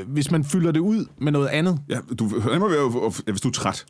hvis 0.08 0.32
man 0.32 0.44
fylder 0.44 0.72
det 0.72 0.80
ud 0.80 1.06
med 1.18 1.32
noget 1.32 1.48
andet. 1.48 1.80
Ja, 1.90 1.98
du 2.20 2.24
nemmere 2.52 2.70
ved, 2.70 2.78
at, 3.28 3.32
hvis 3.34 3.42
du 3.42 3.48
er 3.48 3.52
træt. 3.54 3.86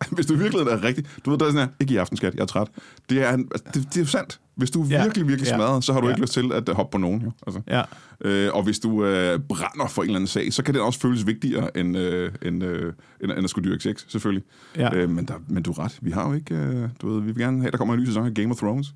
Hvis 0.10 0.26
du 0.26 0.34
i 0.34 0.38
virkeligheden 0.38 0.78
er 0.78 0.84
rigtig... 0.84 1.04
Du 1.24 1.30
ved, 1.30 1.38
der 1.38 1.46
er 1.46 1.50
sådan 1.50 1.68
her, 1.68 1.74
ikke 1.80 1.94
i 1.94 1.96
aften, 1.96 2.16
skat, 2.16 2.34
jeg 2.34 2.40
er 2.42 2.46
træt. 2.46 2.68
Det 3.10 3.22
er, 3.22 3.32
en- 3.34 3.48
det, 3.48 3.74
det 3.74 3.96
er 3.96 4.00
jo 4.00 4.06
sandt. 4.06 4.40
Hvis 4.54 4.70
du 4.70 4.82
er 4.82 4.86
Ja. 4.86 5.02
virkelig, 5.02 5.28
virkelig 5.28 5.48
Ja. 5.50 5.56
smadret, 5.56 5.84
så 5.84 5.92
har 5.92 6.00
du 6.00 6.06
Ja. 6.06 6.12
ikke 6.12 6.20
lyst 6.20 6.32
til 6.32 6.52
at 6.52 6.68
øh, 6.68 6.74
hoppe 6.74 6.92
på 6.92 6.98
nogen. 6.98 7.22
Jo. 7.22 7.32
Altså. 7.46 7.60
Ja. 7.68 7.82
Øh, 8.20 8.50
og 8.54 8.62
hvis 8.62 8.78
du 8.78 9.04
øh, 9.04 9.40
brænder 9.48 9.86
for 9.88 10.02
en 10.02 10.06
eller 10.08 10.16
anden 10.16 10.28
sag, 10.28 10.52
så 10.52 10.62
kan 10.62 10.74
det 10.74 10.82
også 10.82 11.00
føles 11.00 11.26
vigtigere 11.26 11.76
end, 11.76 11.96
øh, 11.98 12.32
end, 12.42 12.64
øh, 12.64 12.92
end, 13.20 13.32
end 13.32 13.44
at 13.44 13.50
skulle 13.50 13.70
dyrke 13.70 13.82
sex, 13.82 14.04
selvfølgelig. 14.08 14.44
Ja. 14.76 14.94
Øh, 14.96 15.10
men, 15.10 15.24
der, 15.24 15.34
men 15.48 15.62
du 15.62 15.70
er 15.70 15.78
ret. 15.78 15.98
Vi 16.02 16.10
har 16.10 16.28
jo 16.28 16.34
ikke... 16.34 16.54
Øh, 16.54 16.88
du 17.02 17.08
ved, 17.14 17.20
vi 17.20 17.26
vil 17.26 17.36
gerne 17.42 17.60
have, 17.60 17.70
der 17.70 17.76
kommer 17.78 17.94
en 17.94 18.00
ny 18.00 18.04
sæson 18.06 18.26
af 18.26 18.34
Game 18.34 18.50
of 18.50 18.56
Thrones. 18.56 18.94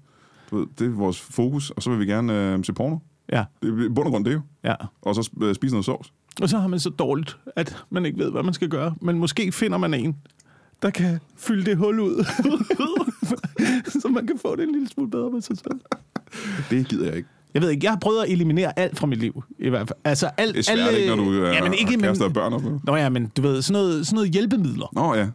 Du 0.51 0.59
ved, 0.59 0.67
det 0.79 0.87
er 0.87 0.91
vores 0.91 1.21
fokus, 1.21 1.71
og 1.71 1.83
så 1.83 1.91
vil 1.91 1.99
vi 2.01 2.07
gerne 2.07 2.53
øh, 2.55 2.65
se 2.65 2.73
porno. 2.73 2.97
Ja. 3.33 3.45
Det 3.63 3.69
er 3.81 3.85
i 3.85 3.89
bund 3.89 4.07
og 4.07 4.13
grund 4.13 4.25
det 4.25 4.33
jo. 4.33 4.41
ja. 4.65 4.75
Og 5.03 5.15
så 5.15 5.31
øh, 5.43 5.55
spise 5.55 5.75
noget 5.75 5.85
sovs. 5.85 6.13
Og 6.43 6.49
så 6.49 6.59
har 6.59 6.69
man 6.69 6.81
så 6.81 6.91
dårligt, 6.91 7.37
at 7.57 7.77
man 7.91 8.07
ikke 8.07 8.19
ved, 8.19 8.31
hvad 8.31 8.43
man 8.43 8.55
skal 8.55 8.69
gøre. 8.69 8.95
Men 9.03 9.19
måske 9.19 9.53
finder 9.53 9.79
man 9.79 9.95
en, 9.95 10.17
der 10.83 10.91
kan 10.91 11.19
fylde 11.37 11.65
det 11.65 11.77
hul 11.77 12.01
ud. 12.01 12.25
så 14.03 14.09
man 14.09 14.27
kan 14.27 14.39
få 14.39 14.57
det 14.57 14.63
en 14.63 14.73
lille 14.73 14.89
smule 14.89 15.11
bedre 15.11 15.31
med 15.31 15.41
sig 15.41 15.57
selv. 15.59 15.81
Det 16.71 16.89
gider 16.89 17.07
jeg 17.07 17.17
ikke. 17.17 17.29
Jeg 17.55 17.63
ved 17.63 17.71
ikke, 17.71 17.85
jeg 17.85 17.93
har 17.93 17.99
prøvet 17.99 18.23
at 18.23 18.31
eliminere 18.33 18.79
alt 18.79 18.99
fra 18.99 19.07
mit 19.07 19.19
liv, 19.19 19.43
i 19.59 19.69
hvert 19.69 19.89
fald. 19.89 19.99
Altså, 20.05 20.31
alt, 20.37 20.55
Det 20.55 20.69
er 20.69 20.77
svært, 20.77 20.95
ikke, 20.95 21.09
når 21.17 21.25
du 21.25 21.33
øh, 21.33 21.55
ja, 21.55 21.63
men 21.63 21.75
ikke, 21.75 21.97
men, 21.97 22.23
og 22.23 22.33
børn 22.33 22.53
og 22.53 22.61
sådan 22.61 22.71
noget. 22.73 22.85
Nå 22.87 22.97
ja, 22.97 23.09
men 23.09 23.27
du 23.37 23.43
ved, 23.43 23.63
sådan 23.63 23.73
noget, 23.83 24.07
sådan 24.07 24.15
noget 24.15 24.31
hjælpemidler. 24.31 24.87
Nå 24.93 25.15
ja. 25.15 25.27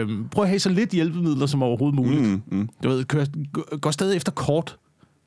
Øh, 0.00 0.08
prøv 0.30 0.42
at 0.42 0.48
have 0.48 0.58
så 0.58 0.68
lidt 0.68 0.90
hjælpemidler 0.90 1.46
som 1.46 1.62
overhovedet 1.62 1.96
muligt. 1.96 2.22
Mm, 2.22 2.42
mm. 2.50 2.68
Du 2.82 2.88
ved, 2.88 3.04
kør, 3.04 3.24
gå- 3.52 3.76
går 3.80 3.90
stadig 3.90 4.16
efter 4.16 4.32
kort. 4.32 4.76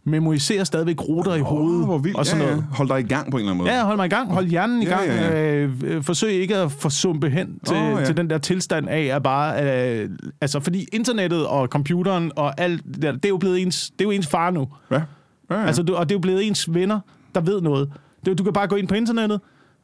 Memoriserer 0.07 0.63
stadigvæk 0.63 1.01
ruter 1.01 1.35
i 1.35 1.39
hovedet. 1.39 1.85
Hvor 1.85 1.97
vildt. 1.97 2.17
Og 2.17 2.25
sådan 2.25 2.41
ja, 2.41 2.47
noget. 2.51 2.65
ja. 2.71 2.75
Hold 2.75 2.87
dig 2.89 2.99
i 2.99 3.03
gang 3.03 3.31
på 3.31 3.37
en 3.37 3.41
eller 3.41 3.51
anden 3.51 3.63
måde. 3.65 3.75
Ja, 3.77 3.83
hold 3.85 3.97
mig 3.97 4.05
i 4.05 4.09
gang. 4.09 4.33
Hold 4.33 4.47
hjernen 4.47 4.81
i 4.81 4.85
Ja, 4.85 4.97
gang. 4.97 5.07
ja, 5.07 5.39
ja. 5.39 5.65
Øh, 5.65 6.03
forsøg 6.03 6.31
ikke 6.33 6.55
at 6.55 6.71
forsumpe 6.71 7.29
hen 7.29 7.59
til, 7.65 7.75
oh, 7.77 7.81
ja. 7.83 7.97
ja. 7.99 8.05
til 8.05 8.17
den 8.17 8.29
der 8.29 8.37
tilstand 8.37 8.89
af, 8.89 9.01
at 9.15 9.23
bare... 9.23 9.63
Øh, 9.99 10.09
altså, 10.41 10.59
fordi 10.59 10.87
internettet 10.93 11.47
og 11.47 11.67
computeren 11.67 12.31
og 12.35 12.61
alt 12.61 12.83
det 12.93 13.01
der, 13.01 13.11
det 13.11 13.25
er 13.25 13.29
jo 13.29 13.37
blevet 13.37 13.61
ens, 13.61 13.89
det 13.89 14.01
er 14.01 14.05
jo 14.05 14.11
ens 14.11 14.27
far 14.27 14.51
nu. 14.51 14.67
Ja. 14.91 15.01
Ja, 15.49 15.55
ja. 15.59 15.65
Altså, 15.65 15.83
du, 15.83 15.95
og 15.95 16.09
det 16.09 16.15
er 16.15 16.17
jo 16.17 16.21
blevet 16.21 16.47
ens 16.47 16.73
venner, 16.73 16.99
der 17.35 17.41
ved 17.41 17.61
noget. 17.61 17.91
Det, 18.25 18.37
du 18.37 18.43
kan 18.43 18.53
bare 18.53 18.67
gå 18.67 18.75
ind 18.75 18.87
på 18.87 18.95
internettet 18.95 19.41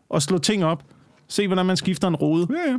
og 0.09 0.21
slå 0.21 0.37
ting 0.37 0.65
op. 0.65 0.83
Se, 1.27 1.47
hvordan 1.47 1.65
man 1.65 1.77
skifter 1.77 2.07
en 2.07 2.15
rode. 2.15 2.47
ja, 2.65 2.71
ja. 2.71 2.77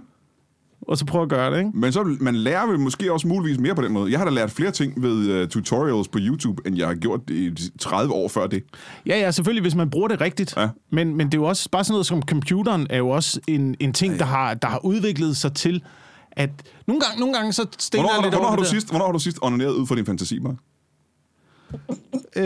Og 0.88 0.98
så 0.98 1.06
prøve 1.06 1.22
at 1.22 1.28
gøre 1.28 1.50
det, 1.50 1.58
ikke? 1.58 1.70
Men 1.74 1.92
så 1.92 2.16
man 2.20 2.34
lærer 2.36 2.66
vel 2.66 2.78
måske 2.78 3.12
også 3.12 3.28
muligvis 3.28 3.58
mere 3.58 3.74
på 3.74 3.82
den 3.82 3.92
måde. 3.92 4.10
Jeg 4.10 4.18
har 4.20 4.24
da 4.24 4.30
lært 4.30 4.50
flere 4.50 4.70
ting 4.70 5.02
ved 5.02 5.42
uh, 5.42 5.48
tutorials 5.48 6.08
på 6.08 6.18
YouTube, 6.20 6.62
end 6.66 6.76
jeg 6.78 6.86
har 6.86 6.94
gjort 6.94 7.20
i 7.30 7.50
30 7.80 8.12
år 8.12 8.28
før 8.28 8.46
det. 8.46 8.62
Ja, 9.06 9.18
ja, 9.18 9.30
selvfølgelig, 9.30 9.62
hvis 9.62 9.74
man 9.74 9.90
bruger 9.90 10.08
det 10.08 10.20
rigtigt. 10.20 10.54
Ja. 10.56 10.68
Men, 10.90 11.16
men 11.16 11.26
det 11.26 11.34
er 11.34 11.38
jo 11.38 11.44
også 11.44 11.70
bare 11.70 11.84
sådan 11.84 11.92
noget 11.92 12.06
som 12.06 12.22
computeren 12.22 12.86
er 12.90 12.98
jo 12.98 13.08
også 13.08 13.40
en, 13.48 13.74
en 13.80 13.92
ting, 13.92 14.18
der 14.18 14.24
har, 14.24 14.54
der 14.54 14.68
har 14.68 14.84
udviklet 14.84 15.36
sig 15.36 15.54
til, 15.54 15.82
at 16.32 16.50
nogle 16.86 17.00
gange, 17.00 17.20
nogle 17.20 17.34
gange 17.34 17.52
så 17.52 17.66
stiller 17.78 18.02
Hvornår, 18.02 18.14
jeg 18.14 18.22
lidt 18.22 18.34
hvornår, 18.34 18.48
har 18.48 18.56
du 18.56 18.62
der. 18.62 18.68
sidst, 18.68 18.90
hvornår 18.90 19.06
har 19.06 19.12
du 19.12 19.18
sidst 19.18 19.38
onaneret 19.42 19.72
ud 19.72 19.86
fra 19.86 19.94
din 19.94 20.06
fantasi, 20.06 20.38
Mark? 20.38 20.56
Øh, 22.36 22.42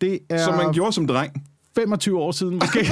det 0.00 0.18
er 0.30 0.44
Som 0.44 0.54
man 0.54 0.72
gjorde 0.72 0.92
som 0.92 1.06
dreng. 1.06 1.32
25 1.74 2.18
år 2.18 2.32
siden, 2.32 2.54
måske. 2.54 2.78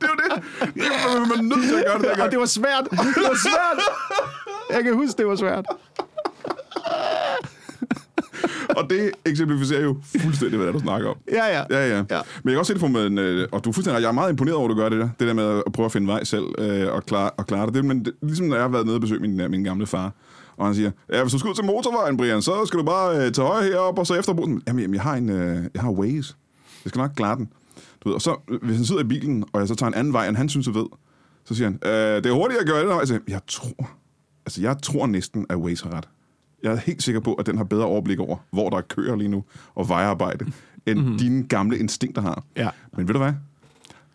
Det 0.00 0.06
jo 0.08 0.14
det. 0.16 0.42
Man 1.28 1.38
er 1.38 1.56
nødt 1.56 1.68
til 1.68 1.74
at 1.74 1.84
gøre 1.84 1.98
det 1.98 2.04
og 2.04 2.10
dengang. 2.10 2.30
det 2.30 2.38
var 2.38 2.46
svært. 2.46 2.84
Det 2.90 3.22
var 3.22 3.38
svært. 3.48 3.78
Jeg 4.70 4.84
kan 4.84 4.94
huske, 4.94 5.18
det 5.18 5.26
var 5.26 5.36
svært. 5.36 5.66
Og 8.76 8.90
det 8.90 9.10
eksemplificerer 9.24 9.82
jo 9.82 9.96
fuldstændig, 10.22 10.56
hvad 10.56 10.66
det 10.66 10.74
er, 10.74 10.78
du 10.78 10.84
snakker 10.84 11.08
om. 11.08 11.16
Ja, 11.32 11.46
ja. 11.46 11.64
Ja, 11.70 11.88
ja. 11.88 11.96
Ja. 11.96 12.20
Men 12.42 12.44
jeg 12.44 12.52
kan 12.52 12.58
også 12.58 12.70
se 12.70 12.74
det 12.74 12.80
for 12.80 12.88
mig, 12.88 13.18
øh, 13.18 13.48
og 13.52 13.64
du 13.64 13.70
er 13.70 13.72
fuldstændig. 13.74 14.02
Jeg 14.02 14.08
er 14.08 14.12
meget 14.12 14.30
imponeret 14.30 14.56
over, 14.56 14.68
at 14.68 14.76
du 14.76 14.80
gør 14.80 14.88
det 14.88 14.98
der. 14.98 15.08
Det 15.18 15.28
der 15.28 15.34
med 15.34 15.62
at 15.66 15.72
prøve 15.72 15.86
at 15.86 15.92
finde 15.92 16.06
vej 16.06 16.24
selv 16.24 16.44
øh, 16.58 16.92
og, 16.92 17.06
klare, 17.06 17.30
og 17.30 17.46
klare 17.46 17.66
det. 17.66 17.74
det. 17.74 17.84
Men 17.84 18.04
det, 18.04 18.12
ligesom 18.22 18.46
når 18.46 18.56
jeg 18.56 18.64
har 18.64 18.68
været 18.68 18.86
nede 18.86 18.96
og 18.96 19.00
besøgt 19.00 19.20
min, 19.20 19.50
min 19.50 19.64
gamle 19.64 19.86
far, 19.86 20.12
og 20.60 20.66
han 20.66 20.74
siger, 20.74 20.90
ja, 21.12 21.22
hvis 21.22 21.32
du 21.32 21.38
skal 21.38 21.48
ud 21.48 21.54
til 21.54 21.64
motorvejen, 21.64 22.16
Brian, 22.16 22.42
så 22.42 22.66
skal 22.66 22.78
du 22.78 22.84
bare 22.84 23.16
øh, 23.16 23.32
tage 23.32 23.46
højre 23.46 23.64
herop, 23.64 23.98
og 23.98 24.06
så 24.06 24.14
efter 24.14 24.34
Jamen, 24.38 24.62
jamen, 24.66 24.94
jeg 24.94 25.02
har 25.02 25.14
en, 25.14 25.28
øh, 25.28 25.64
jeg 25.74 25.82
har 25.82 25.90
Waze. 25.90 26.34
Jeg 26.84 26.90
skal 26.90 26.98
nok 26.98 27.10
klare 27.16 27.36
den. 27.36 27.48
Du 28.00 28.08
ved, 28.08 28.14
og 28.14 28.22
så, 28.22 28.36
øh, 28.48 28.62
hvis 28.62 28.76
han 28.76 28.84
sidder 28.84 29.00
i 29.00 29.04
bilen, 29.04 29.44
og 29.52 29.60
jeg 29.60 29.68
så 29.68 29.74
tager 29.74 29.88
en 29.88 29.94
anden 29.94 30.12
vej, 30.12 30.28
end 30.28 30.36
han 30.36 30.48
synes, 30.48 30.66
jeg 30.66 30.74
ved, 30.74 30.86
så 31.44 31.54
siger 31.54 31.68
han, 31.68 31.78
øh, 31.84 32.16
det 32.16 32.26
er 32.26 32.32
hurtigt 32.32 32.60
at 32.60 32.66
gøre 32.66 32.80
det. 32.80 32.88
vej." 32.88 32.98
Jeg 32.98 33.08
siger, 33.08 33.20
jeg 33.28 33.40
tror, 33.46 33.90
altså 34.46 34.60
jeg 34.60 34.76
tror 34.82 35.06
næsten, 35.06 35.46
at 35.48 35.56
Waze 35.56 35.84
har 35.84 35.96
ret. 35.96 36.08
Jeg 36.62 36.72
er 36.72 36.76
helt 36.76 37.02
sikker 37.02 37.20
på, 37.20 37.34
at 37.34 37.46
den 37.46 37.56
har 37.56 37.64
bedre 37.64 37.84
overblik 37.84 38.18
over, 38.18 38.36
hvor 38.50 38.70
der 38.70 38.76
er 38.76 38.82
køer 38.82 39.16
lige 39.16 39.28
nu, 39.28 39.44
og 39.74 39.88
vejarbejde, 39.88 40.46
end 40.86 40.98
mm-hmm. 40.98 41.18
dine 41.18 41.42
gamle 41.48 41.78
instinkter 41.78 42.22
har. 42.22 42.44
Ja. 42.56 42.68
Men 42.96 43.08
ved 43.08 43.14
du 43.14 43.20
hvad? 43.20 43.32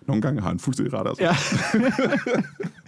Nogle 0.08 0.22
gange 0.22 0.42
har 0.42 0.48
han 0.48 0.60
fuldstændig 0.60 0.94
ret, 0.94 1.08
altså. 1.08 1.24
Ja. 1.24 1.36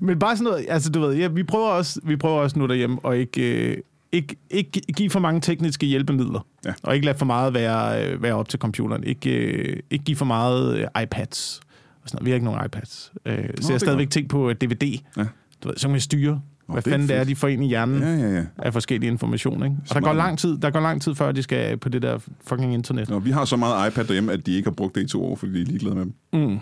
Men 0.00 0.18
bare 0.18 0.36
sådan 0.36 0.50
noget, 0.50 0.66
altså 0.68 0.90
du 0.90 1.00
ved, 1.00 1.16
ja, 1.16 1.28
vi 1.28 1.42
prøver 1.42 1.68
også, 1.68 2.00
vi 2.04 2.16
prøver 2.16 2.40
også 2.40 2.58
nu 2.58 2.66
derhjemme 2.66 2.98
at 3.04 3.16
ikke, 3.16 3.70
øh, 3.70 3.76
ikke, 4.12 4.36
ikke 4.50 4.82
give 4.96 5.10
for 5.10 5.20
mange 5.20 5.40
tekniske 5.40 5.86
hjælpemidler. 5.86 6.46
Ja. 6.64 6.72
Og 6.82 6.94
ikke 6.94 7.06
lade 7.06 7.18
for 7.18 7.26
meget 7.26 7.54
være, 7.54 8.06
øh, 8.06 8.22
være 8.22 8.34
op 8.34 8.48
til 8.48 8.58
computeren. 8.58 9.04
Ikke, 9.04 9.30
øh, 9.30 9.76
ikke 9.90 10.04
give 10.04 10.16
for 10.16 10.24
meget 10.24 10.78
øh, 10.78 11.02
iPads. 11.02 11.60
Og 12.02 12.08
sådan 12.08 12.16
noget. 12.16 12.24
Vi 12.26 12.30
har 12.30 12.34
ikke 12.34 12.44
nogen 12.44 12.64
iPads. 12.66 13.12
Øh, 13.26 13.48
så 13.60 13.72
jeg 13.72 13.80
stadigvæk 13.80 14.10
tænkt 14.10 14.30
på 14.30 14.48
øh, 14.50 14.54
DVD. 14.54 14.98
Ja. 15.16 15.24
Du 15.62 15.68
ved, 15.68 15.76
så 15.76 15.88
kan 15.88 15.94
vi 15.94 16.00
styre, 16.00 16.40
hvad 16.66 16.82
det 16.82 16.86
er 16.86 16.90
fanden 16.90 17.08
det 17.08 17.16
er, 17.16 17.24
de 17.24 17.36
får 17.36 17.48
ind 17.48 17.64
i 17.64 17.66
hjernen 17.68 18.02
Ja, 18.02 18.14
ja, 18.28 18.34
ja. 18.36 18.44
af 18.58 18.72
forskellige 18.72 19.10
information. 19.10 19.54
Ikke? 19.64 19.66
Og 19.66 19.88
der 19.88 19.92
Smart. 19.94 20.04
går, 20.04 20.12
lang 20.12 20.38
tid, 20.38 20.58
der 20.58 20.70
går 20.70 20.80
lang 20.80 21.02
tid, 21.02 21.14
før 21.14 21.32
de 21.32 21.42
skal 21.42 21.76
på 21.76 21.88
det 21.88 22.02
der 22.02 22.18
fucking 22.46 22.74
internet. 22.74 23.08
Nå, 23.08 23.18
vi 23.18 23.30
har 23.30 23.44
så 23.44 23.56
meget 23.56 23.90
iPad 23.90 24.04
derhjemme, 24.04 24.32
at 24.32 24.46
de 24.46 24.52
ikke 24.52 24.66
har 24.66 24.74
brugt 24.74 24.94
det 24.94 25.02
i 25.02 25.06
to 25.08 25.24
år, 25.24 25.36
fordi 25.36 25.52
de 25.52 25.60
er 25.60 25.64
ligeglade 25.64 25.94
med 25.94 26.04
dem. 26.04 26.14
Mm. 26.50 26.58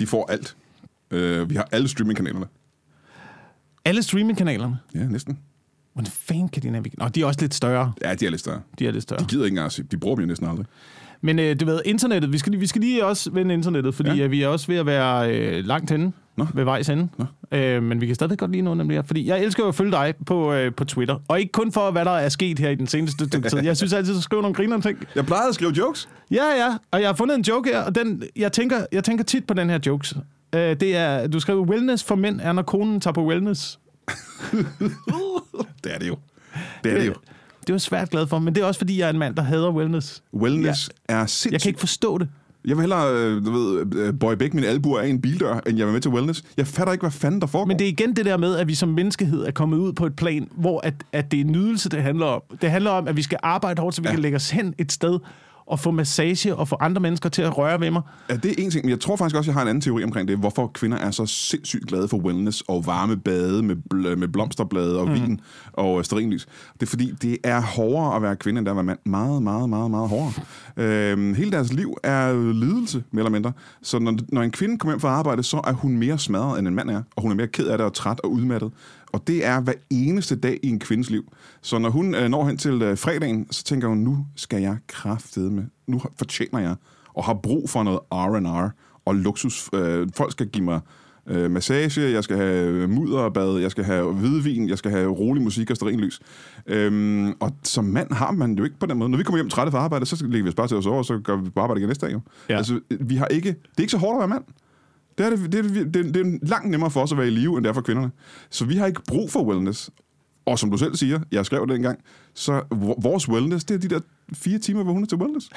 De 0.00 0.06
får 0.06 0.30
alt. 0.32 0.56
Øh, 1.12 1.50
vi 1.50 1.54
har 1.54 1.68
alle 1.72 1.88
streamingkanalerne. 1.88 2.46
Alle 3.84 4.02
streamingkanalerne. 4.02 4.78
Ja, 4.94 5.04
næsten. 5.04 5.38
Hvordan 5.92 6.10
fanden 6.12 6.48
kan 6.48 6.62
de 6.62 6.70
navigere? 6.70 6.98
Nå, 6.98 7.08
de 7.08 7.22
er 7.22 7.26
også 7.26 7.40
lidt 7.40 7.54
større. 7.54 7.92
Ja, 8.04 8.14
de 8.14 8.26
er 8.26 8.30
lidt 8.30 8.40
større. 8.40 8.60
De 8.78 8.86
er 8.86 8.90
lidt 8.92 9.02
større. 9.02 9.20
De 9.20 9.24
gider 9.24 9.44
ikke 9.44 9.52
engang 9.52 9.66
at 9.66 9.72
se. 9.72 9.82
De 9.82 9.96
bruger 9.96 10.16
dem 10.16 10.22
jo 10.22 10.26
næsten 10.28 10.48
aldrig. 10.48 10.66
Men 11.20 11.38
øh, 11.38 11.60
du 11.60 11.64
ved, 11.64 11.80
internettet, 11.84 12.32
vi 12.32 12.38
skal, 12.38 12.60
vi 12.60 12.66
skal 12.66 12.80
lige 12.80 13.04
også 13.06 13.30
vende 13.30 13.54
internettet, 13.54 13.94
fordi 13.94 14.10
Ja. 14.10 14.24
øh, 14.24 14.30
vi 14.30 14.42
er 14.42 14.48
også 14.48 14.66
ved 14.66 14.76
at 14.76 14.86
være 14.86 15.36
øh, 15.36 15.64
langt 15.64 15.90
henne, 15.90 16.12
Nå. 16.36 16.46
ved 16.54 16.64
vejs 16.64 16.88
ende. 16.88 17.08
Øh, 17.52 17.82
men 17.82 18.00
vi 18.00 18.06
kan 18.06 18.14
stadig 18.14 18.38
godt 18.38 18.50
lige 18.50 18.62
nå 18.62 18.74
nemlig 18.74 18.96
her, 18.96 19.02
fordi 19.02 19.26
jeg 19.26 19.44
elsker 19.44 19.62
jo 19.62 19.68
at 19.68 19.74
følge 19.74 19.92
dig 19.92 20.14
på, 20.26 20.52
øh, 20.52 20.74
på 20.74 20.84
Twitter. 20.84 21.18
Og 21.28 21.40
ikke 21.40 21.52
kun 21.52 21.72
for, 21.72 21.90
hvad 21.90 22.04
der 22.04 22.10
er 22.10 22.28
sket 22.28 22.58
her 22.58 22.70
i 22.70 22.74
den 22.74 22.86
seneste 22.86 23.24
stykke 23.28 23.48
tid. 23.48 23.58
Jeg 23.58 23.76
synes 23.76 23.92
altid, 23.92 24.14
du 24.14 24.22
skriver 24.22 24.42
nogle 24.42 24.54
griner 24.54 24.80
ting. 24.80 24.98
Jeg 25.14 25.26
plejede 25.26 25.48
at 25.48 25.54
skrive 25.54 25.72
jokes. 25.78 26.08
Ja, 26.30 26.44
ja, 26.64 26.76
og 26.90 27.00
jeg 27.00 27.08
har 27.08 27.14
fundet 27.14 27.34
en 27.34 27.42
joke 27.42 27.70
her, 27.70 27.80
og 27.82 27.94
den, 27.94 28.22
jeg, 28.36 28.52
tænker, 28.52 28.86
jeg 28.92 29.04
tænker 29.04 29.24
tit 29.24 29.46
på 29.46 29.54
den 29.54 29.70
her 29.70 29.78
jokes. 29.86 30.14
Øh, 30.54 30.76
det 30.80 30.96
er, 30.96 31.26
du 31.26 31.40
skrev, 31.40 31.60
wellness 31.60 32.04
for 32.04 32.14
mænd 32.14 32.40
er, 32.40 32.52
når 32.52 32.62
konen 32.62 33.00
tager 33.00 33.14
på 33.14 33.26
wellness. 33.26 33.78
Det 35.84 35.94
er 35.94 35.98
det 35.98 36.08
jo. 36.08 36.16
Det 36.84 36.92
er 36.92 36.98
det 36.98 37.06
jo. 37.06 37.14
Det 37.60 37.70
er 37.70 37.74
jo 37.74 37.78
svært 37.78 38.10
glad 38.10 38.26
for, 38.26 38.38
men 38.38 38.54
det 38.54 38.62
er 38.62 38.66
også, 38.66 38.78
fordi 38.78 38.98
jeg 38.98 39.06
er 39.06 39.10
en 39.10 39.18
mand, 39.18 39.36
der 39.36 39.42
hader 39.42 39.70
wellness. 39.70 40.22
Wellness 40.34 40.90
ja. 41.08 41.14
er 41.14 41.26
sindssygt. 41.26 41.52
Jeg 41.52 41.60
kan 41.60 41.68
ikke 41.68 41.80
forstå 41.80 42.18
det. 42.18 42.28
Jeg 42.64 42.76
vil 42.76 42.80
hellere, 42.80 43.14
øh, 43.14 43.46
du 43.46 43.52
ved, 43.52 43.96
øh, 43.96 44.14
bøje 44.14 44.36
begge 44.36 44.56
mine 44.56 44.68
albuer 44.68 45.00
af 45.00 45.06
en 45.06 45.20
bildør, 45.20 45.60
end 45.66 45.78
jeg 45.78 45.86
vil 45.86 45.92
med 45.92 46.00
til 46.00 46.10
wellness. 46.10 46.44
Jeg 46.56 46.66
fatter 46.66 46.92
ikke, 46.92 47.02
hvad 47.02 47.10
fanden 47.10 47.40
der 47.40 47.46
foregår. 47.46 47.66
Men 47.66 47.78
det 47.78 47.84
er 47.84 47.88
igen 47.88 48.16
det 48.16 48.24
der 48.24 48.36
med, 48.36 48.56
at 48.56 48.68
vi 48.68 48.74
som 48.74 48.88
menneskehed 48.88 49.44
er 49.44 49.50
kommet 49.50 49.78
ud 49.78 49.92
på 49.92 50.06
et 50.06 50.16
plan, 50.16 50.48
hvor 50.56 50.80
at, 50.80 50.94
at 51.12 51.32
det 51.32 51.40
er 51.40 51.44
nydelse, 51.44 51.88
det 51.88 52.02
handler 52.02 52.26
om. 52.26 52.42
Det 52.62 52.70
handler 52.70 52.90
om, 52.90 53.08
at 53.08 53.16
vi 53.16 53.22
skal 53.22 53.38
arbejde 53.42 53.82
hårdt, 53.82 53.96
så 53.96 54.02
vi 54.02 54.08
ja. 54.08 54.12
kan 54.12 54.22
lægge 54.22 54.36
os 54.36 54.50
hen 54.50 54.74
et 54.78 54.92
sted 54.92 55.18
og 55.72 55.80
få 55.80 55.90
massage 55.90 56.56
og 56.56 56.68
få 56.68 56.76
andre 56.80 57.00
mennesker 57.00 57.28
til 57.28 57.42
at 57.42 57.58
røre 57.58 57.80
ved 57.80 57.90
mig. 57.90 58.02
Ja, 58.30 58.36
det 58.36 58.50
er 58.50 58.54
en 58.58 58.70
ting, 58.70 58.84
men 58.84 58.90
jeg 58.90 59.00
tror 59.00 59.16
faktisk 59.16 59.36
også, 59.36 59.50
jeg 59.50 59.54
har 59.54 59.62
en 59.62 59.68
anden 59.68 59.80
teori 59.80 60.04
omkring 60.04 60.28
det. 60.28 60.38
Hvorfor 60.38 60.66
kvinder 60.66 60.98
er 60.98 61.10
så 61.10 61.26
sindssygt 61.26 61.86
glade 61.86 62.08
for 62.08 62.16
wellness 62.16 62.62
og 62.68 62.86
varme 62.86 63.16
bade 63.16 63.62
med, 63.62 63.76
bl- 63.94 64.16
med 64.16 64.28
blomsterblade 64.28 65.00
og 65.00 65.08
mm. 65.08 65.14
vin 65.14 65.40
og 65.72 65.98
øh, 65.98 66.04
stearinlys. 66.04 66.46
Det 66.74 66.82
er 66.82 66.86
fordi, 66.86 67.12
det 67.22 67.38
er 67.44 67.60
hårdere 67.60 68.16
at 68.16 68.22
være 68.22 68.36
kvinde, 68.36 68.58
end 68.58 68.66
det 68.66 68.70
er 68.70 68.72
at 68.72 68.76
være 68.76 68.84
mand. 68.84 68.98
Meget, 69.04 69.42
meget, 69.42 69.70
meget, 69.70 69.90
meget 69.90 70.08
hårdere. 70.08 70.32
Øhm, 70.76 71.34
hele 71.34 71.50
deres 71.50 71.72
liv 71.72 71.96
er 72.02 72.52
lidelse, 72.52 73.04
mere 73.10 73.20
eller 73.20 73.30
mindre. 73.30 73.52
Så 73.82 73.98
når, 73.98 74.14
når 74.28 74.42
en 74.42 74.50
kvinde 74.50 74.78
kommer 74.78 74.92
hjem 74.92 75.00
fra 75.00 75.08
arbejde, 75.08 75.42
så 75.42 75.60
er 75.64 75.72
hun 75.72 75.96
mere 75.96 76.18
smadret, 76.18 76.58
end 76.58 76.68
en 76.68 76.74
mand 76.74 76.90
er. 76.90 77.02
Og 77.16 77.22
hun 77.22 77.30
er 77.30 77.34
mere 77.34 77.48
ked 77.48 77.66
af 77.66 77.78
det 77.78 77.84
og 77.86 77.94
træt 77.94 78.20
og 78.24 78.32
udmattet. 78.32 78.70
Og 79.12 79.26
det 79.26 79.46
er 79.46 79.60
hver 79.60 79.72
eneste 79.90 80.36
dag 80.36 80.58
i 80.62 80.68
en 80.68 80.78
kvindes 80.78 81.10
liv. 81.10 81.32
Så 81.62 81.78
når 81.78 81.90
hun 81.90 82.14
øh, 82.14 82.28
når 82.28 82.46
hen 82.46 82.56
til 82.56 82.82
øh, 82.82 82.98
fredagen, 82.98 83.46
så 83.50 83.64
tænker 83.64 83.88
hun, 83.88 83.98
nu 83.98 84.26
skal 84.36 84.62
jeg 84.62 84.76
kraftede 84.86 85.50
med. 85.50 85.64
Nu 85.86 86.02
fortjener 86.18 86.58
jeg 86.58 86.74
og 87.14 87.24
har 87.24 87.34
brug 87.34 87.70
for 87.70 87.82
noget 87.82 88.00
R&R 88.12 88.70
og 89.04 89.14
luksus. 89.14 89.68
Øh, 89.72 90.08
folk 90.14 90.32
skal 90.32 90.48
give 90.48 90.64
mig 90.64 90.80
øh, 91.26 91.50
massage, 91.50 92.00
jeg 92.00 92.24
skal 92.24 92.36
have 92.36 92.88
mudderbad, 92.88 93.58
jeg 93.58 93.70
skal 93.70 93.84
have 93.84 94.12
hvidvin, 94.12 94.68
jeg 94.68 94.78
skal 94.78 94.90
have 94.90 95.10
rolig 95.10 95.42
musik 95.42 95.70
og 95.70 95.76
stearinlys. 95.76 96.20
Øhm, 96.66 97.32
og 97.40 97.56
som 97.62 97.84
mand 97.84 98.12
har 98.12 98.32
man 98.32 98.54
jo 98.54 98.64
ikke 98.64 98.78
på 98.78 98.86
den 98.86 98.98
måde. 98.98 99.10
Når 99.10 99.18
vi 99.18 99.24
kommer 99.24 99.38
hjem 99.38 99.48
trætte 99.48 99.72
fra 99.72 99.78
arbejde, 99.78 100.06
så 100.06 100.26
lægger 100.26 100.42
vi 100.42 100.48
os 100.48 100.54
bare 100.54 100.68
til 100.68 100.76
os 100.76 100.86
over, 100.86 100.98
og 100.98 101.04
så 101.04 101.18
gør 101.18 101.36
vi 101.36 101.50
på 101.50 101.60
arbejde 101.60 101.80
igen 101.80 101.88
næste 101.88 102.06
dag. 102.06 102.12
Jo. 102.12 102.20
Ja. 102.48 102.56
Altså, 102.56 102.80
vi 103.00 103.16
har 103.16 103.26
ikke, 103.26 103.48
det 103.48 103.78
er 103.78 103.82
ikke 103.82 103.90
så 103.90 103.98
hårdt 103.98 104.16
at 104.16 104.18
være 104.18 104.28
mand. 104.28 104.44
Det 105.18 105.26
er, 105.26 105.30
det, 105.30 105.52
det, 105.52 105.94
det, 105.94 106.14
det 106.14 106.16
er 106.16 106.38
langt 106.42 106.70
nemmere 106.70 106.90
for 106.90 107.02
os 107.02 107.12
at 107.12 107.18
være 107.18 107.26
i 107.26 107.30
live, 107.30 107.56
end 107.56 107.64
det 107.64 107.70
er 107.70 107.74
for 107.74 107.80
kvinderne. 107.80 108.10
Så 108.50 108.64
vi 108.64 108.76
har 108.76 108.86
ikke 108.86 109.00
brug 109.08 109.30
for 109.30 109.42
wellness. 109.42 109.90
Og 110.46 110.58
som 110.58 110.70
du 110.70 110.76
selv 110.76 110.96
siger, 110.96 111.20
jeg 111.32 111.46
skrev 111.46 111.66
det 111.66 111.76
engang, 111.76 111.98
så 112.34 112.62
vores 113.02 113.28
wellness, 113.28 113.64
det 113.64 113.74
er 113.74 113.78
de 113.78 113.88
der 113.88 114.00
fire 114.34 114.58
timer, 114.58 114.82
hvor 114.82 114.92
hun 114.92 115.02
er 115.02 115.06
til 115.06 115.18
wellness. 115.18 115.50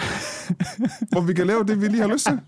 hvor 1.12 1.22
vi 1.22 1.34
kan 1.34 1.47
lave 1.47 1.64
det, 1.64 1.82
vi 1.82 1.88
lige 1.88 2.01
har 2.01 2.08
lyst 2.08 2.26
til. 2.26 2.39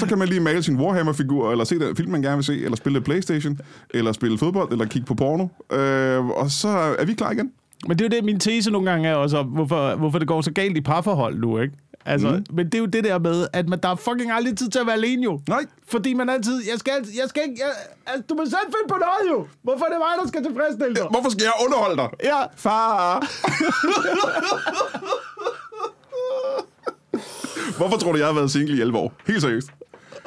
Så 0.00 0.06
kan 0.06 0.18
man 0.18 0.28
lige 0.28 0.40
male 0.40 0.62
sin 0.62 0.76
Warhammer-figur, 0.76 1.50
eller 1.50 1.64
se 1.64 1.78
den 1.78 1.96
film, 1.96 2.10
man 2.10 2.22
gerne 2.22 2.36
vil 2.36 2.44
se, 2.44 2.64
eller 2.64 2.76
spille 2.76 3.00
Playstation, 3.00 3.58
eller 3.90 4.12
spille 4.12 4.38
fodbold, 4.38 4.72
eller 4.72 4.84
kigge 4.84 5.06
på 5.06 5.14
porno. 5.14 5.48
Øh, 5.72 6.26
og 6.26 6.50
så 6.50 6.68
er 6.68 7.04
vi 7.04 7.14
klar 7.14 7.30
igen. 7.30 7.50
Men 7.88 7.98
det 7.98 8.04
er 8.04 8.08
jo 8.08 8.20
det, 8.20 8.24
min 8.24 8.40
tese 8.40 8.70
nogle 8.70 8.90
gange 8.90 9.08
er 9.08 9.14
også, 9.14 9.42
hvorfor, 9.42 9.96
hvorfor 9.96 10.18
det 10.18 10.28
går 10.28 10.40
så 10.40 10.52
galt 10.52 10.76
i 10.76 10.80
parforhold 10.80 11.38
nu, 11.38 11.58
ikke? 11.58 11.74
Altså, 12.06 12.30
mm. 12.30 12.44
Men 12.56 12.66
det 12.66 12.74
er 12.74 12.78
jo 12.78 12.86
det 12.86 13.04
der 13.04 13.18
med, 13.18 13.46
at 13.52 13.68
man, 13.68 13.78
der 13.82 13.88
er 13.88 13.94
fucking 13.94 14.30
aldrig 14.32 14.56
tid 14.58 14.68
til 14.70 14.78
at 14.78 14.86
være 14.86 14.94
alene 14.94 15.22
jo. 15.24 15.40
Nej. 15.48 15.64
Fordi 15.88 16.14
man 16.14 16.28
altid, 16.28 16.62
jeg 16.70 16.78
skal, 16.78 16.92
jeg 17.20 17.28
skal 17.28 17.42
ikke, 17.48 17.56
jeg, 17.64 17.72
altså, 18.06 18.22
du 18.28 18.34
må 18.34 18.44
selv 18.44 18.66
finde 18.66 18.88
på 18.88 18.94
noget 18.94 19.30
jo. 19.38 19.46
Hvorfor 19.62 19.84
er 19.84 19.88
det 19.90 19.98
mig, 19.98 20.12
der 20.22 20.28
skal 20.28 20.42
tilfredsstille 20.44 20.94
dig? 20.94 21.06
Hvorfor 21.10 21.30
skal 21.30 21.42
jeg 21.42 21.52
underholde 21.66 21.96
dig? 21.96 22.08
Ja, 22.24 22.40
Far! 22.56 23.24
Hvorfor 27.76 27.96
tror 27.96 28.12
du, 28.12 28.18
jeg 28.18 28.26
har 28.26 28.34
været 28.34 28.50
single 28.50 28.76
i 28.76 28.80
11 28.80 28.98
år? 28.98 29.12
Helt 29.26 29.42
seriøst. 29.42 29.68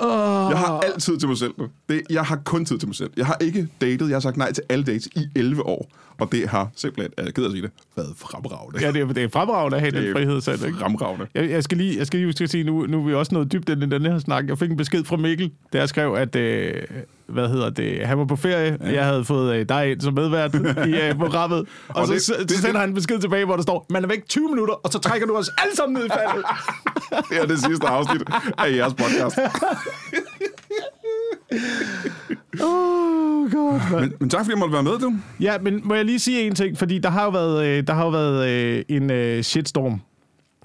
uh, 0.01 0.05
Jeg 0.51 0.57
har 0.59 0.79
altid 0.79 1.17
til 1.17 1.27
mig 1.27 1.37
selv 1.37 1.53
nu. 1.57 1.67
Det, 1.89 2.01
jeg 2.09 2.23
har 2.23 2.39
kun 2.45 2.65
tid 2.65 2.77
til 2.79 2.87
mig 2.87 2.95
selv. 2.95 3.09
Jeg 3.17 3.25
har 3.25 3.37
ikke 3.41 3.67
datet. 3.81 4.07
Jeg 4.09 4.15
har 4.15 4.19
sagt 4.19 4.37
nej 4.37 4.51
til 4.51 4.63
alle 4.69 4.85
dates 4.85 5.05
i 5.07 5.27
11 5.35 5.65
år. 5.65 5.87
Og 6.19 6.31
det 6.31 6.49
har 6.49 6.69
simpelthen, 6.75 7.13
jeg 7.17 7.25
er 7.27 7.31
ked 7.31 7.45
at 7.45 7.51
sige 7.51 7.61
det, 7.61 7.71
været 7.95 8.13
fremragende. 8.19 8.79
ja 8.81 8.91
det, 8.91 9.01
er, 9.01 9.05
det 9.13 9.23
er 9.23 9.27
fremragende 9.29 9.75
at 9.77 9.81
have 9.81 9.91
Det 9.91 10.03
den 10.03 10.13
frihed 10.15 10.41
selv, 10.41 10.65
ikke? 10.65 10.77
Fremragende. 10.77 11.27
Jeg, 11.35 11.49
jeg, 11.49 11.63
skal 11.63 11.77
lige, 11.77 11.97
jeg 11.97 12.07
skal 12.07 12.17
lige 12.19 12.27
huske 12.27 12.43
at 12.43 12.49
sige, 12.49 12.63
nu, 12.63 12.85
nu 12.85 13.01
er 13.01 13.05
vi 13.07 13.13
også 13.13 13.33
noget 13.35 13.51
dybt 13.51 13.69
i 13.69 13.75
den 13.75 14.01
her 14.05 14.19
snak. 14.19 14.47
Jeg 14.47 14.57
fik 14.57 14.71
en 14.71 14.77
besked 14.77 15.03
fra 15.03 15.15
Mikkel, 15.17 15.51
der 15.73 15.79
jeg 15.79 15.89
skrev, 15.89 16.13
at 16.13 16.35
øh, 16.35 16.73
hvad 17.27 17.49
hedder 17.49 17.69
det, 17.69 18.07
han 18.07 18.17
var 18.17 18.25
på 18.25 18.35
ferie. 18.35 18.77
Ja. 18.81 18.93
Jeg 18.93 19.05
havde 19.05 19.25
fået 19.25 19.55
øh, 19.55 19.69
dig 19.69 19.91
ind 19.91 20.01
som 20.01 20.13
medvært 20.13 20.55
i 20.55 20.57
øh, 21.01 21.15
programmet. 21.15 21.59
Og, 21.59 21.65
Og 21.87 21.95
og 22.01 22.07
så, 22.07 22.13
det- 22.13 22.21
så, 22.21 22.33
det- 22.39 22.51
så 22.51 22.61
sender 22.61 22.79
han 22.79 22.89
en 22.89 22.95
besked 22.95 23.19
tilbage, 23.19 23.45
hvor 23.45 23.55
der 23.55 23.63
står, 23.63 23.85
man 23.89 24.03
er 24.03 24.07
væk 24.07 24.27
20 24.29 24.49
minutter, 24.49 24.73
og 24.73 24.91
så 24.91 24.99
trækker 24.99 25.27
du 25.27 25.35
os 25.37 25.49
alle 25.57 25.75
sammen 25.75 25.93
ned 25.97 26.05
i 26.05 26.09
faldet. 26.09 26.45
Det 27.29 27.41
er 27.41 27.45
det 27.45 27.59
sidste 27.63 27.87
afsnit 27.87 28.21
af 28.57 28.75
jeres 28.75 28.93
podcast. 28.93 29.37
oh, 32.67 33.51
God, 33.51 33.99
Men, 34.01 34.13
men 34.19 34.29
tak 34.29 34.39
fordi 34.39 34.51
jeg 34.51 34.59
måtte 34.59 34.73
være 34.73 34.83
med, 34.83 34.99
du. 34.99 35.13
Ja, 35.39 35.57
men 35.57 35.81
må 35.83 35.93
jeg 35.93 36.05
lige 36.05 36.19
sige 36.19 36.41
en 36.41 36.55
ting, 36.55 36.77
fordi 36.77 36.99
der 36.99 37.09
har 37.09 37.23
jo 37.23 37.29
været, 37.29 37.65
øh, 37.65 37.87
der 37.87 37.93
har 37.93 38.03
jo 38.03 38.09
været 38.09 38.49
øh, 38.49 38.83
en 38.89 39.11
øh, 39.11 39.43
shitstorm 39.43 40.01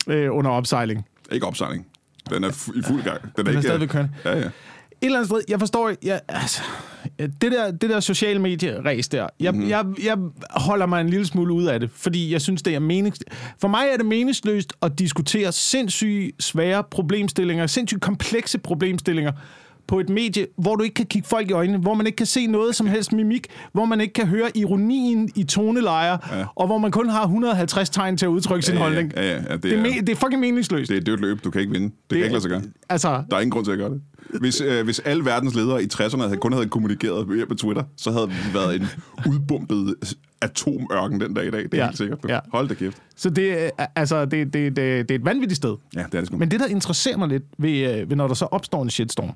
under 0.09 0.51
opsejling. 0.51 1.07
Ikke 1.33 1.47
opsejling. 1.47 1.87
Den 2.31 2.45
er 2.45 2.49
i 2.77 2.83
fuld 2.83 3.03
gang. 3.03 3.23
Den 3.23 3.31
er, 3.31 3.33
Den 3.37 3.47
er 3.47 3.51
ikke, 3.51 3.63
stadigvæk 3.63 3.89
kørende. 3.89 4.13
Ja, 4.25 4.39
ja. 4.39 4.49
Et 5.03 5.07
eller 5.07 5.19
andet 5.19 5.31
sted, 5.31 5.41
jeg 5.49 5.59
forstår, 5.59 5.93
jeg, 6.03 6.21
altså, 6.29 6.63
det 7.19 7.53
der, 7.53 7.71
det 7.71 7.91
der 7.91 8.01
sociale 8.01 8.39
medie-ræs 8.39 9.09
der, 9.09 9.27
jeg, 9.41 9.53
mm-hmm. 9.53 9.69
jeg, 9.69 9.85
jeg 10.05 10.19
holder 10.51 10.87
mig 10.87 11.01
en 11.01 11.11
lille 11.11 11.27
smule 11.27 11.55
ud 11.55 11.65
af 11.65 11.81
det, 11.81 11.91
fordi 11.95 12.33
jeg 12.33 12.41
synes, 12.41 12.63
det 12.63 12.75
er 12.75 12.79
menings... 12.79 13.19
For 13.61 13.69
mig 13.69 13.89
er 13.93 13.97
det 13.97 14.07
meningsløst 14.07 14.73
at 14.83 14.99
diskutere 14.99 15.53
sindssygt 15.53 16.43
svære 16.43 16.85
problemstillinger, 16.91 17.67
sindssygt 17.67 18.01
komplekse 18.01 18.59
problemstillinger, 18.59 19.33
på 19.91 20.01
et 20.01 20.09
medie, 20.09 20.47
hvor 20.59 20.77
du 20.77 20.83
ikke 20.83 20.95
kan 20.95 21.07
kigge 21.07 21.29
folk 21.29 21.51
i 21.51 21.53
øjnene, 21.53 21.79
hvor 21.79 21.95
man 21.95 22.07
ikke 22.07 22.17
kan 22.17 22.27
se 22.27 22.47
noget 22.47 22.75
som 22.75 22.87
helst 22.87 23.13
mimik, 23.13 23.47
hvor 23.73 23.85
man 23.85 24.01
ikke 24.01 24.13
kan 24.15 24.27
høre 24.27 24.57
ironien 24.57 25.29
i 25.37 25.45
tonelejer, 25.45 26.19
ja. 26.39 26.45
og 26.55 26.67
hvor 26.67 26.79
man 26.79 26.91
kun 26.91 27.09
har 27.09 27.23
150 27.23 27.91
tegn 27.91 28.17
til 28.17 28.27
at 28.27 28.31
udtrykke 28.31 28.67
sin 28.67 28.75
Ja, 28.75 28.79
ja, 28.81 28.85
holdning. 28.85 29.13
ja, 29.17 29.23
ja, 29.23 29.35
ja, 29.49 29.53
det 29.53 29.63
det, 29.63 29.73
er, 29.79 29.83
det 30.03 30.09
er 30.09 30.17
fucking 30.17 30.41
meningsløst. 30.41 30.89
Det 30.89 30.97
er 30.97 31.01
et 31.01 31.07
dødt 31.07 31.21
løb. 31.21 31.45
Du 31.45 31.51
kan 31.51 31.61
ikke 31.61 31.73
vinde. 31.73 31.87
Det, 31.87 31.95
det 32.11 32.17
kan 32.17 32.25
ikke 32.25 32.33
lade 32.33 32.43
sig 32.43 32.51
gøre. 32.51 32.63
Altså, 32.89 33.09
Der 33.31 33.37
er 33.37 33.41
ingen 33.41 33.51
grund 33.51 33.65
til 33.65 33.73
at 33.73 33.79
gøre 33.79 33.91
det. 33.91 34.01
Hvis, 34.41 34.61
øh, 34.61 34.85
hvis 34.85 34.99
alle 34.99 35.25
verdens 35.25 35.55
ledere 35.55 35.83
i 35.83 35.87
60'erne 35.95 36.23
havde, 36.23 36.37
kun 36.37 36.53
havde 36.53 36.67
kommunikeret 36.69 37.35
hjælp 37.37 37.51
af 37.51 37.57
Twitter, 37.57 37.83
så 37.97 38.11
havde 38.11 38.29
vi 38.29 38.35
været 38.55 38.77
en 38.77 38.87
udbumpet 39.29 39.95
atomørken 40.43 41.21
den 41.21 41.35
dag 41.35 41.47
i 41.47 41.51
dag. 41.51 41.63
Det 41.63 41.75
er 41.75 41.79
Ja, 41.79 41.83
ja. 41.83 41.87
helt 41.89 41.99
sikkert. 41.99 42.19
ja. 42.29 42.39
Hold 42.53 42.69
da 42.69 42.75
kæft. 42.75 42.97
så 43.17 43.31
det, 43.31 43.65
er- 43.79 43.87
altså, 43.97 44.25
det, 44.25 44.53
det, 44.53 44.77
det, 44.77 44.77
det 44.77 45.11
er 45.11 45.19
et 45.19 45.25
vanvittigt 45.25 45.57
sted. 45.57 45.77
Ja, 45.97 46.01
det 46.01 46.15
er 46.15 46.19
det 46.19 46.27
sgu. 46.27 46.37
Men 46.37 46.51
det, 46.51 46.61
der 46.61 46.67
interesserer 46.67 47.17
mig 47.17 47.29
lidt 47.29 47.43
ved, 47.59 48.01
øh, 48.01 48.11
ved 48.11 48.17
når 48.17 48.27
der 48.27 48.35
så 48.35 48.45
opstår 48.45 48.83
en 48.83 48.91
shitstorm, 48.91 49.31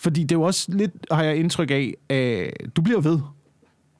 fordi 0.00 0.22
det 0.22 0.32
er 0.32 0.36
jo 0.38 0.42
også 0.42 0.66
lidt, 0.72 0.90
har 1.10 1.22
jeg 1.22 1.36
indtryk 1.36 1.70
af, 1.70 1.94
at 2.10 2.76
du 2.76 2.82
bliver 2.82 3.00
ved. 3.00 3.18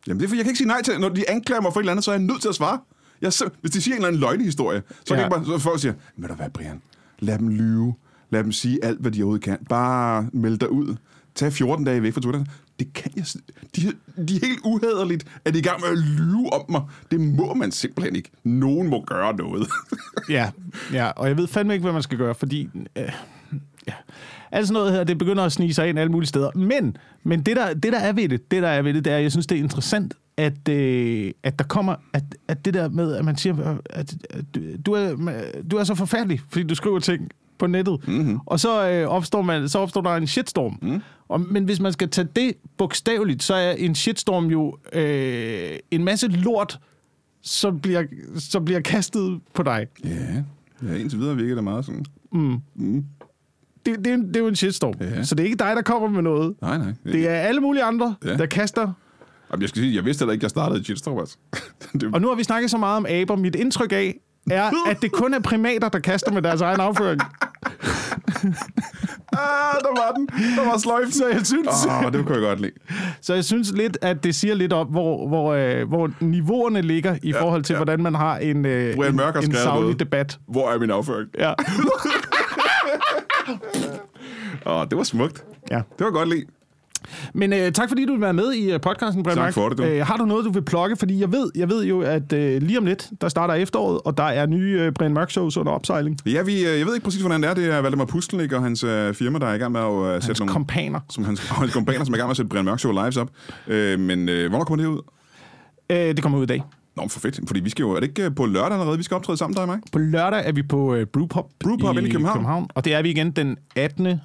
Jamen, 0.07 0.21
det 0.21 0.25
er, 0.25 0.29
for 0.29 0.37
jeg 0.37 0.45
kan 0.45 0.51
ikke 0.51 0.59
sige 0.59 0.69
nej 0.69 0.83
til, 0.83 1.01
når 1.01 1.09
de 1.09 1.31
anklager 1.31 1.61
mig 1.63 1.73
for 1.73 1.81
et 1.81 1.83
eller 1.83 1.93
andet, 1.93 2.05
så 2.05 2.11
er 2.11 2.15
jeg 2.15 2.23
nødt 2.25 2.41
til 2.41 2.49
at 2.49 2.55
svare. 2.55 2.79
Jeg, 3.21 3.29
sim- 3.33 3.51
hvis 3.61 3.71
de 3.71 3.81
siger 3.81 3.95
en 3.95 3.99
eller 3.99 4.09
anden 4.09 4.21
løgnehistorie, 4.21 4.83
så 4.89 5.15
Ja. 5.15 5.15
kan 5.15 5.23
jeg 5.23 5.31
bare, 5.31 5.45
så 5.45 5.59
folk 5.59 5.81
siger, 5.81 5.95
ved 6.17 6.29
du 6.29 6.35
hvad, 6.35 6.51
Brian, 6.51 6.83
lad 7.19 7.39
dem 7.39 7.49
lyve. 7.49 7.95
Lad 8.31 8.45
dem 8.45 8.53
sige 8.53 8.85
alt, 8.85 9.01
hvad 9.01 9.11
de 9.11 9.19
overhovedet 9.23 9.45
kan. 9.45 9.59
Bare 9.69 10.29
meld 10.33 10.59
dig 10.59 10.71
ud. 10.71 10.97
Tag 11.35 11.53
14 11.53 11.85
dage 11.85 12.03
væk 12.03 12.15
fra 12.15 12.21
Twitter. 12.21 12.45
Det 12.79 12.93
kan 12.93 13.13
jeg... 13.17 13.25
De, 13.77 13.83
de 14.29 14.37
er 14.37 14.47
helt 14.47 14.61
uhederligt, 14.65 15.27
at 15.45 15.55
de 15.55 15.59
er 15.59 15.63
i 15.63 15.67
gang 15.67 15.81
med 15.81 15.89
at 15.89 15.99
lyve 15.99 16.53
om 16.53 16.61
mig. 16.69 16.83
Det 17.11 17.21
må 17.21 17.55
man 17.55 17.73
simpelthen 17.73 18.17
ikke. 18.17 18.31
Nogen 18.45 18.89
må 18.89 19.05
gøre 19.07 19.37
noget. 19.37 19.69
Ja, 20.29 20.51
ja, 20.93 21.07
og 21.11 21.29
jeg 21.29 21.37
ved 21.37 21.47
fandme 21.47 21.73
ikke, 21.75 21.83
hvad 21.83 21.93
man 21.93 22.03
skal 22.03 22.19
gøre, 22.19 22.35
fordi... 22.35 22.69
Øh, 22.97 23.13
ja. 23.89 23.93
Alt 24.53 24.69
sådan 24.69 24.81
noget 24.81 24.93
her, 24.93 25.05
det 25.05 25.19
begynder 25.19 25.45
at 25.45 25.53
snige 25.53 25.75
sig 25.75 25.89
ind 25.89 25.99
alle 25.99 26.13
mulige 26.13 26.29
steder. 26.29 26.51
Men, 26.55 26.97
men 27.23 27.43
det, 27.43 27.57
der, 27.57 27.75
det, 27.75 27.93
der 27.93 27.99
er 27.99 28.13
ved 28.13 28.29
det, 28.29 28.51
det, 28.51 28.63
der 28.63 28.69
er 28.69 28.83
ved 28.83 28.95
det, 28.95 29.05
det 29.05 29.13
er, 29.13 29.19
jeg 29.19 29.31
synes, 29.31 29.47
det 29.47 29.59
er 29.59 29.63
interessant, 29.63 30.15
at, 30.37 30.69
øh, 30.69 31.31
at 31.43 31.59
der 31.59 31.65
kommer, 31.65 31.95
at, 32.13 32.23
at 32.49 32.65
det 32.65 32.75
der 32.75 32.89
med, 32.89 33.15
at 33.15 33.25
man 33.25 33.37
siger, 33.37 33.79
at, 33.91 34.15
at 34.31 34.45
du, 34.87 34.93
er, 34.93 35.17
du 35.71 35.77
er 35.77 35.85
så 35.85 35.95
forfærdelig, 35.95 36.41
fordi 36.49 36.67
du 36.67 36.75
skriver 36.75 36.99
ting 36.99 37.31
på 37.59 37.67
nettet. 37.67 38.09
Mm-hmm. 38.09 38.39
Og 38.47 38.61
så, 38.61 38.91
øh, 38.91 39.09
opstår 39.09 39.43
man, 39.43 39.69
så 39.69 39.79
opstår 39.79 40.01
der 40.01 40.11
en 40.11 40.27
shitstorm. 40.27 40.79
Mm. 40.83 41.01
Og, 41.29 41.41
men 41.41 41.65
hvis 41.65 41.81
man 41.81 41.93
skal 41.93 42.09
tage 42.09 42.29
det 42.37 42.53
bogstaveligt, 42.77 43.43
så 43.43 43.55
er 43.55 43.73
en 43.73 43.95
shitstorm 43.95 44.47
jo 44.47 44.77
øh, 44.93 45.77
en 45.91 46.05
masse 46.05 46.29
lort, 46.29 46.79
som 47.43 47.81
bliver, 47.81 48.05
som 48.37 48.65
bliver 48.65 48.81
kastet 48.81 49.41
på 49.55 49.63
dig. 49.63 49.87
ja, 50.05 50.43
ja 50.83 50.95
indtil 50.95 51.19
videre 51.19 51.37
virker 51.37 51.55
det 51.55 51.65
meget 51.65 51.85
sådan. 51.85 52.05
Det, 53.87 53.97
det, 54.05 54.07
er, 54.13 54.17
det 54.17 54.37
er 54.37 54.41
jo 54.41 54.47
en 54.47 54.57
shitstorm. 54.57 54.95
Ja. 55.01 55.23
Så 55.25 55.35
det 55.35 55.43
er 55.43 55.45
ikke 55.45 55.57
dig, 55.59 55.73
der 55.77 55.83
kommer 55.83 56.09
med 56.09 56.23
noget. 56.23 56.55
Nej, 56.63 56.79
nej. 56.79 56.93
Det 57.05 57.29
er 57.29 57.35
alle 57.35 57.61
mulige 57.61 57.83
andre, 57.83 58.15
Ja. 58.25 58.37
der 58.37 58.47
kaster. 58.47 58.93
Jamen, 59.51 59.61
jeg 59.63 59.69
skal 59.69 59.83
sige, 59.83 59.95
jeg 59.97 60.05
vidste 60.05 60.23
heller 60.23 60.33
ikke, 60.33 60.45
jeg 60.45 60.51
startede 60.51 60.81
i 60.81 60.85
shitstorm, 60.85 61.19
altså. 61.19 61.37
det, 62.01 62.11
Og 62.15 62.21
nu 62.21 62.29
har 62.29 62.35
vi 62.35 62.45
snakket 62.45 62.71
så 62.71 62.79
meget 62.79 62.97
om 62.97 63.07
aber. 63.07 63.37
Mit 63.37 63.55
indtryk 63.57 63.93
af 63.93 64.21
er, 64.51 64.71
at 64.91 65.03
det 65.03 65.13
kun 65.13 65.35
er 65.35 65.41
primater, 65.41 65.89
der 65.89 65.99
kaster 65.99 66.33
med 66.33 66.43
deres 66.43 66.61
egen 66.61 66.81
afføring. 66.81 67.21
ah, 69.33 69.75
der 69.83 70.01
var 70.01 70.13
den. 70.17 70.27
Der 70.59 70.65
var 70.71 70.79
sløjfen. 70.79 71.13
Så 71.13 71.27
jeg 71.29 71.47
synes, 71.47 71.69
Åh, 71.87 72.05
oh, 72.05 72.13
det 72.13 72.27
kunne 72.27 72.35
jeg 72.35 72.43
godt 72.43 72.61
lide. 72.61 72.73
så 73.21 73.35
jeg 73.35 73.45
synes 73.45 73.73
lidt, 73.73 73.99
at 74.03 74.25
det 74.25 74.35
siger 74.35 74.55
lidt 74.55 74.73
om, 74.73 74.87
hvor, 74.87 75.29
hvor, 75.29 75.53
øh, 75.55 75.89
hvor 75.89 76.11
niveauerne 76.21 76.83
ligger 76.83 77.17
i 77.23 77.33
forhold 77.33 77.63
til, 77.63 77.73
ja. 77.73 77.79
hvordan 77.79 78.03
man 78.03 78.15
har 78.15 78.37
en, 78.39 78.67
øh, 78.67 78.97
Brian 78.97 79.15
en, 79.15 79.21
en 79.45 79.55
savlig 79.55 79.83
noget. 79.83 80.01
debat. 80.01 80.39
Hvor 80.49 80.71
er 80.71 80.79
min 80.79 80.91
afføring? 80.91 81.29
Ja. 81.39 81.53
Åh, 84.67 84.87
det 84.91 84.99
var 84.99 85.05
smukt. 85.05 85.45
ja. 85.71 85.77
Det 85.99 86.05
var 86.05 86.11
godt 86.11 86.29
lide. 86.29 86.45
Men 87.35 87.53
øh, 87.53 87.73
tak 87.73 87.89
fordi 87.89 88.07
du 88.07 88.13
vil 88.13 88.21
være 88.21 88.33
med 88.33 88.53
i 88.53 88.73
øh, 88.73 88.81
podcasten, 88.81 89.23
Brian 89.23 89.37
Tak 89.37 89.55
for 89.55 89.69
det, 89.69 89.79
du. 89.79 89.85
Øh, 89.85 90.07
har 90.07 90.17
du 90.17 90.25
noget, 90.25 90.45
du 90.45 90.51
vil 90.51 90.63
plukke? 90.63 90.97
Fordi 90.97 91.21
jeg 91.21 91.33
ved, 91.33 91.51
jeg 91.55 91.69
ved 91.69 91.85
jo, 91.85 92.01
at 92.01 92.33
øh, 92.33 92.63
lige 92.63 92.79
om 92.79 92.85
lidt, 92.87 93.11
der 93.21 93.29
starter 93.29 93.55
efteråret, 93.55 94.01
og 94.05 94.17
der 94.17 94.23
er 94.25 94.47
nye 94.47 94.79
øh, 94.81 94.93
Brian 94.93 95.15
Mørk 95.15 95.31
shows 95.31 95.57
under 95.57 95.73
opsejling. 95.73 96.17
Ja, 96.27 96.43
vi, 96.43 96.67
øh, 96.67 96.79
jeg 96.79 96.87
ved 96.87 96.95
ikke 96.95 97.05
præcis, 97.05 97.21
hvordan 97.21 97.43
det 97.43 97.51
er. 97.51 97.55
Det 97.55 97.75
er 97.75 97.81
Valdemar 97.81 98.05
Pustelnik 98.05 98.53
og 98.53 98.63
hans 98.63 98.85
øh, 98.85 99.15
firma, 99.15 99.39
der 99.39 99.47
er 99.47 99.55
i 99.55 99.59
gang 99.59 99.73
med 99.73 99.81
at 99.81 99.87
øh, 99.87 100.15
sætte 100.15 100.27
Hans 100.27 100.39
nogle... 100.41 100.53
kompaner. 100.53 101.01
som 101.11 101.25
hans, 101.25 101.51
og 101.51 101.57
hans 101.57 101.73
kompaner, 101.73 102.05
som 102.05 102.15
er 102.15 102.17
i 102.17 102.21
gang 102.21 102.29
med 102.29 102.33
at 102.33 102.37
sætte 102.37 102.49
Brian 102.49 102.65
Mørk 102.65 102.79
Show 102.79 102.93
lives 102.93 103.17
op. 103.17 103.29
Øh, 103.69 104.01
men 104.01 104.29
øh, 104.29 104.49
hvornår 104.49 104.65
kommer 104.65 104.85
det 104.85 104.91
ud? 104.91 105.03
Øh, 105.91 105.97
det 105.97 106.23
kommer 106.23 106.39
ud 106.39 106.43
i 106.43 106.47
dag. 106.47 106.63
Nå, 106.97 107.09
for 107.09 107.21
fedt. 107.21 107.41
Fordi 107.47 107.61
vi 107.61 107.71
skal 107.71 107.83
jo... 107.83 107.91
Er 107.91 108.01
det 108.01 108.09
ikke 108.09 108.25
øh, 108.25 108.35
på 108.35 108.47
lørdag 108.47 108.73
allerede, 108.73 108.97
vi 108.97 109.03
skal 109.03 109.15
optræde 109.15 109.39
sammen, 109.39 109.55
dig 109.55 109.63
og 109.63 109.69
mig? 109.69 109.79
På 109.93 109.99
lørdag 109.99 110.43
er 110.49 110.53
vi 110.53 110.63
på 110.63 110.95
øh, 110.95 111.07
Brewpop, 111.07 111.51
Brewpub 111.61 111.97
inde 111.97 112.09
i 112.09 112.11
København. 112.11 112.37
København. 112.37 112.69
Og 112.75 112.85
det 112.85 112.95
er 112.95 113.03
vi 113.03 113.11
igen 113.11 113.31
den 113.31 113.57
18. 113.77 114.21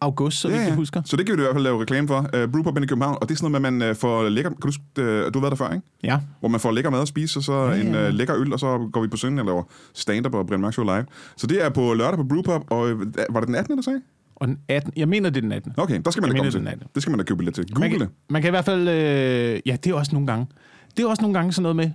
august, 0.00 0.40
så 0.40 0.48
ja, 0.48 0.60
jeg 0.60 0.74
husker. 0.74 1.02
Så 1.04 1.16
det 1.16 1.26
kan 1.26 1.36
vi 1.36 1.40
i 1.40 1.44
hvert 1.44 1.54
fald 1.54 1.64
lave 1.64 1.80
reklame 1.82 2.08
for. 2.08 2.18
Uh, 2.18 2.50
Brewpub 2.52 2.78
i 2.78 2.86
København. 2.86 3.18
Og 3.20 3.28
det 3.28 3.34
er 3.34 3.38
sådan 3.38 3.50
noget 3.50 3.72
med, 3.72 3.84
at 3.84 3.90
man 3.90 3.90
uh, 3.90 3.96
får 3.96 4.28
lækker... 4.28 4.50
Kan 4.50 4.70
du, 4.96 5.02
uh, 5.02 5.06
du 5.06 5.38
har 5.38 5.40
været 5.40 5.50
der 5.50 5.56
før, 5.56 5.72
ikke? 5.72 5.86
Ja. 6.02 6.18
Hvor 6.40 6.48
man 6.48 6.60
får 6.60 6.70
lækker 6.70 6.90
mad 6.90 7.02
at 7.02 7.08
spise, 7.08 7.38
og 7.38 7.42
så 7.42 7.52
ja, 7.52 7.80
en 7.80 7.94
uh, 7.94 8.08
lækker 8.08 8.36
øl, 8.36 8.52
og 8.52 8.60
så 8.60 8.88
går 8.92 9.02
vi 9.02 9.08
på 9.08 9.16
søndag 9.16 9.42
og 9.42 9.46
laver 9.46 9.62
stand-up 9.94 10.34
og 10.34 10.46
Brian 10.46 10.60
Mørk 10.60 10.72
Show 10.72 10.84
live. 10.84 11.04
Så 11.36 11.46
det 11.46 11.64
er 11.64 11.68
på 11.68 11.94
lørdag 11.94 12.16
på 12.16 12.24
Brewpub, 12.24 12.64
og 12.70 12.90
øh, 12.90 13.00
var 13.30 13.40
det 13.40 13.46
den 13.46 13.54
18. 13.54 13.76
der 13.76 13.82
sagde? 13.82 14.00
Og 14.36 14.48
den 14.48 14.58
18. 14.68 14.92
Jeg 14.96 15.08
mener, 15.08 15.30
det 15.30 15.36
er 15.36 15.40
den 15.40 15.52
18. 15.52 15.72
Okay, 15.76 16.00
der 16.04 16.10
skal 16.10 16.20
man 16.20 16.28
Jeg 16.28 16.34
da 16.34 16.38
komme 16.38 16.50
til. 16.50 16.68
18. 16.68 16.86
Det 16.94 17.02
skal 17.02 17.10
man 17.10 17.18
da 17.18 17.24
købe 17.24 17.38
billet 17.38 17.54
til. 17.54 17.64
Man 17.70 17.74
Google 17.74 17.90
kan, 17.90 18.00
det. 18.00 18.08
man 18.30 18.42
kan 18.42 18.48
i 18.48 18.50
hvert 18.50 18.64
fald... 18.64 18.88
Øh, 18.88 19.60
ja, 19.66 19.76
det 19.84 19.90
er 19.90 19.94
også 19.94 20.12
nogle 20.12 20.26
gange. 20.26 20.46
Det 20.96 21.04
er 21.04 21.08
også 21.08 21.22
nogle 21.22 21.34
gange 21.34 21.52
sådan 21.52 21.62
noget 21.62 21.76
med... 21.76 21.90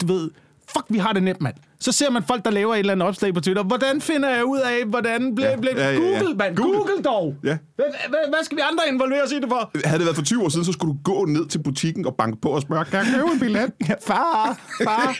Du 0.00 0.06
ved, 0.06 0.30
fuck, 0.68 0.84
vi 0.88 0.98
har 0.98 1.12
det 1.12 1.22
nemt, 1.22 1.40
mand. 1.40 1.54
Så 1.80 1.92
ser 1.92 2.10
man 2.10 2.22
folk, 2.22 2.44
der 2.44 2.50
laver 2.50 2.74
et 2.74 2.78
eller 2.78 2.92
andet 2.92 3.08
opslag 3.08 3.34
på 3.34 3.40
Twitter. 3.40 3.62
Hvordan 3.62 4.00
finder 4.00 4.28
jeg 4.30 4.44
ud 4.44 4.58
af, 4.58 4.84
hvordan 4.86 5.34
blev... 5.34 5.46
Ja, 5.46 5.56
Ble, 5.56 5.70
ja, 5.76 5.84
ja, 5.84 5.92
ja. 5.92 5.98
Google, 5.98 6.34
mand. 6.34 6.56
Google. 6.56 6.78
Google, 6.78 7.02
dog. 7.02 7.34
Ja. 7.44 7.58
Hvad, 7.76 7.86
hvad, 8.08 8.18
hvad 8.28 8.44
skal 8.44 8.56
vi 8.56 8.62
andre 8.72 8.82
involvere 8.92 9.22
os 9.22 9.32
i 9.32 9.34
det 9.40 9.48
for? 9.48 9.70
Havde 9.84 9.98
det 9.98 10.06
været 10.06 10.16
for 10.16 10.24
20 10.24 10.44
år 10.44 10.48
siden, 10.48 10.64
så 10.64 10.72
skulle 10.72 10.94
du 10.94 10.98
gå 11.04 11.24
ned 11.24 11.46
til 11.46 11.62
butikken 11.62 12.06
og 12.06 12.14
banke 12.16 12.40
på 12.40 12.48
og 12.48 12.62
spørge, 12.62 12.84
kan 12.84 12.98
jeg 12.98 13.06
købe 13.14 13.28
en 13.32 13.40
billet? 13.40 13.72
Ja, 13.88 13.94
far, 14.06 14.58
far. 14.84 15.16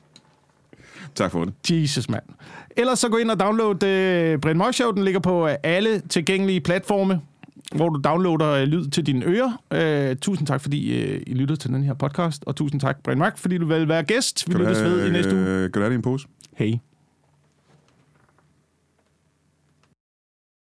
tak 1.14 1.32
for 1.32 1.44
det. 1.44 1.54
Jesus, 1.70 2.08
mand. 2.08 2.22
Ellers 2.76 2.98
så 2.98 3.08
gå 3.08 3.16
ind 3.16 3.30
og 3.30 3.40
download 3.40 3.74
uh, 3.74 4.40
Brian 4.40 4.58
Mørk 4.58 4.74
Show. 4.74 4.90
Den 4.92 5.04
ligger 5.04 5.20
på 5.20 5.44
uh, 5.44 5.50
alle 5.62 6.00
tilgængelige 6.00 6.60
platforme, 6.60 7.20
hvor 7.74 7.88
du 7.88 8.00
downloader 8.04 8.62
uh, 8.62 8.68
lyd 8.68 8.86
til 8.90 9.06
dine 9.06 9.24
ører. 9.24 10.10
Uh, 10.10 10.16
tusind 10.16 10.46
tak, 10.46 10.60
fordi 10.60 11.04
uh, 11.14 11.20
I 11.26 11.34
lyttede 11.34 11.58
til 11.60 11.70
den 11.70 11.82
her 11.84 11.94
podcast. 11.94 12.44
Og 12.46 12.56
tusind 12.56 12.80
tak, 12.80 13.02
Brian 13.02 13.18
Mørk, 13.18 13.38
fordi 13.38 13.58
du 13.58 13.66
vil 13.66 13.88
være 13.88 14.02
gæst. 14.02 14.48
Vi 14.48 14.54
lyttes 14.54 14.82
ved 14.82 15.06
i 15.08 15.10
næste 15.10 15.34
uge. 15.34 15.44
øh, 15.44 15.62
Kan 15.62 15.72
du 15.72 15.80
have 15.80 15.94
en 15.94 16.02
pose? 16.02 16.26
Hej. 16.56 16.78